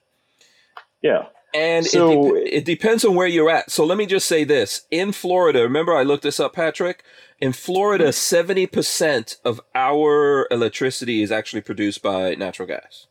Yeah. 1.01 1.25
And 1.55 1.85
So- 1.85 2.35
it, 2.35 2.43
de- 2.43 2.57
it 2.57 2.65
depends 2.65 3.05
on 3.05 3.15
where 3.15 3.27
you're 3.27 3.49
at. 3.49 3.71
So 3.71 3.85
let 3.85 3.97
me 3.97 4.05
just 4.05 4.27
say 4.27 4.43
this. 4.43 4.81
In 4.91 5.11
Florida, 5.11 5.61
remember 5.61 5.95
I 5.95 6.03
looked 6.03 6.23
this 6.23 6.39
up, 6.39 6.53
Patrick? 6.53 7.03
In 7.39 7.51
Florida, 7.53 8.11
70% 8.11 9.37
of 9.43 9.61
our 9.73 10.47
electricity 10.51 11.21
is 11.21 11.31
actually 11.31 11.61
produced 11.61 12.01
by 12.01 12.35
natural 12.35 12.67
gas. 12.67 13.07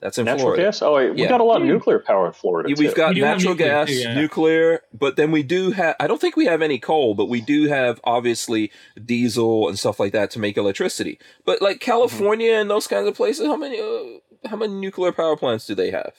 That's 0.00 0.16
in 0.16 0.24
Natural 0.24 0.46
Florida. 0.46 0.62
gas? 0.62 0.80
Oh, 0.80 0.94
wait, 0.94 1.10
we 1.14 1.20
Yeah. 1.22 1.28
got 1.28 1.42
a 1.42 1.44
lot 1.44 1.60
of 1.60 1.66
nuclear 1.68 1.98
power 1.98 2.26
in 2.26 2.32
Florida. 2.32 2.70
Yeah, 2.70 2.76
We've 2.78 2.90
too. 2.90 2.96
got 2.96 3.14
We 3.14 3.20
natural 3.20 3.52
nuclear, 3.52 3.68
gas, 3.68 3.88
too, 3.88 3.94
yeah. 3.94 4.14
nuclear, 4.14 4.82
but 4.98 5.16
then 5.16 5.30
we 5.30 5.42
do 5.42 5.72
have, 5.72 5.94
I 6.00 6.06
don't 6.06 6.18
think 6.20 6.36
we 6.36 6.46
have 6.46 6.62
any 6.62 6.78
coal, 6.78 7.14
but 7.14 7.26
we 7.28 7.42
do 7.42 7.68
have 7.68 8.00
obviously 8.04 8.70
diesel 9.04 9.68
and 9.68 9.78
stuff 9.78 10.00
like 10.00 10.12
that 10.12 10.30
to 10.30 10.38
make 10.38 10.56
electricity. 10.56 11.18
But 11.44 11.60
like 11.60 11.80
California 11.80 12.54
and 12.54 12.70
those 12.70 12.86
kinds 12.86 13.06
of 13.08 13.14
places, 13.14 13.46
how 13.46 13.56
many, 13.56 13.78
uh, 13.78 14.48
how 14.48 14.56
many 14.56 14.72
nuclear 14.72 15.12
power 15.12 15.36
plants 15.36 15.66
do 15.66 15.74
they 15.74 15.90
have? 15.90 16.14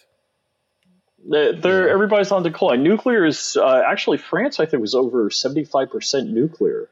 They're, 1.29 1.53
they're- 1.53 1.87
everybody's 1.87 2.31
on 2.31 2.43
decline. 2.43 2.83
Nuclear 2.83 3.25
is 3.25 3.57
uh, 3.59 3.83
actually 3.87 4.17
France. 4.17 4.59
I 4.59 4.65
think 4.65 4.81
was 4.81 4.95
over 4.95 5.29
seventy 5.29 5.63
five 5.63 5.89
percent 5.91 6.29
nuclear, 6.29 6.89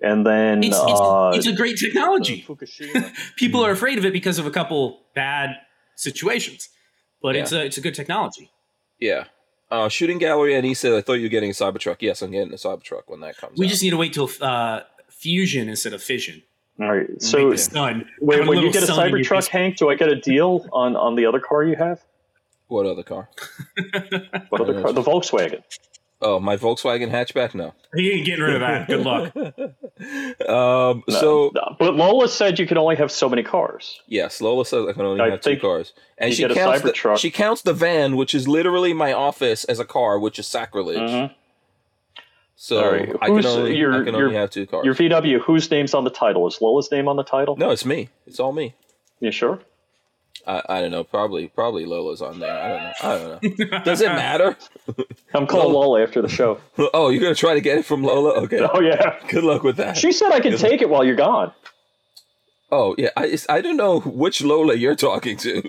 and 0.00 0.24
then 0.26 0.62
It's, 0.62 0.76
it's, 0.76 1.00
uh, 1.00 1.32
it's 1.34 1.46
a 1.46 1.52
great 1.52 1.78
technology. 1.78 2.44
Fukushima. 2.48 3.12
People 3.36 3.64
are 3.64 3.70
afraid 3.70 3.98
of 3.98 4.04
it 4.04 4.12
because 4.12 4.38
of 4.38 4.46
a 4.46 4.50
couple 4.50 5.00
bad 5.14 5.50
situations, 5.96 6.68
but 7.22 7.36
it's 7.36 7.52
a 7.52 7.64
it's 7.64 7.78
a 7.78 7.80
good 7.80 7.94
technology. 7.94 8.50
Yeah. 9.00 9.24
Uh, 9.70 9.88
shooting 9.88 10.18
gallery, 10.18 10.54
and 10.54 10.66
he 10.66 10.74
said, 10.74 10.92
"I 10.92 11.00
thought 11.00 11.14
you 11.14 11.22
were 11.24 11.28
getting 11.30 11.50
a 11.50 11.54
Cybertruck." 11.54 11.96
Yes, 12.00 12.20
I'm 12.20 12.30
getting 12.30 12.52
a 12.52 12.56
Cybertruck 12.56 13.04
when 13.06 13.20
that 13.20 13.38
comes. 13.38 13.58
We 13.58 13.64
out. 13.66 13.70
just 13.70 13.82
need 13.82 13.90
to 13.90 13.96
wait 13.96 14.12
till 14.12 14.28
uh, 14.42 14.80
fusion 15.08 15.68
instead 15.70 15.94
of 15.94 16.02
fission. 16.02 16.42
All 16.78 16.92
right. 16.92 17.06
So 17.22 17.50
the 17.50 17.56
sun. 17.58 18.06
wait, 18.20 18.46
when 18.46 18.58
you 18.58 18.70
get 18.70 18.82
a 18.82 18.86
sun 18.86 19.08
in 19.08 19.16
your 19.16 19.24
Cybertruck, 19.24 19.48
Hank, 19.48 19.76
do 19.78 19.88
I 19.88 19.94
get 19.94 20.08
a 20.10 20.16
deal 20.16 20.68
on 20.72 20.94
on 20.94 21.16
the 21.16 21.24
other 21.24 21.40
car 21.40 21.64
you 21.64 21.76
have? 21.76 22.02
What 22.68 22.86
other 22.86 23.02
car? 23.02 23.28
What 24.48 24.60
other 24.60 24.80
car? 24.80 24.92
The 24.92 25.02
Volkswagen. 25.02 25.62
Oh, 26.24 26.38
my 26.38 26.56
Volkswagen 26.56 27.10
hatchback. 27.10 27.52
No. 27.54 27.74
He 27.96 28.12
ain't 28.12 28.24
getting 28.26 28.44
rid 28.44 28.54
of 28.54 28.60
that. 28.60 28.86
Good 28.86 29.04
luck. 29.04 29.34
Um. 30.48 31.04
No, 31.08 31.20
so 31.20 31.50
no. 31.54 31.76
but 31.78 31.94
Lola 31.94 32.28
said 32.28 32.58
you 32.58 32.66
can 32.66 32.76
only 32.76 32.96
have 32.96 33.12
so 33.12 33.28
many 33.28 33.44
cars. 33.44 34.00
yes, 34.08 34.40
Lola 34.40 34.64
says 34.66 34.86
I 34.88 34.92
can 34.94 35.02
only 35.02 35.20
I 35.20 35.30
have 35.30 35.40
two 35.40 35.56
cars, 35.58 35.92
and 36.18 36.32
she 36.34 36.42
get 36.42 36.50
a 36.50 36.54
counts 36.54 36.82
the, 36.82 36.90
Cybertruck. 36.92 37.18
she 37.18 37.30
counts 37.30 37.62
the 37.62 37.72
van, 37.72 38.16
which 38.16 38.34
is 38.34 38.48
literally 38.48 38.92
my 38.94 39.12
office, 39.12 39.62
as 39.64 39.78
a 39.78 39.84
car, 39.84 40.18
which 40.18 40.40
is 40.40 40.46
sacrilege. 40.48 40.98
Mhm. 40.98 41.32
So 42.56 42.84
All 42.84 42.90
right. 42.92 43.14
I 43.20 43.26
can 43.28 43.46
only 43.46 43.76
your- 43.76 43.92
I 43.94 44.04
can 44.04 44.14
your- 44.14 44.24
only 44.24 44.36
have 44.36 44.50
two 44.50 44.66
cars. 44.66 44.84
Your 44.84 44.94
VW. 44.94 45.40
Whose 45.42 45.70
name's 45.70 45.94
on 45.94 46.02
the 46.04 46.10
title? 46.10 46.48
Is 46.48 46.60
Lola's 46.60 46.90
name 46.90 47.06
on 47.06 47.14
the 47.16 47.22
title? 47.24 47.56
no, 47.56 47.70
it's 47.70 47.84
me. 47.84 48.08
It's 48.26 48.40
all 48.40 48.52
me. 48.52 48.74
You 49.20 49.30
sure? 49.30 49.60
I, 50.46 50.62
I 50.68 50.80
don't 50.80 50.90
know. 50.90 51.04
Probably 51.04 51.48
probably 51.48 51.86
Lola's 51.86 52.20
on 52.22 52.40
there. 52.40 52.52
I 52.52 52.68
don't 52.68 52.82
know. 52.82 52.92
I 53.02 53.58
don't 53.58 53.70
know. 53.70 53.78
Does 53.84 54.00
it 54.00 54.08
matter? 54.08 54.56
I'm 55.34 55.46
calling 55.46 55.72
Lola. 55.72 55.84
Lola 55.86 56.02
after 56.02 56.20
the 56.22 56.28
show. 56.28 56.60
oh, 56.94 57.10
you're 57.10 57.22
gonna 57.22 57.34
try 57.34 57.54
to 57.54 57.60
get 57.60 57.78
it 57.78 57.84
from 57.84 58.02
Lola? 58.02 58.32
Okay. 58.42 58.60
Oh 58.72 58.80
yeah. 58.80 59.18
Good 59.28 59.44
luck 59.44 59.62
with 59.62 59.76
that. 59.76 59.96
She 59.96 60.12
said 60.12 60.32
I 60.32 60.40
can 60.40 60.56
take 60.56 60.82
it 60.82 60.88
while 60.88 61.04
you're 61.04 61.16
gone. 61.16 61.52
Oh 62.70 62.94
yeah, 62.96 63.10
I 63.16 63.36
I 63.48 63.60
don't 63.60 63.76
know 63.76 64.00
which 64.00 64.42
Lola 64.42 64.74
you're 64.74 64.96
talking 64.96 65.36
to. 65.38 65.62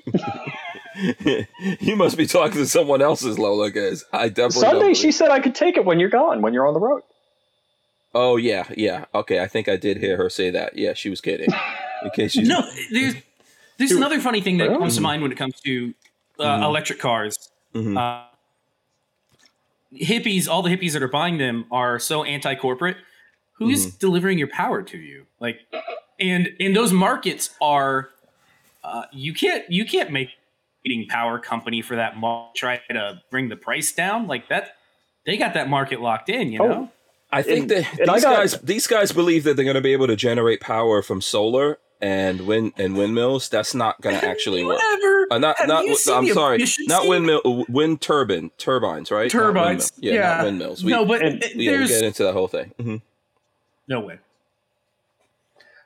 you 1.80 1.95
must 1.95 2.17
be 2.17 2.26
talking 2.26 2.57
to 2.57 2.65
someone 2.65 3.01
else's 3.01 3.38
Lola, 3.38 3.71
guys. 3.71 4.05
I 4.13 4.30
definitely 4.30 4.61
don't 4.61 4.80
Sunday, 4.80 4.93
she 4.93 5.11
said 5.11 5.30
I 5.30 5.39
could 5.39 5.55
take 5.55 5.76
it 5.76 5.86
when 5.86 5.99
you're 5.99 6.09
gone, 6.09 6.41
when 6.41 6.53
you're 6.53 6.67
on 6.67 6.74
the 6.74 6.80
road. 6.80 7.01
Oh 8.15 8.38
yeah, 8.38 8.65
yeah. 8.78 9.05
Okay, 9.13 9.41
I 9.41 9.47
think 9.47 9.67
I 9.67 9.76
did 9.76 9.97
hear 9.97 10.17
her 10.17 10.30
say 10.30 10.51
that. 10.51 10.78
Yeah, 10.78 10.93
she 10.93 11.09
was 11.09 11.19
kidding. 11.19 11.49
In 12.03 12.11
case 12.11 12.34
she's 12.34 12.47
No, 12.47 12.61
there's 12.91 13.15
there's 13.89 13.97
another 13.97 14.19
funny 14.19 14.41
thing 14.41 14.57
that 14.57 14.65
Really? 14.69 14.79
comes 14.79 14.95
to 14.95 15.01
mind 15.01 15.21
when 15.21 15.31
it 15.31 15.38
comes 15.38 15.59
to 15.61 15.93
uh, 16.39 16.43
Mhm. 16.59 16.63
electric 16.63 16.99
cars. 16.99 17.49
Mhm. 17.75 17.97
Uh, 17.97 18.25
hippies, 19.95 20.47
all 20.47 20.61
the 20.61 20.69
hippies 20.75 20.93
that 20.93 21.03
are 21.03 21.07
buying 21.07 21.38
them 21.38 21.65
are 21.71 21.99
so 21.99 22.23
anti-corporate. 22.23 22.97
Who's 23.53 23.86
Mm-hmm. 23.88 23.97
delivering 23.99 24.38
your 24.39 24.47
power 24.47 24.81
to 24.81 24.97
you? 24.97 25.25
Like, 25.39 25.59
and 26.19 26.49
and 26.59 26.75
those 26.75 26.91
markets 26.91 27.51
are, 27.61 28.09
uh, 28.84 29.03
you 29.11 29.34
can't 29.34 29.69
you 29.69 29.86
can't 29.86 30.11
make 30.11 30.29
eating 30.84 31.07
power 31.07 31.38
company 31.39 31.81
for 31.81 31.95
that 31.95 32.17
mar- 32.17 32.49
try 32.55 32.81
to 32.89 33.21
bring 33.29 33.49
the 33.49 33.55
price 33.55 33.91
down 33.91 34.27
like 34.27 34.49
that. 34.49 34.75
They 35.25 35.38
got 35.38 35.53
that 35.53 35.69
market 35.69 36.01
locked 36.01 36.29
in, 36.29 36.51
you 36.51 36.59
Oh, 36.61 36.67
know. 36.67 36.91
I 37.31 37.41
think 37.41 37.61
And- 37.63 37.69
that 37.71 37.99
and 37.99 38.09
these 38.13 38.23
got- 38.23 38.36
guys 38.38 38.59
these 38.61 38.88
guys 38.88 39.11
believe 39.11 39.43
that 39.43 39.55
they're 39.55 39.63
going 39.65 39.75
to 39.75 39.81
be 39.81 39.93
able 39.93 40.07
to 40.07 40.15
generate 40.15 40.59
power 40.59 41.01
from 41.03 41.21
solar 41.21 41.77
and 42.04 42.41
wind 42.41 42.74
and 42.78 42.95
windmills. 42.97 43.49
That's 43.49 43.74
not 43.74 43.99
going 44.01 44.20
to 44.20 44.28
actually 44.28 44.64
work. 44.64 44.78
Whatever. 44.78 45.28
Uh, 45.32 45.38
not 45.39 45.58
Have 45.58 45.68
not. 45.68 45.86
you 45.86 45.95
seen 45.95 46.14
I'm 46.16 46.26
the 46.26 46.34
sorry. 46.34 46.58
efficiency? 46.58 46.88
Not 46.88 47.08
windmill. 47.08 47.41
uh, 47.45 47.64
Wind 47.70 48.01
turbine 48.01 48.51
turbines, 48.58 49.10
right? 49.10 49.32
Turbines. 49.32 49.91
windmill. 49.95 50.14
yeah, 50.22 50.36
not 50.36 50.43
windmills. 50.45 50.84
We, 50.84 50.91
no, 50.91 51.06
but 51.06 51.22
and- 51.26 51.43
yeah, 51.56 51.80
we 51.80 51.88
get 51.88 52.04
into 52.04 52.24
that 52.24 52.34
whole 52.34 52.47
thing. 52.47 52.74
hmm 52.80 52.95
no 53.88 53.99
way. 54.01 54.18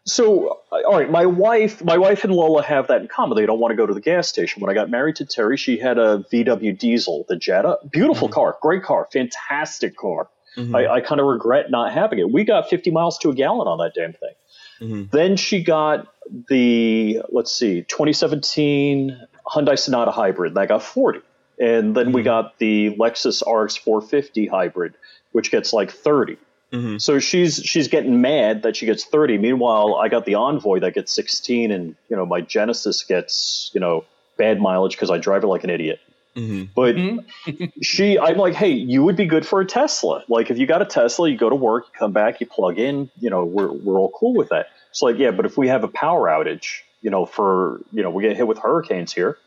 So, 0.06 0.62
uh, 0.72 0.84
all 0.88 0.98
right, 0.98 1.10
my 1.10 1.26
wife, 1.26 1.84
my 1.84 1.98
wife 1.98 2.24
and 2.24 2.32
Lola 2.34 2.64
have 2.64 2.88
that 2.88 3.02
in 3.02 3.08
common. 3.10 3.36
They 3.36 3.46
don't 3.46 3.60
want 3.60 3.72
to 3.72 3.76
go 3.76 3.86
to 3.86 3.94
the 3.94 4.00
gas 4.00 4.28
station. 4.30 4.62
When 4.62 4.70
I 4.70 4.74
got 4.74 4.90
married 4.90 5.18
to 5.18 5.26
Terry, 5.26 5.58
she 5.58 5.78
had 5.78 5.98
a 5.98 6.24
VW 6.32 6.78
diesel, 6.78 7.26
the 7.28 7.36
Jetta. 7.36 7.78
Beautiful 7.92 8.30
car, 8.30 8.56
great 8.62 8.84
car, 8.84 9.08
fantastic 9.12 9.98
car. 9.98 10.30
Mhm. 10.56 10.76
I, 10.76 10.96
I 10.96 11.02
kind 11.02 11.20
of 11.20 11.28
regret 11.28 11.70
not 11.70 11.92
having 11.92 12.20
it. 12.20 12.32
We 12.32 12.46
got 12.46 12.70
50 12.70 12.90
miles 12.92 13.18
to 13.20 13.30
a 13.30 13.34
gallon 13.36 13.68
on 13.68 13.80
that 13.80 13.94
damn 13.96 14.14
thing. 14.14 14.34
Mhm. 14.80 15.10
Then 15.12 15.36
she 15.38 15.64
got 15.64 16.08
the, 16.50 17.22
let's 17.30 17.52
see, 17.54 17.84
2017 17.84 19.18
Hyundai 19.46 19.80
Sonata 19.80 20.12
hybrid, 20.12 20.58
I 20.58 20.66
got 20.66 20.84
40. 20.84 21.20
And 21.60 21.96
then 21.96 22.12
we 22.12 22.22
Mhm. 22.22 22.26
got 22.26 22.58
the 22.60 22.92
Lexus 22.98 23.42
RX 23.42 23.78
450 23.78 24.46
hybrid, 24.48 24.94
which 25.32 25.50
gets 25.52 25.74
like 25.74 25.92
30. 25.92 26.38
Mhm. 26.72 27.02
So 27.02 27.20
she's 27.20 27.56
she's 27.64 27.88
getting 27.88 28.20
mad 28.22 28.64
that 28.64 28.76
she 28.76 28.86
gets 28.86 29.06
30. 29.06 29.38
Meanwhile, 29.38 29.96
I 29.96 30.10
got 30.10 30.26
the 30.26 30.36
Envoy 30.36 30.82
that 30.82 30.94
gets 30.94 31.14
16, 31.14 31.72
and 31.72 31.96
you 32.10 32.18
know 32.18 32.26
my 32.26 32.42
Genesis 32.42 33.04
gets 33.04 33.72
you 33.74 33.80
know 33.80 34.04
bad 34.38 34.60
mileage 34.60 34.92
because 34.92 35.10
I 35.10 35.18
drive 35.18 35.44
it 35.44 35.48
like 35.48 35.64
an 35.64 35.70
idiot. 35.70 36.00
Mhm. 36.38 36.70
But 36.76 36.96
Mhm. 36.96 37.72
she, 37.82 38.18
I'm 38.20 38.38
like, 38.38 38.54
hey, 38.54 38.70
you 38.72 39.04
would 39.04 39.16
be 39.16 39.26
good 39.26 39.46
for 39.46 39.60
a 39.60 39.66
Tesla. 39.66 40.24
Like 40.30 40.50
if 40.52 40.58
you 40.58 40.68
got 40.68 40.82
a 40.82 40.86
Tesla, 40.86 41.30
you 41.30 41.38
go 41.38 41.50
to 41.50 41.56
work, 41.56 41.86
you 41.88 42.00
come 42.00 42.12
back, 42.14 42.40
you 42.40 42.46
plug 42.48 42.78
in. 42.78 43.10
You 43.20 43.30
know, 43.30 43.44
we're 43.44 43.72
we're 43.72 44.00
all 44.00 44.12
cool 44.12 44.34
with 44.36 44.50
that. 44.50 44.68
It's 44.92 45.02
like, 45.02 45.18
yeah, 45.18 45.32
but 45.32 45.46
if 45.46 45.58
we 45.58 45.68
have 45.68 45.84
a 45.84 45.88
power 45.88 46.28
outage, 46.28 46.80
you 47.02 47.10
know, 47.10 47.26
for 47.26 47.82
you 47.92 48.04
know 48.04 48.10
we 48.12 48.24
get 48.24 48.38
hit 48.38 48.48
with 48.48 48.60
hurricanes 48.60 49.12
here, 49.14 49.38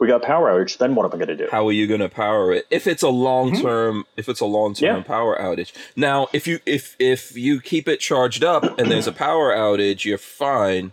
we 0.00 0.08
got 0.08 0.22
power 0.22 0.50
outage. 0.50 0.76
Then 0.78 0.94
what 0.96 1.04
am 1.04 1.12
I 1.12 1.24
going 1.24 1.36
to 1.36 1.44
do? 1.44 1.48
how 1.50 1.66
are 1.68 1.72
you 1.72 1.86
going 1.86 2.00
to 2.00 2.08
power 2.08 2.52
it 2.52 2.66
if 2.70 2.86
it's 2.88 3.02
a 3.02 3.08
long 3.08 3.60
term 3.60 4.04
if 4.16 4.28
it's 4.28 4.40
a 4.40 4.44
long 4.46 4.74
term 4.74 4.88
Mm-hmm. 4.88 4.96
Yeah. 4.98 5.02
power 5.16 5.38
outage 5.40 5.72
now 5.94 6.26
if 6.32 6.46
you 6.48 6.58
if 6.66 6.96
if 6.98 7.36
you 7.36 7.60
keep 7.60 7.86
it 7.88 8.00
charged 8.00 8.42
up 8.42 8.64
and 8.78 8.90
there's 8.90 9.06
a 9.06 9.12
power 9.12 9.54
outage 9.54 10.04
you're 10.04 10.18
fine 10.18 10.92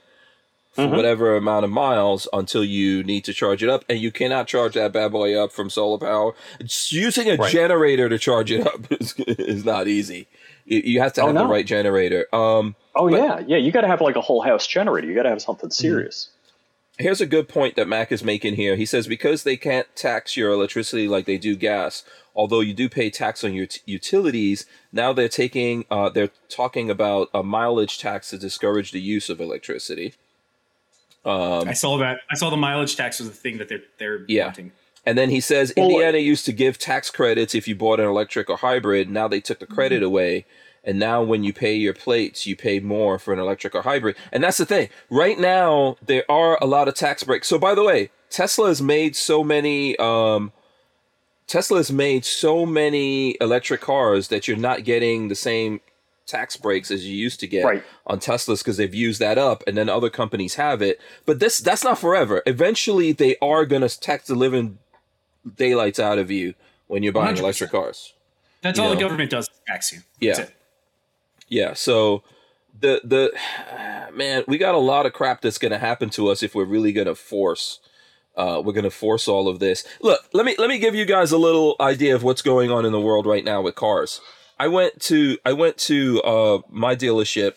for 0.71 0.83
Mm-hmm. 0.83 0.95
whatever 0.95 1.35
amount 1.35 1.65
of 1.65 1.69
miles 1.71 2.27
until 2.31 2.63
you 2.63 3.03
need 3.03 3.25
to 3.25 3.33
charge 3.33 3.61
it 3.61 3.69
up 3.69 3.83
and 3.89 3.99
you 3.99 4.09
cannot 4.11 4.47
charge 4.47 4.73
that 4.75 4.93
bad 4.93 5.11
boy 5.11 5.37
up 5.37 5.51
from 5.51 5.69
solar 5.69 5.97
power 5.97 6.33
Just 6.61 6.91
using 6.93 7.29
a 7.29 7.35
Right. 7.35 7.51
generator 7.51 8.07
to 8.07 8.17
charge 8.17 8.51
it 8.51 8.65
up 8.65 8.89
is, 9.01 9.13
is 9.17 9.65
not 9.65 9.87
easy 9.89 10.27
you, 10.65 10.79
you 10.85 10.99
have 11.01 11.11
to 11.13 11.21
Oh, 11.23 11.27
have 11.27 11.35
the 11.35 11.45
right 11.45 11.65
generator 11.65 12.25
um 12.33 12.75
oh 12.95 13.07
yeah, 13.09 13.39
yeah. 13.45 13.57
You 13.57 13.71
got 13.71 13.81
to 13.81 13.87
have 13.87 13.99
like 14.01 14.15
a 14.15 14.21
whole 14.21 14.41
house 14.41 14.65
generator. 14.67 15.07
You 15.07 15.15
got 15.15 15.23
to 15.23 15.29
have 15.29 15.41
something 15.41 15.69
Mm-hmm. 15.69 15.81
serious. 15.87 16.29
here's 16.97 17.19
a 17.21 17.25
good 17.25 17.47
point 17.49 17.75
that 17.75 17.87
Mac 17.87 18.11
is 18.11 18.23
making 18.23 18.55
here. 18.55 18.75
He 18.75 18.85
says 18.85 19.07
because 19.07 19.43
they 19.43 19.57
can't 19.57 19.87
tax 19.95 20.37
your 20.37 20.51
electricity 20.51 21.07
like 21.07 21.25
they 21.25 21.37
do 21.37 21.55
gas, 21.55 22.03
although 22.35 22.59
you 22.61 22.73
do 22.73 22.87
pay 22.89 23.09
tax 23.09 23.43
on 23.43 23.53
your 23.53 23.65
t- 23.67 23.81
utilities. 23.85 24.65
Now 24.91 25.11
they're 25.13 25.27
taking, 25.29 25.85
uh, 25.89 26.09
they're 26.09 26.31
talking 26.49 26.89
about 26.89 27.29
a 27.33 27.43
mileage 27.43 27.97
tax 27.99 28.29
to 28.29 28.37
discourage 28.37 28.91
the 28.91 29.01
use 29.01 29.29
of 29.29 29.39
electricity. 29.41 30.13
Um, 31.23 31.67
I 31.67 31.73
saw 31.73 31.97
that. 31.99 32.19
I 32.31 32.35
saw 32.35 32.49
the 32.49 32.57
mileage 32.57 32.95
tax 32.95 33.19
was 33.19 33.29
the 33.29 33.35
thing 33.35 33.57
that 33.59 33.69
they're 33.69 33.83
they're 33.99 34.25
Yeah. 34.27 34.45
wanting. 34.45 34.71
And 35.05 35.17
then 35.17 35.29
he 35.29 35.39
says 35.39 35.73
Well, 35.75 35.87
Indiana 35.89 36.19
used 36.19 36.45
to 36.45 36.51
give 36.51 36.77
tax 36.77 37.09
credits 37.09 37.55
if 37.55 37.67
you 37.67 37.75
bought 37.75 37.99
an 37.99 38.05
electric 38.07 38.49
or 38.49 38.57
hybrid. 38.57 39.09
Now 39.09 39.27
they 39.27 39.39
took 39.39 39.59
the 39.59 39.65
credit 39.65 40.03
away. 40.03 40.45
And 40.83 40.97
now 40.97 41.21
when 41.21 41.43
you 41.43 41.53
pay 41.53 41.75
your 41.75 41.93
plates, 41.93 42.47
you 42.47 42.55
pay 42.55 42.79
more 42.79 43.19
for 43.19 43.33
an 43.33 43.39
electric 43.39 43.75
or 43.75 43.83
hybrid. 43.83 44.15
And 44.31 44.43
that's 44.43 44.57
the 44.57 44.65
thing. 44.65 44.89
Right 45.11 45.39
now, 45.39 45.97
there 46.05 46.23
are 46.29 46.57
a 46.61 46.65
lot 46.65 46.87
of 46.87 46.95
tax 46.95 47.23
breaks. 47.23 47.47
So 47.47 47.59
by 47.59 47.75
the 47.75 47.83
way, 47.83 48.09
Tesla 48.31 48.67
has 48.69 48.81
made 48.81 49.15
so 49.15 49.43
many 49.43 49.97
um 49.97 50.51
Tesla 51.47 51.77
has 51.79 51.91
made 51.91 52.23
so 52.23 52.65
many 52.65 53.35
electric 53.41 53.81
cars 53.81 54.29
that 54.29 54.47
you're 54.47 54.55
not 54.57 54.83
getting 54.83 55.27
the 55.27 55.35
same 55.35 55.81
tax 56.25 56.55
breaks 56.57 56.91
as 56.91 57.05
you 57.05 57.15
used 57.15 57.39
to 57.41 57.47
get 57.47 57.65
Right. 57.65 57.83
on 58.07 58.19
Teslas 58.19 58.59
because 58.59 58.77
they've 58.77 58.93
used 58.93 59.19
that 59.19 59.37
up 59.37 59.63
and 59.67 59.77
then 59.77 59.89
other 59.89 60.09
companies 60.09 60.55
have 60.55 60.81
it. 60.81 60.99
But 61.25 61.39
this 61.39 61.57
that's 61.59 61.83
not 61.83 61.97
forever. 61.99 62.41
Eventually 62.45 63.11
they 63.11 63.35
are 63.41 63.65
gonna 63.65 63.89
tax 63.89 64.27
the 64.27 64.35
living 64.35 64.77
daylights 65.57 65.99
out 65.99 66.17
of 66.19 66.29
you 66.31 66.53
when 66.87 67.03
you're 67.03 67.11
buying 67.13 67.35
100%. 67.35 67.39
electric 67.39 67.71
cars. 67.71 68.13
That's 68.61 68.77
You 68.77 68.85
all 68.85 68.91
the 68.91 68.95
government 68.99 69.31
does. 69.31 69.49
Tax 69.67 69.91
you. 69.91 69.99
Yeah. 70.19 70.41
It. 70.41 70.51
Yeah, 71.47 71.73
so 71.73 72.23
the 72.79 73.01
the 73.03 73.33
man, 74.13 74.43
we 74.47 74.57
got 74.57 74.75
a 74.75 74.79
lot 74.79 75.05
of 75.05 75.13
crap 75.13 75.41
that's 75.41 75.57
gonna 75.57 75.79
happen 75.79 76.09
to 76.11 76.29
us 76.29 76.43
if 76.43 76.55
we're 76.55 76.63
really 76.65 76.93
gonna 76.93 77.15
force 77.15 77.79
uh, 78.37 78.61
we're 78.63 78.71
gonna 78.71 78.89
force 78.89 79.27
all 79.27 79.49
of 79.49 79.59
this. 79.59 79.83
Look, 80.01 80.21
let 80.31 80.45
me 80.45 80.55
let 80.57 80.69
me 80.69 80.77
give 80.79 80.95
you 80.95 81.03
guys 81.05 81.33
a 81.33 81.37
little 81.37 81.75
idea 81.81 82.15
of 82.15 82.23
what's 82.23 82.41
going 82.41 82.71
on 82.71 82.85
in 82.85 82.93
the 82.93 83.01
world 83.01 83.25
right 83.25 83.43
now 83.43 83.61
with 83.61 83.75
cars. 83.75 84.21
I 84.61 84.67
went 84.67 85.01
to 85.01 85.39
I 85.43 85.53
went 85.53 85.79
to 85.89 86.21
uh, 86.21 86.61
my 86.69 86.95
dealership. 86.95 87.55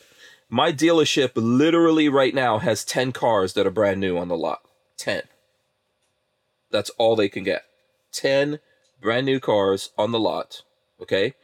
My 0.49 0.73
dealership 0.73 1.33
literally 1.35 2.09
right 2.09 2.35
now 2.35 2.57
has 2.61 2.83
ten 2.83 3.13
cars 3.13 3.53
that 3.53 3.67
are 3.67 3.71
brand 3.71 4.01
new 4.01 4.17
on 4.17 4.29
the 4.29 4.39
lot. 4.39 4.63
Ten. 4.97 5.25
That's 6.71 6.89
all 6.97 7.15
they 7.15 7.29
can 7.29 7.45
get. 7.45 7.65
Ten 8.11 8.59
brand 9.03 9.27
new 9.27 9.39
cars 9.39 9.91
on 9.99 10.13
the 10.13 10.19
lot. 10.19 10.63
Okay. 10.99 11.35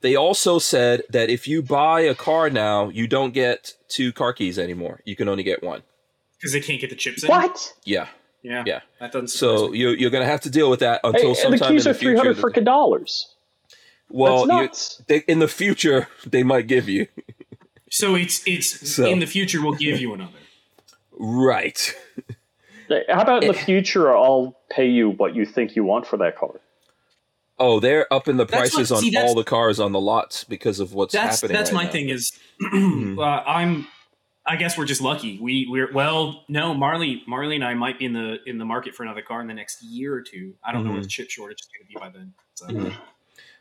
They 0.00 0.16
also 0.16 0.58
said 0.58 1.02
that 1.08 1.30
if 1.30 1.46
you 1.46 1.62
buy 1.62 2.00
a 2.00 2.16
car 2.16 2.50
now, 2.50 2.88
you 2.88 3.06
don't 3.06 3.32
get 3.32 3.74
two 3.86 4.12
car 4.12 4.32
keys 4.32 4.58
anymore. 4.58 5.00
You 5.04 5.14
can 5.14 5.28
only 5.28 5.44
get 5.44 5.62
one. 5.62 5.82
Because 6.36 6.52
they 6.52 6.60
can't 6.60 6.80
get 6.80 6.90
the 6.90 6.96
chips 6.96 7.22
in. 7.22 7.28
What? 7.28 7.72
Yeah. 7.84 8.08
Yeah. 8.42 8.64
Yeah. 8.66 8.80
That 8.98 9.12
doesn't. 9.12 9.28
So 9.28 9.68
me. 9.68 9.78
you're, 9.78 9.94
you're 9.94 10.10
going 10.10 10.24
to 10.24 10.30
have 10.30 10.40
to 10.40 10.50
deal 10.50 10.68
with 10.68 10.80
that 10.80 11.02
until 11.04 11.20
Hey, 11.20 11.28
and 11.28 11.36
sometime 11.36 11.58
the 11.58 11.74
keys 11.74 11.86
in 11.86 11.90
are 11.90 11.92
the 11.92 11.98
three 12.00 12.14
future. 12.14 12.34
hundred 12.34 12.36
freaking 12.38 12.64
dollars. 12.64 13.33
Well, 14.14 14.62
you- 14.62 14.70
they, 15.08 15.18
in 15.28 15.38
the 15.40 15.48
future, 15.48 16.08
they 16.26 16.42
might 16.42 16.66
give 16.66 16.88
you. 16.88 17.06
So 17.90 18.14
it's 18.14 18.42
it's 18.46 18.90
So- 18.94 19.06
in 19.06 19.18
the 19.18 19.26
future 19.26 19.62
we'll 19.62 19.74
give 19.74 20.00
you 20.00 20.14
another. 20.14 20.32
Right. 21.12 21.94
How 23.08 23.22
about 23.22 23.44
in 23.44 23.52
the 23.52 23.58
Eh. 23.58 23.64
future? 23.64 24.14
I'll 24.16 24.56
pay 24.70 24.86
you 24.88 25.10
what 25.10 25.34
you 25.34 25.46
think 25.46 25.74
you 25.76 25.84
want 25.84 26.06
for 26.06 26.16
that 26.18 26.36
car. 26.36 26.60
Oh, 27.58 27.78
they're 27.80 28.12
upping 28.12 28.36
the 28.36 28.46
prices 28.46 28.90
what- 28.90 28.96
on 28.98 29.02
see, 29.02 29.10
that's- 29.10 29.28
all 29.28 29.34
the 29.36 29.44
cars 29.44 29.78
on 29.80 29.92
the 29.92 30.00
lots 30.00 30.44
because 30.44 30.80
of 30.80 30.92
what's 30.92 31.12
That's 31.12 31.40
happening. 31.40 31.56
that's 31.56 31.70
right 31.72 31.76
my 31.78 31.84
now. 31.84 31.90
thing 31.92 32.08
is 32.08 32.32
Mm-hmm. 32.62 33.18
uh, 33.18 33.22
I'm 33.46 33.86
I 34.46 34.56
guess 34.56 34.76
we're 34.76 34.84
just 34.84 35.00
lucky. 35.00 35.38
We 35.40 35.66
we're 35.70 35.90
well 35.92 36.44
no 36.48 36.74
Marley 36.74 37.22
Marley 37.26 37.54
and 37.54 37.64
I 37.64 37.74
might 37.74 37.98
be 37.98 38.04
in 38.06 38.12
the 38.12 38.38
in 38.46 38.58
the 38.58 38.64
market 38.66 38.94
for 38.94 39.02
another 39.04 39.22
car 39.22 39.40
in 39.40 39.46
the 39.46 39.54
next 39.54 39.82
year 39.82 40.12
or 40.12 40.20
two. 40.20 40.54
I 40.64 40.72
don't 40.72 40.82
know 40.82 40.88
Mm-hmm. 40.88 40.94
where 40.94 41.02
the 41.02 41.08
chip 41.08 41.30
shortage 41.30 41.60
is 41.60 41.68
going 41.68 41.86
to 41.86 41.88
be 41.88 41.94
by 41.98 42.10
then. 42.18 42.34
So. 42.56 42.66
Mhm. 42.66 42.96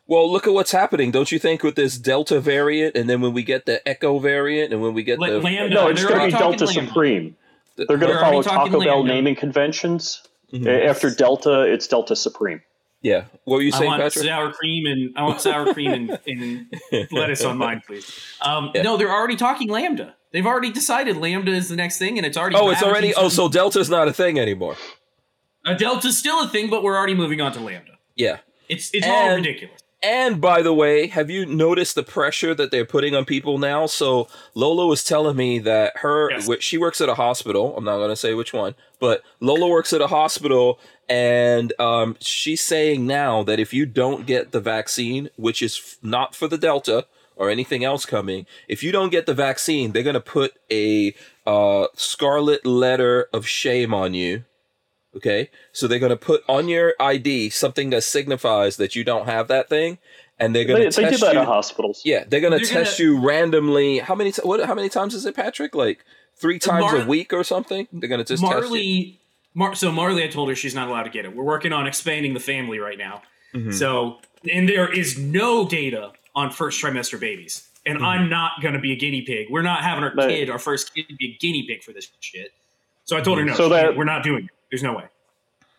Well, 0.05 0.29
look 0.31 0.47
at 0.47 0.53
what's 0.53 0.71
happening. 0.71 1.11
Don't 1.11 1.31
you 1.31 1.39
think 1.39 1.63
with 1.63 1.75
this 1.75 1.97
Delta 1.97 2.39
variant, 2.41 2.95
and 2.95 3.09
then 3.09 3.21
when 3.21 3.33
we 3.33 3.41
get 3.43 3.65
the 3.65 3.85
Echo 3.87 4.19
variant, 4.19 4.73
and 4.73 4.81
when 4.81 4.93
we 4.93 5.03
get 5.03 5.17
La- 5.19 5.27
the 5.27 5.39
Lambda, 5.39 5.73
No, 5.75 5.87
it's 5.87 6.03
going 6.03 6.19
to 6.19 6.25
be 6.25 6.31
Delta 6.31 6.65
Lambda. 6.65 6.87
Supreme. 6.87 7.35
They're 7.77 7.85
going 7.97 8.13
to 8.13 8.19
follow 8.19 8.41
Taco 8.43 8.69
Bell 8.83 8.97
Lambda. 8.99 9.13
naming 9.13 9.35
conventions. 9.35 10.21
Mhm. 10.53 10.67
Uh, 10.67 10.89
After 10.89 11.09
Delta, 11.09 11.61
it's 11.61 11.87
Delta 11.87 12.15
Supreme. 12.15 12.61
yeah. 13.01 13.23
What 13.45 13.55
were 13.55 13.61
you 13.61 13.71
saying, 13.71 13.83
I 13.83 13.85
saying, 13.85 13.89
want 14.01 14.01
Patrick? 14.13 14.25
sour 14.25 14.51
cream 14.53 14.85
and 14.85 15.13
I 15.17 15.23
want 15.23 15.41
sour 15.41 15.73
cream 15.73 15.91
and, 15.91 16.19
and 16.27 17.07
lettuce 17.11 17.43
on 17.43 17.57
mine, 17.57 17.81
please. 17.87 18.11
Um, 18.41 18.71
Yeah. 18.75 18.83
No, 18.83 18.97
they're 18.97 19.09
already 19.11 19.35
talking 19.35 19.67
Lambda. 19.69 20.15
They've 20.31 20.45
already 20.45 20.71
decided 20.71 21.17
Lambda 21.17 21.51
is 21.51 21.69
the 21.69 21.75
next 21.75 21.97
thing, 21.97 22.17
and 22.17 22.25
it's 22.25 22.37
already. 22.37 22.55
Oh, 22.57 22.69
it's 22.71 22.83
already. 22.83 23.13
Oh, 23.15 23.29
so 23.29 23.43
some- 23.43 23.51
Delta's 23.51 23.89
not 23.89 24.07
a 24.07 24.13
thing 24.13 24.37
anymore. 24.39 24.75
uh, 25.65 25.73
Delta's 25.75 26.17
still 26.17 26.41
a 26.43 26.47
thing, 26.47 26.69
but 26.69 26.83
we're 26.83 26.95
already 26.97 27.13
moving 27.15 27.39
on 27.41 27.51
to 27.53 27.59
Lambda. 27.59 27.93
Yeah. 28.15 28.37
It's 28.69 28.91
it's 28.93 29.05
all 29.07 29.35
ridiculous. 29.35 29.79
And 30.05 30.41
by 30.41 30.61
the 30.61 30.73
way, 30.73 31.07
have 31.07 31.29
you 31.29 31.45
noticed 31.45 31.95
the 31.95 32.03
pressure 32.03 32.53
that 32.53 32.71
they're 32.71 32.83
putting 32.85 33.15
on 33.15 33.23
people 33.23 33.57
now? 33.57 33.85
So 33.85 34.27
Lola 34.53 34.85
was 34.85 35.01
telling 35.01 35.37
me 35.37 35.59
that 35.59 35.93
her 35.99 36.29
Yes. 36.29 36.49
she 36.59 36.77
works 36.77 36.99
at 36.99 37.07
a 37.07 37.15
hospital. 37.15 37.75
I'm 37.77 37.85
not 37.85 37.97
going 37.97 38.09
to 38.09 38.15
say 38.17 38.33
which 38.33 38.51
one, 38.51 38.75
but 38.99 39.23
Lola 39.39 39.69
works 39.69 39.93
at 39.93 40.01
a 40.01 40.07
hospital, 40.07 40.77
and 41.07 41.71
um, 41.79 42.17
she's 42.19 42.59
saying 42.61 43.07
now 43.07 43.43
that 43.43 43.59
if 43.59 43.73
you 43.73 43.85
don't 43.85 44.25
get 44.25 44.51
the 44.51 44.59
vaccine, 44.59 45.29
which 45.37 45.61
is 45.61 45.79
f- 45.81 45.97
not 46.01 46.35
for 46.35 46.49
the 46.49 46.57
Delta 46.57 47.05
or 47.37 47.49
anything 47.49 47.85
else 47.85 48.05
coming, 48.05 48.45
if 48.67 48.83
you 48.83 48.91
don't 48.91 49.09
get 49.09 49.25
the 49.25 49.33
vaccine, 49.33 49.93
they're 49.93 50.03
going 50.03 50.13
to 50.15 50.19
put 50.19 50.53
a 50.69 51.15
uh, 51.47 51.87
scarlet 51.95 52.65
letter 52.65 53.29
of 53.31 53.47
shame 53.47 53.93
on 53.93 54.13
you. 54.13 54.43
Okay, 55.15 55.49
so 55.71 55.87
they're 55.87 55.99
going 55.99 56.09
to 56.09 56.15
put 56.15 56.43
on 56.49 56.67
your 56.67 56.93
ID 56.99 57.49
something 57.51 57.91
that 57.91 58.01
signifies 58.03 58.77
that 58.77 58.95
you 58.95 59.03
don't 59.03 59.25
have 59.27 59.47
that 59.47 59.69
thing, 59.69 59.99
and 60.39 60.55
they're 60.55 60.65
going 60.65 60.81
They, 60.81 60.89
to 60.89 60.95
they 61.01 61.03
do 61.05 61.09
test 61.11 61.21
that 61.21 61.33
you. 61.35 61.39
at 61.41 61.45
hospitals. 61.47 62.01
Yeah, 62.03 62.23
they're 62.27 62.41
gonna 62.41 62.59
test 62.59 62.97
gonna- 62.97 63.09
you 63.11 63.19
randomly. 63.19 63.99
How 63.99 64.15
many? 64.15 64.31
What? 64.43 64.65
How 64.65 64.73
many 64.73 64.89
times 64.89 65.13
is 65.13 65.25
it, 65.25 65.35
Patrick? 65.35 65.75
Like 65.75 66.03
three 66.35 66.57
times 66.57 66.81
Mar- 66.81 66.97
a 67.01 67.05
week 67.05 67.31
or 67.31 67.43
something? 67.43 67.87
They're 67.93 68.09
gonna 68.09 68.23
just 68.23 68.41
test 68.41 68.53
you. 68.53 68.59
Marley, 68.61 69.19
Mar- 69.53 69.75
so 69.75 69.91
Marley, 69.91 70.23
I 70.23 70.27
told 70.27 70.49
her 70.49 70.55
she's 70.55 70.73
not 70.73 70.87
allowed 70.87 71.03
to 71.03 71.11
get 71.11 71.25
it. 71.25 71.35
We're 71.35 71.43
working 71.43 71.73
on 71.73 71.85
expanding 71.85 72.33
the 72.33 72.39
family 72.39 72.79
right 72.79 72.97
now. 72.97 73.21
Mm-hmm. 73.53 73.69
So, 73.71 74.17
and 74.51 74.67
there 74.67 74.91
is 74.91 75.19
no 75.19 75.67
data 75.67 76.13
on 76.35 76.49
first 76.49 76.81
trimester 76.83 77.19
babies, 77.19 77.67
and 77.85 77.97
Mm-hmm. 77.97 78.05
I'm 78.05 78.29
not 78.29 78.53
going 78.63 78.73
to 78.73 78.79
be 78.79 78.93
a 78.93 78.95
guinea 78.95 79.21
pig. 79.21 79.47
We're 79.51 79.61
not 79.61 79.83
having 79.83 80.03
our 80.03 80.15
But- 80.15 80.29
kid, 80.29 80.49
our 80.49 80.57
first 80.57 80.95
kid, 80.95 81.05
be 81.19 81.33
a 81.33 81.37
guinea 81.37 81.67
pig 81.67 81.83
for 81.83 81.93
this 81.93 82.09
shit. 82.19 82.51
So 83.05 83.15
I 83.15 83.21
told 83.21 83.37
her 83.37 83.45
no. 83.45 83.53
So 83.53 83.69
that- 83.69 83.95
we're 83.95 84.05
not 84.05 84.23
doing 84.23 84.45
it. 84.45 84.49
There's 84.73 84.81
no 84.81 84.95
way. 84.95 85.03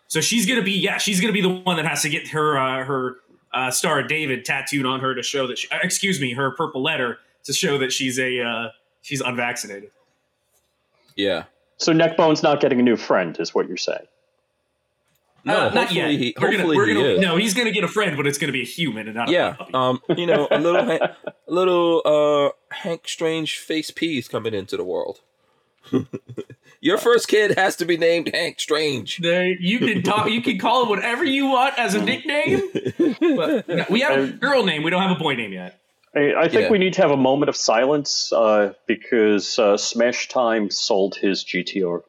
So 0.07 0.21
she's 0.21 0.47
gonna 0.47 0.63
be 0.63 0.71
yeah, 0.71 0.99
she's 0.99 1.21
gonna 1.21 1.33
be 1.33 1.41
the 1.41 1.49
one 1.49 1.75
that 1.79 1.85
has 1.85 2.03
to 2.03 2.09
get 2.09 2.29
her 2.29 2.57
uh, 2.57 2.85
her 2.85 3.17
uh, 3.53 3.73
Star 3.73 4.05
David 4.05 4.45
tattooed 4.45 4.87
on 4.87 5.01
her 5.01 5.17
to 5.17 5.23
show 5.25 5.49
that 5.49 5.59
she, 5.59 5.69
uh, 5.71 5.79
excuse 5.83 6.21
me, 6.21 6.33
her 6.35 6.53
purple 6.53 6.81
letter 6.81 7.19
to 7.43 7.53
show 7.53 7.77
that 7.79 7.91
she's 7.91 8.21
a 8.21 8.41
uh, 8.41 8.69
she's 9.03 9.21
unvaccinated. 9.21 9.91
Yeah. 11.17 11.45
So 11.79 11.93
Neckbone's 11.93 12.45
not 12.45 12.61
getting 12.61 12.79
a 12.79 12.85
new 12.85 12.97
friend, 12.97 13.37
is 13.41 13.53
what 13.53 13.67
you're 13.67 13.77
saying. 13.77 14.07
No, 15.45 15.67
Uh, 15.67 15.71
not 15.75 15.91
yet. 15.93 16.11
he. 16.13 16.37
We're 16.41 16.53
gonna- 16.53 16.67
we're 16.69 16.87
he 16.87 16.95
gonna- 16.95 17.07
is. 17.07 17.21
No, 17.21 17.37
he's 17.37 17.53
gonna 17.53 17.73
get 17.73 17.83
a 17.83 17.89
friend, 17.89 18.17
but 18.17 18.29
it's 18.29 18.39
gonna 18.39 18.53
be 18.53 18.63
a 18.63 18.65
human 18.65 19.09
and 19.09 19.17
not 19.17 19.29
a 19.29 19.33
Yeah. 19.33 19.55
puppy. 19.55 19.75
Um. 19.75 20.01
You 20.17 20.27
know, 20.27 20.47
a 20.53 20.61
little, 20.61 20.85
Han- 20.85 21.01
a 21.03 21.17
little 21.49 22.03
uh, 22.05 22.75
Hank 22.77 23.09
Strange 23.09 23.59
face 23.59 23.91
peas 23.91 24.29
coming 24.29 24.55
into 24.55 24.77
the 24.77 24.85
world. 24.85 25.21
Your 26.85 26.99
first 26.99 27.29
kid 27.29 27.57
has 27.57 27.77
to 27.77 27.87
be 27.87 27.97
named 27.97 28.31
Hank 28.35 28.61
Strange. 28.61 29.17
They- 29.19 29.57
you 29.59 29.79
can 29.79 30.03
talk. 30.03 30.29
You 30.31 30.43
can 30.43 30.59
call 30.59 30.83
him 30.83 30.91
whatever 30.91 31.25
you 31.25 31.47
want 31.47 31.79
as 31.79 31.95
a 31.95 32.03
nickname. 32.05 32.61
But 33.37 33.67
no, 33.69 33.85
we 33.89 34.01
have 34.01 34.19
a 34.19 34.27
girl 34.29 34.65
name. 34.65 34.83
We 34.83 34.91
don't 34.91 35.01
have 35.01 35.17
a 35.17 35.19
boy 35.19 35.35
name 35.35 35.53
yet. 35.55 35.81
I, 36.15 36.35
I 36.35 36.49
think 36.49 36.65
Yeah. 36.65 36.71
we 36.71 36.77
need 36.79 36.93
to 36.93 37.01
have 37.03 37.11
a 37.11 37.17
moment 37.17 37.49
of 37.49 37.57
silence 37.57 38.31
uh, 38.35 38.75
because 38.87 39.59
uh, 39.59 39.79
Smash 39.79 40.29
Time 40.29 40.71
sold 40.71 41.17
his 41.17 41.43
GTR. 41.43 42.03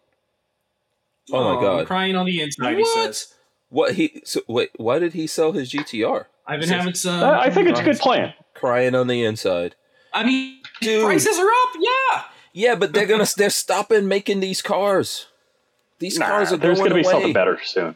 Oh 1.31 1.43
my 1.43 1.55
I'm 1.55 1.61
God. 1.61 1.87
crying 1.87 2.17
on 2.17 2.25
the 2.25 2.41
inside. 2.41 2.75
He 2.75 2.81
What? 2.83 3.15
says. 3.15 3.33
What 3.69 3.93
he? 3.95 4.21
So, 4.25 4.41
wait. 4.49 4.71
Why 4.75 4.99
did 4.99 5.13
he 5.13 5.25
sell 5.25 5.53
his 5.53 5.71
GTR? 5.71 6.25
I've 6.45 6.59
been 6.59 6.67
Says- 6.67 6.77
having 6.77 6.93
some. 6.95 7.23
Uh, 7.23 7.31
I 7.39 7.49
think 7.49 7.69
it's 7.69 7.79
a 7.79 7.83
good 7.83 7.97
plan. 7.99 8.33
Crying 8.53 8.93
on 8.93 9.07
the 9.07 9.23
inside. 9.23 9.75
I 10.13 10.23
mean, 10.25 10.59
Dude. 10.81 11.03
prices 11.05 11.39
are 11.39 11.47
up. 11.49 11.69
Yeah. 11.79 12.23
Yeah, 12.55 12.75
but 12.75 12.93
they're 12.93 13.05
gonna 13.05 13.27
they're 13.37 13.49
stopping 13.49 14.07
making 14.07 14.39
these 14.39 14.61
cars. 14.61 15.27
These 15.99 16.17
Nah, 16.19 16.25
cars 16.25 16.53
are 16.53 16.57
there's 16.57 16.79
going 16.79 16.89
going 16.89 16.89
to 16.89 16.95
be 16.95 17.01
away. 17.01 17.11
something 17.11 17.33
better 17.33 17.59
soon. 17.63 17.95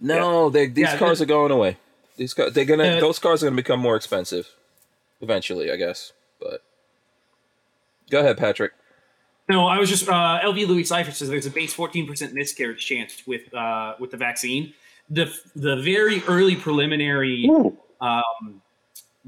No, 0.00 0.48
they 0.50 0.66
these 0.66 0.88
Yeah, 0.88 0.98
cars 0.98 1.20
are 1.20 1.26
going 1.26 1.52
away. 1.52 1.76
These 2.16 2.32
cars, 2.34 2.52
they're 2.54 2.64
gonna 2.64 2.96
Uh, 2.96 3.00
those 3.00 3.18
cars 3.18 3.42
are 3.42 3.46
gonna 3.46 3.56
become 3.56 3.80
more 3.80 3.94
expensive 3.96 4.48
eventually, 5.20 5.70
I 5.70 5.76
guess. 5.76 6.12
But 6.40 6.62
go 8.10 8.20
ahead, 8.20 8.38
Patrick. 8.38 8.72
No, 9.48 9.66
I 9.66 9.78
was 9.78 9.90
just 9.90 10.08
uh, 10.08 10.40
LV 10.42 10.66
Louis 10.68 10.84
Cipher 10.84 11.10
says 11.10 11.28
there's 11.28 11.46
a 11.46 11.50
base 11.50 11.74
14% 11.76 12.32
miscarriage 12.32 12.84
chance 12.86 13.22
with 13.26 13.52
uh, 13.52 13.94
with 13.98 14.10
the 14.10 14.16
vaccine. 14.16 14.72
The 15.10 15.30
the 15.54 15.76
very 15.76 16.22
early 16.26 16.56
preliminary 16.56 17.50
um, 18.00 18.62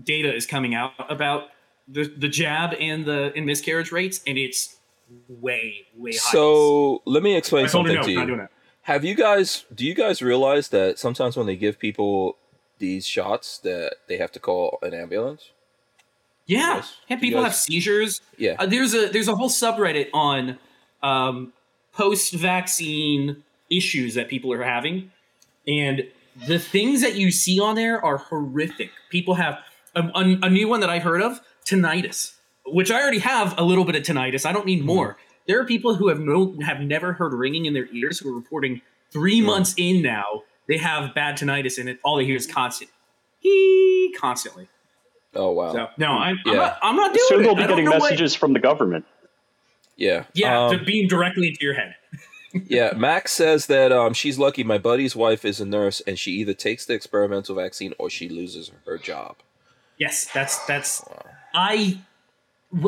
data 0.03 0.35
is 0.35 0.47
coming 0.47 0.75
out 0.75 0.93
about 1.11 1.49
the 1.89 2.05
the 2.05 2.29
jab 2.29 2.75
and 2.79 3.05
the 3.05 3.33
and 3.37 3.47
miscarriage 3.47 3.93
rates, 3.93 4.21
and 4.27 4.39
it's 4.39 4.77
way 5.29 5.87
way 5.97 6.13
high. 6.13 6.33
So 6.33 7.03
let 7.05 7.23
me 7.23 7.37
explain 7.37 7.67
I 7.67 7.69
told 7.69 7.87
her 7.87 7.95
something 7.95 8.15
no, 8.15 8.15
to 8.15 8.21
not 8.21 8.27
doing 8.27 8.41
you. 8.41 8.49
Have 8.83 9.05
you 9.05 9.15
guys? 9.15 9.65
Do 9.75 9.87
you 9.87 9.95
guys 9.95 10.21
realize 10.23 10.69
that 10.69 10.99
sometimes 10.99 11.37
when 11.37 11.47
they 11.47 11.57
give 11.57 11.79
people 11.79 12.37
these 12.79 13.07
shots, 13.07 13.59
that 13.59 13.97
they 14.09 14.17
have 14.19 14.33
to 14.33 14.41
call 14.41 14.79
an 14.83 14.93
ambulance? 14.95 15.51
Yeah, 16.47 16.77
Yes. 16.77 16.97
yeah. 17.09 17.17
People 17.19 17.41
guys- 17.41 17.53
have 17.53 17.57
seizures. 17.57 18.21
Yeah. 18.37 18.57
Uh, 18.59 18.67
there's 18.67 18.93
a 18.95 19.09
there's 19.09 19.29
a 19.29 19.35
whole 19.37 19.49
subreddit 19.49 20.09
on 20.13 20.59
um, 21.03 21.53
post-vaccine 21.93 23.43
issues 23.71 24.15
that 24.15 24.29
people 24.29 24.53
are 24.53 24.63
having, 24.63 25.11
and 25.67 26.07
the 26.47 26.59
things 26.59 27.01
that 27.03 27.15
you 27.15 27.31
see 27.31 27.61
on 27.61 27.77
there 27.77 28.05
are 28.05 28.17
horrific. 28.19 28.91
People 29.11 29.35
have 29.35 29.59
a, 29.95 30.01
a, 30.03 30.39
a 30.43 30.51
new 30.51 30.69
one 30.69 30.81
that 30.81 30.91
I've 30.91 31.03
heard 31.03 31.23
of: 31.23 31.41
tinnitus, 31.65 32.35
which 32.67 32.91
I 32.91 33.01
already 33.01 33.19
have 33.21 33.55
a 33.59 33.63
little 33.65 33.85
bit 33.85 33.95
of 33.97 34.03
tinnitus. 34.03 34.47
I 34.47 34.53
don't 34.53 34.67
need 34.67 34.85
more. 34.85 35.17
There 35.47 35.61
are 35.61 35.65
people 35.65 35.95
who 35.95 36.09
have 36.09 36.21
no 36.21 36.55
have 36.65 36.81
never 36.81 37.13
heard 37.13 37.33
ringing 37.35 37.67
in 37.67 37.75
their 37.75 37.87
ears 37.93 38.19
who 38.19 38.31
are 38.33 38.35
reporting 38.37 38.81
three 39.11 39.41
months 39.41 39.75
in 39.77 40.03
now 40.03 40.43
they 40.67 40.79
have 40.79 41.15
bad 41.15 41.37
tinnitus, 41.37 41.79
and 41.79 41.89
it 41.91 41.99
all 42.03 42.17
they 42.17 42.25
hear 42.25 42.37
is 42.37 42.47
constant, 42.47 42.91
hee, 43.41 44.15
constantly. 44.19 44.69
Oh 45.35 45.51
wow. 45.51 45.73
So 45.73 45.89
no, 45.99 46.09
I'm, 46.13 46.39
Yeah. 46.47 46.53
I'm 46.53 46.57
not. 46.57 46.79
I'm 46.83 46.97
not 46.97 47.13
doing 47.15 47.27
Soon 47.29 47.41
it. 47.41 47.43
they'll 47.45 47.55
be 47.57 47.67
getting 47.67 47.85
know 47.85 47.91
what- 47.93 48.03
messages 48.05 48.35
from 48.35 48.53
the 48.55 48.61
government. 48.61 49.05
Yeah. 49.97 50.25
Yeah, 50.33 50.65
Um, 50.67 50.79
to 50.79 50.85
beam 50.85 51.07
directly 51.07 51.49
into 51.49 51.59
your 51.61 51.75
head. 51.75 51.95
yeah. 52.67 52.95
Max 52.97 53.31
says 53.33 53.67
that 53.67 53.93
um, 53.93 54.13
she's 54.15 54.39
lucky. 54.39 54.65
My 54.65 54.79
buddy's 54.79 55.15
wife 55.15 55.45
is 55.45 55.61
a 55.61 55.65
nurse, 55.67 56.01
and 56.07 56.19
she 56.19 56.33
either 56.33 56.55
takes 56.55 56.85
the 56.87 56.95
experimental 56.95 57.55
vaccine 57.55 57.93
or 57.99 58.09
she 58.11 58.29
loses 58.29 58.73
her 58.87 58.97
job. 58.99 59.37
Yes, 59.99 60.27
that's 60.33 60.65
that's. 60.67 61.05
I, 61.55 61.99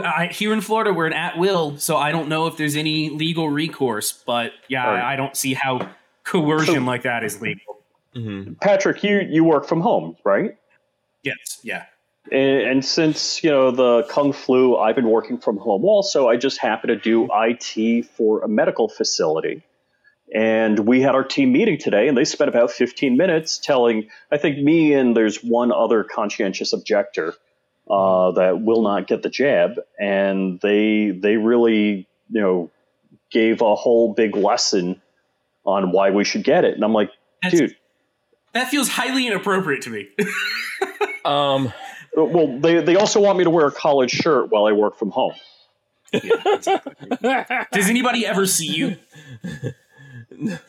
I 0.05 0.27
here 0.27 0.53
in 0.53 0.61
Florida 0.61 0.93
we're 0.93 1.07
an 1.07 1.13
at 1.13 1.39
will, 1.39 1.79
so 1.79 1.97
I 1.97 2.11
don't 2.13 2.29
know 2.29 2.47
if 2.49 2.57
there's 2.57 2.77
any 2.77 3.11
legal 3.11 3.49
recourse. 3.49 4.13
But 4.27 4.53
yeah, 4.69 4.87
Right. 4.87 5.01
I, 5.01 5.13
I 5.13 5.17
don't 5.17 5.37
see 5.37 5.55
how 5.55 5.89
coercion 6.25 6.75
So- 6.75 6.81
like 6.81 7.03
that 7.03 7.25
is 7.25 7.41
legal. 7.41 7.79
hmm 8.15 8.55
Patrick, 8.61 9.03
you 9.05 9.21
you 9.21 9.45
work 9.45 9.67
from 9.67 9.81
home, 9.81 10.17
right? 10.25 10.57
Yes, 11.23 11.61
yeah. 11.63 11.85
And, 12.33 12.61
and 12.69 12.85
since 12.85 13.45
you 13.45 13.51
know 13.51 13.71
the 13.71 14.03
kung 14.11 14.33
flu, 14.33 14.77
I've 14.77 14.97
been 14.97 15.09
working 15.09 15.39
from 15.39 15.59
home. 15.59 15.85
Also, 15.85 16.29
I 16.29 16.37
just 16.37 16.59
happen 16.59 16.89
to 16.89 16.97
do 16.97 17.29
IT 17.33 18.07
for 18.07 18.41
a 18.43 18.49
medical 18.49 18.89
facility, 18.89 19.63
and 20.35 20.81
we 20.81 21.01
had 21.01 21.15
our 21.15 21.23
team 21.23 21.53
meeting 21.53 21.79
today, 21.79 22.09
and 22.09 22.17
they 22.19 22.25
spent 22.25 22.49
about 22.49 22.73
15 22.73 23.17
minutes 23.17 23.59
telling. 23.59 24.09
I 24.33 24.39
think 24.39 24.59
me 24.59 24.93
and 24.93 25.17
there's 25.17 25.45
one 25.45 25.71
other 25.71 26.03
conscientious 26.03 26.73
objector 26.73 27.35
uh, 27.89 28.33
that 28.33 28.61
will 28.63 28.83
not 28.83 29.07
get 29.07 29.23
the 29.23 29.29
jab, 29.31 29.73
and 29.99 30.61
they 30.61 31.11
they 31.11 31.37
really 31.37 32.09
you 32.31 32.41
know 32.41 32.71
gave 33.31 33.61
a 33.61 33.75
whole 33.75 34.13
big 34.15 34.37
lesson 34.37 35.01
on 35.65 35.91
why 35.93 36.11
we 36.11 36.25
should 36.25 36.45
get 36.45 36.65
it, 36.65 36.75
and 36.75 36.85
I'm 36.85 36.93
like, 36.93 37.11
That's, 37.43 37.59
dude. 37.59 37.77
that 38.53 38.69
feels 38.69 38.89
highly 38.89 39.27
inappropriate 39.27 39.83
to 39.83 39.91
me. 39.91 40.09
Um. 41.25 41.73
Well, 42.17 42.61
they, 42.61 42.81
they 42.83 42.95
also 42.95 43.21
want 43.21 43.37
me 43.37 43.43
to 43.45 43.51
wear 43.51 43.67
a 43.67 43.73
collared 43.73 44.13
shirt 44.13 44.49
while 44.51 44.65
I 44.67 44.73
work 44.73 44.97
from 44.97 45.11
home. 45.11 45.35
Does 46.13 47.91
anybody 47.91 48.25
ever 48.25 48.47
see 48.47 48.69
you? 48.73 48.97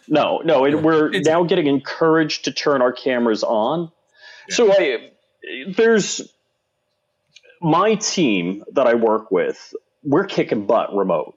No, 0.08 0.40
no, 0.44 0.66
it, 0.66 0.82
we're 0.82 1.10
It's- 1.10 1.26
now 1.26 1.44
getting 1.44 1.68
encouraged 1.68 2.46
to 2.46 2.52
turn 2.52 2.82
our 2.82 2.92
cameras 2.92 3.44
on. 3.44 3.92
So 4.50 4.72
I, 4.72 5.12
there's 5.76 6.22
my 7.62 7.96
team 7.96 8.64
that 8.74 8.88
I 8.88 8.96
work 8.96 9.32
with. 9.32 9.74
We're 10.04 10.26
kicking 10.26 10.66
butt 10.66 10.96
remote. 10.96 11.36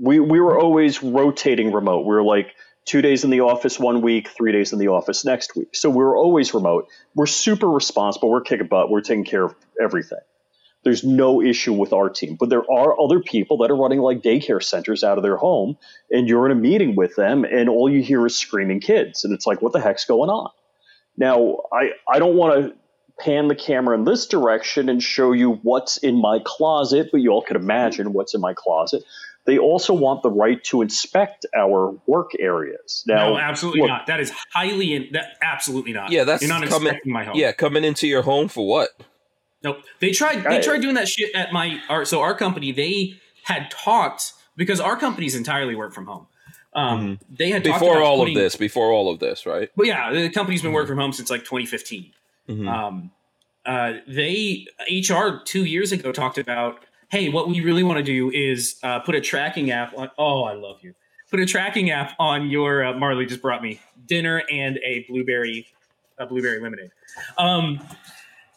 We 0.00 0.20
we 0.20 0.40
were 0.40 0.58
always 0.58 1.02
rotating 1.02 1.72
remote. 1.72 2.00
We 2.00 2.14
were 2.14 2.22
like 2.22 2.54
two 2.84 3.02
days 3.02 3.24
in 3.24 3.30
the 3.30 3.40
office 3.40 3.78
one 3.78 4.00
week, 4.00 4.28
three 4.28 4.52
days 4.52 4.72
in 4.72 4.78
the 4.78 4.88
office 4.88 5.24
next 5.24 5.54
week. 5.56 5.74
So 5.74 5.90
we 5.90 5.96
were 5.96 6.16
always 6.16 6.54
remote. 6.54 6.88
We're 7.14 7.26
super 7.26 7.68
responsible. 7.68 8.30
We're 8.30 8.42
kicking 8.42 8.68
butt. 8.68 8.90
We're 8.90 9.02
taking 9.02 9.24
care 9.24 9.44
of 9.44 9.54
everything. 9.80 10.20
There's 10.84 11.04
no 11.04 11.40
issue 11.40 11.72
with 11.72 11.92
our 11.92 12.08
team, 12.08 12.36
but 12.38 12.48
there 12.48 12.68
are 12.70 13.00
other 13.00 13.20
people 13.20 13.58
that 13.58 13.70
are 13.70 13.76
running 13.76 14.00
like 14.00 14.20
daycare 14.20 14.62
centers 14.62 15.04
out 15.04 15.16
of 15.16 15.22
their 15.22 15.36
home, 15.36 15.76
and 16.10 16.28
you're 16.28 16.44
in 16.46 16.52
a 16.52 16.60
meeting 16.60 16.96
with 16.96 17.14
them, 17.14 17.44
and 17.44 17.68
all 17.68 17.88
you 17.88 18.02
hear 18.02 18.26
is 18.26 18.36
screaming 18.36 18.80
kids, 18.80 19.24
and 19.24 19.32
it's 19.32 19.46
like, 19.46 19.62
what 19.62 19.72
the 19.72 19.80
heck's 19.80 20.06
going 20.06 20.28
on? 20.28 20.50
Now, 21.16 21.58
I 21.72 21.90
I 22.08 22.18
don't 22.18 22.34
want 22.34 22.64
to 22.64 22.74
pan 23.22 23.48
the 23.48 23.54
camera 23.54 23.96
in 23.96 24.04
this 24.04 24.26
direction 24.26 24.88
and 24.88 25.02
show 25.02 25.32
you 25.32 25.52
what's 25.62 25.96
in 25.98 26.20
my 26.20 26.40
closet, 26.44 27.08
but 27.12 27.18
you 27.20 27.30
all 27.30 27.42
can 27.42 27.56
imagine 27.56 28.12
what's 28.12 28.34
in 28.34 28.40
my 28.40 28.54
closet. 28.54 29.02
They 29.44 29.58
also 29.58 29.92
want 29.92 30.22
the 30.22 30.30
right 30.30 30.62
to 30.64 30.82
inspect 30.82 31.46
our 31.56 31.96
work 32.06 32.30
areas. 32.38 33.02
Now, 33.06 33.30
no, 33.30 33.38
absolutely 33.38 33.80
look, 33.80 33.88
not. 33.88 34.06
That 34.06 34.20
is 34.20 34.32
highly 34.52 34.94
in, 34.94 35.08
that 35.12 35.36
absolutely 35.42 35.92
not. 35.92 36.10
Yeah, 36.12 36.24
that's 36.24 36.42
you're 36.42 36.48
not 36.48 36.62
coming. 36.68 36.88
inspecting 36.88 37.12
my 37.12 37.24
home. 37.24 37.34
Yeah, 37.36 37.50
coming 37.52 37.82
into 37.84 38.06
your 38.06 38.22
home 38.22 38.46
for 38.48 38.66
what? 38.66 38.90
Nope. 39.64 39.82
They 40.00 40.10
tried. 40.12 40.44
They 40.44 40.60
tried 40.60 40.80
doing 40.82 40.94
that 40.94 41.08
shit 41.08 41.34
at 41.34 41.52
my. 41.52 41.80
Our, 41.88 42.04
so 42.04 42.20
our 42.20 42.36
company, 42.36 42.70
they 42.72 43.14
had 43.44 43.70
talked 43.70 44.32
because 44.56 44.78
our 44.80 44.96
company's 44.96 45.34
entirely 45.34 45.74
work 45.74 45.92
from 45.92 46.06
home. 46.06 46.26
Um, 46.74 47.18
They 47.28 47.50
had 47.50 47.64
talked 47.64 47.74
Mm-hmm. 47.76 47.84
Before 47.84 47.96
about 47.98 48.06
all 48.08 48.18
putting- 48.18 48.36
of 48.36 48.42
this. 48.42 48.56
Before 48.56 48.92
all 48.92 49.10
of 49.10 49.18
this, 49.18 49.44
right? 49.44 49.68
But 49.76 49.86
yeah, 49.86 50.12
the 50.12 50.30
company's 50.30 50.62
been 50.62 50.72
working 50.72 50.88
from 50.88 50.98
home 50.98 51.12
since 51.12 51.30
like 51.30 51.40
2015. 51.40 52.12
Mhm. 52.48 52.68
Um, 52.68 53.10
uh, 53.64 53.94
they 54.06 54.66
HR 54.90 55.42
two 55.44 55.64
years 55.64 55.92
ago 55.92 56.12
talked 56.12 56.38
about, 56.38 56.84
hey, 57.10 57.28
what 57.28 57.48
we 57.48 57.60
really 57.60 57.82
want 57.82 57.98
to 57.98 58.02
do 58.02 58.30
is 58.30 58.76
uh, 58.82 58.98
put 59.00 59.14
a 59.14 59.20
tracking 59.20 59.70
app 59.70 59.96
on. 59.96 60.10
Oh, 60.18 60.44
I 60.44 60.54
love 60.54 60.78
you. 60.82 60.94
Put 61.30 61.40
a 61.40 61.46
tracking 61.46 61.90
app 61.90 62.14
on 62.18 62.50
your. 62.50 62.84
Uh, 62.84 62.92
Marley 62.94 63.26
just 63.26 63.40
brought 63.40 63.62
me 63.62 63.80
dinner 64.06 64.42
and 64.50 64.78
a 64.84 65.04
blueberry, 65.08 65.66
a 66.18 66.26
blueberry 66.26 66.60
lemonade. 66.60 66.90
Um, 67.38 67.80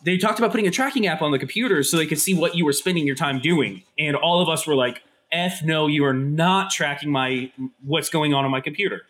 they 0.04 0.18
talked 0.18 0.40
about 0.40 0.52
putting 0.52 0.68
a 0.68 0.72
tracking 0.72 1.08
app 1.08 1.22
on 1.22 1.32
the 1.32 1.40
computer 1.40 1.84
so 1.84 1.98
they 1.98 2.06
could 2.06 2.20
see 2.20 2.34
what 2.34 2.56
you 2.56 2.66
were 2.66 2.74
spending 2.74 3.06
your 3.06 3.16
time 3.16 3.40
doing, 3.40 3.84
and 3.98 4.16
all 4.16 4.42
of 4.42 4.50
us 4.50 4.68
were 4.68 4.76
like, 4.76 5.04
"F 5.32 5.64
no, 5.64 5.88
you 5.88 6.04
are 6.06 6.14
not 6.14 6.70
tracking 6.72 7.12
my 7.12 7.52
what's 7.84 8.10
going 8.10 8.34
on 8.34 8.44
on 8.46 8.52
my 8.52 8.62
computer." 8.62 9.04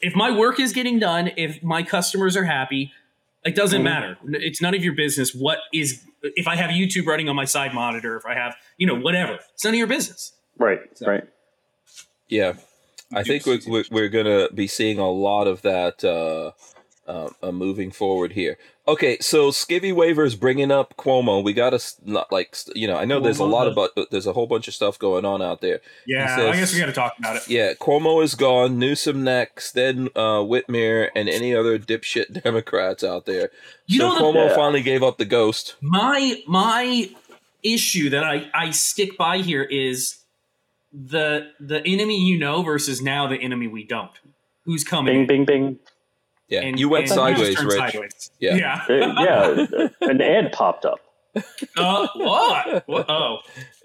If 0.00 0.14
my 0.14 0.30
work 0.30 0.60
is 0.60 0.72
getting 0.72 0.98
done, 0.98 1.30
if 1.36 1.62
my 1.62 1.82
customers 1.82 2.36
are 2.36 2.44
happy, 2.44 2.92
it 3.46 3.54
doesn't 3.54 3.80
Mhm. 3.80 3.84
matter. 3.84 4.18
It's 4.48 4.60
none 4.60 4.74
of 4.74 4.82
your 4.84 4.94
business. 4.94 5.34
What 5.34 5.58
is 5.72 6.04
if 6.22 6.46
I 6.48 6.56
have 6.56 6.70
YouTube 6.70 7.06
running 7.06 7.28
on 7.28 7.36
my 7.36 7.44
side 7.44 7.72
monitor? 7.72 8.16
If 8.16 8.26
I 8.26 8.34
have, 8.34 8.56
you 8.78 8.86
know, 8.86 8.94
whatever, 8.96 9.38
it's 9.54 9.64
none 9.64 9.74
of 9.74 9.78
your 9.78 9.86
business. 9.86 10.32
right, 10.58 10.80
So- 10.94 11.06
right. 11.06 11.24
Yeah, 12.28 12.54
I 13.14 13.22
think 13.22 13.46
we're, 13.46 13.60
we're, 13.66 13.84
we're 13.90 14.08
gonna 14.08 14.48
be 14.52 14.66
seeing 14.66 14.98
a 14.98 15.08
lot 15.10 15.46
of 15.46 15.62
that 15.62 16.02
uh, 16.04 16.50
uh, 17.06 17.30
uh, 17.42 17.52
moving 17.52 17.90
forward 17.90 18.32
here. 18.32 18.58
Okay, 18.88 19.18
so 19.20 19.50
Skivvy 19.50 19.92
Waiver 19.94 20.24
is 20.24 20.36
bringing 20.36 20.70
up 20.70 20.94
Cuomo. 20.96 21.42
We 21.42 21.52
got 21.52 21.70
to 21.70 21.80
not 22.04 22.30
like 22.30 22.56
you 22.74 22.86
know. 22.86 22.96
I 22.96 23.04
know 23.04 23.18
there's 23.20 23.38
a 23.40 23.44
lot 23.44 23.64
the- 23.64 23.72
about 23.72 24.10
there's 24.10 24.26
a 24.26 24.32
whole 24.32 24.46
bunch 24.46 24.68
of 24.68 24.74
stuff 24.74 24.98
going 24.98 25.24
on 25.24 25.42
out 25.42 25.60
there. 25.60 25.80
Yeah, 26.06 26.36
says- 26.36 26.54
I 26.54 26.56
guess 26.60 26.72
we 26.72 26.78
got 26.80 26.86
to 26.86 26.92
talk 26.92 27.14
about 27.18 27.36
it. 27.36 27.48
Yeah, 27.48 27.74
Cuomo 27.74 28.22
is 28.22 28.34
gone. 28.36 28.78
Newsom 28.78 29.24
next, 29.24 29.72
then 29.72 30.08
uh, 30.14 30.38
Whitmer, 30.40 31.08
and 31.16 31.28
any 31.28 31.54
other 31.54 31.78
dipshit 31.78 32.42
Democrats 32.44 33.02
out 33.02 33.26
there. 33.26 33.50
You 33.86 33.98
so 34.00 34.08
know, 34.08 34.14
the, 34.14 34.20
Cuomo 34.22 34.48
Yeah. 34.50 34.54
finally 34.54 34.82
gave 34.82 35.02
up 35.02 35.18
the 35.18 35.24
ghost. 35.24 35.74
my 35.80 36.42
my 36.46 37.10
issue 37.64 38.10
that 38.10 38.22
I 38.22 38.48
I 38.54 38.70
stick 38.70 39.16
by 39.18 39.38
here 39.38 39.64
is 39.64 40.18
the 40.92 41.50
the 41.58 41.82
enemy 41.84 42.24
you 42.24 42.38
know 42.38 42.62
versus 42.62 43.02
now 43.02 43.26
the 43.26 43.36
enemy 43.36 43.66
we 43.66 43.82
don't. 43.84 44.12
Who's 44.64 44.84
coming? 44.84 45.26
Bing, 45.26 45.44
bing, 45.44 45.62
bing. 45.64 45.78
Yeah, 46.48 46.60
And- 46.62 46.78
you 46.78 46.88
went 46.88 47.10
and 47.10 47.20
we 47.20 47.30
just 47.32 47.36
sideways, 47.38 47.56
turned 47.56 47.68
Rich. 47.72 47.78
sideways. 47.78 48.30
Yeah. 48.38 48.56
Yeah. 48.56 48.84
Yeah, 49.68 49.88
an 50.02 50.20
ad 50.20 50.52
popped 50.52 50.84
up. 50.84 51.00
Uh, 51.76 52.06
what? 52.14 52.84
What? 52.88 53.06
Oh. 53.10 53.38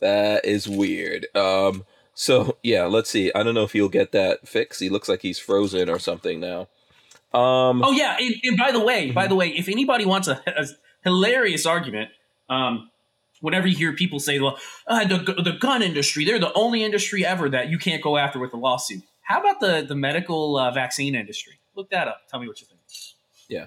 that 0.00 0.44
is 0.44 0.68
weird. 0.68 1.26
Um, 1.34 1.84
so 2.14 2.56
yeah, 2.62 2.84
let's 2.84 3.10
see. 3.10 3.30
I 3.34 3.42
don't 3.42 3.54
know 3.54 3.64
if 3.64 3.72
he'll 3.72 3.88
get 3.88 4.12
that 4.12 4.46
fixed. 4.48 4.80
He 4.80 4.88
looks 4.88 5.08
like 5.08 5.22
he's 5.22 5.38
frozen 5.38 5.88
or 5.88 5.98
something 5.98 6.40
now. 6.40 6.68
Um, 7.32 7.82
Oh 7.84 7.92
yeah, 7.92 8.16
and, 8.18 8.34
and 8.42 8.56
by 8.58 8.72
the 8.72 8.80
way, 8.80 9.10
by 9.10 9.26
the 9.26 9.34
way, 9.34 9.48
if 9.48 9.68
anybody 9.68 10.04
wants 10.04 10.28
a, 10.28 10.42
a 10.46 10.66
hilarious 11.04 11.64
argument, 11.66 12.10
um, 12.48 12.90
whenever 13.40 13.66
you 13.68 13.76
hear 13.76 13.92
people 13.92 14.18
say, 14.18 14.40
"Well, 14.40 14.58
uh, 14.86 15.04
the 15.06 15.18
the 15.44 15.56
gun 15.60 15.80
industry, 15.82 16.24
they're 16.24 16.40
the 16.40 16.52
only 16.54 16.82
industry 16.82 17.24
ever 17.24 17.48
that 17.50 17.68
you 17.70 17.78
can't 17.78 18.02
go 18.02 18.16
after 18.16 18.38
with 18.40 18.52
a 18.52 18.56
lawsuit," 18.56 19.02
How 19.22 19.40
about 19.40 19.60
the 19.60 19.84
the 19.86 19.94
medical 19.94 20.56
uh, 20.58 20.70
vaccine 20.72 21.14
industry? 21.14 21.60
Look 21.76 21.90
that 21.90 22.08
up. 22.08 22.22
Tell 22.30 22.40
me 22.40 22.48
what 22.48 22.60
you 22.60 22.66
think. 22.66 22.80
Yeah, 23.48 23.66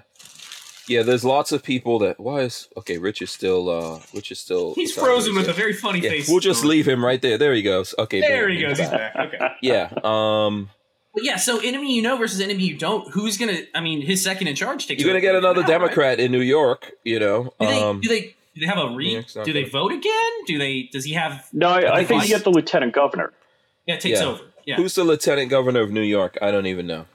yeah. 0.88 1.02
there's 1.02 1.24
lots 1.24 1.52
of 1.52 1.62
people 1.62 1.98
that 2.00 2.18
why 2.20 2.40
is 2.40 2.68
okay. 2.76 2.96
Rich 2.98 3.20
is 3.22 3.30
still 3.30 3.68
uh 3.68 4.00
Rich 4.14 4.30
is 4.32 4.38
still 4.40 4.74
He's 4.74 4.94
frozen 4.94 5.34
with 5.34 5.48
a 5.48 5.52
very 5.52 5.72
funny 5.74 5.98
Yeah, 6.00 6.10
face. 6.10 6.28
we'll 6.28 6.40
just 6.40 6.64
leave 6.64 6.86
him 6.88 7.04
right 7.04 7.20
there. 7.20 7.36
There 7.38 7.52
he 7.54 7.62
goes. 7.62 7.94
Okay, 7.98 8.20
There 8.20 8.46
boom, 8.48 8.56
he 8.56 8.62
goes. 8.62 8.78
He's 8.78 8.88
back. 8.88 9.14
Okay. 9.16 9.38
Yeah. 9.62 9.90
Um, 10.02 10.70
But 11.14 11.24
yeah, 11.24 11.36
so 11.36 11.58
enemy 11.60 11.94
you 11.94 12.02
know 12.02 12.16
versus 12.16 12.40
enemy 12.40 12.64
you 12.64 12.76
don't. 12.78 13.10
Who's 13.12 13.36
gonna? 13.38 13.58
I 13.74 13.80
mean, 13.80 14.00
his 14.02 14.22
second 14.22 14.48
in 14.48 14.56
charge 14.56 14.86
takes. 14.86 15.02
you're 15.02 15.10
gonna 15.10 15.20
get 15.20 15.34
another 15.34 15.60
now, 15.62 15.68
right? 15.68 15.78
Democrat 15.78 16.20
in 16.20 16.32
New 16.32 16.40
York. 16.40 16.92
You 17.04 17.20
know. 17.20 17.44
Do 17.60 17.66
they, 17.66 17.80
Um, 17.82 18.00
do 18.00 18.08
they? 18.08 18.20
Do 18.54 18.60
they 18.60 18.66
have 18.66 18.78
a 18.78 18.88
New 18.90 18.96
re? 18.96 19.12
York's 19.12 19.36
not 19.36 19.44
Do 19.44 19.52
they 19.52 19.62
gonna- 19.62 19.72
vote 19.72 19.92
again? 19.92 20.32
Do 20.46 20.58
they? 20.58 20.88
Does 20.92 21.04
he 21.04 21.12
have? 21.14 21.46
No, 21.52 21.68
I, 21.68 21.98
I 22.00 22.04
think 22.04 22.20
Vice? 22.20 22.28
you 22.30 22.36
get 22.36 22.44
the 22.44 22.50
lieutenant 22.50 22.92
governor. 22.94 23.32
Yeah, 23.86 23.94
it 23.96 24.00
takes 24.00 24.20
Yeah. 24.20 24.26
over. 24.26 24.40
Yeah. 24.66 24.76
Who's 24.76 24.94
the 24.94 25.04
lieutenant 25.04 25.50
governor 25.50 25.80
of 25.82 25.90
New 25.90 26.02
York? 26.02 26.38
I 26.40 26.50
don't 26.50 26.66
even 26.66 26.86
know. 26.86 27.06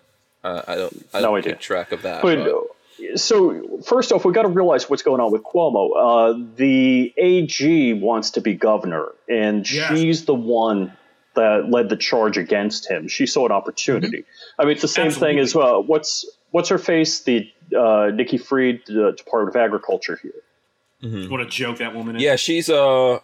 Uh, 0.43 0.61
I 0.67 0.75
don't. 0.75 1.05
I 1.13 1.19
No 1.19 1.27
don't 1.29 1.37
idea. 1.39 1.53
keep 1.53 1.61
track 1.61 1.91
of 1.91 2.03
that. 2.03 2.21
But 2.21 2.39
uh, 2.39 3.17
so 3.17 3.79
first 3.85 4.11
off, 4.11 4.23
we've 4.25 4.33
got 4.35 4.43
to 4.43 4.47
realize 4.49 4.89
what's 4.89 5.03
going 5.03 5.19
on 5.21 5.31
with 5.31 5.43
Cuomo. 5.43 5.89
Uh, 5.97 6.45
the 6.55 7.13
AG 7.17 7.93
wants 7.93 8.31
to 8.31 8.41
be 8.41 8.53
governor, 8.53 9.07
and 9.27 9.69
Yeah. 9.69 9.93
she's 9.93 10.25
the 10.25 10.33
one 10.35 10.93
that 11.35 11.69
led 11.69 11.89
the 11.89 11.95
charge 11.97 12.37
against 12.37 12.89
him. 12.89 13.07
She 13.07 13.25
saw 13.25 13.45
an 13.45 13.51
opportunity. 13.51 14.25
I 14.57 14.63
mean, 14.63 14.71
it's 14.73 14.81
the 14.81 14.87
same 14.87 15.11
thing 15.11 15.39
as 15.39 15.55
well. 15.55 15.81
What's 15.83 16.25
what's 16.51 16.69
her 16.69 16.77
face? 16.77 17.21
The 17.21 17.51
uh, 17.77 18.11
Nikki 18.13 18.37
Fried, 18.37 18.81
the 18.87 19.11
Department 19.15 19.55
of 19.55 19.61
Agriculture 19.61 20.19
here. 20.21 21.27
What 21.29 21.39
a 21.41 21.45
joke 21.45 21.77
that 21.77 21.95
woman 21.95 22.17
is. 22.17 22.21
yeah, 22.21 22.35
she's 22.35 22.69
uh, 22.69 23.19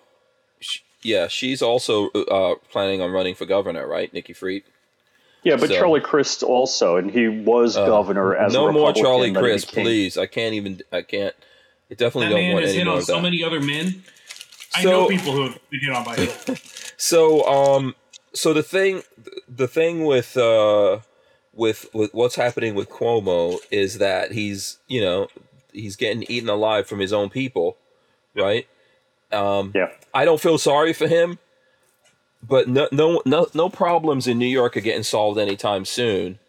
sh- 0.62 0.80
yeah, 1.06 1.28
she's 1.28 1.62
also 1.62 2.10
uh 2.10 2.56
planning 2.72 3.02
on 3.02 3.12
running 3.12 3.36
for 3.36 3.46
governor, 3.46 3.88
right? 3.88 4.12
Nikki 4.14 4.34
Fried. 4.34 4.64
Yeah, 5.44 5.58
but 5.58 5.70
So- 5.70 5.76
Charlie 5.76 6.02
Crist 6.02 6.42
also, 6.44 6.98
and 6.98 7.12
he 7.12 7.28
was 7.28 7.76
governor 7.76 8.36
as 8.36 8.54
a 8.54 8.58
no 8.58 8.72
more 8.72 8.92
Charlie 8.94 9.30
then 9.32 9.36
he 9.44 9.50
Crist, 9.52 9.68
became- 9.70 9.86
please. 9.86 10.18
I 10.18 10.26
can't 10.26 10.54
even. 10.56 10.82
I 10.92 11.04
can't. 11.04 11.36
I 11.92 11.94
definitely 11.94 12.28
That 12.28 12.30
don't 12.32 12.40
man 12.42 12.54
want 12.54 12.66
has 12.66 12.70
any 12.72 12.80
hit 12.80 12.86
more 12.86 12.94
on 12.96 13.00
of 13.00 13.06
so 13.06 13.16
that. 13.18 13.22
many 13.22 13.44
other 13.44 13.62
men. 13.62 14.04
I 14.74 14.84
know 14.84 15.08
people 15.08 15.32
who 15.34 15.44
have 15.44 15.60
been 15.70 15.80
hit 15.82 15.94
on 15.94 16.04
by 16.04 16.16
him. 16.16 16.58
So 16.98 17.46
um 17.46 17.94
so 18.34 18.54
the 18.54 18.64
thing 18.64 19.04
the 19.50 19.68
thing 19.68 20.06
with 20.06 20.36
uh 20.38 21.00
with 21.54 21.86
with 21.94 22.14
what's 22.14 22.36
happening 22.36 22.74
with 22.74 22.90
Cuomo 22.90 23.58
is 23.70 23.98
that 24.00 24.32
he's, 24.32 24.80
you 24.88 25.02
know, 25.02 25.28
he's 25.74 25.96
getting 25.98 26.24
eaten 26.30 26.50
alive 26.50 26.88
from 26.88 27.00
his 27.00 27.12
own 27.14 27.30
people, 27.30 27.78
right? 28.36 28.66
Um 29.32 29.72
Yeah. 29.76 29.90
I 30.14 30.26
don't 30.26 30.42
feel 30.42 30.58
sorry 30.58 30.94
for 30.94 31.08
him, 31.08 31.40
but 32.42 32.68
no 32.68 32.88
no 32.92 33.22
no 33.26 33.48
no 33.54 33.70
problems 33.70 34.28
in 34.28 34.40
New 34.40 34.48
York 34.48 34.78
are 34.78 34.82
getting 34.82 35.04
solved 35.04 35.40
anytime 35.40 35.86
soon 35.86 36.40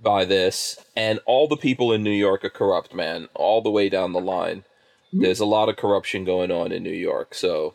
by 0.00 0.24
this. 0.24 0.78
And 0.96 1.20
all 1.26 1.48
the 1.48 1.56
people 1.56 1.92
in 1.92 2.02
New 2.02 2.10
York 2.10 2.44
are 2.44 2.50
corrupt, 2.50 2.94
man, 2.94 3.28
all 3.34 3.60
the 3.62 3.70
way 3.70 3.88
down 3.88 4.12
the 4.12 4.20
line. 4.20 4.64
There's 5.12 5.40
a 5.40 5.44
lot 5.44 5.68
of 5.68 5.76
corruption 5.76 6.24
going 6.24 6.52
on 6.52 6.70
in 6.70 6.84
New 6.84 6.92
York, 6.92 7.34
so. 7.34 7.74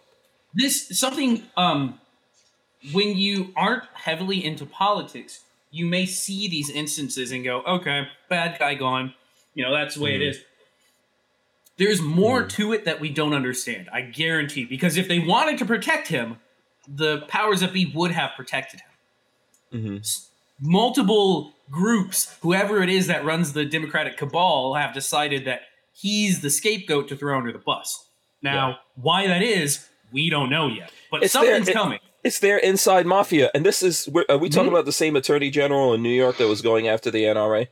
This 0.54 0.98
something 0.98 1.44
um 1.58 2.00
when 2.94 3.18
you 3.18 3.52
aren't 3.58 3.84
heavily 3.94 4.44
into 4.44 4.66
politics 4.66 5.42
you 5.76 5.86
may 5.86 6.06
see 6.06 6.48
these 6.48 6.70
instances 6.70 7.32
and 7.32 7.44
go 7.44 7.62
okay 7.64 8.08
bad 8.30 8.58
guy 8.58 8.76
gone. 8.76 9.14
You 9.54 9.66
know 9.66 9.74
that's 9.74 9.96
the 9.96 10.02
way 10.02 10.16
it 10.16 10.22
is 10.22 10.42
there's 11.78 12.02
more 12.02 12.44
mm. 12.44 12.50
to 12.50 12.74
it 12.74 12.86
that 12.86 13.00
we 13.00 13.10
don't 13.10 13.34
understand 13.34 13.90
i 13.94 14.02
guarantee 14.02 14.66
because 14.66 14.98
if 14.98 15.08
they 15.08 15.20
wanted 15.20 15.58
to 15.58 15.66
protect 15.66 16.08
him 16.08 16.38
the 16.88 17.22
powers 17.28 17.60
that 17.62 17.74
be 17.74 17.92
would 17.96 18.12
have 18.12 18.32
protected 18.36 18.82
him 18.82 19.82
mm-hmm. 19.82 19.98
S- 19.98 20.30
multiple 20.62 21.54
groups 21.70 22.38
whoever 22.42 22.82
it 22.82 22.90
is 22.90 23.08
that 23.08 23.26
runs 23.26 23.54
the 23.54 23.66
democratic 23.66 24.18
cabal 24.18 24.76
have 24.76 24.94
decided 24.94 25.46
that 25.46 25.62
he's 25.94 26.42
the 26.42 26.50
scapegoat 26.50 27.08
to 27.08 27.16
throw 27.16 27.38
under 27.38 27.52
the 27.52 27.60
bus 27.60 28.06
now 28.42 28.70
Yeah. 28.70 28.76
why 28.96 29.28
that 29.28 29.42
is 29.42 29.88
we 30.12 30.30
don't 30.30 30.50
know 30.50 30.68
yet 30.68 30.92
but 31.12 31.24
It's 31.24 31.34
there- 31.34 31.44
something's 31.44 31.70
it- 31.70 31.74
coming 31.74 32.00
It's 32.24 32.40
their 32.40 32.58
inside 32.58 33.06
mafia, 33.06 33.52
and 33.54 33.64
this 33.64 33.84
is 33.84 34.10
we're, 34.10 34.26
uh, 34.28 34.38
we 34.40 34.50
talking 34.50 34.70
Mhm. 34.72 34.74
about 34.74 34.86
the 34.86 34.92
same 34.92 35.16
attorney 35.16 35.52
general 35.52 35.94
in 35.94 36.02
New 36.02 36.10
York 36.10 36.38
that 36.38 36.48
was 36.48 36.64
going 36.64 36.88
after 36.88 37.12
the 37.12 37.24
NRA? 37.24 37.68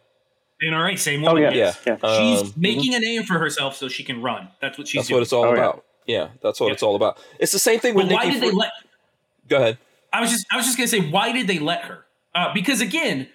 NRA, 0.63 0.97
same 0.97 1.23
Oh 1.23 1.27
woman. 1.33 1.43
yeah, 1.43 1.51
yes. 1.51 1.79
yeah. 1.85 1.97
Yeah. 2.03 2.17
She's 2.19 2.41
Um, 2.41 2.53
making 2.57 2.93
a 2.95 2.99
name 2.99 3.23
for 3.23 3.37
herself 3.39 3.75
so 3.75 3.87
she 3.87 4.03
can 4.03 4.21
run. 4.21 4.47
That's 4.61 4.77
what 4.77 4.87
she's 4.87 4.99
That's 4.99 5.07
doing. 5.09 5.17
what 5.17 5.23
it's 5.23 5.33
all 5.33 5.45
Oh, 5.45 5.53
about. 5.53 5.85
Yeah. 6.05 6.29
that's 6.41 6.59
what 6.59 6.67
Yeah. 6.67 6.73
it's 6.73 6.83
all 6.83 6.95
about. 6.95 7.17
It's 7.39 7.51
the 7.51 7.59
same 7.59 7.79
thing 7.79 7.93
with 7.95 8.07
but 8.09 8.15
why 8.15 8.25
Nikki. 8.25 8.39
did 8.39 8.49
they 8.49 8.55
let? 8.55 8.71
Go 9.49 9.57
ahead. 9.57 9.77
I 10.11 10.21
was 10.21 10.29
just 10.31 10.45
I 10.51 10.57
was 10.57 10.65
just 10.65 10.77
gonna 10.77 10.87
say 10.87 10.99
why 11.09 11.31
did 11.31 11.47
they 11.47 11.59
let 11.59 11.83
her? 11.85 12.05
Uh, 12.35 12.53
because 12.53 12.81
again, 12.81 13.27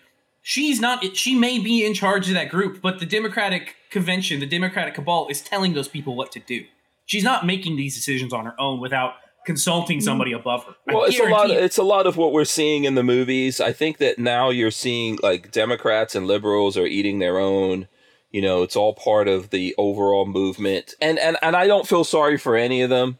she's 0.42 0.80
not. 0.80 1.16
She 1.16 1.34
may 1.34 1.58
be 1.58 1.84
in 1.84 1.94
charge 1.94 2.28
of 2.28 2.34
that 2.34 2.48
group, 2.50 2.80
but 2.82 2.98
the 3.00 3.06
Democratic 3.06 3.76
convention, 3.90 4.40
the 4.40 4.46
Democratic 4.46 4.94
cabal, 4.94 5.28
is 5.28 5.40
telling 5.40 5.74
those 5.74 5.88
people 5.88 6.14
what 6.14 6.30
to 6.32 6.40
do. 6.40 6.64
She's 7.06 7.24
not 7.24 7.46
making 7.46 7.76
these 7.76 7.94
decisions 7.94 8.32
on 8.32 8.44
her 8.44 8.54
own 8.60 8.80
without 8.80 9.14
consulting 9.48 10.00
somebody 10.00 10.32
above 10.32 10.64
her. 10.66 10.74
I 10.88 10.94
Well, 10.94 11.04
it's 11.04 11.18
a 11.18 11.22
lot. 11.24 11.28
guarantee 11.48 11.54
it. 11.54 11.64
It's 11.64 11.78
a 11.78 11.82
lot 11.82 12.06
of 12.06 12.16
what 12.16 12.32
we're 12.32 12.44
seeing 12.44 12.84
in 12.84 12.94
the 12.94 13.02
movies. 13.02 13.60
I 13.60 13.72
think 13.72 13.98
that 13.98 14.18
now 14.18 14.50
you're 14.50 14.70
seeing 14.70 15.18
like 15.22 15.50
Democrats 15.50 16.14
and 16.14 16.26
liberals 16.26 16.76
are 16.76 16.86
eating 16.86 17.18
their 17.18 17.38
own. 17.38 17.88
You 18.30 18.42
know, 18.42 18.62
it's 18.62 18.76
all 18.76 18.92
part 18.94 19.26
of 19.26 19.48
the 19.50 19.74
overall 19.78 20.26
movement, 20.26 20.94
and 21.00 21.18
and 21.18 21.36
and 21.42 21.56
I 21.56 21.66
don't 21.66 21.88
feel 21.88 22.04
sorry 22.04 22.36
for 22.36 22.54
any 22.56 22.82
of 22.82 22.90
them. 22.90 23.18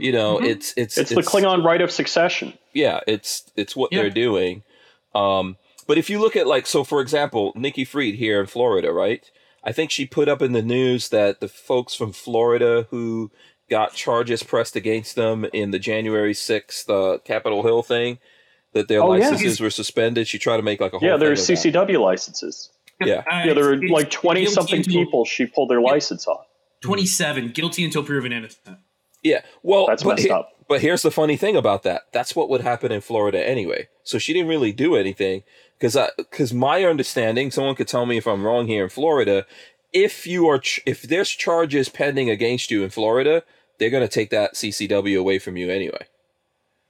You 0.00 0.12
know, 0.12 0.38
it's 0.38 0.74
it's 0.76 0.98
It's, 0.98 1.10
the 1.10 1.22
Klingon 1.22 1.62
rite 1.64 1.80
of 1.82 1.90
succession. 1.92 2.58
yeah, 2.72 3.00
it's 3.06 3.44
it's 3.56 3.76
what 3.76 3.92
Yeah. 3.92 4.00
they're 4.02 4.10
doing. 4.10 4.64
Um, 5.14 5.56
but 5.86 5.96
if 5.98 6.10
you 6.10 6.18
look 6.20 6.34
at 6.36 6.46
like 6.48 6.66
so, 6.66 6.82
for 6.84 7.00
example, 7.00 7.52
Nikki 7.54 7.84
Fried 7.84 8.16
here 8.16 8.40
in 8.40 8.46
Florida, 8.46 8.92
right? 8.92 9.22
I 9.64 9.72
think 9.72 9.90
she 9.90 10.06
put 10.06 10.28
up 10.28 10.40
in 10.42 10.52
the 10.52 10.62
news 10.62 11.08
that 11.10 11.40
the 11.40 11.48
folks 11.48 11.94
from 11.94 12.12
Florida 12.12 12.86
who 12.90 13.30
got 13.70 13.94
charges 13.94 14.42
pressed 14.42 14.76
against 14.76 15.14
them 15.16 15.44
in 15.52 15.70
the 15.70 15.78
January 15.78 16.34
sixth 16.34 16.88
uh, 16.88 17.18
Capitol 17.24 17.62
Hill 17.62 17.82
thing, 17.82 18.18
that 18.72 18.88
their 18.88 19.02
Oh, 19.02 19.14
yeah. 19.14 19.28
licenses 19.30 19.60
were 19.60 19.70
suspended. 19.70 20.26
She 20.28 20.38
tried 20.38 20.56
to 20.58 20.62
make 20.62 20.80
like 20.80 20.92
a 20.92 20.98
whole 20.98 21.06
Yeah, 21.08 21.16
there 21.16 21.28
they're 21.28 21.32
of 21.32 21.46
that. 21.46 21.56
CCW 21.56 22.00
licenses. 22.00 22.70
Yeah, 23.00 23.22
Uh, 23.30 23.42
Yeah, 23.46 23.54
there 23.54 23.64
were 23.64 23.76
like 23.88 24.10
twenty 24.10 24.46
something 24.46 24.78
until- 24.78 24.92
people 25.04 25.24
she 25.24 25.46
pulled 25.46 25.70
their 25.70 25.80
license 25.80 26.26
on. 26.26 26.38
27, 26.82 27.50
guilty 27.52 27.84
until 27.84 28.02
proven 28.04 28.32
innocent. 28.32 28.78
yeah. 29.22 29.40
Well, 29.62 29.86
That's 29.86 30.02
but 30.02 30.10
messed 30.16 30.22
he- 30.24 30.30
up. 30.30 30.52
But 30.68 30.82
here's 30.82 31.00
the 31.02 31.10
funny 31.10 31.36
thing 31.38 31.56
about 31.56 31.82
that. 31.84 32.02
That's 32.12 32.36
what 32.36 32.50
would 32.50 32.60
happen 32.60 32.92
in 32.92 33.00
Florida 33.00 33.42
anyway. 33.46 33.88
So 34.02 34.18
she 34.18 34.34
didn't 34.34 34.48
really 34.48 34.70
do 34.70 34.96
anything 34.96 35.42
because 35.78 35.96
because 36.18 36.52
my 36.52 36.84
understanding, 36.84 37.50
someone 37.50 37.74
could 37.74 37.88
tell 37.88 38.04
me 38.04 38.18
if 38.18 38.26
I'm 38.26 38.44
wrong 38.44 38.66
here 38.66 38.84
in 38.84 38.90
Florida. 38.90 39.46
If 39.94 40.26
you 40.26 40.46
are 40.48 40.58
ch- 40.58 40.80
if 40.84 41.00
there's 41.02 41.30
charges 41.30 41.88
pending 41.88 42.28
against 42.28 42.70
you 42.70 42.84
in 42.84 42.90
Florida, 42.90 43.44
they're 43.78 43.90
gonna 43.90 44.08
take 44.08 44.30
that 44.30 44.54
CCW 44.54 45.18
away 45.18 45.38
from 45.38 45.56
you 45.56 45.70
anyway, 45.70 46.06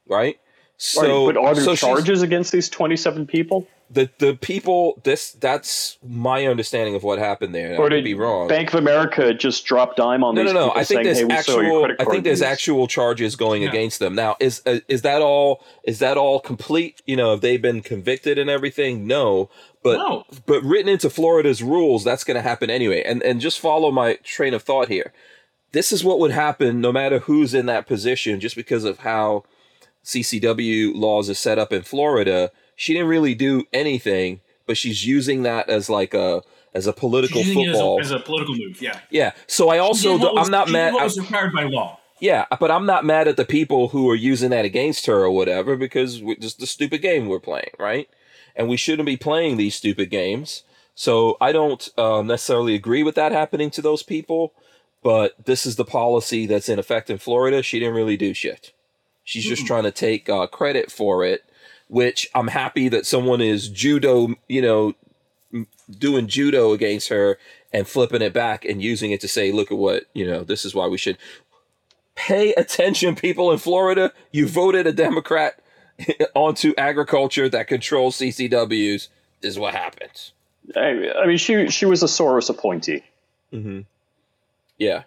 right? 0.07 0.39
So, 0.81 1.27
right, 1.27 1.35
but 1.35 1.41
are 1.45 1.55
there 1.55 1.65
so 1.65 1.75
charges 1.75 2.23
against 2.23 2.53
these 2.53 2.69
twenty-seven 2.69 3.27
people? 3.27 3.67
The 3.91 4.11
the 4.19 4.35
people 4.35 5.01
this 5.03 5.33
that's 5.33 5.99
my 6.07 6.47
understanding 6.47 6.95
of 6.95 7.03
what 7.03 7.19
happened 7.19 7.53
there. 7.55 7.73
I 7.75 7.89
could 7.89 8.05
be 8.05 8.15
wrong. 8.15 8.47
Bank 8.47 8.69
of 8.69 8.75
America 8.79 9.35
just 9.35 9.65
drop 9.65 9.97
dime 9.97 10.23
on 10.23 10.35
No, 10.37 10.45
these 10.45 10.53
no, 10.53 10.61
no. 10.61 10.67
people 10.67 10.81
I 10.81 10.85
think 10.85 10.87
saying, 10.99 11.05
there's 11.05 11.19
"Hey, 11.19 11.25
we 11.25 11.43
saw 11.43 11.53
your 11.53 11.63
actual. 11.65 11.81
credit 11.81 11.97
I 12.01 12.05
think 12.05 12.25
there's 12.25 12.39
use." 12.41 12.47
actual 12.47 12.87
charges 12.87 13.35
going 13.35 13.63
Yeah. 13.63 13.71
against 13.71 13.99
them. 13.99 14.15
Now, 14.15 14.37
is 14.39 14.63
uh, 14.67 14.81
is 14.89 15.03
that 15.03 15.21
all? 15.23 15.65
Is 15.85 15.99
that 16.01 16.17
all 16.17 16.39
complete? 16.39 17.03
You 17.07 17.17
know, 17.17 17.31
have 17.33 17.41
they 17.41 17.57
been 17.57 17.81
convicted 17.81 18.39
and 18.39 18.49
everything? 18.51 19.07
No, 19.07 19.49
but 19.83 19.97
No. 19.97 20.27
but 20.47 20.63
written 20.63 20.89
into 20.91 21.09
Florida's 21.11 21.61
rules, 21.63 22.05
that's 22.05 22.23
going 22.25 22.37
to 22.37 22.43
happen 22.43 22.69
anyway. 22.71 23.03
And 23.03 23.21
and 23.25 23.41
just 23.41 23.59
follow 23.59 23.91
my 23.91 24.15
train 24.23 24.53
of 24.55 24.63
thought 24.63 24.89
here. 24.89 25.13
This 25.73 25.93
is 25.93 26.03
what 26.05 26.19
would 26.19 26.31
happen 26.31 26.81
no 26.81 26.93
matter 26.93 27.19
who's 27.21 27.53
in 27.55 27.67
that 27.67 27.87
position, 27.87 28.41
just 28.41 28.57
because 28.57 28.85
of 28.85 28.99
how 29.01 29.45
CCW 30.05 30.95
laws 30.95 31.29
are 31.29 31.35
set 31.35 31.59
up 31.59 31.73
in 31.73 31.83
Florida. 31.83 32.51
She 32.77 32.93
didn't 32.95 33.09
really 33.09 33.35
do 33.35 33.65
anything, 33.73 34.41
but 34.67 34.77
she's 34.77 35.07
using 35.07 35.43
that 35.43 35.69
as 35.69 35.91
like 35.91 36.15
a 36.15 36.43
as 36.75 36.87
a 36.87 36.93
political 36.93 37.39
She's 37.43 37.49
using 37.55 37.65
it 37.65 37.69
as 37.71 37.75
a- 37.77 37.79
football. 37.79 38.01
as 38.01 38.11
a, 38.11 38.21
political 38.21 38.55
move. 38.55 38.81
Yeah. 38.81 39.01
yeah. 39.11 39.33
So 39.47 39.69
I 39.71 39.79
also 39.79 40.13
did 40.13 40.21
what 40.23 40.31
do, 40.31 40.35
was- 40.37 40.47
I'm 40.49 40.53
not 40.53 40.69
mad. 40.71 40.95
What 40.95 41.05
was 41.05 41.19
required 41.19 41.53
by 41.53 41.65
law. 41.65 41.99
yeah, 42.21 42.45
but 42.61 42.71
I'm 42.71 42.87
not 42.87 43.05
mad 43.05 43.27
at 43.27 43.37
the 43.37 43.45
people 43.45 43.89
who 43.89 44.09
are 44.11 44.15
using 44.15 44.51
that 44.51 44.65
against 44.65 45.07
her 45.07 45.25
or 45.25 45.31
whatever 45.31 45.77
because 45.77 46.23
we, 46.23 46.37
just 46.37 46.61
the 46.61 46.67
stupid 46.67 47.01
game 47.03 47.27
we're 47.27 47.41
playing, 47.41 47.71
right? 47.79 48.09
And 48.55 48.69
we 48.69 48.77
shouldn't 48.77 49.07
be 49.07 49.17
playing 49.17 49.57
these 49.57 49.75
stupid 49.77 50.11
games. 50.11 50.63
So 50.95 51.37
I 51.41 51.53
don't 51.53 51.89
uh, 51.97 52.23
necessarily 52.23 52.75
agree 52.75 53.03
with 53.03 53.15
that 53.15 53.33
happening 53.33 53.71
to 53.71 53.83
those 53.83 54.03
people, 54.03 54.53
but 55.03 55.35
this 55.45 55.67
is 55.67 55.77
the 55.77 55.85
policy 55.85 56.47
that's 56.47 56.69
in 56.69 56.79
effect 56.79 57.11
in 57.11 57.19
Florida. 57.19 57.63
She 57.63 57.79
didn't 57.79 57.95
really 57.95 58.17
do 58.17 58.35
shit. 58.35 58.73
She's 59.25 59.45
just 59.45 59.67
trying 59.67 59.83
to 59.83 59.91
take 59.91 60.29
uh, 60.31 60.47
credit 60.47 60.91
for 60.91 61.23
it, 61.23 61.45
which 61.89 62.31
I'm 62.35 62.49
happy 62.49 62.89
that 62.89 63.05
someone 63.05 63.43
is 63.43 63.69
judo, 63.69 64.35
you 64.49 64.63
know, 64.63 64.95
doing 65.91 66.29
judo 66.29 66.73
against 66.73 67.09
her 67.09 67.39
and 67.71 67.87
flipping 67.87 68.23
it 68.23 68.33
back 68.33 68.65
and 68.65 68.83
using 68.83 69.11
it 69.11 69.21
to 69.21 69.29
say, 69.29 69.53
look 69.53 69.71
at 69.71 69.77
what, 69.77 70.05
you 70.15 70.27
know, 70.27 70.45
this 70.45 70.65
is 70.65 70.75
why 70.75 70.87
we 70.87 70.97
should 70.97 71.19
pay 72.15 72.55
attention, 72.55 73.15
people 73.15 73.53
in 73.53 73.59
Florida. 73.59 74.13
You 74.33 74.49
voted 74.49 74.87
a 74.87 74.93
Democrat 74.93 75.61
onto 76.35 76.73
agriculture 76.79 77.49
that 77.51 77.69
controls 77.69 78.17
CCWs, 78.17 79.09
this 79.41 79.51
is 79.51 79.59
what 79.59 79.75
happens. 79.75 80.33
I, 80.77 81.11
I 81.23 81.27
mean, 81.27 81.39
she 81.39 81.69
she 81.69 81.87
was 81.87 82.03
a 82.03 82.07
Soros 82.07 82.51
appointee. 82.51 83.05
Yeah. 84.79 85.03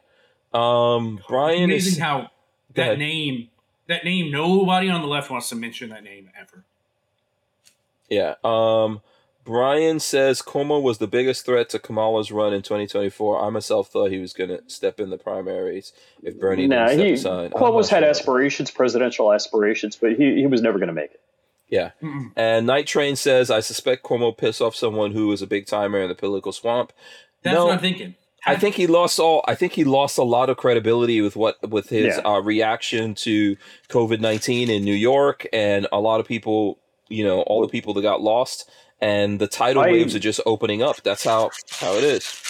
Um, 0.54 1.20
Brian 1.28 1.66
Amazing 1.66 1.94
is. 1.94 2.00
how 2.00 2.30
that 2.76 2.82
ahead. 2.82 3.00
name, 3.00 3.50
that 3.88 4.04
name, 4.04 4.32
nobody 4.32 4.90
on 4.90 5.02
the 5.02 5.08
left 5.08 5.30
wants 5.30 5.50
to 5.50 5.56
mention 5.56 5.90
that 5.90 6.04
name 6.04 6.30
ever. 6.40 6.64
Yeah. 8.10 8.36
Um, 8.44 9.02
Brian 9.44 10.00
says 10.00 10.42
Cuomo 10.42 10.82
was 10.82 10.98
the 11.00 11.08
biggest 11.08 11.46
threat 11.46 11.70
to 11.70 11.80
Kamala's 11.80 12.32
run 12.32 12.54
in 12.54 12.62
2024. 12.62 13.44
I 13.44 13.50
myself 13.50 13.88
thought 13.88 14.12
he 14.12 14.20
was 14.20 14.34
going 14.34 14.50
to 14.50 14.62
step 14.68 15.00
in 15.00 15.10
the 15.10 15.18
primaries 15.18 15.94
if 16.22 16.40
Bernie 16.40 16.68
Nah, 16.68 16.88
didn't 16.88 16.94
step 16.98 17.06
he 17.08 17.14
aside. 17.14 17.54
I'm 17.56 17.62
Cuomo's 17.62 17.90
had 17.90 18.02
sure. 18.02 18.10
aspirations, 18.10 18.70
presidential 18.70 19.32
aspirations, 19.34 19.96
but 19.96 20.14
he, 20.14 20.36
he 20.36 20.48
was 20.48 20.62
never 20.62 20.78
going 20.78 20.88
to 20.90 20.94
make 20.94 21.12
it. 21.12 21.22
Yeah. 21.70 21.92
And 22.36 22.68
Night 22.68 22.86
Train 22.86 23.16
says, 23.16 23.50
I 23.50 23.62
suspect 23.62 24.04
Cuomo 24.04 24.38
pissed 24.38 24.62
off 24.62 24.76
someone 24.76 25.14
who 25.14 25.28
was 25.28 25.42
a 25.42 25.48
big 25.48 25.66
timer 25.66 26.02
in 26.02 26.10
the 26.10 26.16
political 26.16 26.52
swamp. 26.52 26.92
That's 27.44 27.56
No, 27.56 27.68
what 27.68 27.76
I'm 27.76 27.80
thinking. 27.80 28.16
I 28.46 28.56
think 28.56 28.76
he 28.76 28.88
lost 28.88 29.20
all. 29.20 29.44
I 29.48 29.56
think 29.56 29.74
he 29.74 29.84
lost 29.84 30.18
a 30.18 30.24
lot 30.24 30.50
of 30.50 30.58
credibility 30.58 31.22
with 31.22 31.36
what 31.36 31.58
with 31.70 31.90
his 31.90 32.18
Yeah. 32.18 32.22
uh, 32.24 32.40
reaction 32.42 33.14
to 33.16 33.56
COVID 33.90 34.20
nineteen 34.20 34.70
in 34.70 34.84
New 34.84 34.96
York, 34.96 35.46
and 35.54 35.88
a 35.92 36.00
lot 36.00 36.20
of 36.20 36.28
people, 36.28 36.80
you 37.08 37.24
know, 37.24 37.42
all 37.42 37.62
the 37.62 37.68
people 37.68 37.94
that 37.94 38.02
got 38.02 38.22
lost, 38.22 38.70
and 39.00 39.38
the 39.40 39.48
tidal 39.48 39.84
I- 39.84 39.92
waves 39.92 40.16
are 40.16 40.20
just 40.20 40.40
opening 40.46 40.82
up. 40.82 41.04
That's 41.04 41.24
how 41.24 41.52
how 41.70 41.94
it 41.94 42.04
is. 42.04 42.48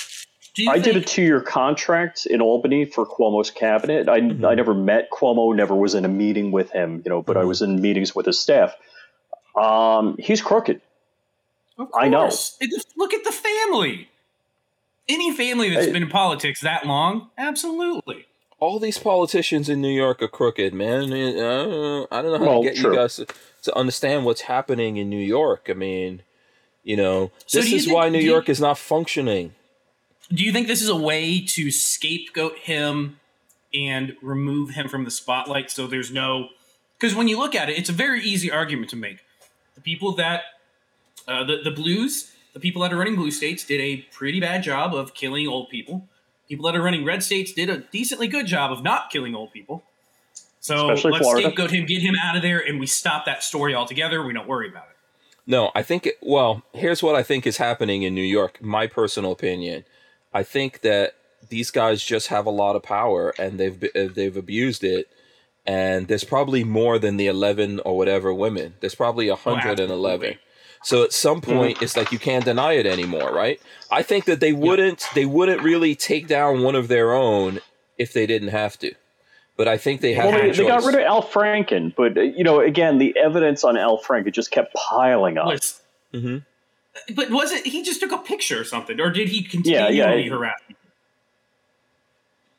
Do 0.54 0.64
you 0.64 0.72
I 0.72 0.80
did 0.80 0.98
a 0.98 1.02
two-year 1.02 1.40
contract 1.42 2.26
in 2.26 2.42
Albany 2.42 2.84
for 2.84 3.06
Cuomo's 3.06 3.50
cabinet. 3.52 4.10
I, 4.10 4.20
Mm-hmm. 4.20 4.46
I 4.46 4.54
never 4.54 4.74
met 4.74 5.10
Cuomo, 5.10 5.56
never 5.56 5.74
was 5.74 5.94
in 5.96 6.04
a 6.04 6.10
meeting 6.10 6.52
with 6.52 6.72
him, 6.72 7.02
you 7.06 7.10
know, 7.10 7.22
but 7.22 7.38
I 7.38 7.44
Mhm. 7.44 7.48
was 7.48 7.62
in 7.62 7.82
meetings 7.82 8.14
with 8.14 8.26
his 8.26 8.38
staff. 8.38 8.76
Um, 9.56 10.18
he's 10.20 10.42
crooked. 10.42 10.82
Of 11.78 11.88
I 11.96 12.10
know. 12.10 12.26
just- 12.26 12.62
look 12.98 13.14
at 13.14 13.24
the 13.24 13.32
family. 13.32 14.10
Any 15.10 15.36
family 15.36 15.70
that's 15.70 15.88
Hey. 15.88 15.92
been 15.92 16.04
in 16.04 16.10
politics 16.10 16.62
that 16.62 16.86
long, 16.86 17.30
absolutely. 17.38 18.26
All 18.60 18.78
these 18.80 18.98
politicians 19.00 19.70
in 19.70 19.82
New 19.82 19.92
York 19.92 20.22
are 20.22 20.28
crooked, 20.28 20.74
man. 20.74 21.06
I 21.12 21.18
don't 21.20 21.36
know, 21.36 22.08
I 22.12 22.22
don't 22.22 22.32
know 22.32 22.38
how 22.38 22.52
Well, 22.52 22.64
to 22.64 22.70
get 22.70 22.78
true. 22.78 22.92
you 22.92 22.98
guys 22.98 23.16
to, 23.16 23.26
to 23.64 23.76
understand 23.76 24.26
what's 24.26 24.42
happening 24.42 24.98
in 24.98 25.10
New 25.10 25.18
York. 25.24 25.68
I 25.70 25.74
mean, 25.74 26.22
you 26.84 26.96
know, 26.96 27.32
So 27.48 27.60
this 27.60 27.70
you 27.70 27.78
is 27.78 27.86
think- 27.86 27.96
why 27.96 28.10
New 28.10 28.20
do 28.20 28.26
you- 28.26 28.32
York 28.32 28.50
is 28.50 28.62
not 28.62 28.78
functioning. 28.78 29.54
Do 30.32 30.44
you 30.44 30.52
think 30.54 30.68
this 30.68 30.82
is 30.82 30.88
a 30.90 30.96
way 30.96 31.42
to 31.42 31.72
scapegoat 31.72 32.58
him 32.60 33.20
and 33.74 34.16
remove 34.22 34.72
him 34.72 34.88
from 34.88 35.04
the 35.06 35.12
spotlight 35.12 35.70
so 35.72 35.88
there's 35.88 36.12
no. 36.12 36.50
Because 36.98 37.16
when 37.16 37.28
you 37.28 37.38
look 37.40 37.56
at 37.56 37.70
it, 37.70 37.78
it's 37.78 37.90
a 37.90 37.94
very 37.94 38.22
easy 38.24 38.50
argument 38.52 38.90
to 38.92 38.96
make. 38.96 39.18
The 39.76 39.82
people 39.82 40.12
that. 40.14 40.44
Uh, 41.28 41.44
the, 41.44 41.58
the 41.64 41.70
blues, 41.72 42.32
the 42.54 42.60
people 42.60 42.82
that 42.82 42.92
are 42.92 42.98
running 42.98 43.16
blue 43.16 43.32
states 43.32 43.64
did 43.64 43.80
a 43.80 43.98
pretty 44.12 44.40
bad 44.40 44.64
job 44.64 44.94
of 44.94 45.14
killing 45.14 45.48
old 45.48 45.70
people. 45.70 46.08
People 46.48 46.66
that 46.66 46.76
are 46.76 46.82
running 46.82 47.06
red 47.06 47.24
states 47.24 47.54
did 47.54 47.70
a 47.70 47.78
decently 47.78 48.28
good 48.28 48.46
job 48.46 48.72
of 48.72 48.84
not 48.84 49.10
killing 49.10 49.36
old 49.36 49.54
people. 49.54 49.84
So 50.60 50.92
Especially 50.92 51.12
let's 51.14 51.24
Florida. 51.24 51.48
scapegoat 51.48 51.72
him, 51.72 51.86
get 51.86 52.02
him 52.02 52.16
out 52.22 52.36
of 52.36 52.42
there, 52.42 52.60
and 52.60 52.80
we 52.80 52.86
stop 52.88 53.26
that 53.26 53.44
story 53.44 53.74
altogether. 53.74 54.24
We 54.24 54.34
don't 54.34 54.48
worry 54.48 54.70
about 54.70 54.84
it. 54.84 54.98
No, 55.48 55.72
I 55.74 55.82
think. 55.82 56.10
Well, 56.22 56.62
here's 56.74 57.02
what 57.02 57.16
I 57.16 57.24
think 57.24 57.48
is 57.48 57.58
happening 57.58 58.04
in 58.04 58.14
New 58.14 58.22
York. 58.22 58.62
My 58.62 58.86
personal 58.86 59.32
opinion. 59.32 59.86
I 60.34 60.44
think 60.44 60.82
that 60.82 61.16
these 61.50 61.72
guys 61.72 62.04
just 62.04 62.28
have 62.28 62.46
a 62.46 62.52
lot 62.52 62.76
of 62.76 62.84
power 62.84 63.34
and 63.40 63.60
they've 63.60 63.84
uh, 63.96 64.08
they've 64.14 64.38
abused 64.38 64.84
it. 64.84 65.08
And 65.66 66.08
there's 66.08 66.24
probably 66.24 66.64
more 66.64 67.00
than 67.00 67.18
the 67.18 67.28
eleven 67.28 67.80
or 67.82 67.98
whatever 67.98 68.34
women. 68.34 68.76
There's 68.82 68.96
probably 68.96 69.30
a 69.30 69.36
hundred 69.36 69.80
and 69.80 69.92
eleven. 69.92 70.30
absolutely. 70.30 70.40
So 70.84 71.04
at 71.04 71.14
some 71.14 71.42
Mm-hmm. 71.42 71.52
point, 71.52 71.82
it's 71.82 71.96
like 71.96 72.12
you 72.12 72.20
can't 72.20 72.44
deny 72.46 72.74
it 72.74 72.86
anymore, 72.86 73.32
right? 73.32 73.62
I 73.92 74.02
think 74.04 74.26
that 74.26 74.40
they 74.40 74.52
wouldn't 74.54 75.06
they 75.16 75.26
wouldn't 75.26 75.62
really 75.62 75.96
take 75.96 76.28
down 76.28 76.64
one 76.64 76.76
of 76.76 76.88
their 76.88 77.14
own 77.14 77.60
if 77.98 78.14
they 78.14 78.26
didn't 78.26 78.50
have 78.50 78.78
to. 78.80 78.94
But 79.58 79.68
I 79.68 79.78
think 79.78 80.02
they 80.02 80.14
have 80.14 80.26
Well, 80.32 80.42
they, 80.42 80.52
they 80.52 80.66
got 80.66 80.84
rid 80.84 80.96
of 80.96 81.02
Al 81.02 81.22
Franken, 81.22 81.94
but 81.96 82.18
uh, 82.18 82.22
you 82.22 82.44
know, 82.44 82.62
again, 82.62 82.98
the 82.98 83.16
evidence 83.18 83.64
on 83.64 83.78
Al 83.78 84.00
Franken 84.02 84.32
just 84.34 84.50
kept 84.52 84.74
piling 84.74 85.38
up. 85.38 85.48
Was- 85.48 85.82
Mhm. 86.14 86.44
But 87.16 87.30
was 87.32 87.52
it 87.54 87.66
he 87.66 87.84
just 87.84 88.00
took 88.02 88.12
a 88.12 88.18
picture 88.18 88.60
or 88.60 88.64
something, 88.66 89.00
or 89.00 89.12
did 89.12 89.30
he 89.30 89.44
continually 89.44 89.96
Yeah, 89.98 90.14
yeah. 90.14 90.30
harass 90.30 90.60
people? 90.68 90.82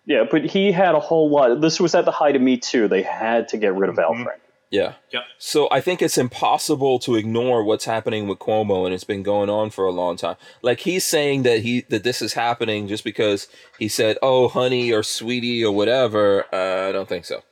Yeah, 0.07 0.25
but 0.31 0.45
he 0.45 0.73
had 0.73 0.95
a 0.95 1.01
whole 1.01 1.29
lot. 1.29 1.61
This 1.61 1.79
was 1.81 1.95
at 1.95 2.05
the 2.05 2.11
height 2.13 2.35
of 2.35 2.43
Me 2.43 2.57
Too. 2.57 2.89
They 2.89 3.03
had 3.03 3.49
to 3.49 3.57
get 3.59 3.75
rid 3.75 3.91
of 3.91 3.99
Al 3.99 4.15
Mhm. 4.15 4.25
Franken. 4.25 4.39
Yeah. 4.73 4.95
Yep. 5.11 5.23
So 5.37 5.69
I 5.71 5.83
think 5.83 6.01
it's 6.01 6.17
impossible 6.17 6.99
to 7.01 7.15
ignore 7.15 7.63
what's 7.63 7.85
happening 7.85 8.27
with 8.27 8.39
Cuomo, 8.39 8.87
and 8.87 8.95
it's 8.95 9.05
been 9.05 9.23
going 9.23 9.51
on 9.51 9.69
for 9.69 9.85
a 9.85 9.91
long 9.91 10.17
time. 10.17 10.37
Like 10.63 10.81
he's 10.81 11.05
saying 11.05 11.43
that 11.43 11.61
he 11.61 11.83
that 11.91 12.05
this 12.05 12.23
is 12.23 12.33
happening 12.33 12.89
just 12.89 13.05
because 13.05 13.49
he 13.79 13.87
said, 13.87 14.17
"Oh, 14.23 14.49
honey" 14.49 14.91
or 14.91 15.03
"sweetie" 15.03 15.63
or 15.63 15.73
whatever. 15.73 16.47
Uh, 16.55 16.89
I 16.89 16.93
don't 16.93 17.09
think 17.09 17.27
so. 17.27 17.43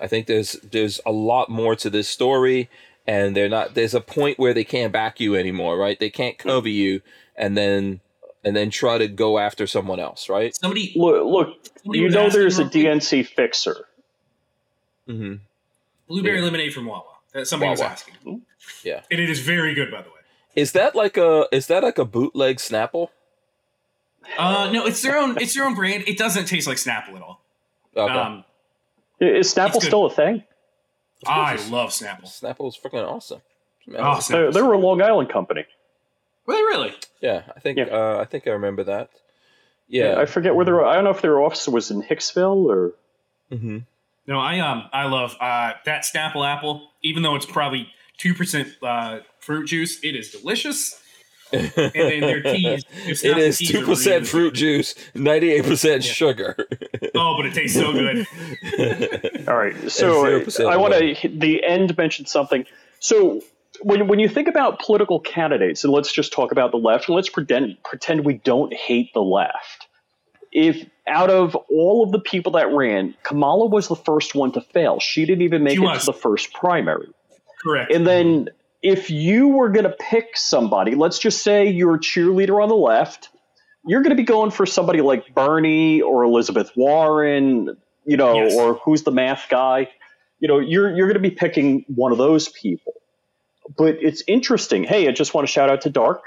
I 0.00 0.08
think 0.08 0.26
there's 0.26 0.54
there's 0.68 1.00
a 1.06 1.12
lot 1.12 1.48
more 1.48 1.76
to 1.76 1.88
this 1.88 2.08
story, 2.08 2.68
and 3.06 3.36
they're 3.36 3.48
not. 3.48 3.74
There's 3.74 3.94
a 3.94 4.00
point 4.00 4.40
where 4.40 4.52
they 4.52 4.64
can't 4.64 4.92
back 4.92 5.20
you 5.20 5.36
anymore, 5.36 5.78
right? 5.78 5.98
They 6.00 6.10
can't 6.10 6.38
cover 6.38 6.68
you, 6.68 7.02
and 7.36 7.56
then 7.56 8.00
and 8.42 8.56
then 8.56 8.70
try 8.70 8.98
to 8.98 9.06
go 9.06 9.38
after 9.38 9.68
someone 9.68 10.00
else, 10.00 10.28
right? 10.28 10.56
Somebody, 10.56 10.92
Look, 10.96 11.24
look 11.24 11.68
somebody 11.76 12.00
you 12.00 12.08
know 12.08 12.28
there's 12.30 12.58
a 12.58 12.64
DNC 12.64 13.28
fixer. 13.28 13.86
hmm 15.06 15.34
blueberry 16.08 16.38
Yeah. 16.38 16.44
lemonade 16.44 16.74
from 16.74 16.86
Wawa. 16.86 17.04
That 17.32 17.46
somebody 17.46 17.70
was 17.70 17.80
Wawa. 17.80 17.90
asking. 17.92 18.42
Yeah. 18.84 19.00
and 19.10 19.20
it 19.20 19.30
is 19.30 19.40
very 19.40 19.74
good, 19.74 19.90
by 19.90 20.02
the 20.02 20.08
way. 20.10 20.16
Is 20.54 20.72
that 20.72 20.94
like 20.94 21.16
a 21.16 21.46
is 21.52 21.66
that 21.68 21.82
like 21.82 21.98
a 21.98 22.04
bootleg 22.04 22.56
Snapple? 22.58 23.08
Uh, 24.38 24.70
no, 24.72 24.86
it's 24.86 25.02
their 25.02 25.18
own. 25.18 25.36
It's 25.40 25.54
their 25.54 25.64
own 25.64 25.74
brand. 25.74 26.04
It 26.06 26.16
doesn't 26.18 26.44
taste 26.46 26.66
like 26.68 26.76
Snapple 26.76 27.16
at 27.16 27.22
all. 27.22 27.40
Okay. 27.96 28.12
Um, 28.14 28.44
Is 29.20 29.52
Snapple 29.54 29.80
still 29.82 30.06
a 30.06 30.10
thing? 30.10 30.44
I 31.26 31.54
love 31.70 31.90
Snapple. 31.90 32.24
Snapple 32.24 32.56
Snapple's 32.56 32.78
freaking 32.78 33.06
awesome. 33.06 33.40
Oh, 33.96 34.20
They're, 34.28 34.52
they're 34.52 34.72
a 34.72 34.78
Long 34.78 35.02
Island 35.02 35.28
company. 35.28 35.64
Were 36.46 36.54
they 36.54 36.62
really? 36.62 36.94
Yeah, 37.20 37.42
I 37.56 37.60
think 37.60 37.78
Yeah. 37.78 37.84
uh, 37.86 38.18
I 38.20 38.24
think 38.24 38.46
I 38.46 38.50
remember 38.50 38.84
that. 38.84 39.10
Yeah. 39.88 40.18
I 40.18 40.26
forget 40.26 40.54
where 40.54 40.64
their. 40.64 40.84
I 40.84 40.94
don't 40.94 41.04
know 41.04 41.10
if 41.10 41.20
their 41.22 41.40
office 41.40 41.66
was 41.68 41.90
in 41.90 42.02
Hicksville 42.02 42.66
or. 42.66 42.92
hmm 43.56 43.78
No, 44.26 44.38
I 44.38 44.60
um, 44.60 44.88
I 44.92 45.06
love 45.06 45.36
uh 45.40 45.72
that 45.84 46.04
Snapple 46.04 46.46
apple. 46.46 46.90
Even 47.02 47.22
though 47.22 47.34
it's 47.34 47.46
probably 47.46 47.88
two 48.18 48.34
percent 48.34 48.68
uh, 48.82 49.20
fruit 49.40 49.66
juice, 49.66 50.02
it 50.02 50.14
is 50.14 50.30
delicious. 50.30 50.98
And 51.52 51.70
then 51.92 52.20
their 52.20 52.42
teas, 52.42 52.84
their 52.84 53.10
it 53.10 53.16
Snapple 53.16 53.38
is 53.38 53.58
teas 53.58 53.70
two 53.70 53.82
are 53.82 53.84
percent 53.84 54.26
fruit 54.26 54.54
juice, 54.54 54.94
ninety 55.14 55.50
eight 55.52 55.64
percent 55.64 56.04
sugar. 56.04 56.56
Oh, 57.14 57.34
but 57.36 57.46
it 57.46 57.54
tastes 57.54 57.78
so 57.78 57.92
good. 57.92 58.26
All 59.48 59.56
right, 59.56 59.90
so 59.90 60.44
I 60.68 60.76
want 60.76 60.94
to. 60.94 61.28
The 61.28 61.62
end 61.64 61.96
mentioned 61.96 62.28
something. 62.28 62.64
So 63.00 63.42
when 63.82 64.06
when 64.08 64.18
you 64.18 64.28
think 64.28 64.48
about 64.48 64.78
political 64.78 65.20
candidates, 65.20 65.84
and 65.84 65.92
let's 65.92 66.12
just 66.12 66.32
talk 66.32 66.52
about 66.52 66.70
the 66.70 66.78
left, 66.78 67.08
and 67.08 67.16
let's 67.16 67.28
pretend 67.28 67.76
pretend 67.84 68.24
we 68.24 68.34
don't 68.34 68.72
hate 68.72 69.12
the 69.14 69.22
left. 69.22 69.88
If 70.52 70.86
out 71.08 71.30
of 71.30 71.54
all 71.70 72.04
of 72.04 72.12
the 72.12 72.20
people 72.20 72.52
that 72.52 72.70
ran, 72.72 73.14
Kamala 73.22 73.66
was 73.66 73.88
the 73.88 73.96
first 73.96 74.34
one 74.34 74.52
to 74.52 74.60
fail. 74.60 75.00
She 75.00 75.24
didn't 75.24 75.42
even 75.42 75.64
make 75.64 75.78
She 75.78 75.82
it 75.82 75.86
was. 75.86 76.00
to 76.00 76.06
the 76.06 76.12
first 76.12 76.52
primary. 76.52 77.08
Correct. 77.62 77.90
And 77.92 78.06
then 78.06 78.48
if 78.82 79.10
you 79.10 79.48
were 79.48 79.68
going 79.70 79.84
to 79.84 79.96
pick 79.98 80.36
somebody, 80.36 80.94
let's 80.94 81.18
just 81.18 81.42
say 81.42 81.68
you're 81.68 81.94
a 81.94 81.98
cheerleader 81.98 82.62
on 82.62 82.68
the 82.68 82.74
left, 82.76 83.30
you're 83.86 84.02
going 84.02 84.10
to 84.10 84.16
be 84.16 84.24
going 84.24 84.50
for 84.50 84.66
somebody 84.66 85.00
like 85.00 85.34
Bernie 85.34 86.00
or 86.02 86.22
Elizabeth 86.24 86.70
Warren, 86.76 87.76
you 88.04 88.16
know, 88.16 88.34
Yes. 88.34 88.54
or 88.56 88.74
who's 88.84 89.02
the 89.04 89.10
math 89.12 89.46
guy. 89.48 89.88
You 90.40 90.48
know, 90.48 90.58
you're 90.58 90.94
you're 90.94 91.06
going 91.06 91.20
to 91.22 91.28
be 91.28 91.34
picking 91.34 91.84
one 91.88 92.12
of 92.12 92.18
those 92.18 92.48
people. 92.48 92.94
But 93.78 93.96
it's 94.00 94.22
interesting. 94.26 94.84
Hey, 94.84 95.08
I 95.08 95.12
just 95.12 95.34
want 95.34 95.46
to 95.46 95.52
shout 95.52 95.70
out 95.70 95.80
to 95.82 95.90
Dark. 95.90 96.20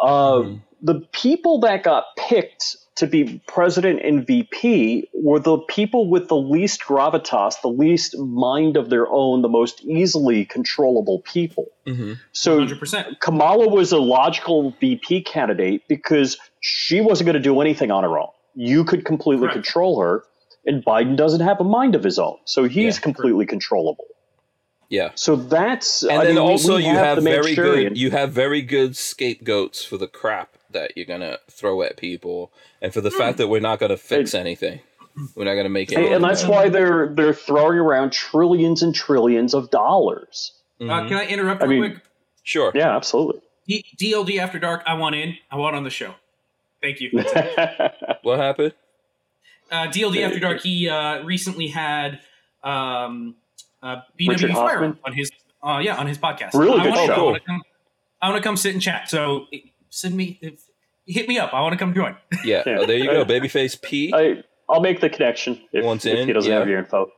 Uh, 0.00 0.32
Mhm. 0.38 0.60
The 0.80 1.00
people 1.12 1.60
that 1.60 1.82
got 1.84 2.04
picked 2.16 2.76
to 2.96 3.06
be 3.06 3.42
president 3.46 4.00
and 4.04 4.26
VP 4.26 5.08
were 5.14 5.38
the 5.38 5.58
people 5.58 6.10
with 6.10 6.28
the 6.28 6.36
least 6.36 6.82
gravitas, 6.82 7.60
the 7.62 7.68
least 7.68 8.18
mind 8.18 8.76
of 8.76 8.90
their 8.90 9.08
own, 9.08 9.42
the 9.42 9.48
most 9.48 9.82
easily 9.82 10.44
controllable 10.44 11.20
people. 11.20 11.66
hmm 11.86 12.14
So 12.32 12.60
100%. 12.60 13.20
Kamala 13.20 13.68
was 13.68 13.92
a 13.92 13.98
logical 13.98 14.74
VP 14.80 15.22
candidate 15.22 15.88
because 15.88 16.38
she 16.60 17.00
wasn't 17.00 17.26
going 17.26 17.34
to 17.34 17.40
do 17.40 17.60
anything 17.60 17.90
on 17.90 18.04
her 18.04 18.18
own. 18.18 18.28
You 18.54 18.84
could 18.84 19.04
completely 19.04 19.46
Correct. 19.46 19.54
control 19.54 20.00
her, 20.00 20.24
and 20.66 20.84
Biden 20.84 21.16
doesn't 21.16 21.40
have 21.40 21.60
a 21.60 21.64
mind 21.64 21.94
of 21.94 22.04
his 22.04 22.18
own, 22.18 22.36
so 22.44 22.64
he's 22.64 22.96
Yeah. 22.96 23.00
completely 23.02 23.46
controllable. 23.46 24.04
Yeah. 24.90 25.12
So 25.14 25.36
that's 25.36 26.02
And 26.02 26.12
I 26.12 26.24
then 26.24 26.34
mean, 26.34 26.44
also 26.44 26.76
you 26.76 26.90
have 26.90 27.16
the 27.16 27.22
very 27.22 27.54
good 27.54 27.96
you 27.96 28.10
have 28.10 28.32
very 28.32 28.60
good 28.60 28.94
scapegoats 28.94 29.82
for 29.82 29.96
the 29.96 30.06
crap 30.06 30.58
that 30.72 30.96
you're 30.96 31.06
gonna 31.06 31.38
throw 31.50 31.82
at 31.82 31.96
people 31.96 32.52
and 32.80 32.92
for 32.92 33.00
the 33.00 33.10
Hmm. 33.10 33.18
fact 33.18 33.38
that 33.38 33.48
we're 33.48 33.60
not 33.60 33.78
gonna 33.78 33.96
fix 33.96 34.34
anything. 34.34 34.80
We're 35.34 35.44
not 35.44 35.54
gonna 35.54 35.68
make 35.68 35.92
it. 35.92 35.98
And, 35.98 36.06
and 36.14 36.24
that's 36.24 36.44
why 36.46 36.68
they're 36.68 37.08
they're 37.14 37.34
throwing 37.34 37.78
around 37.78 38.12
trillions 38.12 38.82
and 38.82 38.94
trillions 38.94 39.54
of 39.54 39.70
dollars. 39.70 40.52
Uh, 40.80 40.84
Mhm. 40.84 41.08
can 41.08 41.16
I 41.18 41.26
interrupt 41.26 41.62
I 41.62 41.66
real 41.66 41.80
mean- 41.82 41.90
quick? 41.92 42.04
Sure. 42.44 42.72
Yeah, 42.74 42.96
absolutely. 42.96 43.40
D- 43.68 43.84
DLD 43.96 44.38
After 44.40 44.58
Dark. 44.58 44.82
I 44.86 44.94
want 44.94 45.14
in. 45.14 45.36
I 45.50 45.56
want 45.56 45.76
on 45.76 45.84
the 45.84 45.90
show. 45.90 46.14
Thank 46.80 47.00
you. 47.00 47.10
What 48.22 48.38
happened? 48.38 48.72
uh, 49.70 49.86
DLD 49.88 50.22
After 50.24 50.38
Dark. 50.40 50.60
He 50.62 50.88
uh, 50.88 51.22
recently 51.22 51.68
had 51.68 52.20
um, 52.64 53.36
uh, 53.82 54.00
Richard 54.18 54.50
BW 54.50 54.54
Fire 54.54 54.68
Hoffman? 54.78 54.98
on 55.04 55.12
his 55.12 55.30
uh, 55.62 55.80
yeah 55.82 55.96
on 55.96 56.06
his 56.06 56.18
podcast. 56.18 56.54
Really 56.54 56.80
I 56.80 56.84
good 56.84 56.94
wanna- 56.94 57.06
show. 57.06 57.14
I 57.14 57.22
want 57.22 57.36
to 57.36 57.40
come. 57.46 57.62
I 58.22 58.28
want 58.30 58.42
to 58.42 58.48
come 58.48 58.56
sit 58.56 58.72
and 58.72 58.82
chat. 58.82 59.08
So 59.10 59.46
send 59.92 60.16
me. 60.16 60.38
If, 60.40 60.60
hit 61.06 61.28
me 61.28 61.38
up. 61.38 61.52
I 61.54 61.60
want 61.60 61.72
to 61.74 61.78
come 61.78 61.92
join. 61.94 62.16
Yeah. 62.44 62.62
Yeah. 62.66 62.78
Oh, 62.80 62.86
there 62.86 62.96
you 62.96 63.04
go. 63.04 63.24
Babyface 63.24 63.80
P. 63.80 64.12
I 64.14 64.42
I'll 64.68 64.80
make 64.80 65.00
the 65.00 65.10
connection 65.10 65.60
if, 65.72 65.84
Once 65.84 66.04
if 66.06 66.18
in, 66.18 66.26
he 66.26 66.32
doesn't 66.32 66.50
yeah. 66.50 66.58
have 66.58 66.68
your 66.68 66.78
info. 66.78 67.12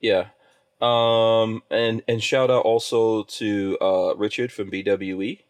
Yeah. 0.00 0.26
Um. 0.80 1.62
And 1.70 2.02
and 2.08 2.22
shout 2.22 2.50
out 2.50 2.64
also 2.64 3.24
to 3.24 3.76
uh 3.80 4.14
Richard 4.16 4.52
from 4.52 4.70
BWE. 4.70 5.40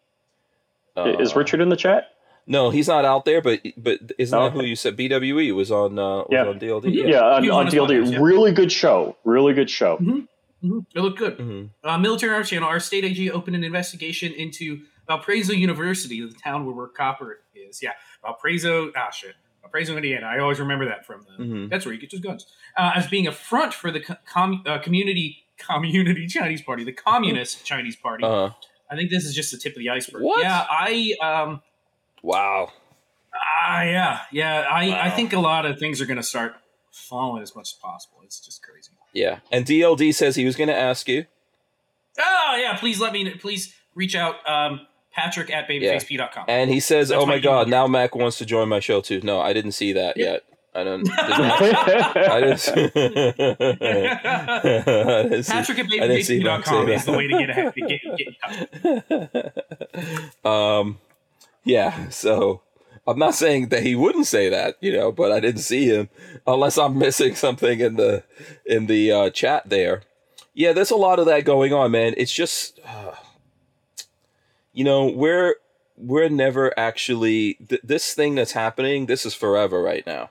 Uh, 0.96 1.16
Is 1.18 1.36
Richard 1.36 1.60
in 1.60 1.68
the 1.68 1.76
chat? 1.76 2.08
No, 2.46 2.70
he's 2.70 2.88
not 2.88 3.04
out 3.04 3.24
there. 3.24 3.40
But 3.40 3.60
but 3.76 4.00
isn't 4.18 4.36
Oh, 4.36 4.44
that 4.44 4.52
who 4.52 4.64
you 4.64 4.74
said? 4.76 4.96
BWE 4.96 5.54
was 5.54 5.70
on. 5.70 5.98
Uh, 5.98 6.18
was 6.18 6.26
Yeah. 6.30 6.46
on 6.46 6.58
DLD. 6.58 6.92
Yeah, 7.08 7.20
on, 7.20 7.48
on 7.48 7.66
on 7.66 7.72
DLD. 7.72 8.00
podcast, 8.00 8.12
yeah. 8.12 8.18
Really 8.20 8.52
good 8.52 8.72
show. 8.72 9.16
Really 9.24 9.52
good 9.54 9.70
show. 9.70 9.98
Mhm. 9.98 10.26
It 10.94 11.00
looked 11.00 11.18
good. 11.18 11.34
hmm 11.38 11.64
Uh, 11.84 11.96
Military 11.98 12.34
Arms 12.34 12.50
Channel, 12.50 12.68
our 12.68 12.80
state 12.80 13.04
AG 13.04 13.30
opened 13.30 13.56
an 13.56 13.64
investigation 13.64 14.32
into 14.32 14.80
Valparaiso 15.10 15.52
University, 15.52 16.20
the 16.24 16.32
town 16.32 16.64
where, 16.64 16.74
where 16.74 16.86
copper 16.86 17.40
is. 17.54 17.82
Yeah, 17.82 17.92
Valparaiso, 18.22 18.92
ah, 18.96 19.10
shit. 19.10 19.34
Valparaiso, 19.62 19.96
Indiana. 19.96 20.26
I 20.26 20.38
always 20.38 20.60
remember 20.60 20.86
that 20.86 21.04
from 21.04 21.26
the, 21.36 21.42
Mhm. 21.44 21.68
that's 21.70 21.84
where 21.84 21.92
you 21.92 22.00
get 22.00 22.12
your 22.12 22.22
guns. 22.22 22.46
Uh, 22.76 22.92
as 22.94 23.08
being 23.08 23.26
a 23.26 23.32
front 23.32 23.74
for 23.74 23.90
the 23.90 24.00
com- 24.00 24.62
uh, 24.66 24.78
community, 24.78 25.44
community 25.58 26.26
Chinese 26.38 26.62
party, 26.62 26.84
the 26.84 26.92
Communist 26.92 27.64
Chinese 27.66 27.96
party. 27.96 28.24
Uh. 28.24 28.50
I 28.88 28.96
think 28.96 29.10
this 29.10 29.24
is 29.24 29.34
just 29.34 29.50
the 29.50 29.58
tip 29.58 29.72
of 29.74 29.78
the 29.80 29.88
iceberg. 29.90 30.22
What? 30.22 30.42
Yeah, 30.42 30.64
I, 30.70 31.14
um, 31.20 31.62
Wow. 32.22 32.72
ah, 33.34 33.82
yeah, 33.82 34.20
yeah, 34.30 34.66
I, 34.70 35.06
I 35.06 35.10
think 35.10 35.32
a 35.32 35.38
lot 35.40 35.66
of 35.66 35.78
things 35.78 36.00
are 36.00 36.06
going 36.06 36.16
to 36.18 36.22
start 36.22 36.54
falling 36.92 37.42
as 37.42 37.54
much 37.56 37.72
as 37.72 37.78
possible. 37.80 38.18
It's 38.24 38.40
just 38.40 38.62
crazy. 38.62 38.90
Yeah. 39.12 39.40
And 39.50 39.64
DLD 39.66 40.12
says 40.14 40.36
he 40.36 40.44
was 40.44 40.54
going 40.56 40.68
to 40.68 40.76
ask 40.76 41.08
you. 41.08 41.26
Oh 42.18 42.56
yeah, 42.60 42.76
please 42.76 43.00
let 43.00 43.12
me 43.12 43.28
please 43.30 43.74
reach 43.94 44.14
out. 44.16 44.36
Um, 44.48 44.86
Patrick 45.12 45.50
at 45.50 45.68
babyfaceP.com. 45.68 46.44
And 46.48 46.70
he 46.70 46.80
says, 46.80 47.08
That's 47.08 47.22
"Oh 47.22 47.26
my 47.26 47.38
God, 47.38 47.68
now 47.68 47.86
Mac 47.86 48.14
wants 48.14 48.38
to 48.38 48.46
join 48.46 48.68
my 48.68 48.80
show 48.80 49.00
too." 49.00 49.20
No, 49.22 49.40
I 49.40 49.52
didn't 49.52 49.72
see 49.72 49.92
that 49.94 50.16
Yeah. 50.16 50.24
yet. 50.32 50.44
I 50.72 50.84
don't. 50.84 51.08
I 51.18 52.40
didn't. 52.40 52.70
I 53.76 55.22
didn't 55.28 55.42
see- 55.44 55.52
Patrick 55.52 55.78
at 55.80 55.86
babyfaceP.com 55.86 56.88
is 56.88 57.04
the 57.04 57.12
way 57.12 57.26
to 57.26 57.38
get 57.38 57.50
ahead. 57.50 57.74
Get, 57.74 58.00
get 60.32 60.44
um, 60.44 60.98
yeah. 61.64 62.08
So 62.10 62.62
I'm 63.06 63.18
not 63.18 63.34
saying 63.34 63.68
that 63.70 63.82
he 63.82 63.94
wouldn't 63.96 64.26
say 64.26 64.48
that, 64.48 64.76
you 64.80 64.92
know, 64.92 65.10
but 65.12 65.32
I 65.32 65.40
didn't 65.40 65.62
see 65.62 65.86
him 65.86 66.08
unless 66.46 66.78
I'm 66.78 66.96
missing 66.98 67.34
something 67.34 67.80
in 67.80 67.96
the 67.96 68.22
in 68.64 68.86
the 68.86 69.10
uh, 69.12 69.30
chat 69.30 69.68
there. 69.68 70.02
Yeah, 70.54 70.72
there's 70.72 70.90
a 70.90 70.96
lot 70.96 71.18
of 71.18 71.26
that 71.26 71.44
going 71.44 71.72
on, 71.72 71.90
man. 71.92 72.14
It's 72.16 72.32
just, 72.32 72.80
uh, 72.84 73.12
you 74.72 74.84
know, 74.84 75.06
we're 75.06 75.56
we're 75.96 76.28
never 76.28 76.78
actually 76.78 77.54
th- 77.68 77.82
this 77.84 78.14
thing 78.14 78.34
that's 78.34 78.52
happening. 78.52 79.06
This 79.06 79.26
is 79.26 79.34
forever 79.34 79.82
right 79.82 80.06
now. 80.06 80.30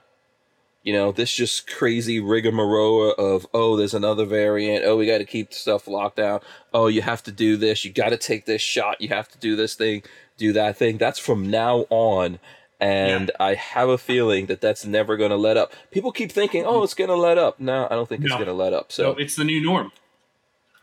You 0.82 0.94
know, 0.94 1.12
this 1.12 1.32
just 1.32 1.66
crazy 1.70 2.18
rigmarole 2.20 3.12
of 3.12 3.46
oh, 3.52 3.76
there's 3.76 3.94
another 3.94 4.24
variant. 4.24 4.84
Oh, 4.84 4.96
we 4.96 5.06
got 5.06 5.18
to 5.18 5.26
keep 5.26 5.52
stuff 5.52 5.86
locked 5.86 6.16
down. 6.16 6.40
Oh, 6.72 6.86
you 6.86 7.02
have 7.02 7.22
to 7.24 7.32
do 7.32 7.56
this. 7.56 7.84
You 7.84 7.92
got 7.92 8.08
to 8.10 8.16
take 8.16 8.46
this 8.46 8.62
shot. 8.62 9.00
You 9.00 9.08
have 9.08 9.28
to 9.28 9.38
do 9.38 9.56
this 9.56 9.74
thing, 9.74 10.02
do 10.38 10.52
that 10.54 10.76
thing. 10.78 10.96
That's 10.96 11.18
from 11.18 11.50
now 11.50 11.86
on. 11.90 12.38
And 12.82 13.30
I 13.38 13.56
have 13.56 13.90
a 13.90 13.98
feeling 13.98 14.46
that 14.46 14.62
that's 14.62 14.86
never 14.86 15.18
going 15.18 15.28
to 15.28 15.36
let 15.36 15.58
up. 15.58 15.74
People 15.90 16.12
keep 16.12 16.32
thinking, 16.32 16.64
"Oh, 16.64 16.82
it's 16.82 16.94
going 16.94 17.10
to 17.10 17.14
let 17.14 17.36
up." 17.36 17.60
No, 17.60 17.86
I 17.90 17.94
don't 17.94 18.08
think 18.08 18.22
it's 18.24 18.32
going 18.32 18.46
to 18.46 18.54
let 18.54 18.72
up. 18.72 18.90
So, 18.90 19.12
So 19.12 19.18
it's 19.18 19.36
the 19.36 19.44
new 19.44 19.62
norm. 19.62 19.92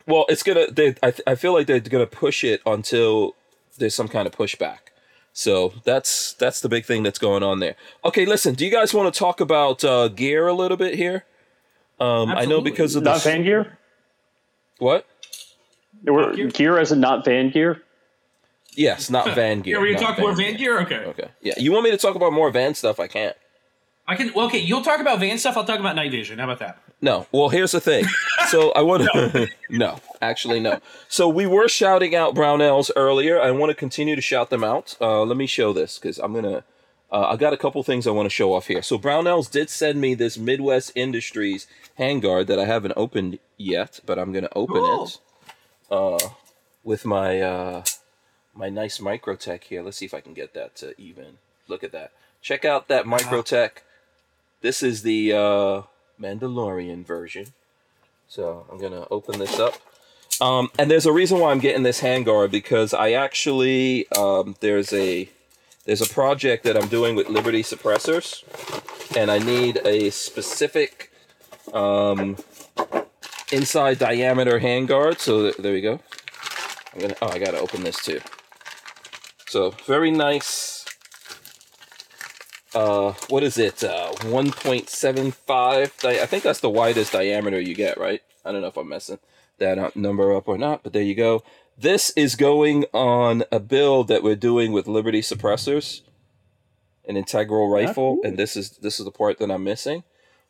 well, 0.06 0.24
it's 0.28 0.44
gonna. 0.44 0.70
They, 0.70 0.94
I, 1.02 1.12
I 1.26 1.34
feel 1.34 1.52
like 1.52 1.66
they're 1.66 1.80
gonna 1.80 2.06
push 2.06 2.44
it 2.44 2.60
until 2.64 3.34
there's 3.78 3.94
some 3.94 4.08
kind 4.08 4.26
of 4.26 4.32
pushback. 4.34 4.78
So 5.32 5.72
that's 5.84 6.32
that's 6.34 6.60
the 6.60 6.68
big 6.68 6.84
thing 6.84 7.02
that's 7.02 7.18
going 7.18 7.42
on 7.42 7.60
there. 7.60 7.76
Okay, 8.04 8.26
listen. 8.26 8.54
Do 8.54 8.64
you 8.64 8.70
guys 8.70 8.92
want 8.92 9.12
to 9.12 9.18
talk 9.18 9.40
about 9.40 9.84
uh, 9.84 10.08
gear 10.08 10.48
a 10.48 10.52
little 10.52 10.76
bit 10.76 10.94
here? 10.94 11.24
Um, 12.00 12.30
I 12.30 12.44
know 12.44 12.60
because 12.60 12.94
of 12.96 13.04
the 13.04 13.10
not 13.10 13.22
Van 13.22 13.42
Gear? 13.42 13.78
what? 14.78 15.06
We're- 16.04 16.36
Gear? 16.36 16.48
gear 16.48 16.78
as 16.78 16.92
in 16.92 17.00
not 17.00 17.24
Van 17.24 17.50
Gear? 17.50 17.82
Yes, 18.74 19.10
not 19.10 19.26
van 19.34 19.62
gear. 19.62 19.78
Are 19.78 19.80
we 19.80 19.92
not 19.92 20.00
gonna 20.00 20.14
talk 20.14 20.20
more 20.20 20.32
van 20.36 20.56
gear? 20.56 20.80
Okay. 20.82 20.98
Okay. 20.98 21.28
Yeah. 21.42 21.54
You 21.56 21.72
want 21.72 21.82
me 21.84 21.90
to 21.90 21.96
talk 21.96 22.14
about 22.14 22.32
more 22.32 22.50
van 22.52 22.74
stuff? 22.74 23.00
I 23.00 23.08
can't. 23.08 23.36
I 24.06 24.14
can. 24.14 24.32
Well, 24.34 24.46
okay, 24.46 24.60
you'll 24.60 24.82
talk 24.82 25.00
about 25.00 25.18
van 25.18 25.36
stuff. 25.38 25.56
I'll 25.56 25.64
talk 25.64 25.80
about 25.80 25.96
night 25.96 26.12
vision. 26.12 26.38
How 26.38 26.44
about 26.44 26.60
that? 26.60 26.78
No. 27.00 27.26
Well, 27.32 27.48
here's 27.48 27.72
the 27.72 27.80
thing. 27.80 28.04
So 28.48 28.70
I 28.72 28.80
want 28.80 29.02
to. 29.02 29.46
no, 29.68 29.98
actually, 30.20 30.60
no. 30.60 30.80
So 31.08 31.28
we 31.28 31.46
were 31.46 31.68
shouting 31.68 32.14
out 32.14 32.34
Brownells 32.34 32.90
earlier. 32.96 33.40
I 33.40 33.50
want 33.50 33.70
to 33.70 33.74
continue 33.74 34.16
to 34.16 34.22
shout 34.22 34.50
them 34.50 34.64
out. 34.64 34.96
Uh, 35.00 35.22
let 35.22 35.36
me 35.36 35.46
show 35.46 35.72
this 35.72 35.98
because 35.98 36.18
I'm 36.18 36.32
gonna. 36.34 36.64
Uh, 37.10 37.28
I 37.30 37.36
got 37.36 37.54
a 37.54 37.56
couple 37.56 37.82
things 37.82 38.06
I 38.06 38.10
want 38.10 38.26
to 38.26 38.34
show 38.34 38.52
off 38.52 38.66
here. 38.66 38.82
So 38.82 38.98
Brownells 38.98 39.50
did 39.50 39.70
send 39.70 39.98
me 40.00 40.14
this 40.14 40.36
Midwest 40.36 40.92
Industries 40.94 41.66
handguard 41.98 42.46
that 42.48 42.58
I 42.58 42.66
haven't 42.66 42.92
opened 42.96 43.38
yet, 43.56 44.00
but 44.04 44.18
I'm 44.18 44.32
gonna 44.32 44.50
open 44.54 44.76
Cool. 44.76 45.04
it. 45.04 45.18
Uh, 45.90 46.28
with 46.84 47.04
my 47.06 47.40
uh, 47.40 47.84
my 48.54 48.68
nice 48.68 48.98
Microtech 48.98 49.64
here. 49.64 49.82
Let's 49.82 49.96
see 49.96 50.04
if 50.06 50.14
I 50.14 50.20
can 50.20 50.34
get 50.34 50.52
that 50.54 50.76
to 50.76 50.94
even. 51.00 51.38
Look 51.66 51.82
at 51.82 51.92
that. 51.92 52.12
Check 52.42 52.64
out 52.64 52.88
that 52.88 53.04
Microtech. 53.04 53.78
This 54.60 54.82
is 54.82 55.02
the 55.02 55.32
uh, 55.32 55.82
Mandalorian 56.20 57.04
version. 57.06 57.46
So 58.26 58.66
I'm 58.70 58.78
gonna 58.78 59.06
open 59.10 59.38
this 59.38 59.58
up. 59.58 59.74
Um, 60.40 60.70
and 60.78 60.90
there's 60.90 61.06
a 61.06 61.12
reason 61.12 61.40
why 61.40 61.50
I'm 61.50 61.58
getting 61.58 61.82
this 61.82 62.00
handguard 62.00 62.50
because 62.50 62.94
I 62.94 63.12
actually 63.12 64.08
um, 64.12 64.56
there's 64.60 64.92
a 64.92 65.28
there's 65.84 66.00
a 66.00 66.06
project 66.12 66.64
that 66.64 66.76
I'm 66.76 66.88
doing 66.88 67.16
with 67.16 67.28
Liberty 67.28 67.62
Suppressors, 67.62 68.44
and 69.16 69.30
I 69.30 69.38
need 69.38 69.80
a 69.84 70.10
specific 70.10 71.10
um, 71.72 72.36
inside 73.50 73.98
diameter 73.98 74.60
handguard. 74.60 75.18
So 75.18 75.42
th- 75.42 75.56
there 75.56 75.72
we 75.72 75.80
go. 75.80 76.00
I'm 76.94 77.00
gonna. 77.00 77.16
Oh, 77.20 77.28
I 77.28 77.38
gotta 77.38 77.58
open 77.58 77.82
this 77.82 78.02
too. 78.04 78.20
So 79.48 79.70
very 79.86 80.10
nice. 80.10 80.84
Uh, 82.74 83.14
what 83.28 83.42
is 83.42 83.56
it? 83.56 83.82
Uh, 83.82 84.12
1.75. 84.18 86.00
Di- 86.00 86.20
I 86.20 86.26
think 86.26 86.42
that's 86.42 86.60
the 86.60 86.68
widest 86.68 87.12
diameter 87.12 87.58
you 87.58 87.74
get, 87.74 87.96
right? 87.98 88.22
I 88.44 88.52
don't 88.52 88.60
know 88.60 88.68
if 88.68 88.76
I'm 88.76 88.90
messing 88.90 89.18
that 89.58 89.96
number 89.96 90.34
up 90.34 90.48
or 90.48 90.58
not, 90.58 90.82
but 90.82 90.92
there 90.92 91.02
you 91.02 91.14
go. 91.14 91.42
This 91.76 92.10
is 92.10 92.34
going 92.34 92.86
on 92.92 93.44
a 93.52 93.60
build 93.60 94.08
that 94.08 94.22
we're 94.22 94.36
doing 94.36 94.72
with 94.72 94.88
Liberty 94.88 95.20
suppressors, 95.20 96.00
an 97.06 97.16
integral 97.16 97.68
rifle, 97.68 98.18
and 98.24 98.36
this 98.36 98.56
is 98.56 98.70
this 98.78 98.98
is 98.98 99.04
the 99.04 99.12
part 99.12 99.38
that 99.38 99.50
I'm 99.50 99.64
missing. 99.64 100.02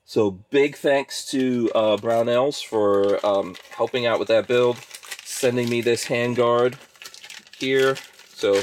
So 0.04 0.30
big 0.30 0.74
thanks 0.76 1.26
to 1.32 1.70
uh, 1.74 1.96
Brownells 1.98 2.64
for 2.64 3.24
um, 3.26 3.56
helping 3.76 4.06
out 4.06 4.18
with 4.18 4.28
that 4.28 4.46
build, 4.46 4.78
sending 5.22 5.68
me 5.68 5.82
this 5.82 6.06
handguard 6.06 6.76
here. 7.58 7.96
So 8.30 8.62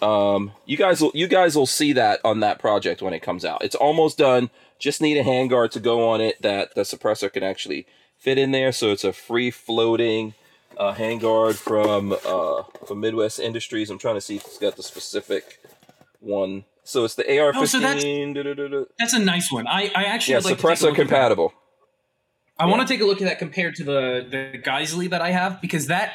um, 0.00 0.52
you 0.64 0.78
guys 0.78 1.02
will 1.02 1.12
you 1.14 1.28
guys 1.28 1.54
will 1.54 1.66
see 1.66 1.92
that 1.92 2.20
on 2.24 2.40
that 2.40 2.58
project 2.58 3.02
when 3.02 3.12
it 3.12 3.20
comes 3.20 3.44
out. 3.44 3.62
It's 3.62 3.74
almost 3.74 4.16
done. 4.16 4.48
Just 4.78 5.02
need 5.02 5.18
a 5.18 5.22
handguard 5.22 5.70
to 5.72 5.80
go 5.80 6.08
on 6.08 6.22
it 6.22 6.40
that 6.40 6.74
the 6.74 6.82
suppressor 6.82 7.30
can 7.30 7.42
actually 7.42 7.86
fit 8.24 8.38
in 8.38 8.50
there. 8.50 8.72
So 8.72 8.90
it's 8.90 9.04
a 9.04 9.12
free 9.12 9.50
floating 9.50 10.34
uh, 10.78 10.94
handguard 10.94 11.54
from 11.54 12.12
uh, 12.12 12.62
from 12.86 13.00
Midwest 13.00 13.38
Industries. 13.38 13.90
I'm 13.90 13.98
trying 13.98 14.14
to 14.16 14.20
see 14.20 14.36
if 14.36 14.44
it's 14.46 14.58
got 14.58 14.76
the 14.76 14.82
specific 14.82 15.60
one. 16.20 16.64
So 16.86 17.04
it's 17.04 17.14
the 17.14 17.22
AR-15. 17.24 17.56
Oh, 17.56 17.64
so 17.64 17.78
that's- 17.80 18.86
That's 18.98 19.12
a 19.14 19.18
nice 19.18 19.50
one. 19.50 19.66
I, 19.66 19.90
I 19.94 20.04
actually 20.04 20.32
yeah, 20.32 20.38
like 20.40 20.56
to 20.58 20.62
take 20.62 20.64
a 20.64 20.66
suppressor 20.66 20.82
look 20.82 20.90
at 20.92 20.96
that. 20.96 21.02
compatible. 21.02 21.54
I 22.58 22.66
want 22.66 22.86
to 22.86 22.88
take 22.92 23.00
a 23.00 23.04
look 23.04 23.20
at 23.22 23.24
that 23.24 23.38
compared 23.38 23.74
to 23.76 23.84
the 23.84 24.26
the 24.30 24.58
Geissele 24.58 25.08
that 25.10 25.20
I 25.22 25.30
have 25.30 25.60
because 25.60 25.86
that 25.88 26.12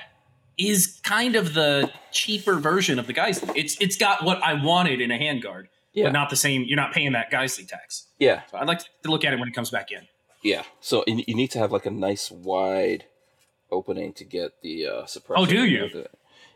is 0.58 1.00
kind 1.04 1.36
of 1.36 1.54
the 1.54 1.90
cheaper 2.12 2.56
version 2.56 3.00
of 3.00 3.08
the 3.08 3.14
Geissele. 3.14 3.52
It's 3.56 3.78
it's 3.82 3.98
got 3.98 4.24
what 4.24 4.42
I 4.44 4.54
wanted 4.64 5.02
in 5.02 5.12
a 5.12 5.18
handguard, 5.18 5.66
Yeah. 5.94 6.06
but 6.06 6.14
not 6.14 6.30
the 6.30 6.36
same. 6.36 6.64
You're 6.68 6.78
not 6.78 6.94
paying 6.94 7.12
that 7.14 7.32
Geissele 7.32 7.68
tax. 7.68 8.08
Yeah, 8.20 8.42
So 8.52 8.58
I'd 8.58 8.68
like 8.68 8.80
to 8.80 9.12
look 9.12 9.24
at 9.26 9.34
it 9.34 9.40
when 9.40 9.48
it 9.50 9.56
comes 9.56 9.70
back 9.70 9.92
in. 9.92 10.08
Yeah. 10.44 10.64
So 10.82 11.04
you 11.08 11.24
you 11.28 11.36
need 11.36 11.52
to 11.52 11.60
have 11.60 11.72
like 11.72 11.86
a 11.86 11.92
nice 11.92 12.32
wide 12.32 13.06
opening 13.72 14.14
to 14.14 14.24
get 14.24 14.62
the 14.62 14.88
uh, 14.88 15.04
suppressor. 15.04 15.36
Oh, 15.38 15.46
do 15.46 15.66
you? 15.66 16.06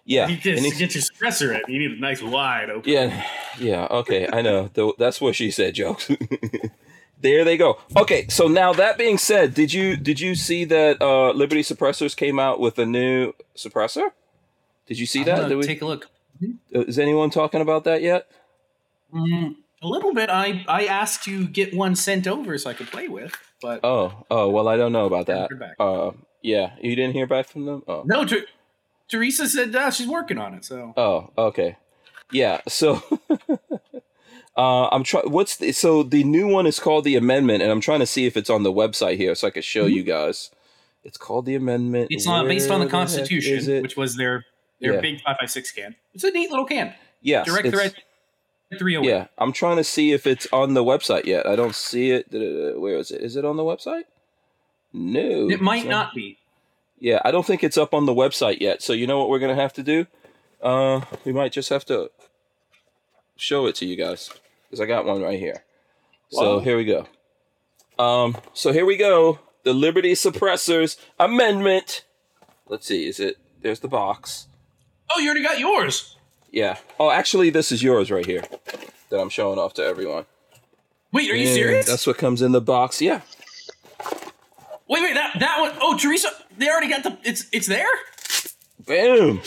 Yeah. 0.06 0.28
You 0.28 0.36
it 0.36 0.42
just 0.42 0.78
get 0.80 0.96
your 0.96 1.04
suppressor 1.04 1.54
in. 1.56 1.72
You 1.74 1.80
need 1.80 1.98
a 1.98 2.02
nice 2.02 2.22
wide 2.22 2.70
open. 2.70 2.92
Yeah, 2.92 3.26
yeah, 3.60 3.88
okay, 3.90 4.28
I 4.32 4.42
know. 4.42 4.70
That's 4.98 5.22
what 5.22 5.36
she 5.36 5.52
said, 5.52 5.76
jokes. 5.76 6.10
There 7.22 7.46
they 7.46 7.56
go. 7.56 7.78
Okay, 7.96 8.28
so 8.28 8.50
now 8.50 8.74
that 8.74 8.98
being 8.98 9.18
said, 9.18 9.54
did 9.54 9.72
you 9.72 9.96
did 9.96 10.20
you 10.20 10.36
see 10.36 10.66
that 10.66 11.02
uh, 11.02 11.32
Liberty 11.32 11.62
Suppressors 11.62 12.18
came 12.18 12.38
out 12.38 12.60
with 12.60 12.78
a 12.78 12.86
new 12.86 13.32
suppressor? 13.56 14.10
Did 14.88 15.00
you 15.00 15.06
see 15.06 15.20
I'm 15.22 15.26
that? 15.28 15.36
gonna 15.38 15.48
Did 15.50 15.58
we- 15.60 15.64
take 15.66 15.82
a 15.82 15.86
look. 15.86 16.10
uh, 16.76 16.82
is 16.82 17.00
anyone 17.00 17.30
talking 17.30 17.62
about 17.62 17.86
that 17.86 18.02
yet? 18.02 18.28
Mm, 19.14 19.56
a 19.82 19.88
little 19.88 20.14
bit. 20.14 20.30
I 20.30 20.66
I 20.68 20.84
asked 20.86 21.24
to 21.24 21.48
get 21.48 21.74
one 21.74 21.96
sent 21.96 22.28
over 22.28 22.58
so 22.58 22.70
I 22.70 22.74
could 22.74 22.88
play 22.92 23.08
with, 23.08 23.34
but 23.64 23.80
oh, 23.84 24.26
oh 24.30 24.50
well, 24.50 24.68
I 24.68 24.76
don't 24.76 24.92
know 24.92 25.06
about 25.06 25.28
that. 25.28 25.50
Uh, 25.80 26.12
yeah, 26.42 26.74
you 26.82 26.96
didn't 26.96 27.14
hear 27.14 27.26
back 27.26 27.48
from 27.48 27.66
them. 27.66 27.82
Oh. 27.88 28.04
No, 28.06 28.26
Ter- 28.26 28.46
Teresa 29.08 29.48
said 29.48 29.74
uh, 29.74 29.90
she's 29.90 30.08
working 30.08 30.38
on 30.38 30.54
it. 30.54 30.66
So 30.66 30.94
oh, 30.98 31.32
okay, 31.38 31.78
yeah. 32.30 32.60
So 32.68 33.02
uh, 34.58 34.88
I'm 34.90 35.04
trying. 35.04 35.32
What's 35.32 35.56
the 35.56 35.72
so 35.72 36.04
the 36.04 36.26
new 36.26 36.48
one 36.48 36.68
is 36.68 36.78
called 36.78 37.06
the 37.06 37.16
amendment, 37.16 37.64
and 37.64 37.72
I'm 37.72 37.80
trying 37.80 38.02
to 38.02 38.06
see 38.06 38.26
if 38.26 38.36
it's 38.36 38.50
on 38.50 38.64
the 38.64 38.74
website 38.74 39.16
here 39.16 39.34
so 39.34 39.48
I 39.48 39.52
could 39.52 39.64
show 39.64 39.86
mm-hmm. 39.86 39.96
you 39.96 40.04
guys. 40.04 40.52
It's 41.06 41.18
called 41.18 41.46
the 41.46 41.56
amendment. 41.56 42.08
It's 42.12 42.26
not 42.26 42.46
based 42.46 42.70
on 42.70 42.82
the, 42.82 42.88
Constitution, 42.88 43.82
which 43.82 43.96
was 43.96 44.18
their 44.18 44.46
their 44.82 44.96
yeah. 44.96 45.02
big 45.02 45.22
five 45.22 45.38
five 45.40 45.50
six 45.50 45.72
can. 45.72 45.96
It's 46.14 46.26
a 46.26 46.32
neat 46.32 46.50
little 46.50 46.66
can. 46.66 46.94
Yeah, 47.22 47.46
direct 47.46 47.70
thread 47.70 47.96
308. 48.78 49.10
Yeah, 49.10 49.28
I'm 49.38 49.52
trying 49.52 49.78
to 49.78 49.84
see 49.84 50.12
if 50.12 50.28
it's 50.28 50.48
on 50.52 50.74
the 50.74 50.84
website 50.84 51.26
yet. 51.26 51.48
I 51.48 51.56
don't 51.56 51.76
see 51.76 52.12
it. 52.12 52.28
Where 52.32 52.98
is 52.98 53.12
it? 53.12 53.22
Is 53.22 53.36
it 53.36 53.46
on 53.46 53.58
the 53.58 53.64
website? 53.64 54.04
No. 54.92 55.50
It 55.50 55.62
might 55.62 55.88
not, 55.88 56.14
be. 56.14 56.38
Yeah, 57.00 57.20
I 57.26 57.32
don't 57.32 57.46
think 57.46 57.64
it's 57.64 57.78
up 57.78 57.94
on 57.94 58.06
the 58.06 58.14
website 58.14 58.62
yet. 58.62 58.82
So 58.82 58.94
you 58.94 59.08
know 59.08 59.20
what 59.20 59.30
we're 59.30 59.40
gonna 59.40 59.56
have 59.56 59.74
to 59.74 59.84
do? 59.84 60.08
Uh, 60.62 61.02
we 61.26 61.34
might 61.34 61.52
just 61.52 61.70
have 61.70 61.86
to 61.86 62.12
show 63.36 63.66
it 63.66 63.76
to 63.76 63.86
you 63.86 63.96
guys 63.96 64.30
because 64.64 64.80
I 64.80 64.86
got 64.86 65.06
one 65.06 65.22
right 65.22 65.40
here. 65.40 65.64
So 66.30 66.60
here 66.60 66.78
we 66.78 66.86
go. 66.86 67.08
Um, 68.00 68.38
so 68.54 68.72
here 68.72 68.86
we 68.86 68.98
go. 68.98 69.40
The 69.64 69.74
Liberty 69.74 70.14
Suppressors 70.14 70.98
Amendment. 71.20 72.06
Let's 72.68 72.88
see. 72.88 73.06
Is 73.06 73.20
it? 73.20 73.38
There's 73.62 73.82
the 73.82 73.88
box. 73.88 74.48
Oh, 75.12 75.20
you 75.20 75.28
already 75.28 75.44
got 75.44 75.60
yours. 75.60 76.18
Yeah. 76.54 76.78
Oh, 77.00 77.10
actually, 77.10 77.50
this 77.50 77.72
is 77.72 77.82
yours 77.84 78.10
right 78.12 78.26
here 78.26 78.44
that 79.10 79.20
I'm 79.20 79.30
showing 79.30 79.58
off 79.60 79.74
to 79.74 79.84
everyone. 79.84 80.26
Wait, 81.12 81.30
are 81.30 81.36
you 81.36 81.48
And 81.48 81.56
serious? 81.56 81.86
That's 81.88 82.08
what 82.08 82.18
comes 82.18 82.42
in 82.42 82.52
the 82.54 82.62
box. 82.62 83.02
Yeah. 83.02 83.22
Wait, 84.88 85.02
wait, 85.02 85.14
that 85.16 85.36
that 85.40 85.60
one 85.60 85.72
oh 85.82 85.98
Teresa, 85.98 86.30
they 86.58 86.70
already 86.70 86.90
got 86.90 87.04
the. 87.04 87.18
It's 87.24 87.48
it's 87.52 87.68
there. 87.68 87.88
Boom. 88.86 89.42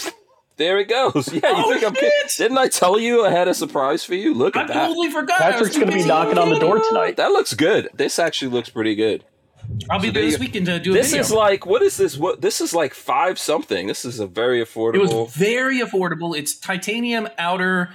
There 0.56 0.78
it 0.80 0.88
goes. 0.88 1.28
Yeah, 1.32 1.50
you 1.50 1.64
Oh, 1.64 1.70
think 1.72 1.84
I'm 1.84 1.94
kidding? 1.94 2.10
Didn't 2.38 2.58
I 2.58 2.68
tell 2.68 2.98
you 2.98 3.24
I 3.24 3.30
had 3.30 3.46
a 3.46 3.54
surprise 3.54 4.02
for 4.02 4.14
you? 4.14 4.32
Look 4.34 4.56
I 4.56 4.62
at 4.62 4.68
that. 4.68 4.76
I 4.76 4.86
totally 4.88 5.10
forgot. 5.10 5.38
Patrick's 5.38 5.76
going 5.76 5.90
to 5.90 5.94
be 5.96 6.04
knocking 6.04 6.38
on 6.38 6.48
the 6.48 6.58
door 6.58 6.80
tonight. 6.80 7.16
That 7.18 7.30
looks 7.30 7.52
good. 7.54 7.88
This 7.94 8.18
actually 8.18 8.50
looks 8.50 8.70
pretty 8.70 8.94
good. 8.94 9.24
I'll 9.90 9.98
be 10.00 10.08
So 10.08 10.12
there 10.12 10.22
there 10.22 10.30
this 10.30 10.32
you- 10.34 10.38
weekend 10.46 10.66
to 10.66 10.78
do 10.78 10.90
a 10.90 10.94
video. 10.94 10.94
This 10.94 11.10
video. 11.10 11.20
is 11.22 11.32
like 11.32 11.66
what 11.66 11.82
is 11.82 11.96
this? 11.96 12.16
What 12.18 12.40
this 12.40 12.60
is 12.60 12.74
like 12.74 12.94
five 12.94 13.38
something. 13.38 13.86
This 13.86 14.04
is 14.04 14.20
a 14.20 14.26
very 14.26 14.64
affordable. 14.64 14.94
it 14.94 15.10
affordable, 15.10 15.24
was 15.26 15.34
very 15.34 15.80
affordable. 15.80 16.36
It's 16.38 16.58
titanium 16.58 17.28
outer. 17.38 17.90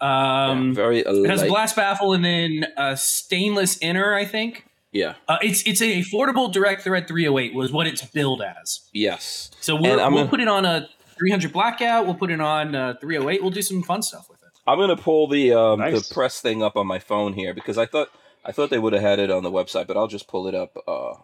Um, 0.00 0.68
yeah, 0.68 0.74
very 0.74 0.98
it 1.00 1.28
has 1.28 1.42
a 1.42 1.46
light- 1.46 1.76
baffle 1.76 2.12
and 2.14 2.24
then 2.24 2.66
a 2.76 2.96
stainless 2.96 3.76
inner. 3.82 4.14
I 4.14 4.24
think 4.24 4.64
Yeah. 4.92 5.14
uh, 5.28 5.36
it's 5.42 5.62
it's 5.66 5.82
a 5.82 6.02
affordable 6.02 6.50
direct 6.52 6.82
thread 6.82 7.06
308 7.06 7.54
was 7.54 7.70
what 7.70 7.86
it's 7.86 8.02
billed 8.02 8.40
as. 8.42 8.88
Yes. 8.94 9.50
So 9.60 9.74
we'll, 9.76 9.96
we'll 9.96 10.10
gonna- 10.10 10.28
put 10.28 10.40
it 10.40 10.48
on 10.48 10.64
a 10.64 10.88
300 11.18 11.52
blackout. 11.52 12.06
We'll 12.06 12.14
put 12.14 12.30
it 12.30 12.40
on 12.40 12.74
uh, 12.74 12.94
308. 13.00 13.42
We'll 13.42 13.50
do 13.50 13.60
some 13.62 13.82
fun 13.82 14.02
stuff 14.02 14.26
with 14.30 14.38
it. 14.42 14.48
I'm 14.66 14.78
gonna 14.78 14.96
pull 14.96 15.28
the 15.28 15.52
um, 15.52 15.80
Nice. 15.80 16.08
the 16.08 16.14
press 16.14 16.40
thing 16.40 16.62
up 16.62 16.76
on 16.76 16.86
my 16.86 16.98
phone 16.98 17.34
here 17.34 17.52
because 17.52 17.76
I 17.76 17.84
thought 17.84 18.08
I 18.44 18.52
thought 18.52 18.70
they 18.70 18.78
would 18.78 18.92
have 18.92 19.02
had 19.02 19.18
it 19.18 19.30
on 19.30 19.42
the 19.42 19.50
website, 19.50 19.86
but 19.86 19.96
I'll 19.96 20.08
just 20.08 20.28
pull 20.28 20.46
it 20.46 20.54
up 20.54 20.76
uh, 20.88 21.14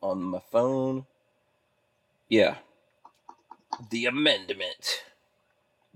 on 0.00 0.22
my 0.22 0.40
phone. 0.50 1.06
Yeah. 2.28 2.56
The 3.90 4.06
amendment. 4.06 5.04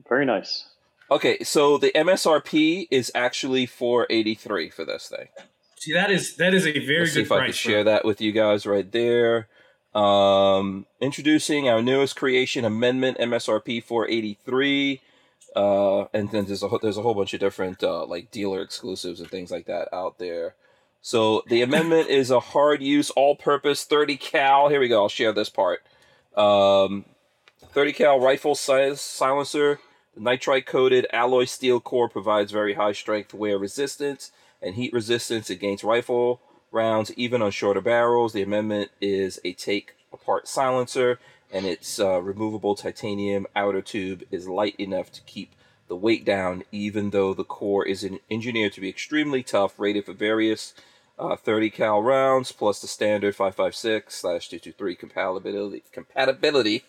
Very 0.08 0.26
nice. 0.26 0.66
Okay, 1.10 1.42
so 1.44 1.78
the 1.78 1.92
MSRP 1.94 2.88
is 2.90 3.12
actually 3.14 3.66
483 3.66 4.70
for 4.70 4.84
this 4.84 5.08
thing. 5.08 5.28
See, 5.76 5.92
that 5.92 6.10
is 6.10 6.36
that 6.36 6.52
is 6.52 6.66
a 6.66 6.72
very 6.72 7.00
Let's 7.00 7.12
see 7.12 7.20
good 7.20 7.26
if 7.26 7.32
I 7.32 7.44
can 7.44 7.52
share 7.52 7.84
that 7.84 8.04
with 8.04 8.20
you 8.20 8.32
guys 8.32 8.66
right 8.66 8.90
there. 8.90 9.48
Um, 9.94 10.86
introducing 11.00 11.68
our 11.68 11.80
newest 11.80 12.16
creation, 12.16 12.64
Amendment 12.64 13.18
MSRP 13.18 13.82
483. 13.82 15.00
Uh, 15.56 16.06
and 16.12 16.30
then 16.30 16.44
there's 16.44 16.62
a 16.62 16.68
there's 16.82 16.98
a 16.98 17.02
whole 17.02 17.14
bunch 17.14 17.32
of 17.32 17.40
different 17.40 17.82
uh, 17.82 18.04
like 18.04 18.30
dealer 18.30 18.60
exclusives 18.60 19.20
and 19.20 19.30
things 19.30 19.50
like 19.50 19.64
that 19.66 19.88
out 19.92 20.18
there. 20.18 20.54
So 21.00 21.44
the 21.48 21.62
amendment 21.62 22.10
is 22.10 22.30
a 22.30 22.40
hard 22.40 22.82
use, 22.82 23.10
all 23.10 23.36
purpose 23.36 23.84
30 23.84 24.18
cal. 24.18 24.68
Here 24.68 24.80
we 24.80 24.88
go. 24.88 25.02
I'll 25.02 25.08
share 25.08 25.32
this 25.32 25.48
part. 25.48 25.80
Um, 26.36 27.06
30 27.72 27.92
cal 27.94 28.20
rifle 28.20 28.54
size 28.54 29.00
silencer. 29.00 29.80
The 30.14 30.20
nitride 30.20 30.66
coated 30.66 31.06
alloy 31.12 31.44
steel 31.44 31.80
core 31.80 32.08
provides 32.08 32.52
very 32.52 32.74
high 32.74 32.92
strength 32.92 33.32
wear 33.32 33.58
resistance 33.58 34.32
and 34.60 34.74
heat 34.74 34.92
resistance 34.92 35.48
against 35.48 35.84
rifle 35.84 36.40
rounds, 36.70 37.12
even 37.14 37.40
on 37.40 37.50
shorter 37.50 37.80
barrels. 37.80 38.34
The 38.34 38.42
amendment 38.42 38.90
is 39.00 39.40
a 39.44 39.52
take 39.54 39.94
apart 40.12 40.48
silencer, 40.48 41.18
and 41.52 41.66
its 41.66 41.98
uh, 41.98 42.20
removable 42.20 42.74
titanium 42.74 43.46
outer 43.54 43.82
tube 43.82 44.24
is 44.30 44.48
light 44.48 44.74
enough 44.78 45.12
to 45.12 45.22
keep 45.22 45.52
the 45.88 45.96
weight 45.96 46.24
down, 46.24 46.64
even 46.72 47.10
though 47.10 47.32
the 47.32 47.44
core 47.44 47.86
is 47.86 48.04
en- 48.04 48.20
engineered 48.30 48.72
to 48.72 48.80
be 48.80 48.88
extremely 48.88 49.42
tough, 49.42 49.78
rated 49.78 50.04
for 50.04 50.12
various 50.12 50.74
uh, 51.18 51.36
30 51.36 51.70
cal 51.70 52.02
rounds, 52.02 52.52
plus 52.52 52.80
the 52.80 52.88
standard 52.88 53.34
556 53.34 54.14
slash 54.14 54.48
223 54.48 54.96
compatibility. 54.96 55.82
compatibility. 55.92 56.84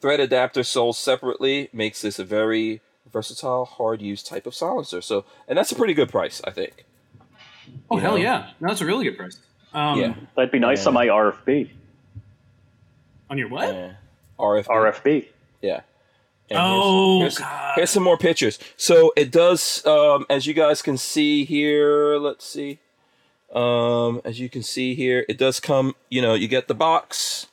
Thread 0.00 0.20
adapter 0.20 0.62
sold 0.62 0.96
separately 0.96 1.68
makes 1.72 2.02
this 2.02 2.18
a 2.18 2.24
very 2.24 2.80
versatile, 3.10 3.64
hard 3.64 4.02
use 4.02 4.22
type 4.22 4.46
of 4.46 4.54
silencer. 4.54 5.00
So, 5.00 5.24
and 5.48 5.56
that's 5.56 5.72
a 5.72 5.76
pretty 5.76 5.94
good 5.94 6.10
price, 6.10 6.42
I 6.44 6.50
think. 6.50 6.84
Oh 7.90 7.96
you 7.96 8.02
hell 8.02 8.16
know? 8.16 8.22
yeah! 8.22 8.50
No, 8.60 8.68
that's 8.68 8.80
a 8.80 8.86
really 8.86 9.04
good 9.04 9.16
price. 9.16 9.38
Um, 9.72 9.98
yeah. 9.98 10.14
That'd 10.36 10.52
be 10.52 10.58
nice 10.58 10.86
on 10.86 10.94
my 10.94 11.06
RFB. 11.06 11.70
On 13.30 13.38
your 13.38 13.48
what? 13.48 13.68
Uh, 13.68 13.90
RFB. 14.38 14.66
RFB. 14.66 15.26
Yeah. 15.62 15.80
And 16.50 16.58
Oh, 16.60 17.20
here's, 17.20 17.38
God. 17.38 17.46
here's, 17.48 17.74
here's 17.76 17.90
some 17.90 18.02
more 18.02 18.18
pictures. 18.18 18.58
So 18.76 19.12
it 19.16 19.30
does, 19.30 19.84
um, 19.86 20.26
as 20.28 20.46
you 20.46 20.52
guys 20.54 20.82
can 20.82 20.98
see 20.98 21.44
here. 21.44 22.16
Let's 22.18 22.46
see. 22.46 22.78
Um, 23.54 24.20
as 24.24 24.40
you 24.40 24.48
can 24.48 24.62
see 24.62 24.94
here, 24.94 25.24
it 25.28 25.38
does 25.38 25.60
come. 25.60 25.94
You 26.10 26.20
know, 26.20 26.34
you 26.34 26.48
get 26.48 26.66
the 26.68 26.74
box, 26.74 27.46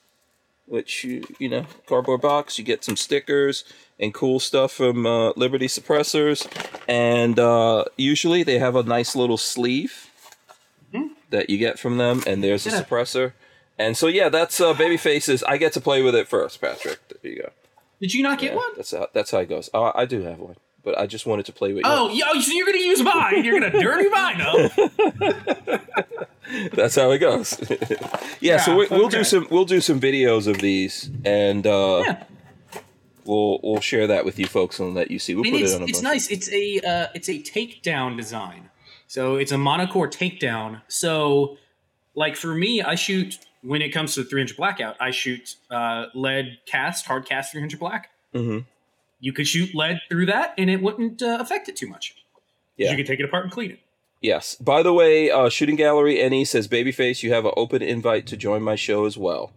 which 0.65 1.03
you 1.03 1.23
you 1.37 1.47
know, 1.47 1.65
cardboard 1.85 2.21
box. 2.21 2.57
You 2.57 2.65
get 2.65 2.83
some 2.83 2.97
stickers 2.97 3.63
and 3.99 4.13
cool 4.13 4.39
stuff 4.39 4.71
from 4.73 5.05
uh, 5.05 5.29
Liberty 5.35 5.67
Suppressors, 5.67 6.47
and 6.87 7.39
uh, 7.39 7.85
usually 7.97 8.41
they 8.41 8.57
have 8.57 8.75
a 8.75 8.81
nice 8.83 9.15
little 9.15 9.37
sleeve 9.37 10.07
that 11.29 11.49
you 11.49 11.57
get 11.57 11.79
from 11.79 11.97
them. 11.97 12.23
And 12.27 12.43
there's 12.43 12.65
a 12.65 12.71
suppressor. 12.71 13.33
And 13.81 13.97
so 13.97 14.07
yeah, 14.07 14.29
that's 14.29 14.61
uh, 14.61 14.73
baby 14.73 14.97
faces. 14.97 15.43
I 15.43 15.57
get 15.57 15.73
to 15.73 15.81
play 15.81 16.01
with 16.03 16.13
it 16.15 16.27
first, 16.27 16.61
Patrick. 16.61 16.99
There 17.21 17.31
you 17.31 17.41
go. 17.41 17.49
Did 17.99 18.13
you 18.13 18.23
not 18.23 18.39
get 18.39 18.51
Yeah, 18.51 18.57
one? 18.57 18.69
That's 18.75 18.91
how 18.91 19.07
that's 19.13 19.31
how 19.31 19.39
it 19.39 19.49
goes. 19.49 19.69
Uh, 19.73 19.91
I 19.95 20.05
do 20.05 20.21
have 20.21 20.39
one, 20.39 20.55
but 20.83 20.97
I 20.97 21.07
just 21.07 21.25
wanted 21.25 21.45
to 21.47 21.53
play 21.53 21.73
with 21.73 21.83
you. 21.85 21.91
Oh, 21.91 22.09
so 22.41 22.51
you're 22.51 22.65
gonna 22.67 22.77
use 22.79 23.01
mine? 23.01 23.43
You're 23.43 23.59
gonna 23.59 23.79
dirty 23.81 24.09
mine 24.09 24.41
up? 24.41 24.71
That's 26.73 26.95
how 26.95 27.11
it 27.11 27.19
goes. 27.19 27.57
yeah, 28.41 28.57
so 28.57 28.71
Yeah, 28.71 28.77
we, 28.77 28.87
we'll 28.97 29.07
do 29.09 29.23
some 29.23 29.47
we'll 29.49 29.65
do 29.65 29.79
some 29.81 29.99
videos 30.01 30.47
of 30.47 30.57
these, 30.59 31.09
and 31.23 31.65
uh, 31.65 32.03
Yeah. 32.05 32.23
we'll 33.25 33.59
we'll 33.63 33.79
share 33.81 34.07
that 34.07 34.25
with 34.25 34.37
you 34.37 34.47
folks 34.47 34.79
and 34.79 34.93
let 34.93 35.09
you 35.11 35.17
see. 35.19 35.33
We'll 35.33 35.45
put 35.45 35.53
it's, 35.61 35.71
it 35.71 35.75
on 35.75 35.81
a 35.83 35.85
it's 35.85 36.01
bunch. 36.01 36.03
nice. 36.13 36.29
It's 36.29 36.51
a 36.51 36.79
uh, 36.81 37.07
it's 37.15 37.29
a 37.29 37.39
takedown 37.41 38.17
design. 38.17 38.69
So 39.07 39.35
it's 39.35 39.51
a 39.51 39.55
monocore 39.57 40.09
takedown. 40.11 40.81
So, 40.87 41.57
like 42.15 42.35
for 42.35 42.53
me, 42.53 42.81
I 42.81 42.95
shoot 42.95 43.39
when 43.63 43.81
it 43.81 43.89
comes 43.89 44.15
to 44.15 44.23
300 44.23 44.55
blackout. 44.57 44.95
I 44.99 45.11
shoot 45.11 45.55
uh, 45.69 46.05
lead 46.13 46.57
cast, 46.65 47.05
hard 47.05 47.25
cast 47.25 47.51
300 47.51 47.79
black. 47.79 48.09
Mhm. 48.33 48.65
You 49.19 49.33
could 49.33 49.47
shoot 49.47 49.75
lead 49.75 49.99
through 50.09 50.25
that, 50.27 50.53
and 50.57 50.69
it 50.69 50.81
wouldn't 50.81 51.21
uh, 51.21 51.37
affect 51.39 51.69
it 51.69 51.75
too 51.75 51.87
much. 51.87 52.15
Yeah. 52.77 52.91
You 52.91 52.97
could 52.97 53.05
take 53.05 53.19
it 53.19 53.25
apart 53.25 53.43
and 53.43 53.51
clean 53.53 53.71
it. 53.71 53.79
Yes. 54.21 54.55
By 54.55 54.81
the 54.83 54.93
way, 54.93 55.29
uh, 55.29 55.49
Shooting 55.49 55.75
Gallery 55.75 56.19
Any 56.21 56.45
says, 56.45 56.67
"Babyface, 56.67 57.21
you 57.23 57.31
have 57.33 57.45
an 57.45 57.51
open 57.57 57.81
invite 57.81 58.25
to 58.27 58.37
join 58.37 58.61
my 58.63 58.75
show 58.75 59.05
as 59.05 59.17
well 59.17 59.51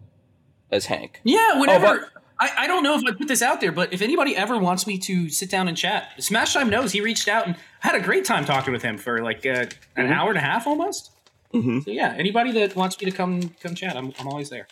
as 0.71 0.87
Hank." 0.87 1.21
Yeah, 1.25 1.59
whenever. 1.61 1.87
Oh, 1.87 1.99
but- 2.01 2.11
I, 2.41 2.51
I 2.65 2.67
don't 2.67 2.83
know 2.83 2.97
if 2.99 3.03
I 3.07 3.13
put 3.17 3.29
this 3.29 3.43
out 3.43 3.61
there, 3.61 3.71
but 3.71 3.93
if 3.93 4.03
anybody 4.03 4.37
ever 4.37 4.59
wants 4.59 4.89
me 4.89 4.99
to 4.99 5.31
sit 5.31 5.49
down 5.51 5.69
and 5.69 5.77
chat, 5.77 6.11
Smash 6.19 6.53
Time 6.53 6.69
knows 6.69 6.91
he 6.91 7.01
reached 7.01 7.29
out 7.29 7.47
and 7.47 7.55
I 7.85 7.87
had 7.87 7.95
a 7.95 8.01
great 8.05 8.25
time 8.25 8.45
talking 8.45 8.73
with 8.73 8.83
him 8.83 8.99
for 8.99 9.23
like 9.23 9.47
uh, 9.47 9.67
an 9.95 10.13
hour 10.13 10.31
and 10.31 10.37
a 10.39 10.41
half 10.41 10.67
almost. 10.67 11.13
Mhm. 11.55 11.85
So 11.85 11.91
yeah, 11.91 12.15
anybody 12.19 12.53
that 12.53 12.75
wants 12.77 13.01
me 13.01 13.11
to 13.11 13.17
come 13.17 13.51
come 13.63 13.75
chat, 13.75 13.97
I'm, 13.97 14.13
I'm 14.19 14.27
always 14.29 14.51
there. 14.51 14.67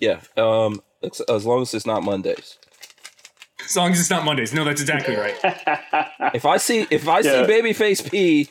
Yeah. 0.00 0.20
Um. 0.36 0.82
As, 1.02 1.20
as 1.28 1.44
long 1.46 1.62
as 1.62 1.72
it's 1.74 1.86
not 1.86 2.02
Mondays. 2.02 2.58
As 3.64 3.76
long 3.76 3.92
as 3.92 4.00
it's 4.00 4.10
not 4.10 4.24
Mondays. 4.24 4.52
No, 4.52 4.64
that's 4.64 4.80
exactly 4.80 5.16
right. 5.16 5.36
If 6.34 6.44
I 6.44 6.56
see 6.58 6.86
if 6.90 7.06
I 7.08 7.20
Yeah. 7.20 7.46
see 7.46 7.52
Babyface 7.52 8.10
P 8.10 8.48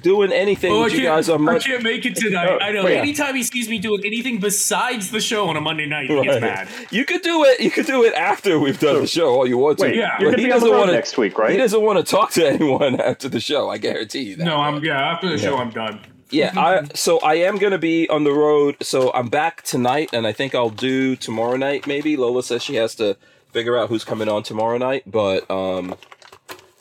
doing 0.00 0.32
anything 0.32 0.72
Oh, 0.72 0.80
I 0.80 0.84
with 0.84 0.94
you 0.94 1.00
can't, 1.00 1.16
guys 1.16 1.28
on 1.28 1.46
I 1.48 1.58
can't 1.58 1.82
make 1.82 2.04
it 2.06 2.14
tonight. 2.24 2.58
I 2.62 2.72
know. 2.72 2.84
wait. 2.84 2.96
Anytime 2.98 3.34
he 3.34 3.42
sees 3.42 3.68
me 3.68 3.78
doing 3.78 4.00
anything 4.04 4.38
besides 4.38 5.10
the 5.10 5.20
show 5.20 5.48
on 5.48 5.56
a 5.56 5.60
Monday 5.60 5.86
night, 5.86 6.08
he 6.10 6.22
gets 6.22 6.40
mad. 6.40 6.68
You 6.90 7.04
could 7.04 7.22
do 7.22 7.44
it. 7.44 7.60
You 7.60 7.70
could 7.70 7.86
do 7.86 8.02
it 8.04 8.14
after 8.14 8.58
we've 8.58 8.78
done 8.80 9.00
the 9.02 9.06
show. 9.06 9.28
All 9.34 9.46
you 9.46 9.58
want 9.58 9.78
to. 9.78 9.84
Wait, 9.86 9.96
Yeah. 9.96 10.18
you're 10.20 10.30
But 10.30 10.38
he 10.40 10.46
be 10.46 10.52
on 10.52 10.60
the 10.60 10.66
doesn't 10.66 10.78
wanna- 10.78 10.92
next 10.92 11.18
week, 11.18 11.36
right? 11.38 11.50
He 11.50 11.56
doesn't 11.58 11.82
want 11.82 11.98
to 12.04 12.10
talk 12.10 12.30
to 12.32 12.46
anyone 12.54 13.00
after 13.00 13.28
the 13.28 13.40
show. 13.40 13.68
I 13.70 13.78
guarantee 13.78 14.22
you 14.22 14.36
that. 14.36 14.44
No, 14.44 14.56
I'm 14.56 14.82
yeah. 14.82 15.12
After 15.12 15.28
the 15.28 15.38
show, 15.38 15.56
I'm 15.56 15.70
done. 15.70 16.00
Yeah, 16.32 16.52
I 16.56 16.88
so 16.94 17.18
I 17.20 17.34
am 17.34 17.58
gonna 17.58 17.78
be 17.78 18.08
on 18.08 18.24
the 18.24 18.32
road. 18.32 18.76
So 18.82 19.12
I'm 19.12 19.28
back 19.28 19.62
tonight, 19.62 20.10
and 20.12 20.26
I 20.26 20.32
think 20.32 20.54
I'll 20.54 20.70
do 20.70 21.14
tomorrow 21.14 21.56
night. 21.56 21.86
Maybe 21.86 22.16
Lola 22.16 22.42
says 22.42 22.62
she 22.62 22.76
has 22.76 22.94
to 22.96 23.16
figure 23.52 23.76
out 23.76 23.90
who's 23.90 24.02
coming 24.02 24.28
on 24.28 24.42
tomorrow 24.42 24.78
night, 24.78 25.02
but 25.06 25.48
um, 25.50 25.94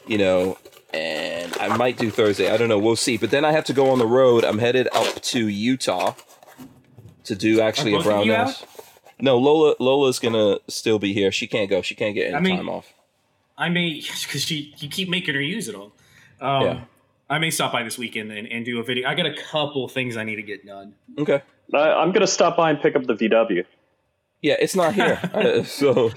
you 0.07 0.17
know, 0.17 0.57
and 0.93 1.53
I 1.57 1.75
might 1.75 1.97
do 1.97 2.09
Thursday. 2.09 2.49
I 2.49 2.55
don't 2.57 2.69
know. 2.69 2.79
We'll 2.79 2.95
see. 2.95 3.17
But 3.17 3.31
then 3.31 3.43
I 3.43 3.51
have 3.51 3.65
to 3.65 3.73
go 3.73 3.89
on 3.89 3.99
the 3.99 4.07
road. 4.07 4.45
I'm 4.45 4.59
headed 4.59 4.87
up 4.93 5.21
to 5.21 5.47
Utah 5.47 6.13
to 7.25 7.35
do 7.35 7.59
actually 7.59 7.93
a 7.93 7.99
brown 7.99 8.29
house. 8.29 8.65
No, 9.19 9.37
Lola. 9.37 9.75
Lola's 9.79 10.17
gonna 10.19 10.59
still 10.69 10.97
be 10.97 11.13
here. 11.13 11.31
She 11.31 11.45
can't 11.45 11.69
go. 11.69 11.81
She 11.81 11.93
can't 11.93 12.15
get 12.15 12.27
any 12.27 12.35
I 12.35 12.39
mean- 12.39 12.55
time 12.57 12.69
off. 12.69 12.93
I 13.57 13.69
mean, 13.69 14.01
because 14.21 14.43
she 14.43 14.73
you 14.77 14.87
keep 14.89 15.09
making 15.09 15.35
her 15.35 15.41
use 15.41 15.67
it 15.67 15.75
all. 15.75 15.91
Um, 16.39 16.63
Yeah. 16.63 16.81
I 17.31 17.39
may 17.39 17.49
stop 17.49 17.71
by 17.71 17.81
this 17.83 17.97
weekend 17.97 18.31
and, 18.31 18.45
and 18.47 18.65
do 18.65 18.79
a 18.79 18.83
video. 18.83 19.07
I 19.07 19.15
got 19.15 19.25
a 19.25 19.33
couple 19.33 19.87
things 19.87 20.17
I 20.17 20.23
need 20.25 20.35
to 20.35 20.43
get 20.43 20.65
done. 20.65 20.93
Okay. 21.17 21.41
I, 21.73 21.77
I'm 21.93 22.09
going 22.09 22.21
to 22.21 22.27
stop 22.27 22.57
by 22.57 22.69
and 22.69 22.79
pick 22.81 22.95
up 22.95 23.05
the 23.05 23.13
VW. 23.15 23.65
Yeah, 24.41 24.55
it's 24.59 24.75
not 24.75 24.93
here. 24.95 25.17
Uh, 25.33 25.63
so 25.63 26.11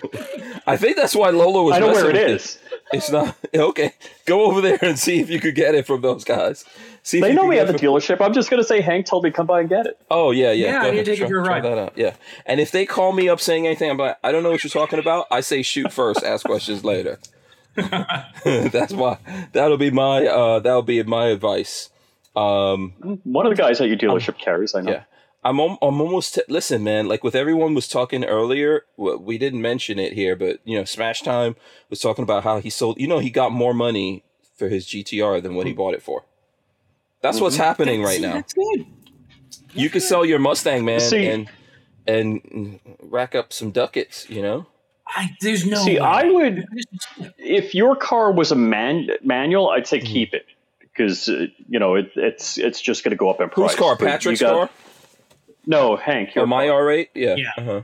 I 0.67 0.77
think 0.77 0.97
that's 0.97 1.15
why 1.15 1.31
Lola 1.31 1.63
was. 1.63 1.75
I 1.77 1.79
know 1.79 1.93
where 1.93 2.13
messing 2.13 2.35
it. 2.35 2.59
It's 2.93 3.11
not 3.11 3.37
okay. 3.55 3.93
Go 4.27 4.47
over 4.47 4.61
there 4.61 4.79
and 4.83 4.99
see 4.99 5.21
if 5.21 5.31
you 5.31 5.39
could 5.41 5.55
get 5.55 5.75
it 5.77 5.87
from 5.87 6.01
those 6.01 6.25
guys. 6.25 6.65
See 7.05 7.21
They 7.21 7.29
you 7.29 7.35
know 7.35 7.43
can 7.43 7.51
me 7.51 7.59
at 7.59 7.67
the 7.69 7.75
from- 7.75 7.83
dealership. 7.87 8.21
I'm 8.21 8.33
just 8.33 8.51
going 8.51 8.61
to 8.63 8.67
say 8.67 8.81
Hank 8.81 9.07
told 9.07 9.23
me 9.25 9.31
come 9.31 9.47
by 9.47 9.61
and 9.61 9.69
get 9.69 9.87
it. 9.87 9.99
Oh 10.11 10.33
yeah, 10.33 10.51
yeah. 10.53 10.67
Yeah, 10.67 10.83
Go 10.83 10.89
I 10.89 10.91
need 10.91 11.05
to 11.05 11.05
take 11.05 11.21
it 11.21 11.29
for 11.29 11.41
a 11.41 11.45
try 11.45 11.55
ride. 11.55 11.65
that 11.65 11.79
out. 11.79 11.93
Yeah. 11.97 12.15
And 12.47 12.61
if 12.61 12.73
they 12.73 12.87
call 12.87 13.13
me 13.13 13.29
up 13.29 13.41
saying 13.41 13.67
anything, 13.67 13.89
I'm 13.91 13.99
like, 13.99 14.17
I 14.25 14.33
don't 14.33 14.43
know 14.43 14.51
what 14.51 14.65
you're 14.65 14.71
talking 14.71 14.99
about. 14.99 15.27
I 15.31 15.41
say 15.41 15.63
shoot 15.63 15.93
first, 15.93 16.25
ask 16.25 16.45
questions 16.45 16.83
later. 16.83 17.19
That's 18.45 18.93
why. 18.93 19.19
That'll 19.53 19.77
be 19.77 19.91
my. 19.91 20.27
Uh, 20.27 20.59
that'll 20.61 20.83
be 20.83 21.03
my 21.03 21.27
advice. 21.27 21.91
Um, 22.37 22.93
One 23.25 23.47
of 23.47 23.57
the 23.57 23.61
guys 23.61 23.81
at 23.81 23.89
your 23.89 23.97
dealership 23.97 24.39
carries, 24.39 24.75
I 24.75 24.81
know. 24.81 24.93
yeah. 24.93 25.03
I'm, 25.45 25.59
I'm 25.61 25.77
almost. 25.81 26.35
T- 26.37 26.43
listen, 26.49 26.83
man. 26.83 27.07
Like 27.07 27.23
with 27.23 27.35
everyone 27.35 27.75
was 27.75 27.87
talking 27.87 28.25
earlier, 28.25 28.85
we 28.97 29.37
didn't 29.39 29.61
mention 29.61 29.99
it 29.99 30.15
here, 30.15 30.37
but 30.37 30.61
you 30.65 30.79
know, 30.79 30.85
Smash 30.85 31.21
Time 31.23 31.55
was 31.91 32.01
talking 32.01 32.23
about 32.23 32.45
how 32.45 32.61
he 32.61 32.71
sold. 32.71 32.99
You 32.99 33.07
know, 33.07 33.19
he 33.19 33.31
got 33.31 33.53
more 33.53 33.75
money 33.75 34.25
for 34.57 34.69
his 34.69 34.87
GTR 34.87 35.43
than 35.43 35.55
what 35.55 35.67
he 35.67 35.73
bought 35.73 35.95
it 35.95 36.03
for. 36.03 36.25
That's 37.21 37.41
what's 37.41 37.57
happening 37.57 38.03
right 38.03 38.21
now. 38.21 38.35
That's 38.35 38.55
good. 38.55 38.87
You 39.75 39.91
could 39.91 40.03
sell 40.03 40.25
your 40.25 40.39
Mustang, 40.39 40.85
man, 40.85 41.01
See- 41.01 41.27
and 41.27 41.51
and 42.07 42.81
rack 43.03 43.35
up 43.35 43.53
some 43.53 43.71
ducats. 43.71 44.29
You 44.31 44.43
know. 44.43 44.67
I, 45.07 45.37
there's 45.41 45.67
no. 45.67 45.77
See, 45.77 45.95
way. 45.95 45.99
I 46.01 46.25
would, 46.25 46.67
if 47.39 47.75
your 47.75 47.95
car 47.97 48.33
was 48.33 48.51
a 48.51 48.57
man 48.57 49.09
manual, 49.23 49.71
I'd 49.71 49.87
say 49.87 50.01
keep 50.01 50.33
it 50.35 50.47
because 50.81 51.29
uh, 51.29 51.47
you 51.69 51.79
know 51.79 51.95
it, 51.95 52.13
it's 52.17 52.59
it's 52.59 52.81
just 52.81 53.05
going 53.05 53.11
to 53.11 53.17
go 53.17 53.29
up 53.29 53.41
in 53.41 53.51
price. 53.51 53.73
Whose 53.73 53.79
car? 53.79 53.97
But 53.97 54.05
you 54.05 54.11
Patrick's 54.11 54.41
got- 54.41 54.55
car. 54.55 54.71
No, 55.67 55.97
Hank. 55.97 56.35
Your 56.35 56.45
oh, 56.45 56.47
my 56.47 56.69
R 56.69 56.91
eight. 56.91 57.11
Yeah. 57.15 57.37
Yeah. 57.37 57.51
Uh-huh. 57.57 57.83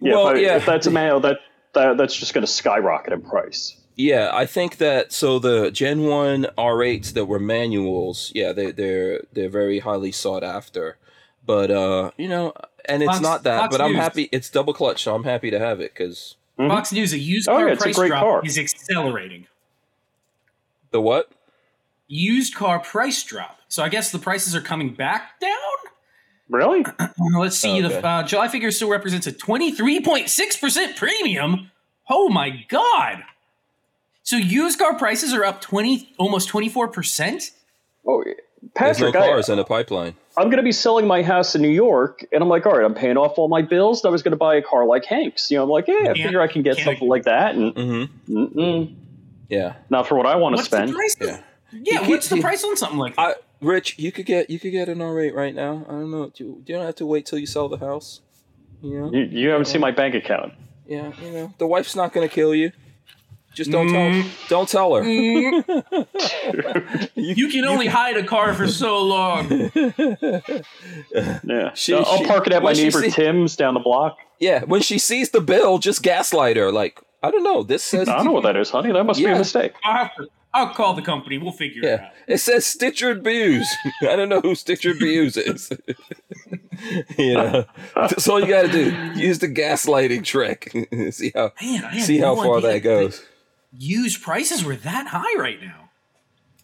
Yeah, 0.00 0.14
well, 0.14 0.28
if, 0.28 0.36
I- 0.36 0.40
yeah. 0.40 0.56
if 0.56 0.66
that's 0.66 0.86
a 0.86 0.90
manual, 0.90 1.20
that, 1.20 1.40
that 1.74 1.96
that's 1.96 2.14
just 2.14 2.34
going 2.34 2.46
to 2.46 2.50
skyrocket 2.50 3.12
in 3.12 3.22
price. 3.22 3.76
Yeah, 3.96 4.30
I 4.32 4.46
think 4.46 4.76
that 4.76 5.12
so 5.12 5.40
the 5.40 5.72
Gen 5.72 6.02
One 6.04 6.46
R8s 6.56 7.14
that 7.14 7.24
were 7.24 7.40
manuals, 7.40 8.30
yeah, 8.32 8.52
they 8.52 8.70
they're 8.70 9.22
they're 9.32 9.48
very 9.48 9.80
highly 9.80 10.12
sought 10.12 10.44
after. 10.44 10.98
But 11.44 11.72
uh, 11.72 12.12
you 12.16 12.28
know, 12.28 12.52
and 12.86 13.02
it's 13.02 13.10
Fox- 13.12 13.20
not 13.22 13.42
that. 13.44 13.58
Fox 13.60 13.76
but 13.76 13.84
I'm 13.84 13.94
happy. 13.94 14.28
It's 14.32 14.50
double 14.50 14.72
clutch, 14.74 15.02
so 15.02 15.14
I'm 15.14 15.24
happy 15.24 15.50
to 15.50 15.58
have 15.58 15.80
it 15.80 15.92
because 15.94 16.36
Fox 16.56 16.92
News, 16.92 17.12
a 17.12 17.18
used 17.18 17.48
Oh, 17.48 17.52
car 17.56 17.66
yeah, 17.66 17.72
it's 17.74 17.82
a 17.82 17.84
price 17.84 17.96
great 17.96 18.08
drop 18.08 18.22
car. 18.22 18.42
is 18.44 18.58
accelerating. 18.58 19.46
the 20.90 21.00
what? 21.00 21.30
Used 22.08 22.54
car 22.54 22.78
price 22.80 23.22
drop. 23.22 23.58
So 23.68 23.82
I 23.82 23.88
guess 23.90 24.10
the 24.12 24.18
prices 24.18 24.54
are 24.56 24.60
coming 24.62 24.94
back 24.94 25.38
down. 25.40 25.52
Really? 26.48 26.84
Let's 27.38 27.58
see. 27.58 27.84
Okay. 27.84 28.00
The 28.00 28.06
uh, 28.06 28.22
July 28.22 28.48
figure 28.48 28.70
still 28.70 28.88
represents 28.88 29.26
a 29.26 29.32
23.6% 29.32 30.96
premium. 30.96 31.70
Oh 32.08 32.30
my 32.30 32.64
god! 32.68 33.22
So 34.22 34.36
used 34.36 34.78
car 34.78 34.96
prices 34.96 35.34
are 35.34 35.44
up 35.44 35.60
20, 35.60 36.14
almost 36.18 36.48
24%. 36.48 37.50
Oh, 38.06 38.24
There's 38.24 38.36
Patrick, 38.74 39.12
no 39.14 39.20
I, 39.20 39.26
cars 39.28 39.48
in 39.50 39.56
the 39.56 39.64
pipeline. 39.64 40.14
I'm 40.38 40.44
going 40.46 40.56
to 40.58 40.62
be 40.62 40.72
selling 40.72 41.06
my 41.06 41.22
house 41.22 41.54
in 41.54 41.62
New 41.62 41.68
York, 41.68 42.24
and 42.32 42.42
I'm 42.42 42.48
like, 42.48 42.64
all 42.66 42.72
right, 42.72 42.84
I'm 42.84 42.94
paying 42.94 43.16
off 43.16 43.38
all 43.38 43.48
my 43.48 43.62
bills. 43.62 44.02
And 44.02 44.08
I 44.08 44.12
was 44.12 44.22
going 44.22 44.32
to 44.32 44.36
buy 44.38 44.54
a 44.56 44.62
car 44.62 44.86
like 44.86 45.04
Hank's. 45.04 45.50
You 45.50 45.58
know, 45.58 45.64
I'm 45.64 45.70
like, 45.70 45.86
yeah, 45.88 45.94
I 45.94 46.04
Can't- 46.06 46.18
figure 46.18 46.40
I 46.40 46.46
can 46.46 46.62
get 46.62 46.76
can't- 46.76 46.84
something 46.86 47.08
like 47.08 47.24
that, 47.24 47.54
and 47.54 47.74
Mm-hmm. 47.74 48.36
mm-mm, 48.36 48.94
Yeah. 49.48 49.74
not 49.90 50.06
for 50.06 50.14
what 50.16 50.26
I 50.26 50.36
want 50.36 50.56
to 50.56 50.62
spend. 50.62 50.90
the 50.90 50.94
price? 50.94 51.16
Yeah. 51.20 51.40
Yeah, 51.72 52.02
You 52.04 52.10
what's 52.10 52.28
the 52.30 52.40
price 52.40 52.64
on 52.64 52.76
something 52.78 52.98
like 52.98 53.16
that? 53.16 53.22
I 53.22 53.34
Rich, 53.60 53.98
you 53.98 54.10
could 54.12 54.24
get 54.24 54.48
you 54.50 54.58
could 54.60 54.70
get 54.72 54.88
an 54.88 54.98
R8 54.98 55.34
right 55.34 55.54
now. 55.54 55.84
I 55.88 55.92
don't 55.92 56.10
know. 56.12 56.30
Do 56.32 56.44
you, 56.44 56.62
you 56.64 56.74
don't 56.76 56.86
have 56.86 56.94
to 56.96 57.06
wait 57.06 57.26
till 57.26 57.38
you 57.40 57.46
sell 57.46 57.68
the 57.68 57.76
house. 57.76 58.20
You 58.80 59.00
know. 59.00 59.12
You, 59.12 59.22
you 59.24 59.48
haven't 59.50 59.64
seen 59.66 59.80
my 59.80 59.90
bank 59.90 60.14
account. 60.14 60.52
Yeah. 60.86 61.12
You 61.20 61.30
know. 61.32 61.54
The 61.58 61.66
wife's 61.66 61.94
not 61.96 62.12
gonna 62.12 62.28
kill 62.28 62.54
you. 62.54 62.70
Just 63.58 63.72
don't 63.72 63.88
tell. 63.88 64.00
Mm. 64.00 64.48
Don't 64.48 64.68
tell 64.68 64.94
her. 64.94 65.02
Mm. 65.02 67.10
you 67.16 67.48
can 67.48 67.64
only 67.64 67.88
hide 67.88 68.16
a 68.16 68.22
car 68.22 68.54
for 68.54 68.68
so 68.68 69.02
long. 69.02 69.70
Yeah, 71.44 71.72
She- 71.74 71.92
No, 71.92 71.98
I'll 72.02 72.18
she- 72.18 72.26
park 72.26 72.46
it 72.46 72.52
at 72.52 72.62
my 72.62 72.68
when 72.70 72.76
neighbor 72.76 73.02
see- 73.02 73.10
Tim's 73.10 73.56
down 73.56 73.74
the 73.74 73.80
block. 73.80 74.18
Yeah, 74.38 74.62
when 74.64 74.80
she 74.82 74.98
sees 74.98 75.30
the 75.30 75.40
bill, 75.40 75.78
just 75.78 76.02
gaslight 76.04 76.56
her. 76.56 76.70
Like, 76.70 77.00
I 77.22 77.32
don't 77.32 77.42
know. 77.42 77.64
This 77.64 77.82
says 77.82 78.08
I 78.08 78.14
don't 78.16 78.26
know 78.26 78.32
what 78.32 78.44
that 78.44 78.56
is, 78.56 78.70
honey. 78.70 78.92
That 78.92 79.02
must 79.04 79.18
be 79.18 79.26
a 79.26 79.36
mistake. 79.36 79.72
I'll 79.84 79.96
have 79.96 80.14
to. 80.16 80.28
I'll 80.54 80.72
call 80.72 80.94
the 80.94 81.02
company. 81.02 81.36
We'll 81.38 81.50
figure 81.52 81.82
it 81.84 82.00
out. 82.00 82.10
it 82.28 82.38
says 82.38 82.64
Stitcher 82.64 83.14
Buse. 83.16 83.68
I 84.02 84.14
don't 84.16 84.28
know 84.28 84.40
who 84.40 84.54
Stitcher 84.54 84.94
Buse 84.94 85.36
is. 85.36 85.70
you 87.18 87.34
know, 87.34 87.64
that's 87.94 88.28
all 88.28 88.40
you 88.40 88.46
got 88.46 88.62
to 88.62 88.68
do. 88.72 88.90
Use 89.20 89.40
the 89.40 89.48
gaslighting 89.48 90.24
trick. 90.24 90.70
see 91.10 91.32
how 91.34 91.52
Man, 91.60 91.84
I 91.84 91.94
had 91.96 92.04
see 92.04 92.18
how 92.18 92.34
far 92.36 92.58
idea 92.58 92.70
that 92.72 92.80
goes. 92.80 93.24
Used 93.76 94.22
prices 94.22 94.64
were 94.64 94.76
that 94.76 95.06
high 95.08 95.38
right 95.38 95.60
now. 95.62 95.90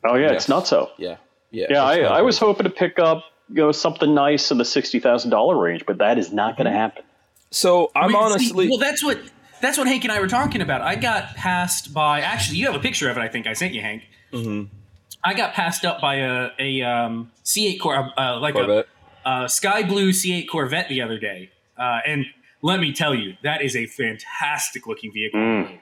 Oh 0.07 0.15
yeah, 0.17 0.29
Yes. 0.33 0.43
it's 0.43 0.49
not 0.49 0.67
so. 0.67 0.91
Yeah, 0.99 1.17
yeah. 1.51 1.67
Yeah, 1.71 1.83
I, 1.85 1.99
I 2.01 2.23
was 2.23 2.39
hoping 2.39 2.65
to 2.65 2.71
pick 2.71 2.99
up 2.99 3.25
you 3.49 3.57
know 3.57 3.73
something 3.73 4.15
nice 4.15 4.51
in 4.51 4.59
the 4.59 4.65
sixty 4.65 5.01
thousand 5.01 5.31
dollar 5.31 5.57
range, 5.57 5.85
but 5.87 5.99
that 5.99 6.19
is 6.19 6.33
not 6.33 6.57
going 6.57 6.67
to 6.67 6.73
happen. 6.73 7.03
So 7.51 7.91
I'm 7.95 8.07
Wait, 8.09 8.13
see, 8.13 8.19
honestly. 8.19 8.69
well, 8.69 8.79
that's 8.79 9.03
what 9.05 9.19
that's 9.61 9.77
what 9.79 9.87
Hank 9.87 10.05
and 10.05 10.13
I 10.13 10.21
were 10.21 10.29
talking 10.29 10.61
about. 10.61 10.81
I 10.83 10.97
got 10.97 11.35
passed 11.37 11.93
by. 11.95 12.21
Actually, 12.21 12.59
you 12.59 12.67
have 12.67 12.75
a 12.75 12.79
picture 12.81 13.11
of 13.11 13.17
it. 13.17 13.21
I 13.21 13.29
think 13.29 13.47
I 13.47 13.53
sent 13.53 13.75
you, 13.75 13.81
Hank. 13.83 14.03
Mm-hmm. 14.33 14.75
I 15.23 15.35
got 15.35 15.53
passed 15.55 15.85
up 15.85 16.01
by 16.01 16.17
a 16.17 16.51
a 16.59 16.83
um, 16.83 17.31
C8 17.45 17.81
Cor- 17.81 18.13
uh, 18.19 18.41
like 18.41 18.55
Corvette. 18.55 18.87
a 19.25 19.29
uh, 19.29 19.49
sky 19.49 19.83
blue 19.83 20.11
C8 20.11 20.49
Corvette 20.49 20.89
the 20.89 21.01
other 21.03 21.19
day, 21.19 21.51
uh, 21.79 22.01
and 22.07 22.27
let 22.63 22.81
me 22.81 22.93
tell 22.93 23.15
you, 23.15 23.37
that 23.43 23.61
is 23.63 23.77
a 23.77 23.87
fantastic 23.87 24.87
looking 24.87 25.13
vehicle. 25.13 25.39
Mm. 25.41 25.79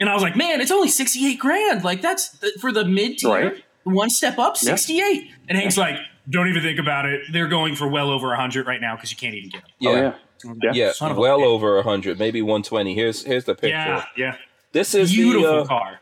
And 0.00 0.08
I 0.08 0.14
was 0.14 0.22
like, 0.22 0.34
man, 0.36 0.60
it's 0.60 0.70
only 0.70 0.88
sixty 0.88 1.26
eight 1.26 1.38
grand. 1.38 1.84
Like 1.84 2.00
that's 2.02 2.30
the, 2.30 2.52
for 2.60 2.72
the 2.72 2.84
mid 2.84 3.18
tier, 3.18 3.30
Right. 3.30 3.64
one 3.84 4.10
step 4.10 4.38
up, 4.38 4.54
Yeah. 4.60 4.70
sixty 4.74 5.00
eight. 5.00 5.30
And 5.48 5.58
Hank's 5.58 5.76
like, 5.76 5.96
don't 6.28 6.48
even 6.48 6.62
think 6.62 6.78
about 6.78 7.04
it. 7.06 7.20
They're 7.32 7.48
going 7.48 7.76
for 7.76 7.86
well 7.88 8.10
over 8.10 8.34
hundred 8.34 8.66
right 8.66 8.80
now 8.80 8.96
because 8.96 9.10
you 9.10 9.16
can't 9.18 9.34
even 9.34 9.50
get 9.50 9.62
them. 9.62 9.70
yeah, 9.78 9.90
Oh, 9.90 9.94
yeah. 9.94 10.12
Yeah. 10.62 10.70
yeah, 10.86 10.92
Son 10.92 11.10
of 11.10 11.18
a 11.18 11.20
well 11.20 11.40
bitch. 11.40 11.44
over 11.46 11.82
hundred, 11.82 12.18
maybe 12.18 12.40
120. 12.40 12.94
Here's 12.94 13.24
here's 13.24 13.44
the 13.44 13.54
picture. 13.54 13.68
Yeah, 13.68 14.04
yeah. 14.16 14.36
This 14.72 14.94
is 14.94 15.10
Beautiful 15.12 15.42
the 15.56 15.60
uh, 15.62 15.66
car. 15.66 16.00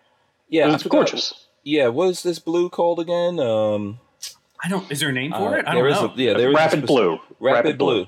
yeah. 0.49 0.69
I 0.69 0.75
it's 0.75 0.83
forgot- 0.85 0.97
gorgeous. 1.09 1.47
Yeah, 1.65 1.89
what 1.89 2.09
is 2.11 2.23
this 2.23 2.39
blue 2.39 2.71
called 2.71 3.01
again? 3.01 3.39
Um, 3.41 3.99
I 4.65 4.69
don't. 4.69 4.91
Is 4.93 5.01
there 5.01 5.09
a 5.09 5.13
name 5.13 5.33
for 5.33 5.55
uh, 5.55 5.59
it? 5.59 5.67
I 5.67 5.75
there 5.75 5.85
don't 5.89 5.93
is 5.93 6.01
know. 6.03 6.13
a 6.15 6.17
yeah. 6.17 6.33
There 6.35 6.49
is 6.51 6.55
a 6.55 6.57
Rapid 6.57 6.83
speci- 6.85 6.87
blue. 6.87 7.19
Rapid, 7.41 7.79
blue. 7.79 8.07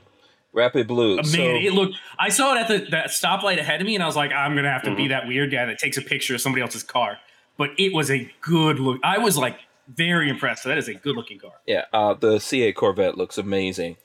Rapid 0.52 0.86
blue. 0.88 1.18
Uh, 1.18 1.22
So- 1.22 1.38
Man, 1.38 1.56
it 1.56 1.72
looked. 1.72 1.96
I 2.18 2.28
saw 2.28 2.54
it 2.54 2.58
at 2.60 2.68
the 2.68 2.90
that 2.90 3.08
stoplight 3.08 3.58
ahead 3.58 3.80
of 3.80 3.86
me, 3.86 3.94
and 3.94 4.02
I 4.02 4.06
was 4.06 4.16
like, 4.16 4.32
I'm 4.32 4.54
gonna 4.56 4.70
have 4.70 4.82
to 4.82 4.94
be 4.94 5.02
Mm-hmm. 5.04 5.08
that 5.10 5.26
weird 5.28 5.50
guy 5.52 5.64
that 5.66 5.78
takes 5.78 5.96
a 5.96 6.02
picture 6.02 6.34
of 6.34 6.40
somebody 6.40 6.62
else's 6.62 6.82
car. 6.82 7.18
But 7.56 7.70
it 7.78 7.92
was 7.92 8.10
a 8.10 8.30
good 8.40 8.80
look. 8.80 8.98
I 9.04 9.18
was 9.18 9.36
like 9.38 9.56
very 9.88 10.28
impressed. 10.28 10.62
So 10.64 10.68
That 10.70 10.78
is 10.78 10.88
a 10.88 10.94
good 10.94 11.14
looking 11.16 11.38
car. 11.38 11.52
Yeah, 11.66 11.84
uh, 11.92 12.14
the 12.14 12.36
C8 12.38 12.74
Corvette 12.74 13.16
looks 13.18 13.38
amazing. 13.38 13.96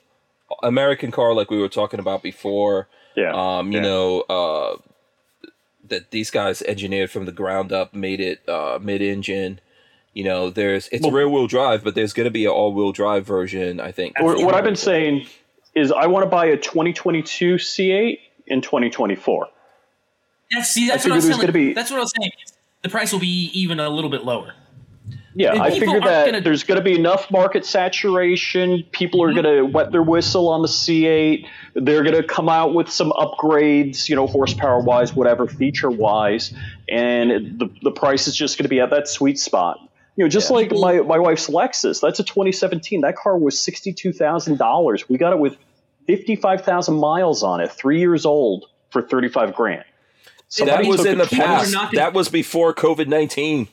American 0.62 1.10
car, 1.10 1.34
like 1.34 1.50
we 1.50 1.58
were 1.58 1.68
talking 1.68 1.98
about 1.98 2.22
before. 2.22 2.86
Yeah. 3.16 3.32
Um, 3.32 3.72
you 3.72 3.78
yeah. 3.78 3.84
know, 3.84 4.20
uh, 4.22 4.76
that 5.88 6.10
these 6.10 6.30
guys 6.30 6.62
engineered 6.62 7.10
from 7.10 7.24
the 7.26 7.32
ground 7.32 7.72
up, 7.72 7.94
made 7.94 8.20
it 8.20 8.46
uh, 8.48 8.78
mid-engine. 8.80 9.60
You 10.14 10.24
know, 10.24 10.50
there's 10.50 10.88
it's 10.88 11.02
Well- 11.02 11.12
rear-wheel 11.12 11.46
drive, 11.46 11.82
but 11.84 11.94
there's 11.94 12.12
going 12.12 12.24
to 12.26 12.30
be 12.30 12.44
an 12.44 12.50
all-wheel 12.52 12.92
drive 12.92 13.26
version. 13.26 13.80
I 13.80 13.90
think. 13.92 14.18
What, 14.20 14.38
what 14.42 14.54
I've 14.54 14.64
been 14.64 14.76
saying 14.76 15.26
is 15.76 15.92
I 15.92 16.06
want 16.06 16.24
to 16.24 16.30
buy 16.30 16.46
a 16.46 16.56
2022 16.56 17.54
C8 17.56 18.18
in 18.46 18.62
2024. 18.62 19.48
That's 20.50 20.70
see, 20.70 20.88
that's 20.88 21.04
I 21.04 21.10
what 21.10 21.12
I 21.12 21.16
was 21.16 21.38
was 21.38 21.50
be- 21.52 21.74
That's 21.74 21.90
what 21.90 21.98
I 21.98 22.00
was 22.00 22.12
saying. 22.18 22.32
The 22.82 22.88
price 22.88 23.12
will 23.12 23.20
be 23.20 23.50
even 23.52 23.78
a 23.78 23.88
little 23.88 24.10
bit 24.10 24.24
lower. 24.24 24.54
Yeah, 25.34 25.52
And 25.52 25.60
I 25.60 25.70
figure 25.70 26.00
that 26.00 26.24
gonna- 26.26 26.40
there's 26.40 26.64
going 26.64 26.78
to 26.78 26.84
be 26.84 26.94
enough 26.94 27.30
market 27.30 27.66
saturation. 27.66 28.84
People 28.90 29.22
are 29.22 29.32
mm-hmm. 29.32 29.42
going 29.42 29.56
to 29.56 29.62
wet 29.66 29.92
their 29.92 30.02
whistle 30.02 30.48
on 30.48 30.62
the 30.62 30.68
C8. 30.68 31.46
They're 31.74 32.02
going 32.02 32.16
to 32.16 32.22
come 32.22 32.48
out 32.48 32.72
with 32.72 32.90
some 32.90 33.10
upgrades, 33.10 34.08
you 34.08 34.16
know, 34.16 34.26
horsepower 34.26 34.80
wise, 34.80 35.14
whatever, 35.14 35.46
feature 35.46 35.90
wise, 35.90 36.54
and 36.88 37.58
the 37.58 37.68
the 37.82 37.90
price 37.90 38.28
is 38.28 38.34
just 38.34 38.56
going 38.56 38.64
to 38.64 38.70
be 38.70 38.80
at 38.80 38.88
that 38.90 39.08
sweet 39.08 39.38
spot. 39.38 39.78
You 40.16 40.24
know, 40.24 40.28
just 40.30 40.48
Yeah. 40.48 40.56
like 40.56 40.72
my, 40.72 41.00
my 41.00 41.18
wife's 41.18 41.48
Lexus. 41.48 42.00
That's 42.00 42.18
a 42.18 42.24
2017. 42.24 43.02
That 43.02 43.16
car 43.16 43.36
was 43.36 43.60
sixty 43.60 43.92
two 43.92 44.14
thousand 44.14 44.56
dollars. 44.56 45.06
We 45.06 45.18
got 45.18 45.34
it 45.34 45.38
with 45.38 45.58
fifty 46.06 46.36
five 46.36 46.62
thousand 46.64 46.96
miles 46.96 47.42
on 47.42 47.60
it, 47.60 47.70
three 47.72 47.98
years 48.00 48.24
old, 48.26 48.66
for 48.90 49.02
thirty 49.02 49.28
five 49.28 49.54
grand. 49.54 49.84
that 50.58 50.84
was 50.86 51.04
in 51.04 51.18
the 51.18 51.26
past. 51.26 51.72
gonna- 51.74 51.90
That 51.94 52.12
was 52.14 52.28
before 52.28 52.72
COVID 52.74 53.06
nineteen. 53.08 53.68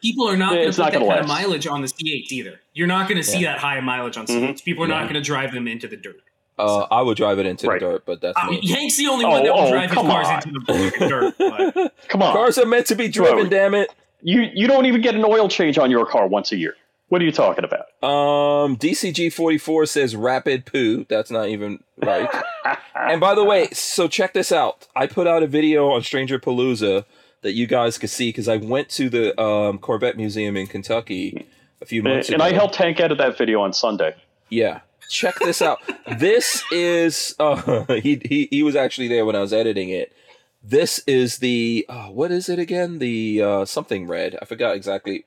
People 0.00 0.28
are 0.28 0.36
not 0.36 0.54
going 0.54 0.62
to 0.64 0.76
put 0.76 0.76
that 0.84 0.92
gonna 0.94 1.06
kind 1.06 1.20
of 1.20 1.28
mileage 1.28 1.66
on 1.68 1.80
the 1.80 1.86
C8s 1.86 2.32
either. 2.32 2.60
You're 2.74 2.88
not 2.88 3.08
going 3.08 3.18
to 3.18 3.22
see 3.22 3.44
that 3.44 3.58
high 3.58 3.78
mileage 3.80 4.16
on 4.16 4.26
C8s. 4.26 4.64
People 4.64 4.82
are 4.82 4.88
not 4.88 5.02
going 5.04 5.14
to 5.14 5.20
drive 5.20 5.52
them 5.52 5.68
into 5.68 5.86
the 5.86 5.96
dirt. 5.96 6.16
Uh, 6.58 6.86
I 6.90 7.02
would 7.02 7.16
drive 7.16 7.38
it 7.38 7.46
into 7.46 7.68
Right. 7.68 7.78
the 7.80 7.86
dirt, 7.86 8.02
but 8.04 8.20
that's 8.20 8.36
Uh, 8.36 8.50
me. 8.50 8.60
Hank's 8.68 8.96
the 8.96 9.06
only 9.06 9.24
Oh, 9.24 9.30
one 9.30 9.44
that 9.44 9.54
will 9.54 9.60
oh, 9.60 9.70
drive 9.70 9.90
his 9.90 9.98
cars 10.00 10.26
on. 10.26 10.42
into 10.48 10.60
the 10.98 11.06
dirt. 11.08 11.92
Come 12.08 12.20
on, 12.22 12.32
Cars 12.32 12.58
are 12.58 12.66
meant 12.66 12.86
to 12.88 12.96
be 12.96 13.06
driven. 13.06 13.42
Bro. 13.42 13.48
Damn 13.50 13.74
it. 13.74 13.90
You 14.22 14.48
you 14.52 14.66
don't 14.66 14.86
even 14.86 15.02
get 15.02 15.14
an 15.14 15.24
oil 15.24 15.48
change 15.48 15.78
on 15.78 15.88
your 15.90 16.04
car 16.04 16.26
once 16.26 16.50
a 16.50 16.56
year. 16.56 16.74
What 17.12 17.20
are 17.20 17.26
you 17.26 17.32
talking 17.32 17.62
about? 17.62 17.92
Um, 18.02 18.74
DCG 18.78 19.34
forty 19.34 19.58
four 19.58 19.84
says 19.84 20.16
rapid 20.16 20.64
poo. 20.64 21.04
That's 21.10 21.30
not 21.30 21.48
even 21.48 21.84
right. 21.98 22.26
and 22.94 23.20
by 23.20 23.34
the 23.34 23.44
way, 23.44 23.68
so 23.70 24.08
check 24.08 24.32
this 24.32 24.50
out. 24.50 24.88
I 24.96 25.06
put 25.06 25.26
out 25.26 25.42
a 25.42 25.46
video 25.46 25.90
on 25.90 26.02
Stranger 26.02 26.38
Palooza 26.38 27.04
that 27.42 27.52
you 27.52 27.66
guys 27.66 27.98
could 27.98 28.08
see 28.08 28.30
because 28.30 28.48
I 28.48 28.56
went 28.56 28.88
to 28.92 29.10
the 29.10 29.38
um, 29.38 29.76
Corvette 29.76 30.16
Museum 30.16 30.56
in 30.56 30.66
Kentucky 30.66 31.46
a 31.82 31.84
few 31.84 32.02
months 32.02 32.30
and 32.30 32.36
ago. 32.36 32.46
And 32.46 32.54
I 32.54 32.56
helped 32.56 32.76
Hank 32.76 32.98
edit 32.98 33.18
that 33.18 33.36
video 33.36 33.60
on 33.60 33.74
Sunday. 33.74 34.16
Yeah. 34.48 34.80
Check 35.10 35.38
this 35.40 35.60
out. 35.60 35.80
this 36.16 36.64
is 36.72 37.36
uh 37.38 37.84
he, 38.00 38.22
he 38.24 38.48
he 38.50 38.62
was 38.62 38.74
actually 38.74 39.08
there 39.08 39.26
when 39.26 39.36
I 39.36 39.40
was 39.40 39.52
editing 39.52 39.90
it. 39.90 40.14
This 40.62 41.00
is 41.06 41.40
the 41.40 41.84
uh, 41.90 42.06
what 42.06 42.30
is 42.30 42.48
it 42.48 42.58
again? 42.58 43.00
The 43.00 43.42
uh 43.42 43.64
something 43.66 44.06
red. 44.06 44.38
I 44.40 44.46
forgot 44.46 44.76
exactly 44.76 45.26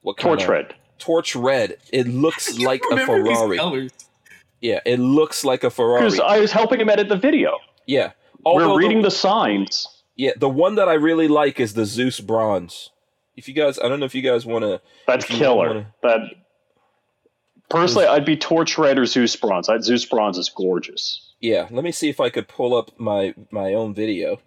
what 0.00 0.16
kind 0.16 0.38
Torch 0.38 0.44
of- 0.44 0.48
red. 0.48 0.74
Torch 0.98 1.34
red. 1.36 1.76
It 1.92 2.06
looks 2.08 2.58
like 2.60 2.82
a 2.90 2.96
Ferrari. 3.06 3.90
Yeah, 4.60 4.80
it 4.86 4.98
looks 4.98 5.44
like 5.44 5.64
a 5.64 5.70
Ferrari. 5.70 6.04
Because 6.04 6.20
I 6.20 6.38
was 6.40 6.50
helping 6.52 6.80
him 6.80 6.88
edit 6.88 7.08
the 7.08 7.16
video. 7.16 7.58
yeah. 7.86 8.12
We're 8.44 8.78
reading 8.78 8.98
the, 9.02 9.08
the 9.08 9.10
signs. 9.10 9.88
yeah, 10.14 10.30
the 10.36 10.48
one 10.48 10.76
that 10.76 10.88
I 10.88 10.94
really 10.94 11.26
like 11.26 11.58
is 11.58 11.74
the 11.74 11.84
Zeus 11.84 12.20
bronze. 12.20 12.90
If 13.36 13.48
you 13.48 13.54
guys 13.54 13.76
I 13.78 13.88
don't 13.88 13.98
know 13.98 14.06
if 14.06 14.14
you 14.14 14.22
guys 14.22 14.46
want 14.46 14.62
to 14.64 14.80
That's 15.06 15.24
killer. 15.24 15.66
wanna- 15.68 15.92
That 16.02 16.20
personally, 17.68 18.06
I'd 18.06 18.24
be 18.24 18.36
Torch 18.36 18.78
Red 18.78 18.98
or 18.98 19.06
Zeus 19.06 19.34
Bronze. 19.36 19.68
I'd, 19.68 19.82
Zeus 19.84 20.04
Bronze 20.04 20.38
is 20.38 20.48
gorgeous. 20.48 21.32
yeah, 21.40 21.66
let 21.70 21.82
me 21.84 21.92
see 21.92 22.08
if 22.08 22.20
I 22.20 22.30
could 22.30 22.46
pull 22.48 22.76
up 22.76 22.92
my 22.98 23.34
my 23.50 23.74
own 23.74 23.94
video. 23.94 24.38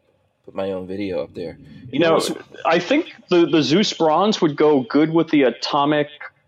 Put 0.45 0.55
my 0.55 0.71
own 0.71 0.87
video 0.87 1.21
up 1.23 1.33
there. 1.33 1.57
You 1.59 1.87
You 1.93 1.99
know, 1.99 2.17
know, 2.17 2.37
I 2.65 2.79
think 2.79 3.13
the, 3.29 3.45
the 3.45 3.61
Zeus 3.61 3.91
Bronze 3.93 4.41
would 4.41 4.55
go 4.55 4.81
good 4.83 5.13
with 5.13 5.29
the 5.29 5.43
Atomic 5.43 6.07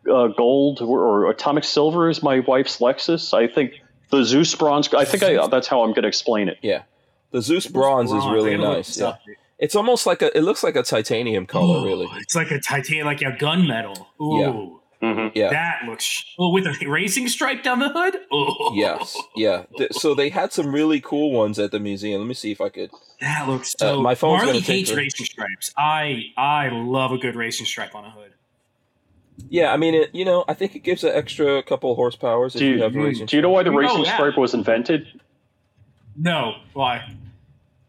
uh, 0.10 0.28
Gold 0.28 0.82
or, 0.82 1.00
or 1.00 1.30
Atomic 1.30 1.64
Silver 1.64 2.10
is 2.10 2.24
my 2.24 2.40
wife's 2.40 2.78
Lexus. 2.78 3.34
I 3.34 3.48
think 3.48 3.74
the 4.10 4.24
Zeus 4.24 4.54
Bronze. 4.56 4.94
I 4.94 5.06
think 5.06 5.24
I, 5.24 5.48
that's 5.48 5.68
how 5.68 5.84
I'm 5.84 5.92
going 5.92 6.04
to 6.04 6.08
explain 6.08 6.50
it. 6.50 6.58
Yeah. 6.62 6.84
The 7.32 7.42
Zeus 7.42 7.66
bronze, 7.66 8.12
is 8.12 8.26
really 8.26 8.58
nice. 8.58 9.00
Yeah. 9.00 9.16
It's 9.58 9.76
almost 9.76 10.06
like 10.06 10.22
a 10.22 10.36
it 10.38 10.42
looks 10.42 10.64
like 10.64 10.76
a 10.76 10.84
titanium 10.84 11.46
color, 11.46 11.80
Ooh, 11.80 11.86
really. 11.86 12.08
It's 12.18 12.36
like 12.36 12.52
a 12.52 12.60
titanium, 12.60 13.06
like 13.06 13.22
a 13.22 13.32
gunmetal. 13.32 14.06
Ooh, 14.22 14.80
Yeah. 15.02 15.30
Yeah. 15.34 15.50
that 15.50 15.86
looks. 15.88 16.26
Oh, 16.38 16.50
with 16.50 16.66
a 16.66 16.88
racing 16.88 17.28
stripe 17.30 17.64
down 17.64 17.80
the 17.80 17.90
hood. 17.90 18.18
Ooh. 18.34 18.76
Yes. 18.76 19.18
Yeah. 19.36 19.64
So 19.92 20.14
they 20.14 20.30
had 20.30 20.52
some 20.52 20.74
really 20.74 21.00
cool 21.00 21.32
ones 21.32 21.58
at 21.58 21.72
the 21.72 21.80
museum. 21.80 22.20
Let 22.22 22.28
me 22.28 22.34
see 22.34 22.52
if 22.52 22.60
I 22.60 22.70
could 22.70 22.92
that 23.22 23.48
looks 23.48 23.76
so. 23.78 24.00
Uh, 24.00 24.02
my 24.02 24.16
phone's 24.16 24.40
Marley 24.40 24.54
gonna 24.54 24.66
take 24.66 24.88
hates 24.88 24.94
racing 24.94 25.26
stripes. 25.28 25.72
I 25.78 26.34
I 26.36 26.70
love 26.70 27.12
a 27.12 27.18
good 27.18 27.36
racing 27.36 27.68
stripe 27.68 27.96
on 27.96 28.04
a 28.04 28.10
hood. 28.10 28.31
Yeah, 29.50 29.74
I 29.74 29.78
mean 29.78 29.94
it 29.96 30.10
you 30.14 30.24
know, 30.26 30.46
I 30.48 30.54
think 30.54 30.76
it 30.76 30.80
gives 30.80 31.04
an 31.04 31.12
extra 31.14 31.62
couple 31.64 31.96
horsepowers 31.98 32.56
if 32.56 32.60
Do 32.60 32.66
you, 32.66 32.76
you, 32.76 32.84
have 32.84 32.96
racing. 32.96 33.26
do 33.26 33.36
you 33.36 33.42
know 33.42 33.50
why 33.50 33.64
the 33.64 33.70
Oh, 33.72 33.76
racing 33.76 34.04
yeah. 34.06 34.14
stripe 34.16 34.38
was 34.38 34.54
invented? 34.54 35.08
No, 36.16 36.56
why? 36.74 37.16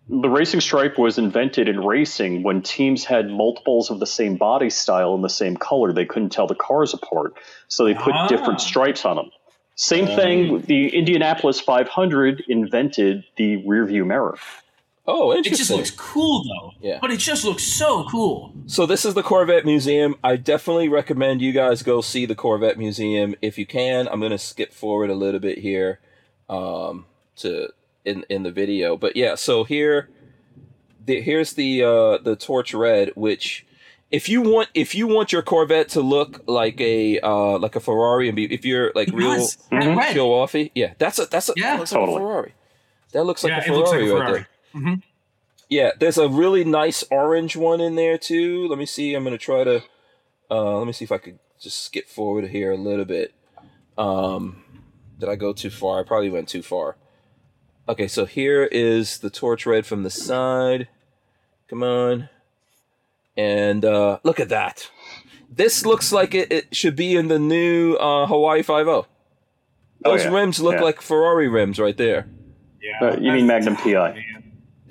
The 0.09 0.29
racing 0.29 0.61
stripe 0.61 0.99
was 0.99 1.17
invented 1.19 1.69
in 1.69 1.81
racing 1.85 2.43
when 2.43 2.61
teams 2.63 3.05
had 3.05 3.31
multiples 3.31 3.91
of 3.91 4.01
the 4.01 4.07
same 4.07 4.37
body 4.37 4.69
style 4.71 5.15
and 5.15 5.23
the 5.25 5.29
same 5.31 5.57
color. 5.57 5.93
They 5.93 6.05
couldn't 6.05 6.31
tell 6.31 6.47
the 6.47 6.55
cars 6.55 6.93
apart, 6.93 7.35
so 7.69 7.85
they 7.85 7.95
put 7.95 8.13
Ah. 8.15 8.27
different 8.29 8.61
stripes 8.61 9.05
on 9.05 9.17
them. 9.17 9.31
Same 9.75 10.07
thing. 10.07 10.61
The 10.63 10.89
Indianapolis 10.95 11.61
500 11.61 12.45
invented 12.49 13.25
the 13.37 13.63
rearview 13.63 14.05
mirror. 14.07 14.37
Oh, 15.05 15.33
It 15.33 15.43
just 15.45 15.71
looks 15.71 15.91
cool 15.91 16.45
though. 16.45 16.73
Yeah. 16.81 16.99
But 17.01 17.11
it 17.11 17.19
just 17.19 17.45
looks 17.45 17.65
so 17.65 18.05
cool. 18.09 18.53
So 18.67 18.87
this 18.87 19.05
is 19.05 19.15
the 19.15 19.23
Corvette 19.23 19.65
Museum. 19.65 20.15
I 20.23 20.37
definitely 20.37 20.89
recommend 20.89 21.43
you 21.43 21.53
guys 21.53 21.83
go 21.83 22.01
see 22.01 22.25
the 22.25 22.37
Corvette 22.37 22.79
Museum 22.79 23.35
if 23.43 23.59
you 23.59 23.67
can. 23.67 24.07
I'm 24.09 24.21
gonna 24.21 24.39
skip 24.39 24.73
forward 24.73 25.11
a 25.11 25.15
little 25.15 25.41
bit 25.41 25.59
here, 25.59 25.99
um, 26.49 27.07
to 27.37 27.71
in 28.05 28.25
in 28.29 28.45
the 28.45 28.53
video. 28.53 28.97
But 28.97 29.17
yeah, 29.17 29.35
so 29.35 29.65
here, 29.65 30.09
the, 31.05 31.21
here's 31.21 31.55
the 31.55 31.83
uh 31.83 32.19
the 32.19 32.37
torch 32.39 32.73
red, 32.73 33.11
which 33.17 33.67
if 34.13 34.29
you 34.29 34.41
want 34.41 34.69
if 34.73 34.95
you 34.95 35.09
want 35.09 35.33
your 35.33 35.43
Corvette 35.43 35.89
to 35.91 36.01
look 36.01 36.45
like 36.47 36.81
a 36.81 37.19
uh 37.21 37.59
like 37.59 37.75
a 37.75 37.81
Ferrari 37.81 38.29
and 38.29 38.37
be 38.37 38.45
if 38.55 38.65
you're 38.65 38.93
like 38.95 39.09
It 39.09 39.15
real 39.15 39.35
does. 39.35 39.57
That 39.73 39.97
red. 39.97 40.15
show 40.15 40.29
offy, 40.31 40.71
yeah, 40.77 40.93
that's 40.99 41.19
a 41.19 41.27
that's 41.27 41.49
a 41.49 41.55
Yeah, 41.57 41.73
that 41.73 41.79
looks 41.81 41.93
like 41.93 42.09
a. 42.09 42.13
Ferrari. 42.13 42.55
That 43.13 43.25
looks 43.25 43.43
like 43.45 43.51
yeah, 43.51 43.57
a 43.57 43.61
it 43.63 43.65
Ferrari 43.67 43.79
looks 43.79 43.91
like 43.91 44.29
a 44.29 44.33
right 44.33 44.47
Ferrari. 44.73 44.97
there. 44.97 45.03
Yeah, 45.69 45.91
there's 45.99 46.19
a 46.19 46.29
really 46.29 46.65
nice 46.65 47.03
orange 47.11 47.57
one 47.57 47.81
in 47.81 47.95
there 47.95 48.19
too. 48.19 48.69
Let 48.69 48.79
me 48.79 48.87
see. 48.87 49.15
I'm 49.15 49.25
gonna 49.25 49.39
try 49.39 49.65
to. 49.65 49.83
Uh, 50.51 50.77
let 50.79 50.87
me 50.87 50.93
see 50.93 51.05
if 51.05 51.13
I 51.13 51.19
could 51.19 51.39
just 51.61 51.83
skip 51.85 52.09
forward 52.09 52.49
here 52.49 52.73
a 52.73 52.77
little 52.77 53.05
bit. 53.07 53.33
Um, 53.97 54.63
did 55.19 55.29
I 55.29 55.37
go 55.37 55.53
too 55.53 55.71
far? 55.71 56.01
I 56.01 56.03
probably 56.03 56.29
went 56.31 56.49
too 56.49 56.63
far. 56.63 56.97
Okay, 57.89 58.07
so 58.07 58.27
here 58.27 58.65
is 58.65 59.19
the 59.19 59.31
torch 59.31 59.65
red 59.67 59.87
from 59.87 60.03
the 60.03 60.11
side. 60.11 60.89
Come 61.69 61.83
on, 61.83 62.29
and 63.37 63.85
uh, 63.85 64.19
look 64.25 64.41
at 64.41 64.51
that. 64.51 64.91
This 65.51 65.85
looks 65.87 66.13
like 66.13 66.35
it, 66.35 66.53
it 66.53 66.77
should 66.77 66.97
be 66.97 67.17
in 67.17 67.29
the 67.29 67.39
new 67.39 67.95
uh, 67.95 68.27
Hawaii 68.27 68.63
Five 68.63 68.89
O. 68.89 69.07
Oh, 70.05 70.11
Those 70.11 70.25
yeah. 70.25 70.31
rims 70.35 70.61
look 70.61 70.75
Yeah. 70.77 70.83
like 70.83 71.01
Ferrari 71.01 71.49
rims 71.49 71.79
right 71.79 71.97
there. 71.97 72.27
Yeah. 72.83 73.09
Uh, 73.09 73.17
you 73.21 73.33
mean 73.33 73.47
Magnum 73.47 73.77
PI? 73.77 74.25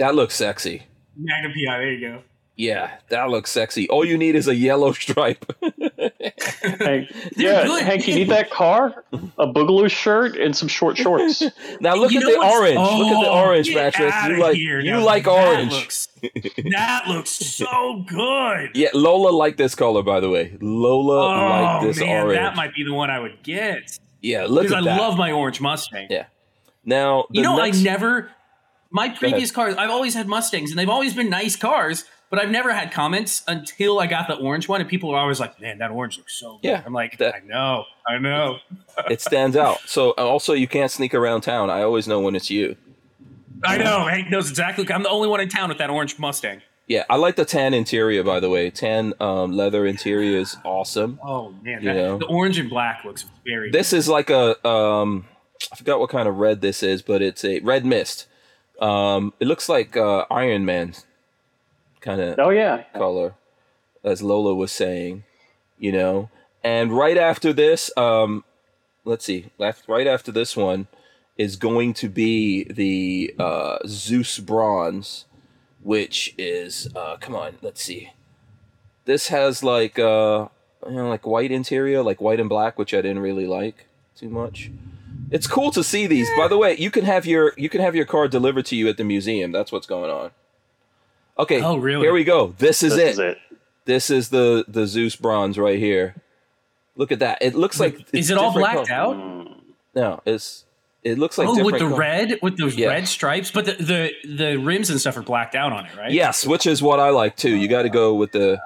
Man. 0.02 0.08
That 0.10 0.16
looks 0.16 0.36
sexy. 0.36 0.84
Magnum 1.16 1.52
PI. 1.54 1.78
There 1.78 1.94
you 1.94 2.08
go. 2.10 2.22
Yeah, 2.58 2.92
that 3.10 3.30
looks 3.30 3.50
sexy. 3.50 3.90
All 3.90 4.06
you 4.06 4.18
need 4.18 4.36
is 4.36 4.48
a 4.48 4.54
yellow 4.56 4.92
stripe. 5.06 5.46
Hank, 6.80 7.10
yeah, 7.36 7.64
good. 7.66 7.84
Hank, 7.84 8.08
you 8.08 8.14
need 8.14 8.30
that 8.30 8.52
car, 8.52 9.04
a 9.40 9.48
Boogaloo 9.48 9.90
shirt, 9.90 10.36
and 10.38 10.56
some 10.56 10.68
short 10.68 10.96
shorts. 10.98 11.42
now 11.80 11.96
look 11.96 12.12
You 12.12 12.20
at 12.20 12.26
the 12.26 12.38
orange. 12.38 12.76
look 12.78 13.18
at 13.18 13.22
the 13.24 13.30
Oh, 13.30 13.46
orange, 13.46 13.68
get 13.70 13.94
Patrick. 13.94 14.14
outta 14.14 14.34
You 14.36 14.40
like 14.42 14.58
you 14.58 14.84
Now, 14.84 15.04
like 15.04 15.24
that 15.24 15.32
orange. 15.32 15.72
Looks, 15.72 16.08
that 16.72 17.06
looks 17.08 17.30
so 17.32 18.04
good. 18.08 18.72
yeah, 18.76 18.90
Lola 18.94 19.30
liked 19.30 19.58
this 19.58 19.74
color 19.74 20.04
by 20.04 20.20
the 20.20 20.30
way. 20.30 20.56
Lola 20.62 21.26
Oh 21.34 21.50
liked 21.64 21.86
this 21.88 22.00
man, 22.00 22.26
orange. 22.26 22.38
that 22.40 22.56
might 22.56 22.76
be 22.76 22.84
the 22.84 22.94
one 22.94 23.10
I 23.10 23.20
would 23.20 23.42
get 23.44 23.98
yeah, 24.22 24.46
look 24.48 24.64
because 24.64 24.74
at 24.74 24.84
I 24.84 24.86
that. 24.96 25.02
love 25.02 25.18
my 25.18 25.32
orange 25.32 25.60
Mustang. 25.62 26.08
Yeah. 26.12 26.26
now 26.86 27.26
the 27.32 27.38
You 27.38 27.42
know, 27.44 27.58
next, 27.58 27.80
I 27.80 27.84
never. 27.84 28.30
My 28.92 29.10
previous 29.10 29.52
cars, 29.52 29.76
I've 29.76 29.90
always 29.90 30.14
had 30.14 30.28
Mustangs, 30.28 30.70
and 30.72 30.78
they've 30.80 30.90
always 30.90 31.14
been 31.14 31.30
nice 31.30 31.56
cars. 31.56 32.06
But 32.30 32.40
I've 32.40 32.50
never 32.50 32.72
had 32.74 32.94
comments 32.94 33.44
until 33.46 34.00
I 34.00 34.08
got 34.08 34.30
the 34.30 34.36
orange 34.36 34.70
one, 34.70 34.80
and 34.80 34.90
people 34.90 35.10
are 35.12 35.20
always 35.20 35.42
like, 35.42 35.60
"Man, 35.60 35.80
that 35.80 35.92
orange 35.92 36.18
looks 36.18 36.34
so 36.40 36.60
good." 36.62 36.70
Yeah, 36.70 36.82
I'm 36.86 36.94
like, 36.94 37.18
that- 37.18 37.36
"I 37.36 37.40
know, 37.46 37.84
I 38.08 38.20
know." 38.20 38.60
it 39.10 39.20
stands 39.20 39.58
out. 39.58 39.80
So 39.86 40.12
uh, 40.12 40.22
also 40.22 40.54
you 40.54 40.66
can't 40.68 40.90
sneak 40.90 41.14
around 41.14 41.42
town. 41.42 41.70
I 41.70 41.82
always 41.82 42.08
know 42.08 42.22
when 42.22 42.36
it's 42.36 42.50
you. 42.50 42.78
I 43.66 43.78
know. 43.78 44.08
Hank 44.08 44.30
knows 44.30 44.50
exactly. 44.50 44.90
I'm 44.92 45.04
the 45.04 45.10
only 45.10 45.28
one 45.28 45.42
in 45.42 45.50
town 45.50 45.68
with 45.70 45.78
that 45.80 45.90
orange 45.90 46.18
Mustang. 46.20 46.62
Yeah, 46.88 47.04
I 47.10 47.18
like 47.18 47.36
the 47.36 47.46
tan 47.46 47.74
interior 47.74 48.24
by 48.24 48.40
the 48.40 48.50
way. 48.50 48.70
Tan 48.70 49.14
um, 49.20 49.52
leather 49.52 49.86
interior 49.86 50.38
is 50.38 50.58
awesome. 50.64 51.20
Oh 51.24 51.54
man, 51.62 51.84
that, 51.86 52.20
the 52.20 52.26
orange 52.28 52.58
and 52.58 52.70
black 52.70 53.04
looks 53.06 53.26
very. 53.46 53.72
This 53.72 53.94
is 53.94 54.08
like 54.08 54.30
a 54.30 54.66
um 54.68 55.26
I 55.72 55.76
forgot 55.76 56.00
what 56.00 56.10
kind 56.10 56.28
of 56.28 56.38
red 56.38 56.62
this 56.62 56.82
is, 56.82 57.02
but 57.02 57.22
it's 57.22 57.46
a 57.46 57.60
red 57.60 57.86
mist. 57.86 58.28
Um 58.82 59.34
it 59.40 59.48
looks 59.48 59.70
like 59.70 59.96
uh 59.96 60.26
Iron 60.32 60.66
Man 60.66 60.96
kind 62.02 62.20
of 62.20 62.40
Oh 62.40 62.50
yeah, 62.50 62.84
color 62.94 63.36
as 64.04 64.22
Lola 64.24 64.56
was 64.56 64.72
saying, 64.72 65.24
you 65.78 65.92
know. 65.92 66.30
And 66.64 66.92
right 66.92 67.18
after 67.18 67.54
this, 67.54 67.96
um 67.96 68.44
let's 69.06 69.26
see, 69.26 69.52
left 69.58 69.88
right 69.88 70.08
after 70.08 70.32
this 70.32 70.58
one 70.58 70.88
is 71.38 71.56
going 71.56 71.94
to 71.94 72.10
be 72.10 72.64
the 72.66 73.34
uh 73.40 73.78
Zeus 73.86 74.40
bronze 74.40 75.26
which 75.84 76.36
is 76.38 76.90
uh 76.96 77.18
come 77.18 77.36
on, 77.36 77.58
let's 77.62 77.84
see. 77.84 78.12
This 79.06 79.28
has 79.28 79.64
like 79.64 79.98
uh 80.00 80.48
you 80.88 80.96
know, 80.96 81.10
like 81.10 81.26
white 81.26 81.52
interior, 81.52 82.02
like 82.02 82.22
white 82.22 82.40
and 82.40 82.50
black, 82.50 82.78
which 82.78 82.94
I 82.94 82.98
didn't 82.98 83.20
really 83.20 83.48
like 83.48 83.88
too 84.16 84.30
much. 84.30 84.72
It's 85.32 85.48
cool 85.48 85.72
to 85.72 85.84
see 85.84 86.08
these. 86.08 86.30
By 86.38 86.48
the 86.48 86.58
way, 86.58 86.76
you 86.78 86.92
can 86.92 87.06
have 87.06 87.26
your 87.26 87.54
you 87.58 87.70
can 87.70 87.82
have 87.82 87.96
your 87.96 88.06
car 88.06 88.28
delivered 88.28 88.66
to 88.68 88.76
you 88.76 88.88
at 88.90 88.98
the 88.98 89.04
museum. 89.04 89.52
That's 89.52 89.72
what's 89.72 89.88
going 89.88 90.12
on. 90.12 90.32
Okay. 91.40 91.62
Oh, 91.62 91.78
really? 91.78 92.04
Here 92.04 92.14
we 92.14 92.24
go. 92.24 92.54
This 92.58 92.84
is 92.84 92.96
This 92.96 93.02
it. 93.02 93.12
is 93.12 93.20
it. 93.20 93.38
This 93.86 94.10
is 94.10 94.30
the 94.30 94.66
the 94.68 94.86
Zeus 94.86 95.16
bronze 95.16 95.58
right 95.58 95.80
here. 95.80 96.16
Look 96.96 97.12
at 97.12 97.20
that. 97.20 97.40
It 97.42 97.56
looks 97.56 97.80
like 97.80 98.06
is 98.14 98.30
it 98.30 98.38
all 98.38 98.54
blacked 98.54 98.90
color. 98.90 99.16
out? 99.16 99.58
No, 99.96 100.22
it's 100.26 100.66
it 101.04 101.18
looks 101.18 101.38
like 101.38 101.48
oh, 101.48 101.64
with 101.64 101.76
the 101.80 101.88
color. 101.88 101.96
red, 101.98 102.40
with 102.44 102.58
those 102.58 102.76
Yeah. 102.76 102.90
red 102.90 103.08
stripes, 103.08 103.50
but 103.50 103.66
the, 103.66 103.74
the 103.74 104.12
the 104.36 104.58
rims 104.58 104.90
and 104.90 105.00
stuff 105.00 105.18
are 105.18 105.24
blacked 105.24 105.56
out 105.56 105.74
on 105.74 105.86
it, 105.86 105.96
right? 105.98 106.12
Yes, 106.12 106.46
which 106.46 106.68
is 106.68 106.82
what 106.84 107.00
I 107.00 107.10
like 107.10 107.38
too. 107.38 107.56
You 107.56 107.68
got 107.68 107.84
to 107.84 107.90
go 107.90 108.14
with 108.14 108.34
the 108.34 108.62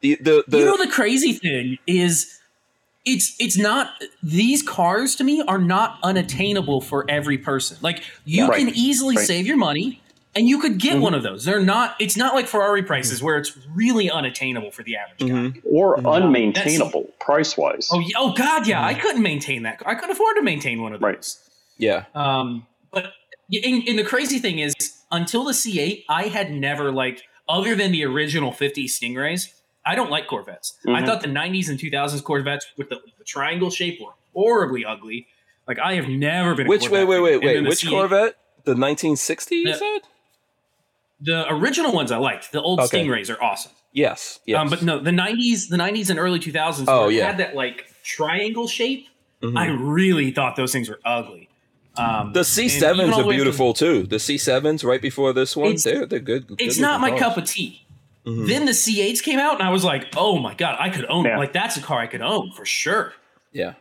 the 0.00 0.16
the, 0.20 0.44
the 0.48 0.58
you 0.58 0.64
know 0.66 0.76
the 0.76 0.90
crazy 0.90 1.32
thing 1.32 1.78
is 1.86 2.37
it's 3.12 3.34
it's 3.38 3.56
not 3.58 3.90
these 4.22 4.62
cars 4.62 5.16
to 5.16 5.24
me 5.24 5.42
are 5.48 5.58
not 5.58 5.98
unattainable 6.02 6.80
for 6.80 7.04
every 7.08 7.38
person 7.38 7.76
like 7.80 8.02
you 8.24 8.46
Right. 8.48 8.58
can 8.58 8.68
easily 8.74 9.16
Right. 9.16 9.26
save 9.26 9.46
your 9.46 9.56
money 9.56 10.00
and 10.34 10.48
you 10.48 10.60
could 10.60 10.72
Mm-hmm. 10.72 10.78
get 10.94 11.00
one 11.00 11.14
of 11.14 11.22
those 11.22 11.44
they're 11.44 11.62
not 11.62 11.96
it's 11.98 12.16
not 12.16 12.34
like 12.34 12.46
ferrari 12.46 12.82
prices 12.82 13.22
where 13.22 13.36
it's 13.38 13.56
really 13.74 14.10
unattainable 14.10 14.70
for 14.70 14.82
the 14.82 14.96
average 14.96 15.20
Mm-hmm. 15.20 15.48
guy 15.48 15.60
Or 15.64 15.96
unmaintainable 15.98 17.18
price 17.18 17.56
wise. 17.56 17.88
oh, 17.92 17.98
yeah, 18.00 18.12
oh 18.18 18.32
god 18.34 18.66
yeah 18.66 18.84
i 18.84 18.94
couldn't 18.94 19.22
maintain 19.22 19.62
that 19.64 19.82
i 19.86 19.94
couldn't 19.94 20.10
afford 20.12 20.36
to 20.36 20.42
maintain 20.42 20.82
one 20.82 20.92
of 20.92 21.02
Right. 21.02 21.16
those 21.16 21.38
yeah. 21.78 22.04
um, 22.14 22.66
but 22.92 23.12
and, 23.64 23.88
and 23.88 23.98
the 23.98 24.04
crazy 24.04 24.38
thing 24.40 24.58
is, 24.58 24.74
until 25.10 25.44
the 25.44 25.52
C8, 25.52 26.04
I 26.08 26.24
had 26.24 26.50
never 26.52 26.92
like 26.92 27.22
other 27.48 27.74
than 27.74 27.92
the 27.92 28.04
original 28.04 28.52
50 28.52 28.86
Stingrays, 28.88 29.48
I 29.88 29.94
don't 29.94 30.10
like 30.10 30.26
Corvettes. 30.26 30.74
I 30.86 31.00
Mhm. 31.02 31.06
thought 31.06 31.20
the 31.22 31.28
90s 31.28 31.68
and 31.70 31.78
2000s 31.78 32.20
Corvettes 32.22 32.66
with 32.76 32.88
the, 32.90 32.96
the 33.18 33.24
triangle 33.24 33.70
shape 33.70 34.00
were 34.00 34.12
horribly 34.34 34.84
ugly. 34.84 35.26
Like 35.66 35.78
I 35.78 35.94
have 35.94 36.08
never 36.08 36.54
been. 36.54 36.66
Which 36.68 36.90
wait 36.90 37.04
wait 37.04 37.20
wait 37.20 37.42
wait 37.42 37.62
which 37.62 37.82
C8 37.84 37.90
Corvette? 37.90 38.34
The 38.64 38.74
1960 38.74 39.54
you 39.56 39.64
The- 39.72 39.74
said? 39.74 40.00
The 41.20 41.52
original 41.52 41.92
ones 41.92 42.12
I 42.12 42.18
liked. 42.18 42.52
The 42.52 42.60
old 42.62 42.80
Okay. 42.80 43.04
Stingrays 43.04 43.34
are 43.34 43.42
awesome. 43.42 43.72
Yes. 43.92 44.38
Yes. 44.46 44.60
Um, 44.60 44.68
but 44.68 44.82
no, 44.82 44.98
the 45.00 45.10
90s, 45.10 45.68
the 45.68 45.76
90s 45.76 46.10
and 46.10 46.18
early 46.18 46.38
2000s. 46.38 46.86
Oh, 46.88 47.08
yeah. 47.08 47.26
had 47.26 47.38
that 47.38 47.56
like 47.56 47.86
triangle 48.04 48.68
shape. 48.68 49.08
Mhm. 49.42 49.58
I 49.58 49.66
really 49.68 50.30
thought 50.30 50.54
those 50.56 50.72
things 50.72 50.88
were 50.88 51.00
ugly. 51.04 51.48
Um, 51.96 52.32
the 52.32 52.44
C7s 52.44 53.00
are 53.00 53.06
way 53.08 53.22
from- 53.22 53.28
beautiful 53.30 53.74
too. 53.74 54.04
The 54.04 54.16
C7s 54.20 54.84
right 54.84 55.02
before 55.02 55.32
this 55.32 55.56
one, 55.56 55.76
they're 55.82 56.06
they're 56.06 56.20
good. 56.20 56.44
it's 56.58 56.76
good 56.76 56.82
not 56.82 57.00
my 57.00 57.10
cup 57.18 57.36
of 57.36 57.44
tea. 57.44 57.82
Mhm. 58.28 58.46
Then 58.46 58.64
the 58.66 58.72
C8s 58.74 59.20
came 59.22 59.38
out, 59.38 59.54
and 59.58 59.62
I 59.62 59.70
was 59.70 59.84
like, 59.84 60.08
"Oh 60.16 60.38
my 60.38 60.54
god, 60.54 60.76
I 60.78 60.90
could 60.90 61.06
own 61.08 61.24
Yeah. 61.24 61.38
like 61.38 61.52
that's 61.52 61.76
a 61.76 61.80
car 61.82 61.98
I 62.00 62.06
could 62.06 62.22
own 62.22 62.52
for 62.52 62.64
sure." 62.66 63.14
Yeah. 63.52 63.74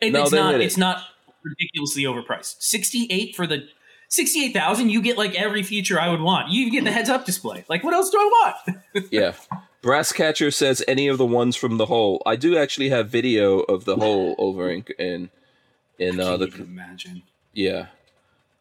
And 0.00 0.12
No, 0.12 0.22
it's 0.22 0.32
not 0.32 0.54
it. 0.54 0.60
it's 0.60 0.76
not 0.76 1.02
ridiculously 1.42 2.02
overpriced. 2.04 2.56
Sixty 2.62 3.06
eight 3.10 3.34
for 3.36 3.46
the 3.46 3.68
sixty 4.08 4.44
eight 4.44 4.54
thousand, 4.54 4.90
you 4.90 5.02
get 5.02 5.18
like 5.18 5.34
every 5.34 5.62
feature 5.62 6.00
I 6.00 6.08
would 6.08 6.20
want. 6.20 6.50
You 6.50 6.70
get 6.70 6.84
the 6.84 6.92
heads 6.92 7.10
up 7.10 7.26
display. 7.26 7.64
Like 7.68 7.82
what 7.84 7.94
else 7.94 8.10
do 8.10 8.18
I 8.18 8.24
want? 8.64 8.78
Yeah. 9.10 9.32
Brass 9.80 10.10
Catcher 10.12 10.50
says 10.50 10.82
any 10.88 11.06
of 11.06 11.18
the 11.18 11.26
ones 11.26 11.54
from 11.54 11.76
the 11.76 11.86
hole. 11.86 12.20
I 12.26 12.34
do 12.36 12.58
actually 12.58 12.88
have 12.88 13.08
video 13.10 13.60
of 13.60 13.84
the 13.84 13.96
hole 13.96 14.34
over 14.38 14.70
in 14.70 14.84
in 14.98 15.30
in 15.98 16.18
uh, 16.20 16.36
the 16.36 16.46
even 16.46 16.62
imagine. 16.62 17.22
Yeah. 17.52 17.86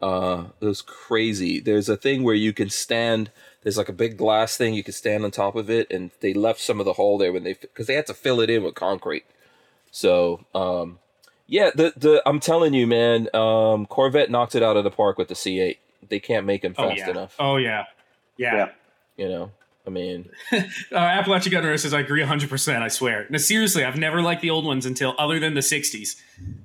Uh 0.02 0.46
it 0.62 0.66
was 0.66 0.82
crazy. 0.82 1.60
There's 1.60 1.90
a 1.90 1.98
thing 1.98 2.24
where 2.24 2.36
you 2.36 2.54
can 2.54 2.70
stand 2.70 3.32
there's 3.68 3.78
like 3.78 3.90
a 3.90 3.94
big 3.94 4.16
glass 4.16 4.56
thing 4.56 4.74
you 4.74 4.84
can 4.84 4.94
stand 4.94 5.26
on 5.26 5.32
top 5.32 5.58
of 5.58 5.70
it 5.70 5.92
and 5.92 6.12
they 6.22 6.34
left 6.34 6.62
some 6.62 6.80
of 6.80 6.86
the 6.86 6.94
hole 6.94 7.18
there 7.18 7.34
when 7.34 7.44
they 7.44 7.54
cuz 7.54 7.86
they 7.88 7.96
had 7.96 8.08
to 8.08 8.14
fill 8.14 8.40
it 8.40 8.50
in 8.50 8.64
with 8.64 8.76
concrete. 8.76 9.26
So, 9.92 10.46
um 10.56 11.00
yeah, 11.48 11.72
the 11.76 11.92
the 11.98 12.24
I'm 12.26 12.40
telling 12.40 12.74
you 12.74 12.88
man, 12.88 13.28
um 13.36 13.86
Corvette 13.88 14.32
knocked 14.32 14.56
it 14.56 14.64
out 14.64 14.78
of 14.78 14.86
the 14.86 14.90
park 14.92 15.18
with 15.18 15.28
the 15.28 15.34
C8. 15.34 15.80
They 16.08 16.22
can't 16.22 16.46
make 16.46 16.62
them 16.62 16.76
Oh 16.78 16.88
fast 16.88 17.00
yeah. 17.00 17.10
enough, 17.10 17.36
Oh 17.40 17.58
yeah. 17.58 17.84
Yeah. 18.38 18.56
Yeah. 18.56 18.70
you 19.18 19.28
know. 19.28 19.52
I 19.88 19.90
mean, 19.90 20.30
Uh, 20.52 20.96
Appalachian 20.98 21.52
Gunner 21.52 21.78
says 21.78 21.94
I 21.94 22.02
agree 22.02 22.22
100%, 22.22 22.82
I 22.82 22.88
swear. 22.90 23.26
No, 23.30 23.38
seriously, 23.38 23.84
I've 23.86 23.98
never 23.98 24.22
liked 24.22 24.42
the 24.42 24.50
old 24.50 24.66
ones 24.66 24.86
until, 24.86 25.16
other 25.18 25.40
than 25.40 25.54
the 25.54 25.62
60s, 25.62 26.16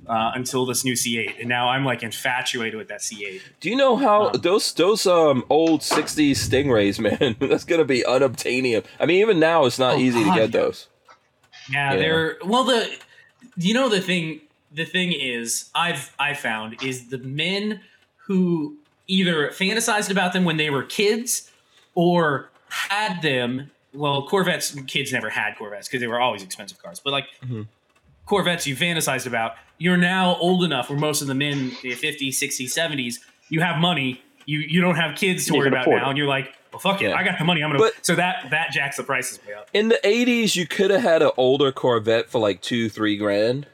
uh, 0.08 0.32
until 0.34 0.66
this 0.66 0.84
new 0.84 0.94
C8. 0.94 1.40
And 1.40 1.48
now 1.48 1.68
I'm 1.68 1.84
like 1.84 2.02
infatuated 2.02 2.76
with 2.76 2.88
that 2.88 3.00
C8. 3.00 3.40
do 3.60 3.70
you 3.70 3.76
know 3.76 3.96
how 3.96 4.28
Um, 4.30 4.40
those 4.42 4.72
those 4.74 5.06
um 5.06 5.44
old 5.50 5.80
60s 5.80 6.32
Stingrays, 6.32 6.98
man, 7.20 7.36
that's 7.38 7.64
going 7.64 7.78
to 7.80 7.84
be 7.84 8.02
unobtainium. 8.02 8.84
I 9.00 9.06
mean, 9.06 9.20
even 9.20 9.38
now 9.38 9.64
it's 9.66 9.78
not 9.78 9.94
Oh, 9.94 9.98
easy 9.98 10.24
God, 10.24 10.34
to 10.34 10.40
get 10.40 10.54
yeah. 10.54 10.60
those. 10.60 10.88
Yeah, 11.70 11.92
Yeah. 11.92 11.96
they're 11.98 12.36
well. 12.44 12.64
The 12.64 12.90
you 13.56 13.74
know 13.74 13.88
the 13.88 14.00
thing. 14.00 14.40
The 14.74 14.84
thing 14.86 15.12
is, 15.12 15.68
I've 15.74 16.14
I 16.18 16.32
found 16.34 16.82
is 16.82 17.08
the 17.10 17.18
men 17.18 17.80
who 18.26 18.76
either 19.06 19.48
fantasized 19.50 20.10
about 20.10 20.32
them 20.32 20.44
when 20.44 20.56
they 20.56 20.70
were 20.70 20.82
kids 20.82 21.50
or 21.94 22.48
had 22.72 23.22
them. 23.22 23.70
Well, 23.94 24.26
Corvettes 24.26 24.74
kids 24.86 25.12
never 25.12 25.28
had 25.30 25.56
Corvettes 25.56 25.86
because 25.88 26.00
they 26.00 26.06
were 26.06 26.20
always 26.20 26.42
expensive 26.42 26.82
cars. 26.82 27.00
But 27.00 27.12
like 27.12 27.26
Mhm. 27.44 27.66
Corvettes, 28.26 28.66
you 28.66 28.74
fantasized 28.76 29.26
about. 29.26 29.54
You're 29.78 29.96
now 29.96 30.36
old 30.36 30.64
enough 30.64 30.88
where 30.88 30.98
most 30.98 31.20
of 31.22 31.28
the 31.28 31.34
men, 31.34 31.72
the 31.82 31.92
50s, 31.94 32.38
60s, 32.38 32.72
70s, 32.72 33.18
you 33.50 33.60
have 33.60 33.78
money. 33.78 34.22
You 34.46 34.60
you 34.60 34.80
don't 34.80 34.96
have 34.96 35.16
kids 35.16 35.46
to 35.46 35.52
You 35.52 35.58
worry 35.58 35.68
about 35.68 35.86
now, 35.86 35.96
it. 35.96 36.02
and 36.10 36.18
you're 36.18 36.26
like, 36.28 36.54
well, 36.72 36.80
fuck 36.80 37.02
it, 37.02 37.12
I 37.12 37.22
got 37.22 37.38
the 37.38 37.44
money. 37.44 37.62
I'm 37.62 37.70
gonna. 37.70 37.78
But- 37.80 37.94
so 38.04 38.14
that 38.14 38.48
that 38.50 38.72
jacks 38.72 38.96
the 38.96 39.02
prices 39.04 39.38
way 39.46 39.54
up. 39.54 39.68
In 39.74 39.88
the 39.88 40.00
80s, 40.04 40.56
you 40.56 40.66
could 40.66 40.90
have 40.90 41.02
had 41.02 41.20
an 41.22 41.30
older 41.36 41.70
Corvette 41.70 42.28
for 42.30 42.40
like 42.40 42.62
two, 42.62 42.88
three 42.88 43.16
grand. 43.16 43.66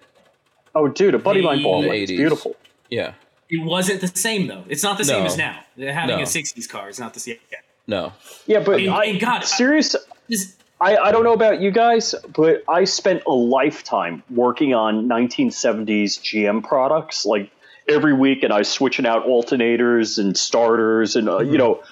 Oh, 0.74 0.88
dude, 0.88 1.14
a 1.14 1.18
buddy 1.18 1.40
of 1.40 1.44
mine 1.46 1.62
bought 1.62 1.82
The 1.82 1.88
one. 1.88 1.96
It's 1.96 2.10
80s. 2.10 2.16
beautiful. 2.16 2.56
Yeah. 2.90 3.12
It 3.50 3.62
wasn't 3.64 4.00
the 4.02 4.08
same 4.08 4.46
though. 4.46 4.64
It's 4.68 4.82
not 4.82 4.98
the 4.98 5.04
same 5.04 5.20
No. 5.20 5.26
as 5.26 5.36
now. 5.38 5.60
Having 5.78 6.16
No. 6.16 6.22
a 6.22 6.26
'60s 6.26 6.66
car 6.68 6.88
is 6.88 6.98
not 6.98 7.14
the 7.14 7.20
same. 7.20 7.36
Yeah. 7.50 7.58
No. 7.88 8.12
Yeah, 8.46 8.60
but 8.60 8.80
And- 8.80 8.90
I, 8.90 9.04
and 9.06 9.18
God, 9.20 9.42
I- 9.42 9.44
serious. 9.46 9.96
This- 10.28 10.54
I, 10.80 10.96
I 10.96 11.10
don't 11.10 11.24
know 11.24 11.32
about 11.32 11.60
you 11.60 11.72
guys, 11.72 12.14
but 12.36 12.62
I 12.68 12.84
spent 12.84 13.24
a 13.26 13.32
lifetime 13.32 14.22
working 14.30 14.74
on 14.74 15.08
1970s 15.08 16.20
GM 16.20 16.62
products. 16.62 17.26
Like 17.26 17.50
every 17.88 18.12
week, 18.12 18.44
and 18.44 18.52
I 18.52 18.58
was 18.58 18.68
switching 18.68 19.04
out 19.04 19.26
alternators 19.26 20.18
and 20.18 20.36
starters, 20.36 21.16
and 21.16 21.28
uh, 21.28 21.38
you 21.40 21.58
know, 21.58 21.82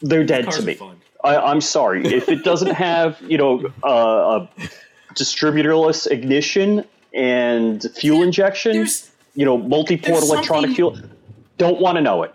they're 0.00 0.22
dead 0.22 0.48
to 0.52 0.62
me. 0.62 0.78
I, 1.24 1.36
I'm 1.36 1.60
sorry 1.60 2.06
if 2.06 2.28
it 2.28 2.44
doesn't 2.44 2.74
have 2.74 3.20
you 3.22 3.38
know 3.38 3.72
uh, 3.82 4.46
a 4.46 4.48
distributorless 5.14 6.08
ignition 6.08 6.84
and 7.12 7.84
fuel 7.96 8.22
injection. 8.22 8.72
There's 8.76 9.10
You 9.34 9.44
know, 9.44 9.58
multi-port 9.58 10.22
electronic 10.22 10.70
something- 10.70 10.74
fuel. 10.76 10.96
Don't 11.56 11.80
want 11.80 11.96
to 11.96 12.02
know 12.02 12.22
it. 12.22 12.32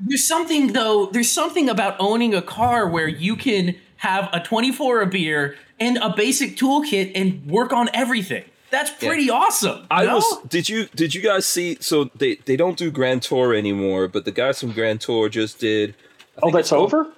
There's 0.00 0.26
something 0.26 0.72
though. 0.72 1.06
There's 1.06 1.30
something 1.30 1.68
about 1.68 1.96
owning 1.98 2.34
a 2.34 2.42
car 2.42 2.88
where 2.88 3.08
you 3.08 3.36
can 3.36 3.76
have 3.98 4.28
a 4.32 4.40
24 4.40 5.02
a 5.02 5.06
beer 5.06 5.56
and 5.80 5.96
a 5.98 6.14
basic 6.14 6.56
toolkit 6.56 7.12
and 7.14 7.46
work 7.46 7.72
on 7.72 7.88
everything. 7.94 8.44
That's 8.70 8.90
pretty 8.90 9.30
awesome. 9.30 9.86
I 9.90 10.02
you 10.02 10.08
know? 10.08 10.14
was. 10.16 10.40
Did 10.48 10.68
you 10.68 10.86
did 10.94 11.14
you 11.14 11.20
guys 11.22 11.46
see? 11.46 11.76
So 11.80 12.10
they 12.16 12.36
they 12.44 12.56
don't 12.56 12.76
do 12.76 12.90
Grand 12.90 13.22
Tour 13.22 13.54
anymore, 13.54 14.08
but 14.08 14.24
the 14.24 14.32
guys 14.32 14.58
from 14.60 14.72
Grand 14.72 15.00
Tour 15.00 15.28
just 15.28 15.58
did. 15.60 15.94
I 16.36 16.40
Oh, 16.42 16.50
that's 16.50 16.70
called- 16.70 16.92
over. 16.92 17.12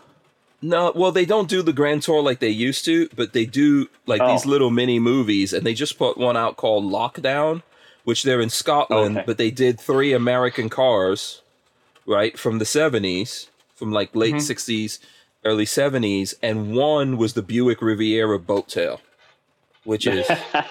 No, 0.63 0.93
well 0.95 1.13
they 1.13 1.25
don't 1.27 1.49
do 1.49 1.63
the 1.63 1.73
Grand 1.73 2.03
Tour 2.03 2.23
like 2.23 2.41
they 2.41 2.49
used 2.51 2.85
to, 2.87 3.09
but 3.15 3.33
they 3.33 3.45
do 3.47 3.89
like 4.07 4.21
Oh. 4.21 4.31
these 4.33 4.47
little 4.47 4.71
mini 4.71 4.99
movies, 4.99 5.53
and 5.53 5.65
they 5.67 5.75
just 5.75 5.97
put 5.99 6.17
one 6.19 6.37
out 6.37 6.57
called 6.57 6.85
Lockdown, 6.85 7.63
which 8.05 8.23
they're 8.23 8.41
in 8.41 8.51
Scotland, 8.51 9.19
Okay. 9.19 9.25
but 9.27 9.39
they 9.39 9.51
did 9.51 9.79
three 9.81 10.13
American 10.13 10.69
cars, 10.69 11.43
right 12.07 12.39
from 12.39 12.59
the 12.59 12.65
seventies, 12.65 13.49
from 13.75 13.93
like 13.93 14.15
late 14.15 14.35
Mm-hmm. 14.37 14.53
60s 14.53 14.99
early 15.45 15.67
seventies, 15.67 16.35
and 16.43 16.75
one 16.75 17.17
was 17.17 17.35
the 17.35 17.43
Buick 17.43 17.81
Riviera 17.83 18.39
boat 18.39 18.69
tail, 18.69 19.01
which 19.85 20.07
is 20.19 20.29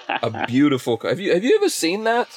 a 0.08 0.44
beautiful. 0.46 0.96
car. 0.96 1.10
Have 1.10 1.20
you 1.20 1.32
have 1.34 1.44
you 1.44 1.56
ever 1.56 1.68
seen 1.68 2.04
that? 2.04 2.28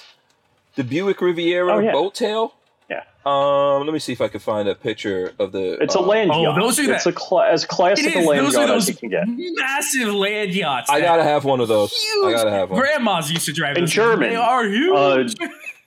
The 0.76 0.84
Buick 0.84 1.20
Riviera 1.22 1.74
Oh, 1.76 1.80
yeah. 1.80 1.92
boat 1.92 2.16
tail. 2.16 2.54
Yeah. 2.90 3.04
Um, 3.26 3.86
let 3.86 3.94
me 3.94 4.00
see 4.00 4.14
if 4.14 4.22
I 4.22 4.30
can 4.30 4.40
find 4.40 4.68
a 4.70 4.74
picture 4.76 5.34
of 5.38 5.52
the. 5.52 5.78
It's 5.82 5.94
a 5.96 6.00
uh, 6.00 6.04
land 6.04 6.32
Oh, 6.34 6.42
yacht. 6.42 6.60
those 6.60 6.80
are 6.80 6.92
it's 6.94 7.04
the- 7.04 7.10
a 7.10 7.14
cla- 7.14 7.50
as 7.52 7.66
classic 7.66 8.16
a 8.16 8.22
land 8.26 8.46
Those 8.48 8.56
are 8.56 8.66
yacht 8.68 8.78
as 8.78 8.88
you 8.88 8.96
can 8.96 9.10
get. 9.10 9.26
massive 9.28 10.14
land 10.14 10.54
yachts. 10.56 10.90
I 10.90 11.02
gotta 11.02 11.24
have 11.24 11.44
one 11.46 11.60
of 11.60 11.68
those. 11.68 11.92
I 11.94 11.98
huge. 12.26 12.36
gotta 12.36 12.52
have 12.52 12.72
one. 12.72 12.80
Grandmas 12.80 13.30
used 13.32 13.46
to 13.46 13.54
drive 13.54 13.76
In 13.78 13.84
those. 13.84 13.92
German, 13.92 14.30
They 14.30 14.36
are 14.36 14.64
huge. 14.66 15.36
uh, 15.42 15.48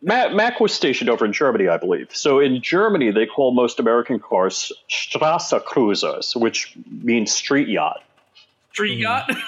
Mac, 0.00 0.32
Mac 0.32 0.60
was 0.60 0.72
stationed 0.72 1.10
over 1.10 1.24
in 1.24 1.32
Germany, 1.32 1.68
I 1.68 1.76
believe. 1.76 2.14
So 2.14 2.38
in 2.38 2.62
Germany, 2.62 3.10
they 3.10 3.26
call 3.26 3.52
most 3.52 3.80
American 3.80 4.20
cars 4.20 4.72
Straße 4.88 6.40
which 6.40 6.76
means 7.02 7.32
street 7.32 7.68
yacht. 7.68 8.02
Street 8.72 8.98
yacht. 8.98 9.30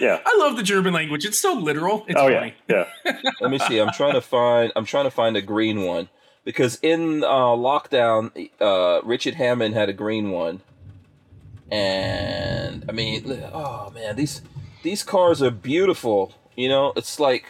Yeah. 0.00 0.20
I 0.24 0.36
love 0.38 0.56
the 0.56 0.62
German 0.62 0.92
language. 0.92 1.24
It's 1.24 1.38
so 1.38 1.54
literal. 1.54 2.04
It's 2.08 2.18
oh 2.18 2.28
funny. 2.28 2.54
yeah, 2.68 2.86
yeah. 3.04 3.20
Let 3.40 3.50
me 3.50 3.58
see. 3.58 3.78
I'm 3.78 3.92
trying 3.92 4.14
to 4.14 4.20
find. 4.20 4.72
I'm 4.74 4.84
trying 4.84 5.04
to 5.04 5.10
find 5.10 5.36
a 5.36 5.42
green 5.42 5.82
one 5.82 6.08
because 6.44 6.78
in 6.82 7.22
uh, 7.22 7.28
lockdown, 7.28 8.50
uh, 8.60 9.00
Richard 9.04 9.34
Hammond 9.34 9.74
had 9.74 9.88
a 9.88 9.92
green 9.92 10.30
one, 10.30 10.62
and 11.70 12.84
I 12.88 12.92
mean, 12.92 13.24
oh 13.52 13.90
man, 13.94 14.16
these 14.16 14.42
these 14.82 15.02
cars 15.02 15.42
are 15.42 15.50
beautiful. 15.50 16.34
You 16.56 16.68
know, 16.68 16.92
it's 16.96 17.18
like, 17.18 17.46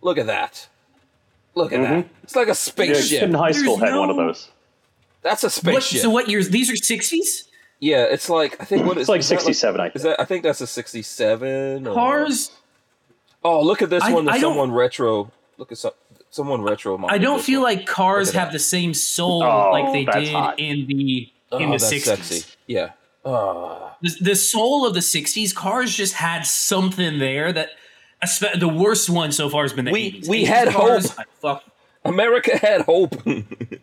look 0.00 0.18
at 0.18 0.26
that. 0.26 0.68
Look 1.56 1.72
at 1.72 1.80
that. 1.80 1.90
Mm-hmm. 2.04 2.08
It's 2.22 2.36
like 2.36 2.48
a 2.48 2.54
spaceship. 2.54 3.20
kid 3.20 3.28
in 3.30 3.34
high 3.34 3.50
school 3.50 3.76
There's 3.78 3.90
had 3.90 3.98
one 3.98 4.10
of 4.10 4.16
those. 4.16 4.50
That's 5.22 5.42
a 5.42 5.46
What, 5.46 5.52
spaceship. 5.52 6.00
so 6.02 6.10
what 6.10 6.28
years? 6.28 6.50
These 6.50 6.70
are 6.70 6.76
sixties 6.76 7.48
yeah, 7.78 8.04
it's 8.04 8.30
like 8.30 8.58
I 8.58 8.64
think 8.64 8.86
what 8.86 8.96
is 8.96 9.02
It's 9.02 9.08
like 9.10 9.20
is 9.20 9.28
that 9.28 9.40
67, 9.40 9.80
I 9.80 9.86
Is 9.88 9.92
think. 9.92 10.02
that 10.04 10.20
I 10.20 10.24
think 10.24 10.42
that's 10.44 10.60
a 10.62 10.66
sixty-seven 10.66 11.86
or- 11.86 11.94
cars. 11.94 12.50
Oh, 13.44 13.60
look 13.62 13.82
at 13.82 13.90
this 13.90 14.02
I- 14.02 14.12
one. 14.14 14.24
That 14.24 14.34
I 14.34 14.40
someone 14.40 14.72
retro. 14.72 15.30
Look 15.58 15.72
at 15.72 15.78
some 15.78 15.92
someone 16.30 16.62
retro. 16.62 16.98
I 17.06 17.18
don't 17.18 17.42
feel 17.42 17.60
one. 17.62 17.74
like 17.74 17.86
cars 17.86 18.32
have 18.32 18.48
that. 18.48 18.52
the 18.52 18.58
same 18.58 18.94
soul 18.94 19.42
Oh, 19.42 19.70
like 19.72 19.92
they 19.92 20.04
did 20.04 20.32
hot. 20.32 20.58
in 20.58 20.86
the 20.86 21.30
Oh, 21.52 21.58
in 21.58 21.70
the 21.70 21.78
sixties. 21.78 22.56
Yeah. 22.66 22.92
Oh, 23.26 23.90
The, 24.02 24.16
the 24.22 24.36
soul 24.36 24.86
of 24.86 24.94
the 24.94 25.00
'60s, 25.00 25.54
cars 25.54 25.94
just 25.94 26.14
had 26.14 26.46
something 26.46 27.18
there 27.18 27.52
that. 27.52 27.70
Espe- 28.24 28.58
The 28.60 28.68
worst 28.68 29.08
one 29.10 29.32
so 29.32 29.48
far 29.48 29.62
has 29.62 29.72
been 29.72 29.84
the 29.86 29.92
We- 29.92 30.12
80s. 30.12 30.28
we 30.28 30.44
80s 30.44 30.46
had 30.46 30.68
cars, 30.68 31.10
hope. 31.10 31.20
I 31.20 31.24
fuck. 31.40 31.64
America 32.04 32.56
had 32.56 32.82
hope. 32.82 33.14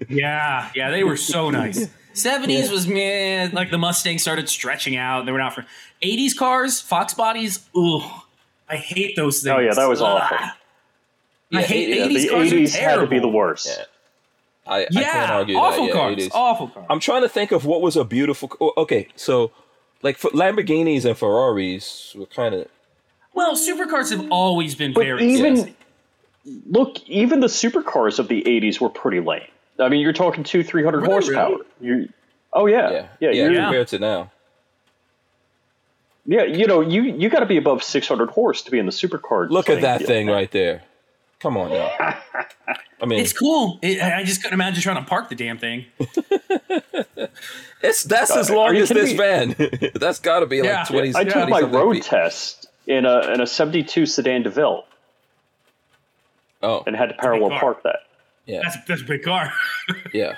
Yeah, 0.09 0.69
yeah, 0.75 0.91
they 0.91 1.03
were 1.03 1.17
so 1.17 1.49
nice. 1.49 1.87
70s 2.13 2.69
was 2.71 2.87
man, 2.87 3.49
like 3.51 3.71
the 3.71 3.79
Mustang 3.79 4.19
started 4.19 4.47
stretching 4.47 4.95
out. 4.95 5.25
They 5.25 5.31
were 5.31 5.39
not 5.39 5.55
for 5.55 5.65
80s 6.03 6.37
cars, 6.37 6.79
Fox 6.79 7.15
bodies. 7.15 7.67
Ugh, 7.75 8.03
I 8.69 8.75
hate 8.75 9.15
those 9.15 9.41
things. 9.41 9.55
Oh, 9.55 9.59
yeah, 9.59 9.73
that 9.73 9.89
was 9.89 10.01
Ugh. 10.01 10.07
awful. 10.21 10.37
I 11.51 11.61
hate 11.63 11.89
80s 11.97 12.05
80s, 12.05 12.21
The 12.21 12.29
cars. 12.29 12.51
are 12.51 12.55
80s 12.55 12.75
had 12.75 12.95
to 12.97 13.07
be 13.07 13.19
the 13.19 13.27
worst. 13.27 13.67
Yeah. 13.67 13.85
I, 14.71 14.81
I 14.83 14.85
can't 14.85 15.31
argue 15.31 15.55
awful 15.57 15.85
that. 15.87 15.93
Yeah, 15.95 15.99
cars. 15.99 16.15
80s. 16.17 16.31
Awful 16.33 16.67
cars. 16.69 16.85
I'm 16.91 16.99
trying 16.99 17.23
to 17.23 17.29
think 17.29 17.51
of 17.51 17.65
what 17.65 17.81
was 17.81 17.97
a 17.97 18.03
beautiful. 18.05 18.51
Okay, 18.77 19.07
so 19.15 19.51
like 20.03 20.17
for 20.17 20.29
Lamborghinis 20.29 21.05
and 21.05 21.17
Ferraris 21.17 22.13
were 22.15 22.27
kind 22.27 22.53
of. 22.53 22.67
Well, 23.33 23.55
supercars 23.55 24.09
have 24.11 24.29
always 24.31 24.75
been 24.75 24.93
But 24.93 25.05
very 25.05 25.25
even 25.33 25.57
sexy. 25.57 25.75
look, 26.69 27.07
even 27.09 27.39
the 27.39 27.47
supercars 27.47 28.19
of 28.19 28.27
the 28.27 28.41
'80s 28.43 28.79
were 28.79 28.89
pretty 28.89 29.19
lame. 29.19 29.41
I 29.79 29.89
mean, 29.89 30.01
you're 30.01 30.13
talking 30.13 30.43
two, 30.43 30.63
three 30.63 30.83
hundred 30.83 31.05
horsepower. 31.05 31.57
really? 31.81 32.01
You, 32.03 32.09
oh 32.53 32.65
yeah, 32.67 32.89
Yeah, 32.91 32.91
yeah, 32.91 33.07
yeah, 33.19 33.31
you're- 33.31 33.55
Yeah. 33.55 33.63
compared 33.65 33.87
to 33.89 33.99
now. 33.99 34.31
yeah. 36.25 36.43
You 36.43 36.67
know, 36.67 36.81
you 36.81 37.01
you 37.03 37.29
got 37.29 37.39
to 37.39 37.45
be 37.45 37.57
above 37.57 37.83
600 37.83 38.29
horse 38.29 38.61
to 38.63 38.71
be 38.71 38.79
in 38.79 38.85
the 38.85 38.91
supercar. 38.91 39.49
Look 39.49 39.69
at 39.69 39.81
that 39.81 39.99
field. 39.99 40.07
thing 40.07 40.27
right 40.27 40.51
there. 40.51 40.83
Come 41.39 41.57
on 41.57 41.69
now. 41.71 41.89
I 43.01 43.05
mean, 43.05 43.19
It's 43.19 43.33
cool. 43.33 43.79
It, 43.81 43.99
I 44.01 44.19
I 44.19 44.23
just 44.23 44.41
couldn't 44.41 44.53
imagine 44.53 44.81
trying 44.81 45.03
to 45.03 45.09
park 45.09 45.27
the 45.27 45.35
damn 45.35 45.57
thing. 45.57 45.85
it's 47.81 48.03
that's 48.03 48.31
as 48.35 48.49
Uh, 48.49 48.55
long 48.55 48.75
as 48.77 48.89
this 48.89 49.11
kidding 49.11 49.17
van. 49.17 49.91
that's 49.95 50.19
got 50.19 50.39
to 50.39 50.45
be 50.45 50.61
like 50.61 50.69
Yeah. 50.69 50.83
20. 50.85 51.09
I 51.15 51.23
took 51.25 51.33
20 51.33 51.51
my 51.51 51.59
something 51.61 51.79
road 51.79 51.93
feet. 51.95 52.03
test 52.03 52.62
in 52.87 53.05
a 53.05 53.31
in 53.33 53.41
a 53.41 53.47
72 53.47 54.05
sedan 54.05 54.43
DeVille 54.43 54.85
Oh, 56.61 56.83
and 56.87 56.95
had 56.95 57.09
to 57.09 57.15
parallel 57.15 57.49
park 57.59 57.83
that. 57.83 57.99
yeah, 58.45 58.61
That's 58.63 58.77
that's 58.87 59.01
a 59.01 59.05
big 59.05 59.23
car. 59.23 59.51
yeah. 60.13 60.35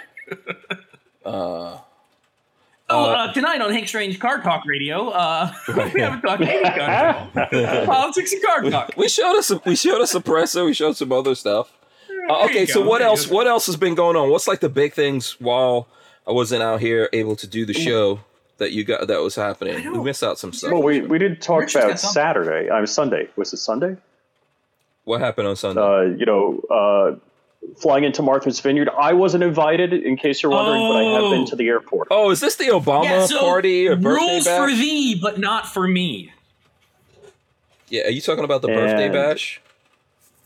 Oh, 2.87 3.09
uh, 3.09 3.33
tonight 3.33 3.61
on 3.61 3.71
Hank 3.71 3.87
Strange 3.87 4.19
Car 4.19 4.41
Talk 4.41 4.63
Radio, 4.67 5.09
uh, 5.09 5.51
we 5.93 6.01
haven't 6.01 6.21
talked 6.21 6.43
any 6.43 6.63
car 6.63 7.29
talk. 7.33 7.85
politics 7.85 8.31
and 8.33 8.43
car 8.43 8.61
talk. 8.69 8.91
We 8.95 9.09
showed 9.09 9.37
us. 9.37 9.51
We 9.65 9.75
showed 9.75 10.01
a 10.01 10.05
suppressor. 10.05 10.65
We 10.65 10.73
showed 10.73 10.95
some 10.95 11.11
other 11.11 11.33
stuff. 11.33 11.71
Uh, 12.29 12.45
okay, 12.45 12.65
so 12.67 12.83
what 12.83 12.99
there 12.99 13.07
else? 13.07 13.27
What 13.27 13.47
else 13.47 13.65
has 13.65 13.75
been 13.75 13.95
going 13.95 14.15
on? 14.15 14.29
What's 14.29 14.47
like 14.47 14.59
the 14.59 14.69
big 14.69 14.93
things 14.93 15.39
while 15.39 15.87
I 16.27 16.31
wasn't 16.31 16.61
out 16.61 16.79
here 16.79 17.09
able 17.11 17.35
to 17.37 17.47
do 17.47 17.65
the 17.65 17.73
show 17.73 18.19
that 18.57 18.71
you 18.71 18.83
got 18.83 19.07
that 19.07 19.21
was 19.21 19.35
happening? 19.35 19.75
We 19.75 19.83
don't- 19.83 20.03
missed 20.03 20.23
out 20.23 20.37
some 20.39 20.53
stuff. 20.53 20.71
Well, 20.71 20.83
we 20.83 21.01
we 21.01 21.17
didn't 21.19 21.41
talk 21.41 21.61
Richard's 21.61 21.75
about 21.85 21.99
something. 21.99 22.13
Saturday. 22.13 22.69
I 22.69 22.79
was 22.81 22.91
Sunday. 22.93 23.29
Was 23.35 23.53
it 23.53 23.57
Sunday? 23.57 23.97
what 25.03 25.21
happened 25.21 25.47
on 25.47 25.55
Sunday? 25.55 25.81
Uh, 25.81 26.01
you 26.01 26.25
know, 26.25 26.59
uh, 26.71 27.15
flying 27.79 28.03
into 28.03 28.23
Martha's 28.23 28.59
Vineyard. 28.59 28.89
I 28.89 29.13
wasn't 29.13 29.43
invited, 29.43 29.93
in 29.93 30.17
case 30.17 30.41
you're 30.41 30.51
wondering, 30.51 30.81
but 30.81 30.95
I 30.95 31.03
have 31.21 31.31
been 31.31 31.41
Oh. 31.41 31.45
to 31.47 31.55
the 31.55 31.67
airport. 31.67 32.07
oh, 32.09 32.31
is 32.31 32.39
this 32.39 32.55
the 32.55 32.65
Obama 32.69 33.03
Yeah, 33.03 33.25
so 33.27 33.39
party 33.39 33.87
or 33.87 33.95
birthday 33.95 34.07
rules 34.09 34.45
bash? 34.45 34.57
for 34.57 34.75
thee, 34.75 35.13
but 35.21 35.37
not 35.39 35.67
for 35.71 35.87
me. 35.87 36.31
yeah, 37.89 38.07
are 38.07 38.09
you 38.09 38.21
talking 38.21 38.43
about 38.43 38.61
the 38.63 38.67
birthday 38.67 39.09
bash? 39.09 39.61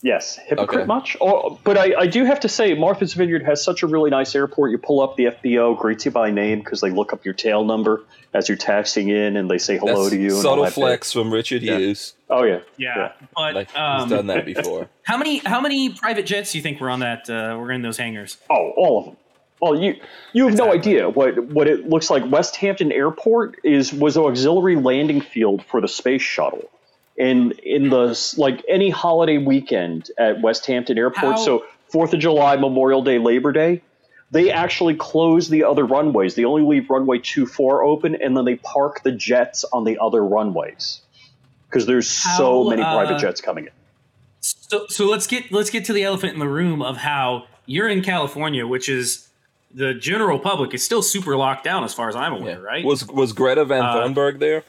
Yes, 0.01 0.37
hypocrite 0.37 0.79
Okay. 0.81 0.85
much? 0.87 1.17
Oh, 1.19 1.59
but 1.65 1.77
I, 1.77 1.93
I 1.99 2.07
do 2.07 2.23
have 2.23 2.39
to 2.41 2.49
say, 2.49 2.73
Martha's 2.73 3.13
Vineyard 3.13 3.43
has 3.43 3.61
such 3.63 3.83
a 3.83 3.87
really 3.87 4.09
nice 4.09 4.33
airport. 4.33 4.71
You 4.71 4.77
pull 4.77 5.01
up, 5.01 5.17
the 5.17 5.25
FBO 5.25 5.77
greets 5.77 6.05
you 6.05 6.11
by 6.11 6.31
name 6.31 6.59
because 6.59 6.79
they 6.79 6.89
look 6.89 7.11
up 7.11 7.25
your 7.25 7.33
tail 7.33 7.65
number 7.65 8.03
as 8.33 8.47
you're 8.47 8.57
taxing 8.57 9.09
in, 9.09 9.35
and 9.35 9.49
they 9.51 9.57
say 9.57 9.77
hello 9.77 10.03
That's 10.03 10.11
to 10.11 10.15
you. 10.21 10.27
and 10.27 10.33
all 10.35 10.41
subtle 10.41 10.63
that 10.63 10.73
flex 10.73 11.11
from 11.11 11.33
Richard 11.33 11.61
Yeah. 11.63 11.77
Hughes. 11.79 12.13
Oh 12.29 12.43
yeah, 12.43 12.59
Yeah, 12.77 13.11
but 13.35 13.55
Like 13.55 13.75
um, 13.77 14.01
he's 14.01 14.09
done 14.11 14.27
that 14.27 14.45
before. 14.45 14.87
how 15.03 15.17
many 15.17 15.39
how 15.39 15.59
many 15.59 15.89
private 15.89 16.25
jets 16.25 16.51
do 16.53 16.59
you 16.59 16.61
think 16.61 16.79
were 16.79 16.89
on 16.89 16.99
that? 17.01 17.29
Uh, 17.29 17.57
were 17.57 17.71
in 17.71 17.81
those 17.81 17.97
hangars? 17.97 18.37
Oh, 18.49 18.71
all 18.77 18.99
of 18.99 19.05
them. 19.05 19.17
Well, 19.61 19.75
you 19.81 19.95
you 20.31 20.47
have 20.47 20.55
no 20.57 20.71
idea 20.71 21.09
what 21.09 21.43
what 21.47 21.67
it 21.67 21.89
looks 21.89 22.09
like. 22.09 22.23
Westhampton 22.31 22.93
Airport 22.93 23.57
is 23.65 23.91
was 23.91 24.15
an 24.15 24.23
auxiliary 24.23 24.77
landing 24.77 25.19
field 25.19 25.65
for 25.65 25.81
the 25.81 25.87
space 25.89 26.21
shuttle, 26.21 26.69
and 27.19 27.51
in 27.59 27.89
the 27.89 28.33
like 28.37 28.63
any 28.67 28.89
holiday 28.89 29.37
weekend 29.37 30.09
at 30.17 30.41
Westhampton 30.41 30.97
Airport, 30.97 31.35
How- 31.35 31.43
so 31.45 31.65
Fourth 31.89 32.13
of 32.13 32.19
July, 32.19 32.55
Memorial 32.55 33.01
Day, 33.01 33.17
Labor 33.19 33.51
Day, 33.51 33.81
they 34.31 34.51
actually 34.51 34.95
close 34.95 35.49
the 35.49 35.63
other 35.63 35.83
runways. 35.85 36.35
They 36.35 36.45
only 36.45 36.61
leave 36.63 36.89
runway 36.89 37.17
two 37.19 37.45
four 37.45 37.83
open, 37.83 38.15
and 38.15 38.37
then 38.37 38.45
they 38.45 38.55
park 38.55 39.01
the 39.03 39.11
jets 39.11 39.65
on 39.73 39.83
the 39.83 39.97
other 39.99 40.23
runways 40.23 41.01
because 41.67 41.85
there's 41.85 42.07
so 42.07 42.63
How, 42.63 42.69
many 42.69 42.81
private 42.83 43.15
uh, 43.15 43.19
jets 43.19 43.41
coming 43.41 43.65
in. 43.65 43.71
So 44.41 44.85
so 44.87 45.05
let's 45.05 45.27
get 45.27 45.51
let's 45.51 45.69
get 45.69 45.85
to 45.85 45.93
the 45.93 46.03
elephant 46.03 46.33
in 46.33 46.39
the 46.39 46.47
room 46.47 46.81
of 46.81 46.97
how 46.97 47.45
you're 47.65 47.89
in 47.89 48.01
California, 48.03 48.65
which 48.65 48.87
is 48.87 49.27
the 49.73 49.93
general 49.93 50.39
public 50.39 50.73
is 50.73 50.83
still 50.83 51.01
super 51.01 51.35
locked 51.35 51.63
down 51.63 51.83
as 51.83 51.93
far 51.93 52.07
as 52.09 52.15
I'm 52.15 52.33
Yeah. 52.33 52.39
aware, 52.39 52.59
right? 52.61 52.85
Was 52.85 53.05
was 53.07 53.33
Greta 53.33 53.65
Van 53.65 53.81
Uh, 53.83 53.95
Thunberg 53.95 54.39
there? 54.39 54.63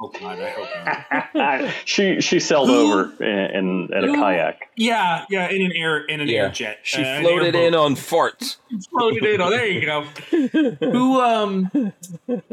Oh 0.00 0.08
God, 0.08 0.38
I 0.40 0.50
hope 0.50 1.34
not. 1.34 1.74
she 1.84 2.20
she 2.20 2.40
sailed 2.40 2.68
Who- 2.68 2.92
over 2.92 3.24
in, 3.24 3.28
in, 3.28 3.88
in 3.92 4.04
a 4.10 4.12
kayak. 4.14 4.70
Yeah, 4.76 5.24
yeah, 5.30 5.48
in 5.50 5.62
an 5.62 5.72
air 5.72 5.98
in 6.04 6.20
an 6.20 6.28
Yeah, 6.28 6.42
air 6.44 6.48
jet. 6.50 6.78
she 6.82 7.02
uh, 7.02 7.20
floated 7.20 7.54
in 7.54 7.74
on 7.74 7.94
farts. 7.94 8.56
floated 8.90 9.24
in. 9.24 9.40
Oh, 9.40 9.50
there 9.50 9.66
you 9.66 9.84
go. 9.86 10.02
who 10.80 11.20
um 11.20 11.92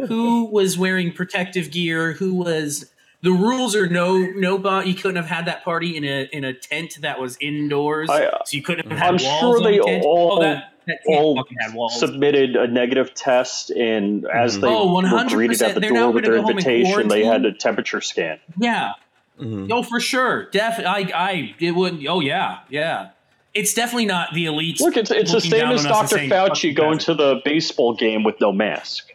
who 0.07 0.45
was 0.45 0.77
wearing 0.77 1.11
protective 1.11 1.71
gear? 1.71 2.13
Who 2.13 2.33
was 2.35 2.89
the 3.21 3.31
rules 3.31 3.73
are 3.75 3.87
no 3.87 4.17
no 4.17 4.57
bo- 4.57 4.81
you 4.81 4.93
couldn't 4.95 5.15
have 5.15 5.27
had 5.27 5.45
that 5.45 5.63
party 5.63 5.95
in 5.95 6.03
a 6.03 6.27
in 6.33 6.43
a 6.43 6.53
tent 6.53 6.97
that 7.01 7.19
was 7.19 7.37
indoors. 7.39 8.09
I- 8.09 8.29
so 8.45 8.55
you 8.57 8.61
couldn't 8.61 8.89
have 8.91 8.99
had 8.99 9.07
I'm 9.07 9.13
walls 9.25 9.39
sure 9.39 9.57
on 9.57 9.63
they 9.63 9.77
the 9.77 9.83
tent. 9.85 10.05
all- 10.05 10.33
oh, 10.33 10.41
that, 10.41 10.45
that 10.55 10.61
tent 10.63 10.72
all 11.07 11.35
fucking 11.37 11.57
had 11.59 11.73
walls. 11.73 11.99
submitted 11.99 12.55
a 12.55 12.67
negative 12.67 13.13
test, 13.13 13.69
and 13.71 14.25
as 14.25 14.59
they 14.59 14.67
Oh, 14.67 14.93
were 14.93 15.23
greeted 15.29 15.61
at 15.61 15.73
the 15.75 15.79
They're 15.79 15.89
door 15.91 16.11
with 16.11 16.23
their 16.25 16.35
go 16.35 16.41
home 16.41 16.49
and 16.57 16.59
invitation, 16.59 17.07
they 17.07 17.23
had 17.23 17.45
a 17.45 17.51
temperature 17.53 18.01
scan. 18.01 18.39
yeah. 18.57 18.93
Mhm. 19.39 19.69
Oh, 19.71 19.81
for 19.81 19.99
sure. 19.99 20.45
Definitely. 20.51 21.11
I 21.13 21.29
I 21.31 21.55
it 21.59 21.71
wouldn't. 21.71 22.05
Oh 22.07 22.19
yeah, 22.19 22.59
yeah. 22.69 23.09
It's 23.55 23.73
definitely 23.73 24.05
not 24.05 24.33
the 24.33 24.45
elites. 24.45 24.79
Look, 24.79 24.95
it's 24.97 25.09
it's 25.11 25.31
the 25.31 25.37
looking 25.37 25.51
same 25.51 25.69
as 25.71 25.85
on 25.85 25.91
us 25.91 25.99
and 26.01 26.09
Dr. 26.09 26.17
saying, 26.17 26.29
Fauci 26.29 26.69
"Fuck 26.69 26.77
going 26.77 26.97
to 26.99 27.13
the 27.15 27.41
baseball 27.43 27.93
game 27.95 28.23
with 28.23 28.39
no 28.39 28.51
mask. 28.51 29.09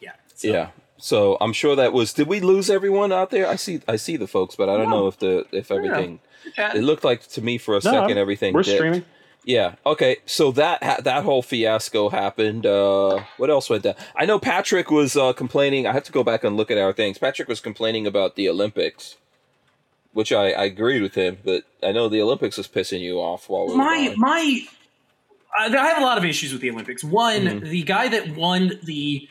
Yeah. 0.00 0.10
So- 0.34 0.48
Yeah. 0.48 0.68
So 0.98 1.38
I'm 1.40 1.52
sure 1.54 1.74
that 1.76 1.92
was. 1.94 2.12
Did 2.12 2.26
we 2.26 2.40
lose 2.40 2.68
everyone 2.68 3.10
out 3.12 3.30
there? 3.30 3.46
I 3.48 3.56
see. 3.56 3.80
I 3.88 3.96
see 3.96 4.16
the 4.18 4.26
folks, 4.26 4.54
but 4.56 4.68
I 4.68 4.76
don't 4.76 4.90
No. 4.90 5.00
know 5.00 5.06
if 5.06 5.18
the 5.18 5.46
if 5.52 5.70
everything. 5.70 6.20
Yeah. 6.58 6.76
It 6.76 6.82
looked 6.82 7.04
like 7.04 7.26
to 7.28 7.40
me 7.42 7.56
for 7.56 7.72
a 7.74 7.76
No, 7.76 7.80
second 7.80 8.00
I'm- 8.10 8.18
everything. 8.18 8.52
We're 8.52 8.62
dipped. 8.62 8.76
streaming. 8.76 9.04
Yeah. 9.44 9.76
Okay. 9.86 10.18
So 10.26 10.52
that 10.52 10.82
ha- 10.82 11.00
that 11.02 11.24
whole 11.24 11.42
fiasco 11.42 12.10
happened. 12.10 12.66
Uh, 12.66 13.24
what 13.38 13.48
else 13.50 13.70
went 13.70 13.84
down? 13.84 13.94
I 14.14 14.26
know 14.26 14.38
Patrick 14.38 14.90
was 14.90 15.16
uh, 15.16 15.32
complaining. 15.32 15.86
I 15.86 15.92
have 15.92 16.04
to 16.04 16.12
go 16.12 16.22
back 16.22 16.44
and 16.44 16.56
look 16.56 16.70
at 16.70 16.78
our 16.78 16.92
things. 16.92 17.16
Patrick 17.18 17.48
was 17.48 17.60
complaining 17.60 18.06
about 18.06 18.36
the 18.36 18.48
Olympics, 18.50 19.16
which 20.12 20.30
I, 20.30 20.50
I 20.50 20.64
agreed 20.64 21.00
with 21.02 21.14
him. 21.14 21.38
But 21.44 21.64
I 21.82 21.92
know 21.92 22.08
the 22.08 22.20
Olympics 22.20 22.58
was 22.58 22.68
pissing 22.68 23.00
you 23.00 23.18
off 23.18 23.48
while 23.48 23.66
we 23.66 23.72
were 23.72 23.78
my 23.78 24.08
gone. 24.08 24.14
my 24.20 24.60
I 25.58 25.68
have 25.68 25.98
a 25.98 26.04
lot 26.04 26.18
of 26.18 26.24
issues 26.24 26.52
with 26.52 26.60
the 26.62 26.70
Olympics. 26.70 27.02
One, 27.02 27.42
Mhm. 27.46 27.62
the 27.70 27.82
guy 27.82 28.08
that 28.08 28.36
won 28.36 28.72
the 28.84 29.26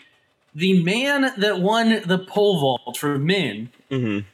the 0.56 0.82
man 0.84 1.32
that 1.38 1.60
won 1.60 2.02
the 2.06 2.18
pole 2.18 2.60
vault 2.60 2.98
for 2.98 3.20
men, 3.20 3.70
Mhm. 3.92 4.26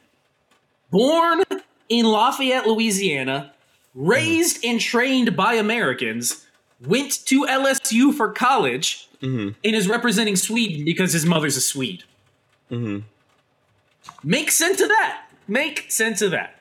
born 0.90 1.42
in 1.90 2.06
Lafayette, 2.06 2.66
Louisiana, 2.66 3.52
raised 3.96 4.64
and 4.64 4.80
trained 4.80 5.34
by 5.34 5.54
Americans, 5.54 6.46
went 6.86 7.24
to 7.26 7.46
LSU 7.46 8.12
for 8.12 8.30
college, 8.30 9.08
Mhm. 9.22 9.54
and 9.64 9.74
is 9.74 9.88
representing 9.88 10.36
Sweden 10.36 10.84
because 10.84 11.12
his 11.12 11.24
mother's 11.26 11.56
a 11.56 11.60
Swede. 11.60 12.04
Mhm. 12.70 13.02
Make 14.22 14.50
sense 14.52 14.80
of 14.80 14.88
that. 14.88 15.22
Make 15.48 15.90
sense 15.90 16.20
of 16.22 16.30
that. 16.32 16.60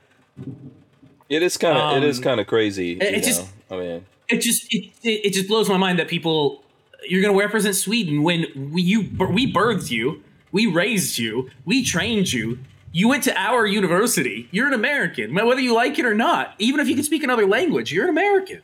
It 1.29 1.43
is 1.43 1.57
kind 1.57 1.77
of 1.77 1.97
it 2.03 2.07
is 2.07 2.17
Um, 2.19 2.23
kind 2.23 2.39
of 2.39 2.47
crazy. 2.47 2.93
it- 2.93 3.15
it 3.15 3.23
just-? 3.23 3.45
I 3.69 3.75
mean, 3.77 4.05
it 4.29 4.41
just 4.41 4.73
it, 4.73 4.91
it, 5.03 5.25
it 5.25 5.33
just 5.33 5.47
blows 5.47 5.67
my 5.69 5.77
mind 5.77 5.99
that 5.99 6.07
people 6.07 6.63
you're 7.07 7.21
going 7.21 7.33
to 7.35 7.39
represent 7.39 7.75
Sweden 7.75 8.23
when 8.23 8.71
we 8.71 8.81
you 8.81 9.01
we 9.29 9.51
birthed 9.51 9.91
you, 9.91 10.23
we 10.51 10.65
raised 10.65 11.17
you, 11.17 11.49
we 11.65 11.83
trained 11.83 12.31
you. 12.31 12.59
You 12.95 13.09
went 13.09 13.25
to 13.25 13.37
our 13.37 13.65
university. 13.65 14.47
You're 14.51 14.67
an 14.67 14.73
American, 14.73 15.33
whether 15.33 15.59
you 15.59 15.73
like 15.73 15.99
it 15.99 16.05
or 16.05 16.13
not. 16.13 16.53
Even 16.59 16.79
if 16.79 16.87
you 16.87 16.95
can 16.95 17.03
speak 17.03 17.23
another 17.25 17.45
language, 17.45 17.91
you're 17.91 18.05
an 18.05 18.09
American. 18.09 18.61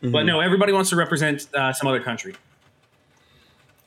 Mm-hmm. 0.00 0.12
But 0.12 0.26
no, 0.26 0.38
everybody 0.38 0.72
wants 0.72 0.90
to 0.90 0.96
represent 0.96 1.52
uh, 1.52 1.72
some 1.72 1.88
other 1.88 1.98
country. 1.98 2.36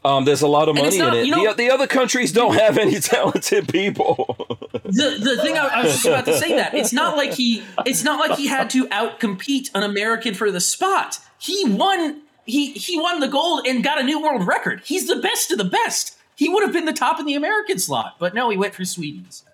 Um, 0.04 0.26
there's 0.26 0.42
a 0.42 0.48
lot 0.48 0.68
of 0.68 0.76
money 0.76 0.98
not- 0.98 1.14
in 1.14 1.20
it. 1.22 1.26
you 1.28 1.32
know- 1.32 1.54
the, 1.54 1.54
the 1.54 1.72
other 1.72 1.88
countries 1.88 2.34
don't 2.34 2.56
have 2.56 2.78
any 2.78 3.00
talented 3.00 3.70
people. 3.70 4.36
the 4.84 5.20
the 5.22 5.38
thing 5.42 5.58
I, 5.58 5.68
I 5.68 5.84
was 5.86 5.94
just 5.94 6.06
about 6.06 6.26
to 6.26 6.38
say 6.38 6.54
that 6.58 6.74
it's 6.74 6.92
not 6.92 7.16
like 7.16 7.32
he 7.32 7.64
it's 7.86 8.04
not 8.04 8.20
like 8.20 8.38
he 8.38 8.46
had 8.48 8.70
to 8.72 8.88
outcompete 8.90 9.70
an 9.74 9.84
American 9.84 10.34
for 10.34 10.52
the 10.52 10.60
spot. 10.60 11.18
He 11.40 11.64
won 11.66 12.24
he 12.46 12.74
he 12.74 13.00
won 13.00 13.22
the 13.22 13.30
gold 13.30 13.66
and 13.66 13.86
got 13.86 14.02
a 14.02 14.04
new 14.04 14.22
world 14.22 14.46
record. 14.46 14.82
He's 14.84 15.08
the 15.08 15.16
best 15.22 15.50
of 15.50 15.58
the 15.58 15.64
best. 15.64 16.18
He 16.36 16.50
would 16.50 16.64
have 16.64 16.74
been 16.74 16.84
the 16.84 16.92
top 16.92 17.22
in 17.22 17.26
the 17.26 17.36
American 17.36 17.80
slot, 17.80 18.18
but 18.20 18.34
no, 18.34 18.50
he 18.50 18.58
went 18.58 18.76
for 18.76 18.84
Sweden's. 18.84 19.46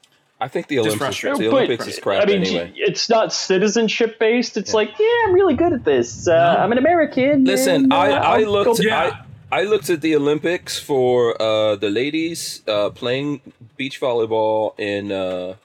I 0.44 0.48
think 0.50 0.68
the 0.68 0.80
Olympics, 0.80 1.00
frustrating. 1.00 1.42
the 1.42 1.50
But, 1.52 1.64
Olympics 1.64 1.88
is 1.88 2.00
crap 2.00 2.24
I 2.24 2.26
mean, 2.26 2.42
anyway. 2.44 2.74
it's 2.76 3.10
not 3.10 3.32
citizenship 3.32 4.20
based. 4.20 4.58
It's 4.58 4.74
like, 4.74 4.90
yeah, 5.00 5.06
I'm 5.26 5.34
really 5.34 5.56
good 5.56 5.74
at 5.74 5.84
this. 5.86 6.28
Uh, 6.28 6.58
I'm 6.60 6.72
an 6.72 6.78
American. 6.78 7.46
Listen, 7.46 7.84
and, 7.86 7.94
uh, 7.94 7.96
I, 7.96 8.10
I 8.10 8.40
I'll 8.42 8.52
looked 8.52 8.78
go- 8.82 8.84
Yeah. 8.84 9.24
I, 9.52 9.60
I 9.60 9.64
looked 9.64 9.90
at 9.90 10.02
the 10.02 10.16
Olympics 10.16 10.78
for 10.90 11.42
uh, 11.42 11.76
the 11.78 11.90
ladies 11.90 12.62
uh, 12.68 12.90
playing 12.90 13.40
beach 13.78 14.02
volleyball 14.02 14.74
in 14.80 15.12
uh, 15.12 15.56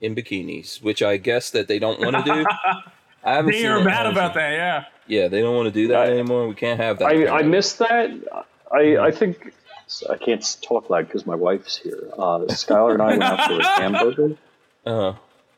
in 0.00 0.14
bikinis, 0.14 0.80
which 0.82 1.02
I 1.02 1.16
guess 1.16 1.50
that 1.50 1.66
they 1.68 1.78
don't 1.80 1.98
want 2.00 2.14
to 2.16 2.22
do. 2.22 2.44
I 3.24 3.34
haven't 3.34 3.50
They 3.52 3.62
seen 3.62 3.66
are 3.76 3.82
mad 3.82 4.06
about 4.06 4.34
that, 4.34 4.52
yeah. 4.52 4.84
Yeah, 5.08 5.26
they 5.28 5.40
don't 5.40 5.56
want 5.56 5.66
to 5.66 5.76
do 5.82 5.88
that 5.88 6.06
I- 6.08 6.10
anymore. 6.12 6.46
We 6.48 6.54
can't 6.54 6.78
have 6.80 6.98
that. 7.00 7.06
I, 7.08 7.38
I 7.40 7.42
missed 7.42 7.78
that. 7.80 8.10
I, 8.70 8.96
I 9.08 9.10
think 9.10 9.52
I 10.10 10.16
can't 10.16 10.56
talk 10.62 10.90
loud 10.90 11.06
because 11.06 11.26
my 11.26 11.34
wife's 11.34 11.76
here. 11.76 12.08
Uh, 12.12 12.40
Skylar 12.48 12.92
and 12.94 13.02
I 13.02 13.06
went 13.08 13.22
out 13.22 13.48
for 13.48 13.58
a 13.60 13.66
hamburger, 13.80 14.36
Uh, 14.86 15.14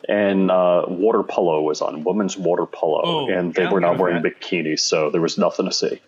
and 0.08 0.50
uh, 0.50 0.84
water 0.88 1.22
polo 1.22 1.62
was 1.62 1.82
on, 1.82 2.04
women's 2.04 2.36
water 2.36 2.66
polo, 2.66 3.02
Oh, 3.04 3.28
and 3.28 3.52
they 3.54 3.64
yeah, 3.64 3.72
were 3.72 3.80
not 3.80 3.98
wearing 3.98 4.22
that. 4.22 4.40
bikinis, 4.40 4.80
so 4.80 5.10
there 5.10 5.20
was 5.20 5.36
nothing 5.38 5.66
to 5.66 5.72
see. 5.72 6.00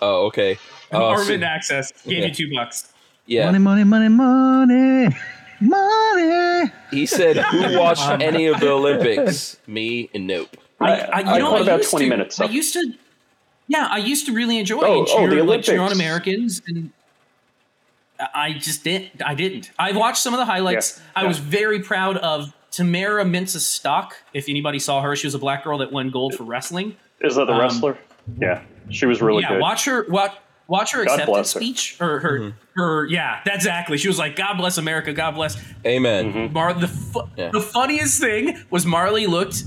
oh, 0.00 0.26
okay. 0.26 0.58
Uh, 0.92 1.04
Armament 1.04 1.42
so- 1.42 1.46
access 1.46 1.92
gave 2.02 2.18
yeah. 2.18 2.26
you 2.26 2.34
two 2.34 2.54
bucks. 2.54 2.92
yeah, 3.26 3.46
Money, 3.46 3.58
money, 3.58 3.84
money, 3.84 4.08
money, 4.08 5.16
money. 5.60 6.72
he 6.90 7.06
said, 7.06 7.36
"Who 7.52 7.78
watched 7.78 8.08
any 8.22 8.46
of 8.46 8.60
the 8.60 8.70
Olympics? 8.70 9.58
Me 9.66 10.08
and 10.14 10.26
nope." 10.26 10.56
I, 10.80 10.84
I- 10.92 10.94
I, 10.94 11.20
you 11.20 11.26
I 11.26 11.38
know, 11.38 11.48
caught 11.50 11.60
I 11.60 11.62
about 11.74 11.82
20 11.82 12.04
to, 12.04 12.08
minutes 12.10 12.40
I 12.40 12.44
used 12.44 12.72
to, 12.74 12.92
yeah, 13.66 13.88
I 13.90 13.98
used 13.98 14.26
to 14.26 14.32
really 14.32 14.58
enjoy 14.58 14.80
Oh, 14.82 14.98
and 15.00 15.08
oh, 15.10 15.16
cheer, 15.18 15.30
the 15.34 15.42
like, 15.44 15.62
cheer 15.62 15.74
on 15.76 15.86
Olympics. 15.86 15.98
Americans, 16.00 16.62
and 16.66 16.90
I 18.34 18.52
just 18.54 18.84
didn't. 18.84 19.22
I 19.24 19.34
didn't. 19.34 19.70
I 19.78 19.92
watched 19.92 20.18
some 20.22 20.34
of 20.34 20.38
the 20.38 20.46
highlights. 20.46 20.96
Yeah, 20.98 21.04
I 21.16 21.22
yeah. 21.22 21.28
was 21.28 21.38
very 21.38 21.80
proud 21.80 22.16
of 22.18 22.52
Tamyra 22.72 23.28
Mensah-Stock. 23.28 24.16
If 24.34 24.48
anybody 24.48 24.78
saw 24.78 25.00
her, 25.02 25.16
she 25.16 25.26
was 25.26 25.34
a 25.34 25.38
black 25.38 25.64
girl 25.64 25.78
that 25.78 25.92
won 25.92 26.10
gold 26.10 26.34
for 26.34 26.44
wrestling. 26.44 26.96
Is 27.20 27.36
that 27.36 27.46
the 27.46 27.52
Um, 27.54 27.60
wrestler? 27.60 27.98
Yeah, 28.40 28.62
she 28.90 29.06
was 29.06 29.22
really 29.22 29.42
yeah, 29.42 29.50
good. 29.50 29.60
watch 29.60 29.84
her. 29.86 30.06
Watch. 30.08 30.32
Watch 30.68 30.90
her 30.94 31.04
God 31.04 31.20
acceptance 31.20 31.52
her. 31.52 31.60
speech 31.60 31.96
or 32.00 32.18
her 32.18 32.40
Mm-hmm. 32.40 32.80
her 32.80 33.06
yeah 33.06 33.40
that's 33.44 33.58
exactly 33.58 33.98
she 33.98 34.08
was 34.08 34.18
like 34.18 34.34
God 34.34 34.54
bless 34.56 34.78
America 34.78 35.12
God 35.12 35.36
bless 35.36 35.56
Amen. 35.86 36.32
Mm-hmm. 36.32 36.52
Mar 36.52 36.74
the 36.74 36.88
fu- 36.88 37.22
Yeah. 37.36 37.50
the 37.52 37.60
funniest 37.60 38.20
thing 38.20 38.58
was 38.68 38.84
Marley 38.84 39.28
looked 39.28 39.62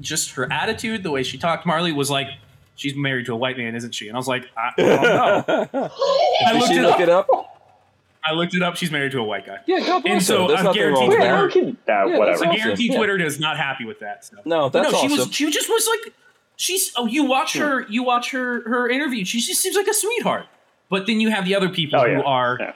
just 0.00 0.32
her 0.32 0.52
attitude, 0.52 1.04
the 1.04 1.10
way 1.12 1.22
she 1.22 1.38
talked. 1.38 1.66
Marley 1.66 1.92
was 1.92 2.10
like, 2.10 2.26
"She's 2.74 2.96
married 2.96 3.26
to 3.26 3.32
a 3.32 3.36
white 3.36 3.58
man, 3.58 3.76
isn't 3.76 3.94
she?" 3.94 4.08
And 4.08 4.16
I 4.16 4.18
was 4.18 4.26
like, 4.26 4.46
"I, 4.56 4.70
I 4.76 4.82
don't 4.82 5.72
know." 5.72 5.90
I 6.46 6.52
looked 6.54 6.66
she 6.72 6.78
it 6.78 6.82
look 6.82 6.94
up. 6.94 7.00
it 7.00 7.08
up? 7.08 7.28
I 8.24 8.32
looked 8.34 8.54
it 8.54 8.62
up. 8.62 8.76
She's 8.76 8.90
married 8.90 9.12
to 9.12 9.18
a 9.20 9.24
white 9.24 9.46
guy. 9.46 9.58
Yeah, 9.66 9.80
God 9.80 10.02
bless 10.02 10.12
And 10.12 10.22
so 10.22 10.42
her. 10.42 10.48
There's 10.48 10.58
I'm 10.60 10.64
nothing 10.66 10.82
wrong 10.82 11.08
guaranteed 11.08 11.08
with 11.08 11.18
Wait, 11.18 11.26
Twitter- 11.26 11.36
how 11.36 11.42
that. 11.46 11.52
can 11.52 11.64
nah, 11.64 12.04
Yeah, 12.06 12.12
So 12.14 12.18
whatever? 12.18 12.26
that's 12.26 12.42
awesome. 12.42 12.56
guaranteed 12.56 12.90
Yeah. 12.90 12.96
Twitter 12.98 13.16
is 13.24 13.40
not 13.40 13.56
happy 13.56 13.84
with 13.84 14.00
that. 14.00 14.24
So. 14.24 14.36
No, 14.44 14.68
that's 14.68 14.92
no, 14.92 14.98
she 14.98 15.06
awesome. 15.06 15.18
was. 15.18 15.34
She 15.34 15.50
just 15.50 15.68
was 15.68 15.88
like, 15.88 16.14
she's. 16.56 16.92
Oh, 16.96 17.06
you 17.06 17.24
watch 17.24 17.54
her. 17.56 17.86
You 17.88 18.02
watch 18.02 18.30
her. 18.32 18.62
Her 18.68 18.88
interview. 18.90 19.24
She 19.24 19.40
just 19.40 19.62
seems 19.62 19.74
like 19.76 19.86
a 19.86 19.94
sweetheart. 19.94 20.46
But 20.90 21.06
then 21.06 21.20
you 21.20 21.30
have 21.30 21.44
the 21.44 21.54
other 21.54 21.68
people 21.68 21.98
Oh, 22.00 22.04
who 22.04 22.10
yeah. 22.12 22.20
are, 22.20 22.56
Yeah. 22.60 22.72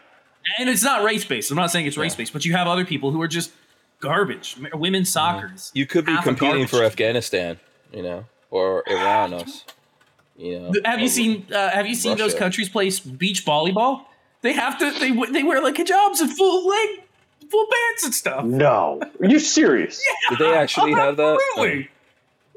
and 0.58 0.68
it's 0.70 0.82
not 0.84 1.02
race 1.04 1.24
based. 1.24 1.50
I'm 1.50 1.56
not 1.56 1.70
saying 1.70 1.86
it's 1.86 1.96
race 1.98 2.14
based, 2.14 2.32
but 2.32 2.44
you 2.44 2.52
have 2.54 2.66
other 2.68 2.84
people 2.84 3.10
who 3.10 3.20
are 3.20 3.28
just 3.28 3.50
garbage. 4.00 4.56
Women's 4.72 5.10
soccer. 5.10 5.52
is 5.54 5.70
You 5.74 5.84
could 5.86 6.06
be 6.06 6.12
half 6.12 6.24
a 6.24 6.28
competing 6.28 6.66
for 6.66 6.76
garbage. 6.76 6.92
Afghanistan, 6.92 7.58
you 7.92 8.02
know, 8.02 8.24
or 8.50 8.82
Iran. 8.86 9.34
Us, 9.34 9.64
you 10.36 10.60
know. 10.60 10.72
Have 10.84 11.00
you 11.00 11.06
or- 11.06 11.08
seen? 11.08 11.46
Uh, 11.52 11.70
have 11.70 11.86
you 11.86 11.94
seen 11.94 12.16
those 12.16 12.32
Russia. 12.32 12.38
countries 12.38 12.68
play 12.68 12.90
beach 13.18 13.44
volleyball? 13.44 14.04
They 14.44 14.52
have 14.52 14.78
to. 14.78 14.90
They 15.00 15.10
they 15.32 15.42
wear 15.42 15.62
like 15.62 15.76
hijabs 15.76 16.20
and 16.20 16.30
full 16.30 16.68
leg, 16.68 17.00
full 17.50 17.66
pants 17.66 18.04
and 18.04 18.14
stuff. 18.14 18.44
No, 18.44 19.00
are 19.20 19.26
you 19.26 19.38
serious? 19.38 20.04
yeah, 20.30 20.36
Did 20.36 20.46
they 20.46 20.54
actually 20.54 20.92
have 20.92 21.16
that? 21.16 21.40
Absolutely. 21.56 21.88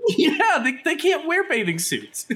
Yeah, 0.09 0.61
they, 0.61 0.81
they 0.83 0.95
can't 0.97 1.25
wear 1.25 1.47
bathing 1.47 1.79
suits. 1.79 2.27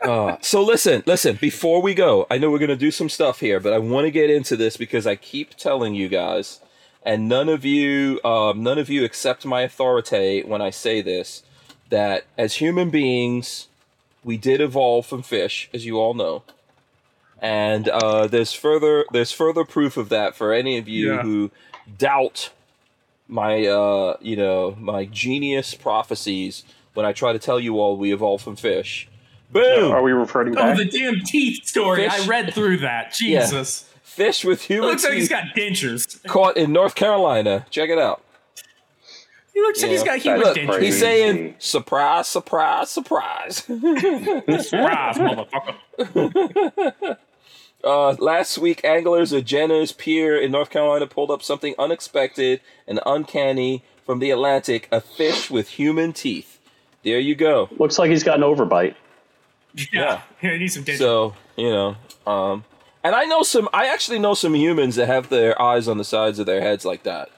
Uh, 0.00 0.36
so 0.40 0.62
listen, 0.62 1.02
listen. 1.06 1.38
Before 1.40 1.82
we 1.82 1.92
go, 1.92 2.28
I 2.30 2.38
know 2.38 2.52
we're 2.52 2.60
gonna 2.60 2.76
do 2.76 2.92
some 2.92 3.08
stuff 3.08 3.40
here, 3.40 3.58
but 3.58 3.72
I 3.72 3.78
want 3.78 4.04
to 4.04 4.12
get 4.12 4.30
into 4.30 4.56
this 4.56 4.76
because 4.76 5.08
I 5.08 5.16
keep 5.16 5.56
telling 5.56 5.96
you 5.96 6.08
guys, 6.08 6.60
and 7.02 7.28
none 7.28 7.48
of 7.48 7.64
you, 7.64 8.20
um, 8.24 8.62
none 8.62 8.78
of 8.78 8.88
you 8.88 9.04
accept 9.04 9.44
my 9.44 9.62
authority 9.62 10.44
when 10.44 10.62
I 10.62 10.70
say 10.70 11.02
this, 11.02 11.42
that 11.88 12.26
as 12.38 12.54
human 12.54 12.90
beings, 12.90 13.66
we 14.22 14.36
did 14.36 14.60
evolve 14.60 15.04
from 15.04 15.22
fish, 15.22 15.68
as 15.74 15.84
you 15.84 15.98
all 15.98 16.14
know, 16.14 16.44
and 17.40 17.88
uh, 17.88 18.26
there's 18.26 18.52
further 18.52 19.04
there's 19.12 19.32
further 19.32 19.64
proof 19.64 19.96
of 19.96 20.08
that 20.10 20.34
for 20.36 20.52
any 20.52 20.78
of 20.78 20.88
you 20.88 21.14
Yeah. 21.14 21.22
who 21.22 21.50
doubt 21.98 22.50
my 23.28 23.66
uh, 23.66 24.16
you 24.20 24.36
know 24.36 24.76
my 24.78 25.04
genius 25.06 25.74
prophecies 25.74 26.64
when 26.94 27.06
I 27.06 27.12
try 27.12 27.32
to 27.32 27.38
tell 27.38 27.58
you 27.60 27.78
all 27.80 27.96
we 27.96 28.12
evolved 28.12 28.44
from 28.44 28.56
fish. 28.56 29.08
Boom! 29.52 29.90
Are 29.92 30.02
we 30.02 30.12
referring 30.12 30.52
Oh, 30.52 30.60
back? 30.62 30.76
the 30.76 30.84
damn 30.84 31.20
teeth 31.24 31.66
story! 31.66 32.08
Fish. 32.08 32.20
I 32.20 32.26
read 32.26 32.54
through 32.54 32.78
that. 32.78 33.16
Yeah. 33.20 33.40
Jesus, 33.40 33.86
Fish 34.02 34.44
with 34.44 34.62
it 34.62 34.66
human 34.66 34.90
looks 34.90 35.04
like 35.04 35.14
he's 35.14 35.28
got 35.28 35.44
dentures. 35.56 36.22
caught 36.26 36.56
in 36.56 36.72
North 36.72 36.94
Carolina. 36.94 37.64
Check 37.70 37.90
it 37.90 37.98
out. 37.98 38.22
He 39.54 39.60
looks 39.60 39.80
like 39.82 39.90
he's 39.90 40.00
Yeah. 40.00 40.06
got 40.06 40.18
human 40.18 40.40
Look, 40.40 40.56
dentures. 40.56 40.82
he's 40.82 40.98
saying 40.98 41.54
surprise, 41.58 42.28
surprise, 42.28 42.90
surprise. 42.90 43.56
Surprise, 43.64 45.16
motherfucker. 45.18 45.76
uh, 47.84 48.12
last 48.18 48.58
week, 48.58 48.84
anglers 48.84 49.32
at 49.32 49.44
Jennette's 49.44 49.92
Pier 49.92 50.36
in 50.36 50.50
North 50.52 50.70
Carolina 50.70 51.06
pulled 51.06 51.30
up 51.30 51.42
something 51.42 51.74
unexpected 51.78 52.60
and 52.86 53.00
uncanny 53.06 53.82
from 54.04 54.18
the 54.18 54.30
Atlantic: 54.30 54.88
a 54.92 55.00
fish 55.00 55.50
with 55.50 55.68
human 55.70 56.12
teeth. 56.12 56.58
There 57.04 57.18
you 57.18 57.34
go. 57.34 57.68
Looks 57.78 57.98
like 57.98 58.10
he's 58.10 58.24
got 58.24 58.36
an 58.36 58.42
overbite. 58.44 58.94
Yeah, 59.74 59.84
yeah, 59.92 60.20
he 60.52 60.58
needs 60.58 60.74
some 60.74 60.84
dentures. 60.84 60.98
So 60.98 61.34
you 61.56 61.70
know, 61.70 61.96
um, 62.26 62.64
and 63.02 63.14
I 63.14 63.24
know 63.24 63.42
some. 63.42 63.68
I 63.72 63.86
actually 63.86 64.18
know 64.18 64.34
some 64.34 64.54
humans 64.54 64.96
that 64.96 65.06
have 65.06 65.28
their 65.28 65.60
eyes 65.60 65.88
on 65.88 65.96
the 65.98 66.04
sides 66.04 66.38
of 66.38 66.46
their 66.46 66.60
heads 66.60 66.84
like 66.84 67.04
that. 67.04 67.30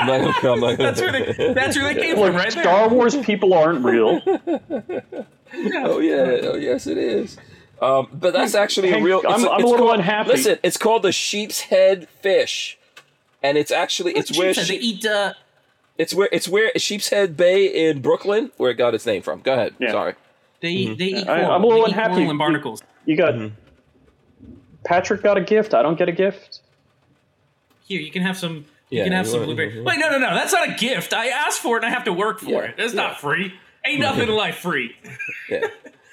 I'm 0.00 0.06
not 0.06 0.42
gonna, 0.42 0.52
I'm 0.54 0.60
not 0.60 0.76
gonna- 0.76 0.92
that's 0.92 1.00
where 1.00 1.12
they. 1.12 1.54
That's 1.54 1.76
where 1.76 1.92
they 1.94 2.00
came 2.00 2.16
from, 2.16 2.34
right 2.34 2.52
Star 2.52 2.88
there. 2.88 2.96
Wars 2.96 3.16
people 3.16 3.54
aren't 3.54 3.84
real. 3.84 4.20
Oh 5.56 6.00
yeah, 6.00 6.40
oh 6.50 6.56
yes, 6.56 6.88
it 6.88 6.98
is. 6.98 7.36
Um, 7.82 8.08
but 8.12 8.32
that's 8.32 8.54
actually 8.54 8.88
a 8.88 8.92
Hank, 8.92 9.04
real. 9.04 9.22
I'm- 9.26 9.40
it's 9.40 9.48
I'm 9.50 9.62
a 9.64 9.66
little 9.66 9.86
called- 9.86 9.98
unhappy. 9.98 10.30
Listen, 10.30 10.58
it's 10.62 10.76
called 10.76 11.02
the 11.02 11.12
sheep's 11.12 11.62
head 11.62 12.08
fish, 12.22 12.78
and 13.42 13.58
it's 13.58 13.70
actually 13.70 14.12
it's 14.12 14.36
where 14.36 14.54
They 14.54 14.74
eat. 14.76 15.04
Uh, 15.04 15.34
it's 15.98 16.14
where 16.14 16.28
it's 16.32 16.48
where 16.48 16.70
Sheepshead 16.76 17.36
Bay 17.36 17.66
in 17.66 18.00
Brooklyn, 18.00 18.50
where 18.56 18.70
it 18.70 18.74
got 18.74 18.94
its 18.94 19.06
name 19.06 19.22
from. 19.22 19.40
Go 19.40 19.52
ahead. 19.52 19.74
Yeah. 19.78 19.90
Sorry. 19.92 20.14
they 20.60 20.68
eat. 20.70 20.98
They 20.98 21.04
eat. 21.06 21.28
I- 21.28 21.40
coral. 21.40 21.50
I'm 21.52 21.62
a 21.64 21.66
little 21.66 21.82
they 21.84 21.90
unhappy. 21.92 22.22
and 22.24 22.38
barnacles. 22.38 22.82
You 23.06 23.16
got 23.16 23.34
Mm-hmm. 23.34 23.54
Patrick 24.84 25.22
got 25.22 25.36
a 25.38 25.40
gift. 25.40 25.74
I 25.74 25.82
don't 25.82 25.98
get 25.98 26.08
a 26.08 26.12
gift. 26.12 26.60
Here, 27.86 28.00
you 28.00 28.10
can 28.10 28.22
have 28.22 28.36
some. 28.36 28.66
You 28.90 28.98
Yeah, 28.98 29.04
can 29.04 29.12
have 29.12 29.26
you 29.26 29.30
some 29.32 29.40
want- 29.40 29.56
blueberry. 29.56 29.82
Wait, 29.82 29.98
no, 29.98 30.10
no, 30.10 30.18
no. 30.18 30.34
That's 30.34 30.52
not 30.52 30.68
a 30.68 30.72
gift. 30.74 31.12
I 31.12 31.28
asked 31.28 31.60
for 31.60 31.76
it 31.76 31.84
and 31.84 31.86
I 31.86 31.94
have 31.94 32.04
to 32.04 32.12
work 32.12 32.38
for 32.40 32.50
Yeah, 32.50 32.58
it. 32.70 32.74
It's 32.78 32.94
yeah. 32.94 33.00
not 33.02 33.20
free. 33.20 33.52
Ain't 33.86 34.00
nothing 34.00 34.28
in 34.28 34.34
life 34.34 34.56
free. 34.56 34.94
Yeah. 35.50 35.66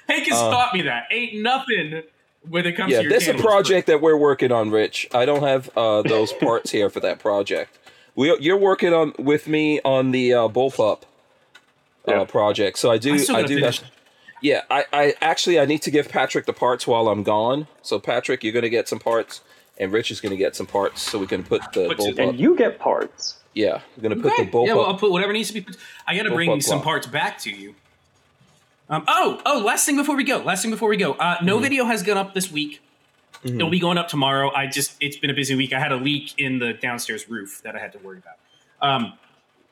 Hank 0.08 0.28
has 0.28 0.38
taught 0.38 0.74
me 0.74 0.82
that. 0.82 1.06
Ain't 1.10 1.42
nothing 1.42 2.02
when 2.48 2.66
it 2.66 2.72
comes 2.72 2.90
Yeah, 2.92 2.98
to 2.98 3.02
your 3.04 3.10
there's 3.10 3.28
a 3.28 3.34
project 3.34 3.86
that 3.86 4.00
we're 4.00 4.16
working 4.16 4.50
on, 4.52 4.70
Rich. 4.70 5.08
I 5.14 5.24
don't 5.24 5.42
have 5.42 5.70
uh, 5.76 6.02
those 6.02 6.32
parts 6.32 6.70
here 6.70 6.90
for 6.90 7.00
that 7.00 7.18
project. 7.18 7.78
We, 8.14 8.36
you're 8.40 8.56
working 8.56 8.92
on 8.92 9.14
with 9.18 9.48
me 9.48 9.80
on 9.84 10.10
the 10.10 10.34
uh, 10.34 10.48
bullpup 10.48 11.02
uh, 12.06 12.12
Yeah. 12.12 12.24
project, 12.24 12.78
so 12.78 12.90
I 12.90 12.98
do. 12.98 13.14
I 13.14 13.34
I 13.38 13.42
do 13.44 13.54
finish 13.60 13.80
have. 13.80 13.90
Yeah, 14.42 14.62
I, 14.68 14.84
I 14.92 15.14
actually 15.22 15.60
I 15.60 15.64
need 15.66 15.82
to 15.82 15.90
give 15.92 16.08
Patrick 16.08 16.46
the 16.46 16.52
parts 16.52 16.84
while 16.86 17.08
I'm 17.08 17.22
gone. 17.22 17.68
So 17.82 17.98
Patrick, 18.00 18.42
you're 18.42 18.52
gonna 18.52 18.68
get 18.68 18.88
some 18.88 18.98
parts, 18.98 19.40
and 19.78 19.92
Rich 19.92 20.10
is 20.10 20.20
gonna 20.20 20.36
get 20.36 20.56
some 20.56 20.66
parts, 20.66 21.00
so 21.00 21.18
we 21.18 21.26
can 21.28 21.44
put 21.44 21.62
the 21.72 21.86
Put 21.86 22.00
it- 22.00 22.16
bullpup. 22.16 22.28
And 22.30 22.40
you 22.40 22.56
get 22.56 22.78
parts. 22.80 23.36
yeah, 23.54 23.80
I'm 23.96 24.02
gonna 24.02 24.16
put 24.16 24.36
the 24.36 24.46
bullpup. 24.46 24.66
Yeah, 24.66 24.74
well, 24.74 24.86
I'll 24.86 24.98
put 24.98 25.12
whatever 25.12 25.32
needs 25.32 25.48
to 25.48 25.54
be 25.54 25.60
put. 25.60 25.76
I 26.08 26.16
got 26.16 26.24
to 26.24 26.30
bring 26.30 26.60
some 26.60 26.78
block. 26.78 26.84
parts 26.84 27.06
back 27.06 27.38
to 27.42 27.50
you. 27.50 27.76
Um, 28.92 29.04
oh, 29.08 29.40
oh, 29.46 29.58
last 29.60 29.86
thing 29.86 29.96
before 29.96 30.16
we 30.16 30.22
go. 30.24 30.38
Last 30.38 30.62
thing 30.62 30.70
before 30.70 30.88
we 30.90 30.96
go. 30.98 31.14
Uh, 31.14 31.36
Mm-hmm. 31.36 31.46
no 31.46 31.58
video 31.58 31.84
has 31.86 32.02
gone 32.02 32.18
up 32.18 32.34
this 32.34 32.52
week. 32.52 32.80
It'll 33.42 33.70
be 33.70 33.80
going 33.80 33.98
up 33.98 34.06
tomorrow. 34.06 34.52
I 34.54 34.66
just, 34.68 34.94
it's 35.00 35.16
been 35.16 35.30
a 35.30 35.34
busy 35.34 35.56
week. 35.56 35.72
I 35.72 35.80
had 35.80 35.90
a 35.90 35.96
leak 35.96 36.34
in 36.38 36.58
the 36.60 36.74
downstairs 36.74 37.28
roof 37.28 37.60
that 37.64 37.74
I 37.74 37.80
had 37.80 37.92
to 37.94 37.98
worry 37.98 38.18
about. 38.18 38.36
Um, 38.86 39.14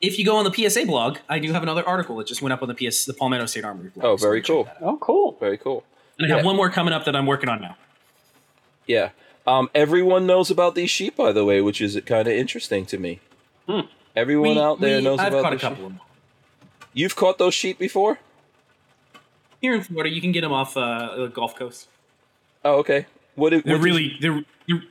if 0.01 0.17
you 0.19 0.25
go 0.25 0.35
on 0.37 0.43
the 0.43 0.51
PSA 0.69 0.85
blog, 0.87 1.19
I 1.29 1.39
do 1.39 1.53
have 1.53 1.63
another 1.63 1.87
article 1.87 2.17
that 2.17 2.27
just 2.27 2.41
went 2.41 2.51
up 2.51 2.61
on 2.63 2.67
the 2.67 2.73
PS, 2.73 3.05
the 3.05 3.13
Palmetto 3.13 3.45
State 3.45 3.63
Armory 3.63 3.89
blog. 3.95 4.05
Oh, 4.05 4.15
very 4.17 4.41
check 4.41 4.47
cool. 4.47 4.67
Oh, 4.81 4.97
cool. 4.97 5.37
Very 5.39 5.57
cool. 5.57 5.83
And 6.17 6.25
I 6.25 6.35
have 6.35 6.39
Yeah. 6.43 6.47
one 6.47 6.55
more 6.57 6.69
coming 6.69 6.93
up 6.93 7.05
that 7.05 7.15
I'm 7.15 7.27
working 7.27 7.47
on 7.47 7.61
now. 7.61 7.77
Yeah. 8.87 9.09
Um, 9.47 9.69
everyone 9.73 10.25
knows 10.27 10.49
about 10.51 10.75
these 10.75 10.89
sheep, 10.89 11.15
by 11.15 11.31
the 11.31 11.45
way, 11.45 11.61
which 11.61 11.79
is 11.79 11.97
kind 12.05 12.27
of 12.27 12.33
interesting 12.33 12.85
to 12.87 12.97
me. 12.97 13.19
Everyone 14.15 14.55
We- 14.55 14.59
out 14.61 14.81
there 14.81 14.97
we- 14.97 15.03
knows 15.03 15.19
I've 15.19 15.31
about 15.31 15.43
caught 15.43 15.53
a 15.53 15.55
the 15.55 15.59
sheep. 15.61 15.69
couple 15.69 15.85
of 15.85 15.91
them. 15.93 16.01
You've 16.93 17.15
caught 17.15 17.37
those 17.37 17.53
sheep 17.53 17.77
before? 17.79 18.19
Here 19.61 19.73
in 19.75 19.81
Florida, 19.81 20.09
you 20.09 20.19
can 20.21 20.31
get 20.31 20.41
them 20.41 20.51
off 20.51 20.75
uh, 20.75 21.15
the 21.15 21.27
Gulf 21.27 21.55
Coast. 21.55 21.87
Oh, 22.65 22.79
okay. 22.79 23.05
What 23.35 23.51
did, 23.51 23.63
They're 23.63 23.73
what 23.75 23.83
did 23.83 23.85
really 23.85 24.17
they're, 24.19 24.43
they're 24.67 24.83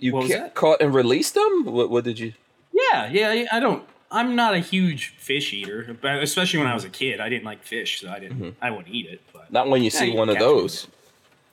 you 0.00 0.12
what 0.12 0.24
was 0.24 0.32
caught 0.54 0.80
and 0.80 0.92
released 0.94 1.34
them? 1.34 1.64
What, 1.66 1.90
what 1.90 2.04
did 2.04 2.18
you? 2.18 2.32
yeah 2.72 3.08
yeah. 3.10 3.44
I 3.52 3.60
don't. 3.60 3.84
I'm 4.10 4.36
not 4.36 4.54
a 4.54 4.58
huge 4.58 5.08
fish 5.18 5.52
eater, 5.52 5.96
but 6.00 6.22
especially 6.22 6.58
when 6.60 6.68
I 6.68 6.74
was 6.74 6.84
a 6.84 6.88
kid. 6.88 7.20
I 7.20 7.28
didn't 7.28 7.44
like 7.44 7.62
fish, 7.62 8.00
so 8.00 8.08
I 8.10 8.18
didn't. 8.20 8.36
Mm-hmm. 8.38 8.64
I 8.64 8.70
wouldn't 8.70 8.94
eat 8.94 9.06
it. 9.06 9.20
But 9.32 9.52
Not 9.52 9.68
when 9.68 9.82
you 9.82 9.90
Yeah, 9.92 9.98
see 9.98 10.10
you 10.12 10.16
one 10.18 10.28
of 10.28 10.36
catch 10.36 10.44
one. 10.44 10.56
those. 10.56 10.86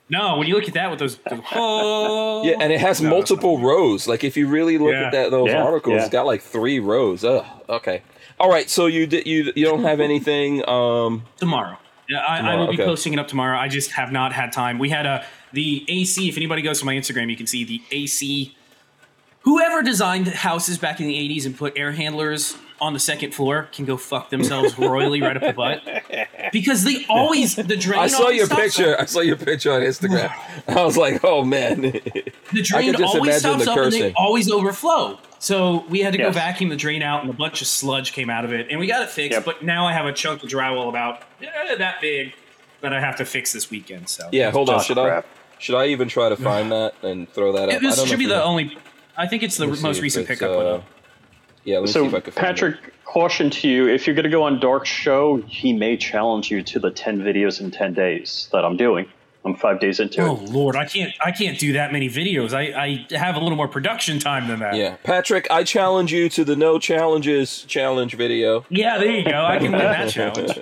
no, 0.08 0.36
when 0.38 0.46
you 0.46 0.54
look 0.54 0.68
at 0.68 0.74
that 0.74 0.90
with 0.90 0.98
those, 1.00 1.16
those 1.18 1.40
oh, 1.54 2.44
Yeah, 2.44 2.56
and 2.60 2.72
it 2.72 2.80
has 2.80 3.00
No, 3.00 3.10
multiple 3.10 3.58
rows. 3.58 4.06
Like 4.06 4.22
if 4.22 4.36
you 4.36 4.46
really 4.48 4.78
look 4.78 4.92
Yeah. 4.92 5.06
at 5.06 5.12
that 5.12 5.30
those 5.30 5.48
Yeah, 5.48 5.62
articles, 5.62 5.94
yeah. 5.94 6.00
it's 6.02 6.10
got 6.10 6.26
like 6.26 6.42
three 6.42 6.78
rows. 6.78 7.24
Ugh. 7.24 7.44
Okay. 7.68 8.02
All 8.42 8.50
right. 8.50 8.68
So 8.68 8.86
you 8.86 9.06
did 9.06 9.24
you 9.24 9.52
you 9.54 9.64
don't 9.64 9.84
have 9.84 10.00
anything? 10.00 10.68
Um. 10.68 11.22
tomorrow. 11.36 11.78
Yeah, 12.08 12.18
I, 12.18 12.40
I 12.40 12.56
will 12.56 12.66
be 12.66 12.74
okay. 12.74 12.84
posting 12.84 13.12
it 13.12 13.20
up 13.20 13.28
tomorrow. 13.28 13.56
I 13.56 13.68
just 13.68 13.92
have 13.92 14.10
not 14.10 14.32
had 14.32 14.52
time. 14.52 14.80
We 14.80 14.88
had 14.90 15.06
a 15.06 15.24
the 15.52 15.84
AC. 15.88 16.28
If 16.28 16.36
anybody 16.36 16.60
goes 16.60 16.80
to 16.80 16.84
my 16.84 16.94
Instagram, 16.94 17.30
you 17.30 17.36
can 17.36 17.46
see 17.46 17.62
the 17.62 17.80
AC. 17.92 18.56
Whoever 19.42 19.80
designed 19.82 20.26
houses 20.26 20.76
back 20.76 21.00
in 21.00 21.06
the 21.06 21.14
'80s 21.14 21.46
and 21.46 21.56
put 21.56 21.78
air 21.78 21.92
handlers 21.92 22.56
on 22.80 22.94
the 22.94 22.98
second 22.98 23.32
floor 23.32 23.68
can 23.70 23.84
go 23.84 23.96
fuck 23.96 24.30
themselves 24.30 24.76
royally 24.76 25.22
right 25.22 25.36
up 25.36 25.42
the 25.44 25.52
butt 25.52 26.50
because 26.52 26.82
they 26.82 27.06
always 27.08 27.54
the 27.54 27.76
drain. 27.76 28.00
I 28.00 28.08
saw 28.08 28.28
your 28.30 28.48
picture. 28.48 28.94
up. 28.94 29.02
I 29.02 29.04
saw 29.04 29.20
your 29.20 29.36
picture 29.36 29.70
on 29.70 29.82
Instagram. 29.82 30.32
I 30.66 30.84
was 30.84 30.96
like, 30.96 31.22
oh 31.22 31.44
man. 31.44 31.80
The 31.80 32.62
drain 32.62 32.96
always 33.04 33.36
stops 33.36 33.68
up 33.68 33.78
and 33.78 33.92
they 33.92 34.12
always 34.14 34.50
overflow. 34.50 35.20
So 35.42 35.84
we 35.88 35.98
had 35.98 36.12
to 36.12 36.18
go 36.18 36.30
vacuum 36.30 36.70
the 36.70 36.76
drain 36.76 37.02
out, 37.02 37.22
and 37.22 37.28
a 37.28 37.32
bunch 37.32 37.62
of 37.62 37.66
sludge 37.66 38.12
came 38.12 38.30
out 38.30 38.44
of 38.44 38.52
it, 38.52 38.68
and 38.70 38.78
we 38.78 38.86
got 38.86 39.02
it 39.02 39.10
fixed. 39.10 39.32
Yep. 39.38 39.44
But 39.44 39.64
now 39.64 39.84
I 39.88 39.92
have 39.92 40.06
a 40.06 40.12
chunk 40.12 40.44
of 40.44 40.48
drywall 40.48 40.88
about 40.88 41.22
eh, 41.42 41.74
that 41.74 42.00
big 42.00 42.32
that 42.80 42.92
I 42.92 43.00
have 43.00 43.16
to 43.16 43.24
fix 43.24 43.52
this 43.52 43.68
weekend. 43.68 44.08
So 44.08 44.28
yeah. 44.30 44.52
Hold 44.52 44.70
on. 44.70 44.80
Should 44.84 44.98
crap. 44.98 45.24
I 45.24 45.28
should 45.58 45.74
I 45.74 45.86
even 45.88 46.06
try 46.06 46.28
to 46.28 46.36
find 46.50 46.70
that 46.70 46.94
and 47.02 47.28
throw 47.28 47.50
that 47.54 47.64
up? 47.64 47.70
It- 47.70 47.76
I 47.78 47.78
this 47.80 47.96
don't 47.96 48.06
should 48.06 48.12
if 48.14 48.18
be 48.20 48.26
the 48.26 48.36
know. 48.36 48.44
only. 48.44 48.78
I 49.16 49.26
think 49.26 49.42
it's 49.42 49.56
the 49.56 49.64
Let 49.64 49.70
me 49.72 49.76
see 49.78 49.82
most 49.82 50.00
recent 50.00 50.28
pickup. 50.28 50.50
uh, 50.52 50.54
one. 50.78 50.82
Yeah. 51.64 51.78
Let 51.78 51.82
me 51.82 51.86
see 51.88 51.92
So, 51.94 52.06
if 52.06 52.14
I 52.14 52.20
can 52.20 52.32
find 52.32 52.36
it. 52.46 52.48
Patrick, 52.48 52.76
caution 53.04 53.50
to 53.50 53.68
you: 53.68 53.88
if 53.88 54.06
you're 54.06 54.14
going 54.14 54.22
to 54.22 54.30
go 54.30 54.44
on 54.44 54.60
Dark's 54.60 54.88
show, 54.90 55.38
he 55.48 55.72
may 55.72 55.96
challenge 55.96 56.52
you 56.52 56.62
to 56.62 56.78
the 56.78 56.92
ten 56.92 57.20
videos 57.20 57.60
in 57.60 57.72
ten 57.72 57.94
days 57.94 58.48
that 58.52 58.64
I'm 58.64 58.76
doing. 58.76 59.08
I'm 59.44 59.56
five 59.56 59.80
days 59.80 59.98
into 59.98 60.20
Oh 60.22 60.36
it. 60.36 60.40
Oh 60.48 60.52
Lord, 60.52 60.76
I 60.76 60.84
can't. 60.84 61.12
I 61.24 61.32
can't 61.32 61.58
do 61.58 61.72
that 61.72 61.92
many 61.92 62.08
videos. 62.08 62.52
I, 62.54 63.06
I 63.10 63.16
have 63.18 63.34
a 63.34 63.40
little 63.40 63.56
more 63.56 63.66
production 63.68 64.18
time 64.20 64.46
than 64.46 64.60
that. 64.60 64.74
Yeah, 64.76 64.96
Patrick, 65.02 65.48
I 65.50 65.64
challenge 65.64 66.12
you 66.12 66.28
to 66.28 66.44
the 66.44 66.54
no 66.54 66.78
challenges 66.78 67.62
challenge 67.62 68.14
video. 68.14 68.64
Yeah, 68.68 68.98
there 68.98 69.10
you 69.10 69.24
go. 69.24 69.44
I 69.44 69.58
can 69.58 69.72
win 69.72 69.80
that 69.80 70.10
challenge. 70.10 70.60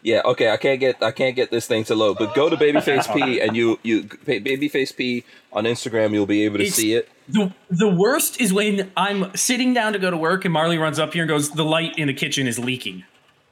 Yeah, 0.00 0.22
okay, 0.24 0.48
I 0.50 0.56
can't 0.56 0.80
get 0.80 1.02
I 1.02 1.10
can't 1.10 1.36
get 1.36 1.50
this 1.50 1.66
thing 1.66 1.84
to 1.84 1.94
load, 1.94 2.16
but 2.18 2.34
go 2.34 2.48
to 2.48 2.56
Babyface 2.56 3.12
P 3.14 3.40
and 3.42 3.54
you 3.56 3.78
you 3.82 4.04
pa- 4.04 4.40
Babyface 4.40 4.96
P 4.96 5.24
on 5.52 5.64
Instagram, 5.64 6.12
you'll 6.12 6.24
be 6.24 6.44
able 6.44 6.58
to 6.58 6.62
It's- 6.64 6.76
see 6.76 6.94
it. 6.94 7.10
The 7.28 7.52
the 7.68 7.88
worst 7.94 8.40
is 8.40 8.54
when 8.54 8.90
I'm 8.96 9.36
sitting 9.36 9.74
down 9.74 9.92
to 9.92 9.98
go 9.98 10.10
to 10.10 10.16
work 10.16 10.46
and 10.46 10.54
Marley 10.54 10.78
runs 10.78 10.98
up 10.98 11.12
here 11.12 11.24
and 11.24 11.28
goes, 11.28 11.50
"The 11.50 11.64
light 11.64 11.98
in 11.98 12.06
the 12.06 12.14
kitchen 12.14 12.46
is 12.46 12.58
leaking," 12.58 13.04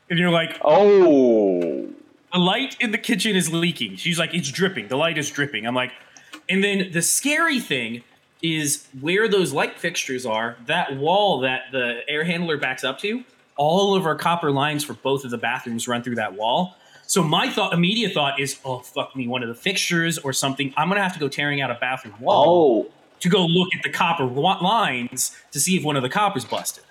and 0.08 0.18
you're 0.18 0.30
like, 0.30 0.58
Oh, 0.64 1.88
the 2.36 2.42
light 2.42 2.76
in 2.80 2.90
the 2.90 2.98
kitchen 2.98 3.34
is 3.34 3.50
leaking. 3.50 3.96
She's 3.96 4.18
like, 4.18 4.34
it's 4.34 4.50
dripping. 4.50 4.88
The 4.88 4.96
light 4.96 5.16
is 5.16 5.30
dripping. 5.30 5.66
I'm 5.66 5.74
like, 5.74 5.92
and 6.50 6.62
then 6.62 6.90
the 6.92 7.00
scary 7.00 7.60
thing 7.60 8.02
is 8.42 8.86
where 9.00 9.26
those 9.26 9.54
light 9.54 9.78
fixtures 9.78 10.26
are, 10.26 10.58
that 10.66 10.98
wall 10.98 11.40
that 11.40 11.72
the 11.72 12.00
air 12.06 12.24
handler 12.24 12.58
backs 12.58 12.84
up 12.84 12.98
to, 12.98 13.24
all 13.56 13.96
of 13.96 14.04
our 14.04 14.16
copper 14.16 14.50
lines 14.50 14.84
for 14.84 14.92
both 14.92 15.24
of 15.24 15.30
the 15.30 15.38
bathrooms 15.38 15.88
run 15.88 16.02
through 16.02 16.16
that 16.16 16.34
wall. 16.34 16.76
So 17.06 17.22
my 17.22 17.48
thought, 17.48 17.72
immediate 17.72 18.12
thought 18.12 18.38
is, 18.38 18.60
oh 18.66 18.80
fuck 18.80 19.16
me, 19.16 19.26
one 19.26 19.42
of 19.42 19.48
the 19.48 19.54
fixtures 19.54 20.18
or 20.18 20.34
something. 20.34 20.74
I'm 20.76 20.90
gonna 20.90 21.02
have 21.02 21.14
to 21.14 21.18
go 21.18 21.28
tearing 21.28 21.62
out 21.62 21.70
a 21.70 21.78
bathroom 21.80 22.20
wall 22.20 22.86
oh, 22.86 22.92
to 23.20 23.30
go 23.30 23.46
look 23.46 23.68
at 23.74 23.82
the 23.82 23.88
copper 23.88 24.26
lines 24.26 25.34
to 25.52 25.58
see 25.58 25.74
if 25.78 25.84
one 25.84 25.96
of 25.96 26.02
the 26.02 26.10
coppers 26.10 26.44
busted. 26.44 26.84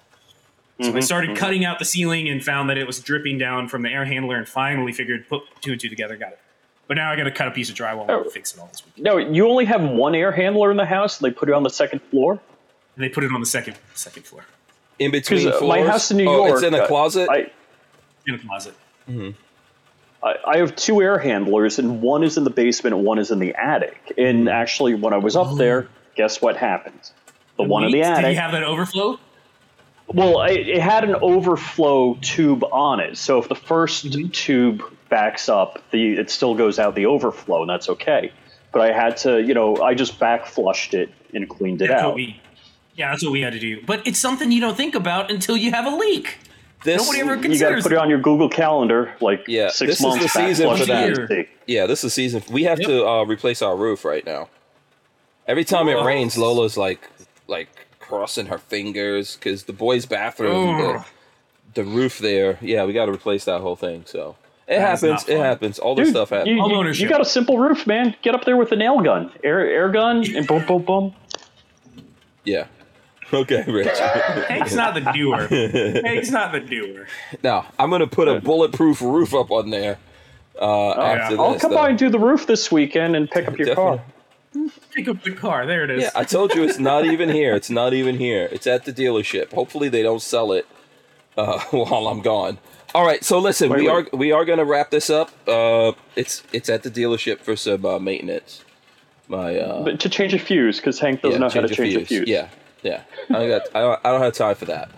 So 0.81 0.95
I 0.95 0.99
started 0.99 1.38
cutting 1.38 1.64
out 1.64 1.80
the 1.80 1.85
ceiling 1.85 2.27
and 2.27 2.43
found 2.43 2.69
that 2.69 2.77
it 2.77 2.85
was 2.85 2.99
dripping 2.99 3.38
down 3.38 3.69
from 3.69 3.81
the 3.84 3.89
air 3.89 4.03
handler, 4.03 4.35
and 4.35 4.47
finally 4.47 4.91
figured 4.91 5.27
put 5.30 5.43
two 5.61 5.72
and 5.72 5.80
two 5.80 5.88
together, 5.89 6.18
got 6.18 6.34
it. 6.34 6.39
But 6.88 6.97
now 6.97 7.11
I 7.11 7.15
got 7.15 7.23
to 7.23 7.31
cut 7.31 7.47
a 7.47 7.52
piece 7.52 7.69
of 7.69 7.76
drywall 7.76 8.06
Oh. 8.10 8.23
and 8.23 8.31
fix 8.31 8.53
it 8.53 8.60
all 8.60 8.68
this 8.68 8.84
week. 8.85 8.97
no! 9.03 9.18
You 9.18 9.47
only 9.47 9.65
have 9.65 9.81
one 9.81 10.14
air 10.15 10.31
handler 10.31 10.72
in 10.72 10.77
the 10.77 10.85
house. 10.85 11.19
and 11.19 11.26
They 11.31 11.34
put 11.34 11.47
it 11.49 11.53
on 11.53 11.64
the 11.64 11.69
second 11.69 12.02
floor. 12.03 12.34
And 12.95 13.03
they 13.03 13.10
put 13.10 13.23
it 13.23 13.31
on 13.34 13.39
the 13.39 13.45
second 13.45 13.77
second 13.93 14.23
floor 14.26 14.45
In 14.99 15.11
between 15.11 15.47
uh, 15.47 15.60
my 15.61 15.81
house 15.84 16.11
in 16.11 16.18
New 16.18 16.30
oh, 16.30 16.53
it's 16.53 16.64
in 16.64 16.73
a 16.73 16.80
uh, 16.80 16.88
closet. 16.88 17.30
I, 17.30 17.52
in 18.27 18.35
a 18.35 18.39
closet. 18.39 18.73
I, 20.23 20.35
I 20.45 20.57
have 20.57 20.76
two 20.76 21.02
air 21.02 21.18
handlers, 21.19 21.77
and 21.80 22.02
one 22.02 22.23
is 22.23 22.38
in 22.38 22.43
the 22.43 22.49
basement, 22.49 22.95
and 22.95 23.03
one 23.06 23.19
is 23.19 23.31
in 23.31 23.39
the 23.39 23.53
attic. 23.56 24.14
And 24.18 24.49
actually, 24.49 24.95
when 24.95 25.14
I 25.14 25.18
was 25.18 25.35
up 25.35 25.56
there, 25.57 25.88
guess 26.15 26.41
what 26.41 26.57
happened? 26.57 26.99
The 27.57 27.64
one 27.64 27.84
in 27.85 27.91
the 27.91 27.99
Wait, 27.99 28.03
Did 28.03 28.11
attic. 28.18 28.35
you 28.35 28.41
have 28.41 28.52
that 28.53 28.64
overflow? 28.64 29.19
Well, 30.07 30.44
it, 30.44 30.68
it 30.68 30.82
had 30.82 31.03
an 31.03 31.15
overflow 31.15 32.15
tube 32.22 32.64
on 32.72 32.99
it, 32.99 33.18
so 33.18 33.40
if 33.40 33.49
the 33.49 33.56
1st 33.56 34.11
Mm-hmm. 34.11 34.30
tube 34.30 34.84
backs 35.10 35.49
up, 35.49 35.84
the 35.91 36.14
it 36.18 36.30
still 36.30 36.56
goes 36.56 36.77
out 36.80 36.95
the 36.95 37.06
overflow, 37.07 37.61
and 37.61 37.69
that's 37.69 37.90
okay. 37.90 38.32
But 38.72 38.82
I 38.82 38.94
had 38.94 39.18
to, 39.18 39.41
you 39.41 39.53
know, 39.53 39.77
I 39.77 39.94
just 39.95 40.19
back 40.19 40.45
flushed 40.45 40.94
it 40.94 41.10
and 41.34 41.49
cleaned 41.49 41.82
it 41.82 41.88
That's 41.88 42.03
what 42.03 42.10
out. 42.11 42.15
we. 42.15 42.40
Yeah, 42.94 43.10
that's 43.11 43.23
what 43.23 43.32
we 43.32 43.41
had 43.41 43.53
to 43.53 43.60
do. 43.60 43.82
But 43.86 44.06
it's 44.07 44.19
something 44.19 44.52
you 44.52 44.61
don't 44.61 44.77
think 44.77 44.95
about 44.95 45.32
until 45.32 45.57
you 45.57 45.72
have 45.72 45.86
a 45.91 45.95
leak. 45.95 46.38
this, 46.84 47.02
Nobody 47.02 47.19
ever 47.22 47.36
You 47.48 47.60
got 47.60 47.76
to 47.76 47.82
put 47.82 47.91
it 47.91 47.98
on 47.98 48.10
your 48.10 48.19
Google 48.19 48.48
Calendar, 48.49 49.14
like 49.22 49.45
Yeah, 49.48 49.69
six 49.69 49.90
this 49.91 49.99
is 49.99 50.06
months 50.06 50.34
the 50.34 50.40
back 50.40 50.48
season 50.49 50.68
flush 50.68 50.80
for 50.80 50.86
that. 50.86 51.27
the 51.27 51.48
yeah, 51.68 51.88
this 51.88 51.99
is 51.99 52.03
the 52.03 52.10
season. 52.11 52.44
We 52.52 52.64
have 52.64 52.80
Yep. 52.80 52.88
to 52.88 53.07
uh, 53.07 53.23
replace 53.26 53.61
our 53.61 53.76
roof 53.76 54.06
right 54.06 54.26
now. 54.26 54.49
Every 55.48 55.64
time 55.65 55.88
it 55.90 55.95
rains, 56.03 56.38
Lola's 56.38 56.77
like 56.77 57.10
like 57.48 57.69
crossing 58.07 58.48
her 58.48 58.57
fingers 58.57 59.36
because 59.36 59.64
the 59.64 59.73
boys' 59.73 60.06
bathroom, 60.06 60.77
the, 60.77 61.06
the 61.73 61.84
roof 61.84 62.19
there. 62.19 62.57
Yeah, 62.61 62.86
we 62.86 62.94
got 62.94 63.06
to 63.06 63.11
replace 63.11 63.45
that 63.45 63.61
whole 63.61 63.76
thing. 63.76 64.03
So 64.06 64.36
it 64.68 64.77
That 64.77 64.94
is 64.95 65.02
happens. 65.02 65.30
It 65.30 65.38
happens. 65.40 65.80
All 65.80 65.95
this 65.95 66.07
Dude, 66.07 66.15
stuff 66.15 66.30
happens. 66.30 66.49
you, 66.49 66.56
you- 66.56 66.91
you 66.94 67.10
got 67.10 67.22
a 67.22 67.26
simple 67.26 67.57
roof, 67.57 67.86
man. 67.88 68.15
Get 68.22 68.36
up 68.36 68.45
there 68.45 68.57
with 68.57 68.72
a 68.72 68.76
nail 68.76 68.99
gun, 69.02 69.32
air 69.44 69.60
air 69.60 69.90
gun, 69.90 70.23
and 70.36 70.45
boom, 70.48 70.65
boom, 70.65 70.84
boom. 70.84 71.14
yeah. 72.44 72.68
Okay, 73.34 73.64
Rich. 73.68 73.98
Hank's 74.48 74.76
not 74.76 74.94
the 74.94 74.99
doer. 75.11 75.48
Hank's 76.06 76.30
not 76.30 76.52
the 76.52 76.60
doer. 76.60 77.07
now 77.44 77.65
I'm 77.80 77.90
gonna 77.90 78.06
put 78.06 78.27
a 78.27 78.40
bulletproof 78.40 79.02
roof 79.02 79.34
up 79.34 79.49
on 79.49 79.72
there. 79.72 79.98
Uh, 80.61 80.91
after 80.91 81.36
yeah. 81.36 81.41
I'll 81.41 81.53
this, 81.53 81.61
come 81.64 81.72
though. 81.72 81.77
by 81.77 81.90
and 81.90 81.98
do 81.98 82.10
the 82.10 82.19
roof 82.19 82.45
this 82.45 82.72
weekend 82.72 83.15
and 83.15 83.27
pick 83.30 83.48
up 83.48 83.57
your 83.57 83.73
car. 83.73 83.99
Definitely. 84.56 84.72
Pick 84.94 85.07
up 85.07 85.23
the 85.23 85.32
car. 85.32 85.65
There 85.65 85.84
it 85.84 85.90
is. 85.91 86.03
Yeah, 86.03 86.11
I 86.15 86.23
told 86.23 86.53
you 86.56 86.64
it's 86.64 86.80
not 86.80 87.06
even 87.06 87.30
here. 87.30 87.56
It's 87.56 87.69
not 87.69 87.94
even 87.94 88.18
here. 88.18 88.48
It's 88.52 88.65
at 88.68 88.86
the 88.86 88.94
dealership. 88.94 89.53
Hopefully 89.53 89.90
they 89.90 90.02
don't 90.02 90.22
sell 90.22 90.52
it 90.53 90.65
uh, 91.38 91.60
while 91.72 92.07
I'm 92.07 92.22
gone. 92.22 92.57
All 92.94 93.06
right, 93.06 93.23
so 93.26 93.40
listen, 93.40 93.69
Wait, 93.69 93.82
we 93.82 93.88
wait. 93.90 94.07
are 94.14 94.18
we 94.18 94.32
are 94.32 94.45
gonna 94.45 94.64
wrap 94.64 94.90
this 94.90 95.10
up. 95.10 95.30
Uh, 95.48 95.91
it's 96.15 96.44
it's 96.53 96.69
at 96.69 96.84
the 96.84 96.90
dealership 96.90 97.40
for 97.40 97.57
some 97.57 97.86
uh, 97.86 97.99
maintenance. 97.99 98.64
My 99.27 99.57
uh, 99.57 99.84
But 99.84 99.99
to 100.02 100.10
change 100.10 100.34
a 100.34 100.40
fuse, 100.40 100.77
because 100.77 100.99
Hank 100.99 101.22
doesn't 101.22 101.41
know 101.41 101.49
how 101.49 101.60
to 101.61 101.65
a 101.65 101.68
change 101.68 101.95
a 101.95 102.06
fuse. 102.06 102.27
Yeah, 102.30 102.48
yeah. 102.84 103.02
I 103.30 103.48
got. 103.49 103.64
I 103.76 103.82
don't, 103.82 103.99
I 104.06 104.11
don't 104.11 104.22
have 104.22 104.34
time 104.34 104.56
for 104.56 104.65
that. 104.65 104.90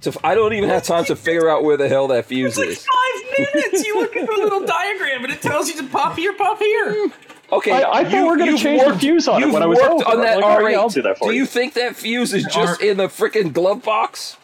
So 0.00 0.12
I 0.22 0.34
don't 0.34 0.52
even 0.54 0.68
have 0.68 0.84
time 0.84 1.04
to 1.06 1.16
figure 1.16 1.48
out 1.48 1.64
where 1.64 1.76
the 1.76 1.88
hell 1.88 2.06
that 2.08 2.26
fuse 2.26 2.56
It's 2.56 2.58
like 2.58 2.68
is. 2.68 2.86
five 2.86 3.54
minutes. 3.54 3.86
You 3.86 4.00
look 4.00 4.16
at 4.16 4.26
the 4.26 4.32
little 4.32 4.64
diagram 4.64 5.24
and 5.24 5.32
it 5.32 5.42
tells 5.42 5.68
you 5.68 5.76
to 5.76 5.84
pop 5.88 6.16
here, 6.16 6.32
pop 6.34 6.58
here. 6.58 7.10
Okay, 7.52 7.72
I- 7.72 7.90
I 8.00 8.04
thought 8.04 8.12
we 8.12 8.22
were 8.22 8.36
gonna 8.36 8.52
you've 8.52 8.60
change 8.60 8.84
the 8.84 8.98
fuse 8.98 9.26
on 9.28 9.42
it 9.42 9.46
you've 9.46 9.54
when 9.54 9.62
I 9.62 9.66
was 9.66 9.78
worked 9.78 9.90
over. 9.92 10.04
on 10.06 10.12
I'm 10.12 10.20
that. 10.22 10.36
like, 10.36 10.44
all 10.44 10.50
all 10.50 10.56
right, 10.58 10.64
right, 10.66 10.76
I'll 10.76 10.88
do 10.88 11.02
that 11.02 11.18
for 11.18 11.28
do 11.28 11.34
you. 11.34 11.40
you 11.40 11.46
think 11.46 11.74
that 11.74 11.96
fuse 11.96 12.32
is 12.34 12.44
just 12.44 12.80
Are- 12.80 12.84
in 12.84 12.96
the 12.96 13.08
freaking 13.08 13.52
glove 13.52 13.82
box? 13.82 14.36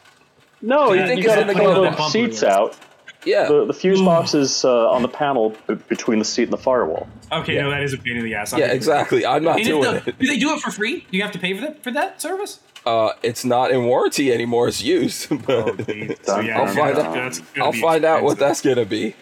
No, 0.62 0.88
Do 0.88 0.94
you 0.94 1.00
you, 1.02 1.06
think 1.06 1.20
you 1.22 1.26
it's 1.26 1.34
got 1.34 1.42
in 1.42 1.48
to 1.48 1.54
the 1.54 1.58
pull 1.60 1.74
glove 1.74 1.92
the 1.92 1.96
box? 1.98 2.12
seats 2.12 2.42
out. 2.42 2.76
Yeah. 3.24 3.46
The, 3.48 3.66
the 3.66 3.74
fuse 3.74 4.00
box 4.00 4.34
is 4.34 4.64
uh, 4.64 4.88
on 4.90 5.02
the 5.02 5.08
panel 5.08 5.54
b- 5.66 5.74
between 5.88 6.18
the 6.20 6.24
seat 6.24 6.44
and 6.44 6.52
the 6.52 6.56
firewall. 6.58 7.08
Okay, 7.32 7.54
Yeah. 7.56 7.62
no, 7.62 7.70
that 7.70 7.82
is 7.82 7.92
a 7.92 7.98
pain 7.98 8.16
in 8.16 8.24
the 8.24 8.34
ass. 8.34 8.52
I'm 8.52 8.60
Yeah, 8.60 8.66
gonna 8.66 8.76
exactly. 8.76 9.26
I'm 9.26 9.42
not. 9.44 9.56
And 9.56 9.66
doing 9.66 9.94
if 9.96 10.04
the- 10.04 10.10
it. 10.10 10.18
do 10.18 10.26
they 10.28 10.38
do 10.38 10.52
it 10.54 10.60
for 10.60 10.70
free? 10.70 11.00
Do 11.10 11.16
you 11.16 11.22
have 11.22 11.32
to 11.32 11.38
pay 11.38 11.54
for 11.54 11.60
that 11.62 11.82
for 11.82 11.90
that 11.90 12.22
service? 12.22 12.60
Uh, 12.86 13.10
it's 13.24 13.44
not 13.44 13.72
in 13.72 13.84
warranty 13.84 14.32
anymore. 14.32 14.68
It's 14.68 14.80
used. 14.82 15.28
But 15.46 15.86
So 16.24 16.38
yeah, 16.40 16.60
I'll 16.60 16.66
find 16.68 16.96
out. 16.98 17.40
I'll 17.60 17.72
be 17.72 17.80
find 17.80 18.04
out 18.04 18.22
what 18.22 18.38
that's 18.38 18.60
gonna 18.60 18.84
be 18.84 19.14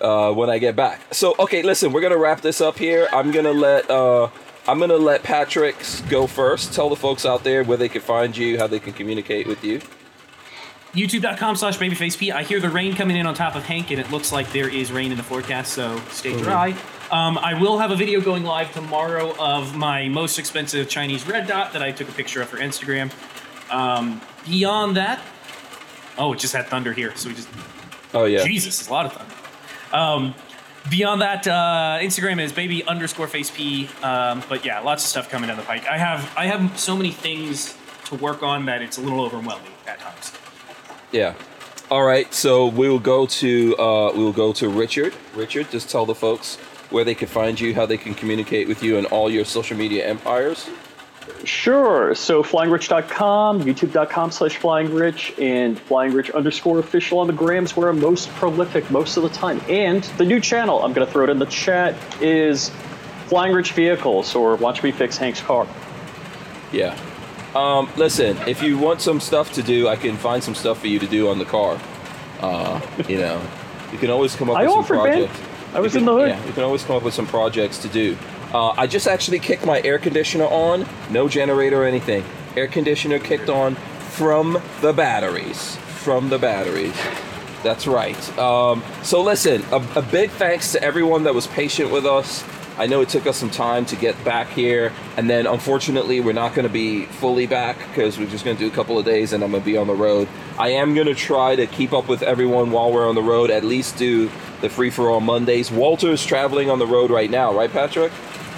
uh, 0.00 0.32
when 0.32 0.50
I 0.50 0.58
get 0.58 0.76
back. 0.76 1.00
So, 1.12 1.34
okay, 1.38 1.62
listen, 1.62 1.92
we're 1.92 2.00
gonna 2.00 2.18
wrap 2.18 2.40
this 2.40 2.60
up 2.60 2.78
here. 2.78 3.08
I'm 3.12 3.30
gonna 3.30 3.52
let 3.52 3.90
uh, 3.90 4.28
I'm 4.66 4.78
gonna 4.78 4.96
let 4.96 5.22
Patrick 5.22 5.76
go 6.08 6.26
first. 6.26 6.74
Tell 6.74 6.88
the 6.88 6.96
folks 6.96 7.24
out 7.24 7.44
there 7.44 7.64
where 7.64 7.76
they 7.76 7.88
can 7.88 8.02
find 8.02 8.36
you, 8.36 8.58
how 8.58 8.66
they 8.66 8.80
can 8.80 8.92
communicate 8.92 9.46
with 9.46 9.64
you. 9.64 9.80
YouTube.com 10.92 11.56
slash 11.56 11.78
babyfaceP. 11.78 12.32
I 12.32 12.42
hear 12.42 12.58
the 12.58 12.70
rain 12.70 12.94
coming 12.94 13.16
in 13.16 13.26
on 13.26 13.34
top 13.34 13.54
of 13.54 13.64
Hank, 13.64 13.90
and 13.90 14.00
it 14.00 14.10
looks 14.10 14.32
like 14.32 14.50
there 14.52 14.68
is 14.68 14.90
rain 14.90 15.10
in 15.10 15.18
the 15.18 15.22
forecast, 15.22 15.74
so 15.74 16.00
stay 16.08 16.34
dry. 16.38 16.74
Um, 17.10 17.36
I 17.38 17.52
will 17.60 17.78
have 17.78 17.90
a 17.90 17.96
video 17.96 18.20
going 18.20 18.44
live 18.44 18.72
tomorrow 18.72 19.36
of 19.38 19.76
my 19.76 20.08
most 20.08 20.38
expensive 20.38 20.88
Chinese 20.88 21.26
red 21.28 21.46
dot 21.46 21.74
that 21.74 21.82
I 21.82 21.92
took 21.92 22.08
a 22.08 22.12
picture 22.12 22.40
of 22.40 22.48
for 22.48 22.56
Instagram. 22.56 23.12
Um, 23.70 24.22
beyond 24.46 24.96
that, 24.96 25.20
oh, 26.16 26.32
it 26.32 26.38
just 26.38 26.54
had 26.54 26.66
thunder 26.66 26.94
here, 26.94 27.14
so 27.14 27.28
we 27.28 27.34
just 27.34 27.48
Oh 28.14 28.24
yeah. 28.24 28.44
Jesus, 28.44 28.80
it's 28.80 28.88
a 28.88 28.92
lot 28.92 29.04
of 29.06 29.12
thunder. 29.12 29.34
Um, 29.92 30.34
beyond 30.90 31.22
that, 31.22 31.46
uh, 31.46 31.98
Instagram 32.00 32.40
is 32.40 32.52
baby 32.52 32.84
underscore 32.84 33.28
face 33.28 33.50
p. 33.50 33.88
Um, 34.02 34.42
but 34.48 34.64
yeah, 34.64 34.80
lots 34.80 35.04
of 35.04 35.10
stuff 35.10 35.28
coming 35.28 35.48
down 35.48 35.56
the 35.56 35.64
pike. 35.64 35.86
I 35.86 35.98
have 35.98 36.32
I 36.36 36.46
have 36.46 36.78
so 36.78 36.96
many 36.96 37.10
things 37.10 37.76
to 38.06 38.14
work 38.16 38.42
on 38.42 38.66
that 38.66 38.82
it's 38.82 38.98
a 38.98 39.00
little 39.00 39.24
overwhelming 39.24 39.72
at 39.86 39.98
times. 39.98 40.32
Yeah. 41.12 41.34
All 41.90 42.02
right. 42.02 42.32
So 42.34 42.66
we 42.66 42.88
will 42.88 42.98
go 42.98 43.26
to 43.26 43.76
uh, 43.76 44.12
we 44.12 44.24
will 44.24 44.32
go 44.32 44.52
to 44.54 44.68
Richard. 44.68 45.14
Richard, 45.34 45.70
just 45.70 45.88
tell 45.90 46.06
the 46.06 46.14
folks 46.14 46.56
where 46.90 47.04
they 47.04 47.14
can 47.14 47.28
find 47.28 47.58
you, 47.58 47.74
how 47.74 47.86
they 47.86 47.96
can 47.96 48.14
communicate 48.14 48.68
with 48.68 48.82
you, 48.82 48.96
and 48.96 49.06
all 49.06 49.30
your 49.30 49.44
social 49.44 49.76
media 49.76 50.06
empires. 50.06 50.68
Sure. 51.44 52.14
So 52.14 52.42
flyingrich.com, 52.42 53.62
youtube.com 53.62 54.30
slash 54.30 54.58
flyingrich, 54.58 55.40
and 55.42 55.78
flyingrich 55.78 56.34
underscore 56.34 56.78
official 56.78 57.18
on 57.18 57.26
the 57.26 57.32
grams 57.32 57.76
where 57.76 57.88
I'm 57.88 58.00
most 58.00 58.28
prolific 58.30 58.90
most 58.90 59.16
of 59.16 59.22
the 59.22 59.28
time. 59.28 59.60
And 59.68 60.02
the 60.18 60.24
new 60.24 60.40
channel, 60.40 60.82
I'm 60.82 60.92
going 60.92 61.06
to 61.06 61.12
throw 61.12 61.24
it 61.24 61.30
in 61.30 61.38
the 61.38 61.46
chat, 61.46 61.94
is 62.20 62.70
Flying 63.26 63.52
Rich 63.52 63.72
Vehicles, 63.72 64.34
or 64.34 64.56
Watch 64.56 64.82
Me 64.82 64.90
Fix 64.92 65.16
Hank's 65.16 65.40
Car. 65.40 65.66
Yeah. 66.72 66.98
Um, 67.54 67.88
listen, 67.96 68.36
if 68.46 68.62
you 68.62 68.76
want 68.76 69.00
some 69.00 69.20
stuff 69.20 69.52
to 69.54 69.62
do, 69.62 69.88
I 69.88 69.96
can 69.96 70.16
find 70.16 70.42
some 70.42 70.54
stuff 70.54 70.80
for 70.80 70.88
you 70.88 70.98
to 70.98 71.06
do 71.06 71.28
on 71.28 71.38
the 71.38 71.44
car. 71.44 71.80
Uh, 72.40 72.80
you 73.08 73.18
know, 73.18 73.40
you 73.92 73.98
can 73.98 74.10
always 74.10 74.36
come 74.36 74.50
up 74.50 74.58
I 74.58 74.64
with 74.64 74.72
some 74.72 74.84
projects. 74.84 75.40
I 75.72 75.80
was 75.80 75.94
You 75.94 76.00
in 76.00 76.06
the 76.06 76.12
hood. 76.12 76.28
Yeah, 76.28 76.46
you 76.46 76.52
can 76.52 76.64
always 76.64 76.84
come 76.84 76.96
up 76.96 77.02
with 77.02 77.14
some 77.14 77.26
projects 77.26 77.78
to 77.78 77.88
do. 77.88 78.16
Uh, 78.52 78.70
I 78.70 78.86
just 78.86 79.06
actually 79.06 79.38
kicked 79.38 79.66
my 79.66 79.80
air 79.82 79.98
conditioner 79.98 80.44
on, 80.44 80.86
no 81.10 81.28
generator 81.28 81.82
or 81.82 81.86
anything. 81.86 82.24
Air 82.56 82.68
conditioner 82.68 83.18
kicked 83.18 83.48
on 83.48 83.74
from 83.74 84.62
the 84.80 84.92
batteries. 84.92 85.76
From 85.76 86.28
the 86.28 86.38
batteries. 86.38 86.94
That's 87.62 87.86
right. 87.86 88.38
Um, 88.38 88.82
so 89.02 89.22
listen, 89.22 89.62
a, 89.72 89.84
a 89.96 90.02
big 90.02 90.30
thanks 90.30 90.72
to 90.72 90.82
everyone 90.82 91.24
that 91.24 91.34
was 91.34 91.46
patient 91.48 91.90
with 91.90 92.06
us. 92.06 92.44
I 92.78 92.86
know 92.86 93.00
it 93.00 93.08
took 93.08 93.26
us 93.26 93.38
some 93.38 93.48
time 93.48 93.86
to 93.86 93.96
get 93.96 94.22
back 94.22 94.48
here, 94.50 94.92
and 95.16 95.30
then 95.30 95.46
unfortunately, 95.46 96.20
we're 96.20 96.34
not 96.34 96.54
going 96.54 96.66
to 96.66 96.72
be 96.72 97.06
fully 97.06 97.46
back 97.46 97.78
because 97.88 98.18
we're 98.18 98.26
just 98.26 98.44
going 98.44 98.54
to 98.56 98.62
do 98.62 98.70
a 98.70 98.74
couple 98.74 98.98
of 98.98 99.06
days, 99.06 99.32
and 99.32 99.42
I'm 99.42 99.50
going 99.50 99.62
to 99.62 99.66
be 99.66 99.78
on 99.78 99.86
the 99.86 99.94
road. 99.94 100.28
I 100.58 100.68
am 100.68 100.94
going 100.94 101.06
to 101.06 101.14
try 101.14 101.56
to 101.56 101.66
keep 101.66 101.94
up 101.94 102.06
with 102.06 102.22
everyone 102.22 102.70
while 102.70 102.92
we're 102.92 103.08
on 103.08 103.14
the 103.14 103.22
road. 103.22 103.50
At 103.50 103.64
least 103.64 103.96
do 103.96 104.30
the 104.60 104.68
free 104.68 104.90
for 104.90 105.08
all 105.08 105.20
Mondays. 105.20 105.70
Walter's 105.70 106.24
traveling 106.24 106.68
on 106.68 106.78
the 106.78 106.86
road 106.86 107.10
right 107.10 107.30
now, 107.30 107.54
right, 107.54 107.72
Patrick? 107.72 108.12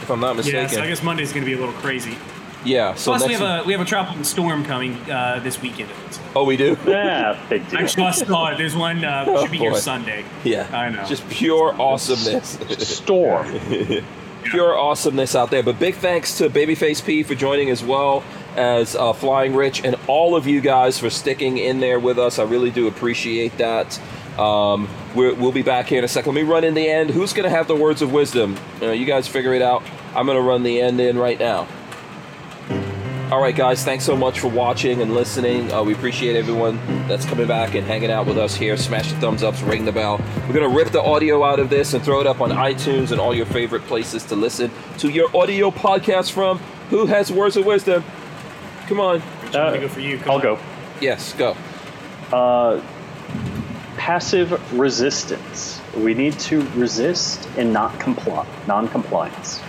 If 0.09 0.13
I'm 0.13 0.21
not 0.21 0.37
mistaken. 0.37 0.61
Yeah, 0.63 0.67
so 0.69 0.81
I 0.81 0.87
guess 0.87 1.03
Monday's 1.03 1.35
going 1.35 1.45
to 1.45 1.47
be 1.47 1.53
a 1.53 1.59
little 1.59 1.79
crazy. 1.83 2.17
Yeah. 2.65 2.95
So 2.95 3.11
Plus, 3.11 3.25
we 3.25 3.29
next. 3.29 3.41
have 3.41 3.65
a 3.65 3.67
we 3.67 3.73
have 3.73 3.83
a 3.83 3.85
tropical 3.85 4.25
storm 4.25 4.65
coming 4.65 4.95
uh, 5.11 5.39
this 5.45 5.61
weekend. 5.61 5.91
oh, 6.35 6.45
we 6.45 6.57
do. 6.57 6.79
Yeah, 6.87 7.39
big 7.51 7.69
deal. 7.69 7.81
I 7.81 7.83
just 7.83 8.27
saw 8.27 8.49
it. 8.49 8.57
There's 8.57 8.75
one 8.75 9.05
uh, 9.05 9.27
Oh, 9.29 9.43
should 9.43 9.51
be 9.51 9.59
here. 9.59 9.75
Sunday. 9.75 10.25
Yeah. 10.45 10.67
I 10.73 10.89
know. 10.89 11.05
Just 11.05 11.29
pure 11.29 11.75
awesomeness. 11.79 12.59
Storm. 12.89 13.47
pure 14.45 14.79
awesomeness 14.79 15.35
out 15.35 15.51
there. 15.51 15.63
But 15.63 15.79
big 15.79 15.97
thanks 15.97 16.39
to 16.39 16.49
Babyface 16.49 17.05
P 17.05 17.23
for 17.23 17.35
joining 17.35 17.69
as 17.69 17.85
well 17.85 18.25
as 18.57 18.97
uh, 18.97 19.13
Flying 19.13 19.55
Rich 19.55 19.85
and 19.85 19.95
all 20.07 20.35
of 20.35 20.47
you 20.47 20.63
guys 20.63 20.99
for 20.99 21.11
sticking 21.11 21.59
in 21.59 21.81
there 21.81 22.01
with 22.01 22.19
us. 22.19 22.39
I 22.39 22.45
really 22.45 22.71
do 22.71 22.89
appreciate 22.89 23.59
that. 23.59 24.01
Um, 24.39 24.89
we're, 25.17 25.35
we'll 25.35 25.53
be 25.53 25.63
back 25.63 25.87
here 25.87 25.99
in 25.99 26.05
a 26.05 26.09
second. 26.09 26.33
Let 26.35 26.45
me 26.45 26.49
run 26.49 26.63
in 26.65 26.75
the 26.75 26.89
end. 26.89 27.11
Who's 27.11 27.33
going 27.33 27.45
to 27.45 27.51
have 27.51 27.67
the 27.67 27.75
words 27.75 28.03
of 28.03 28.13
wisdom? 28.13 28.57
Uh, 28.81 28.91
you 28.93 29.05
guys 29.05 29.27
figure 29.27 29.53
it 29.53 29.63
out. 29.63 29.83
I'm 30.15 30.27
going 30.27 30.37
to 30.37 30.43
run 30.43 30.63
the 30.63 30.81
end 30.81 31.01
in 31.01 31.19
right 31.19 31.39
now. 31.39 31.67
All 33.31 33.43
right, 33.43 33.55
guys, 33.55 33.85
thanks 33.85 34.05
so 34.05 34.17
much 34.17 34.41
for 34.41 34.49
watching 34.49 35.03
and 35.03 35.13
listening. 35.15 35.71
Uh, 35.71 35.83
we 35.83 35.93
appreciate 35.93 36.35
everyone 36.35 36.79
that's 37.07 37.27
coming 37.27 37.47
back 37.47 37.75
and 37.75 37.87
hanging 37.87 38.11
out 38.11 38.27
with 38.27 38.39
us 38.39 38.55
here. 38.55 38.75
Smash 38.79 39.13
the 39.13 39.19
thumbs 39.21 39.43
ups, 39.43 39.61
ring 39.61 39.85
the 39.85 39.93
bell. 39.93 40.19
We're 40.47 40.55
going 40.55 40.69
to 40.71 40.75
rip 40.75 40.89
the 40.93 41.03
audio 41.03 41.45
out 41.45 41.59
of 41.61 41.69
this 41.69 41.93
and 41.93 42.03
throw 42.03 42.21
it 42.21 42.27
up 42.27 42.41
on 42.41 42.51
iTunes 42.51 43.11
and 43.13 43.21
all 43.21 43.35
your 43.35 43.45
favorite 43.45 43.83
places 43.83 44.25
to 44.25 44.35
listen 44.35 44.71
to 44.99 45.11
your 45.11 45.29
audio 45.37 45.71
podcast 45.71 46.33
from. 46.33 46.59
Who 46.89 47.05
has 47.05 47.31
words 47.31 47.59
of 47.59 47.67
wisdom? 47.67 48.03
Come 48.87 48.99
on. 48.99 49.21
I'm 49.45 49.53
going 49.53 49.73
to 49.75 49.81
go 49.81 49.89
for 49.89 50.01
you. 50.01 50.17
Come 50.17 50.31
I'll 50.31 50.37
on. 50.37 50.43
go. 50.43 50.59
Yes, 51.03 51.35
go. 51.35 51.55
Passive 53.99 54.73
resistance. 54.79 55.83
We 55.95 56.15
need 56.15 56.33
to 56.41 56.63
resist 56.71 57.47
and 57.59 57.75
not 57.75 58.01
comply. 58.01 58.47
Non-compliance. 58.67 59.61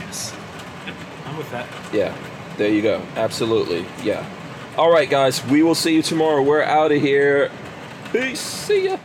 With 1.40 1.52
that. 1.52 1.68
Yeah, 1.94 2.14
there 2.58 2.70
you 2.70 2.82
go. 2.82 3.02
Absolutely. 3.16 3.86
Yeah. 4.04 4.30
All 4.78 4.92
right, 4.92 5.10
guys, 5.10 5.42
we 5.46 5.64
will 5.64 5.74
see 5.74 5.96
you 5.96 6.02
tomorrow. 6.02 6.42
We're 6.44 6.64
out 6.64 6.92
of 6.92 7.02
here. 7.02 7.50
Peace. 8.12 8.42
See 8.42 8.86
ya. 8.86 8.98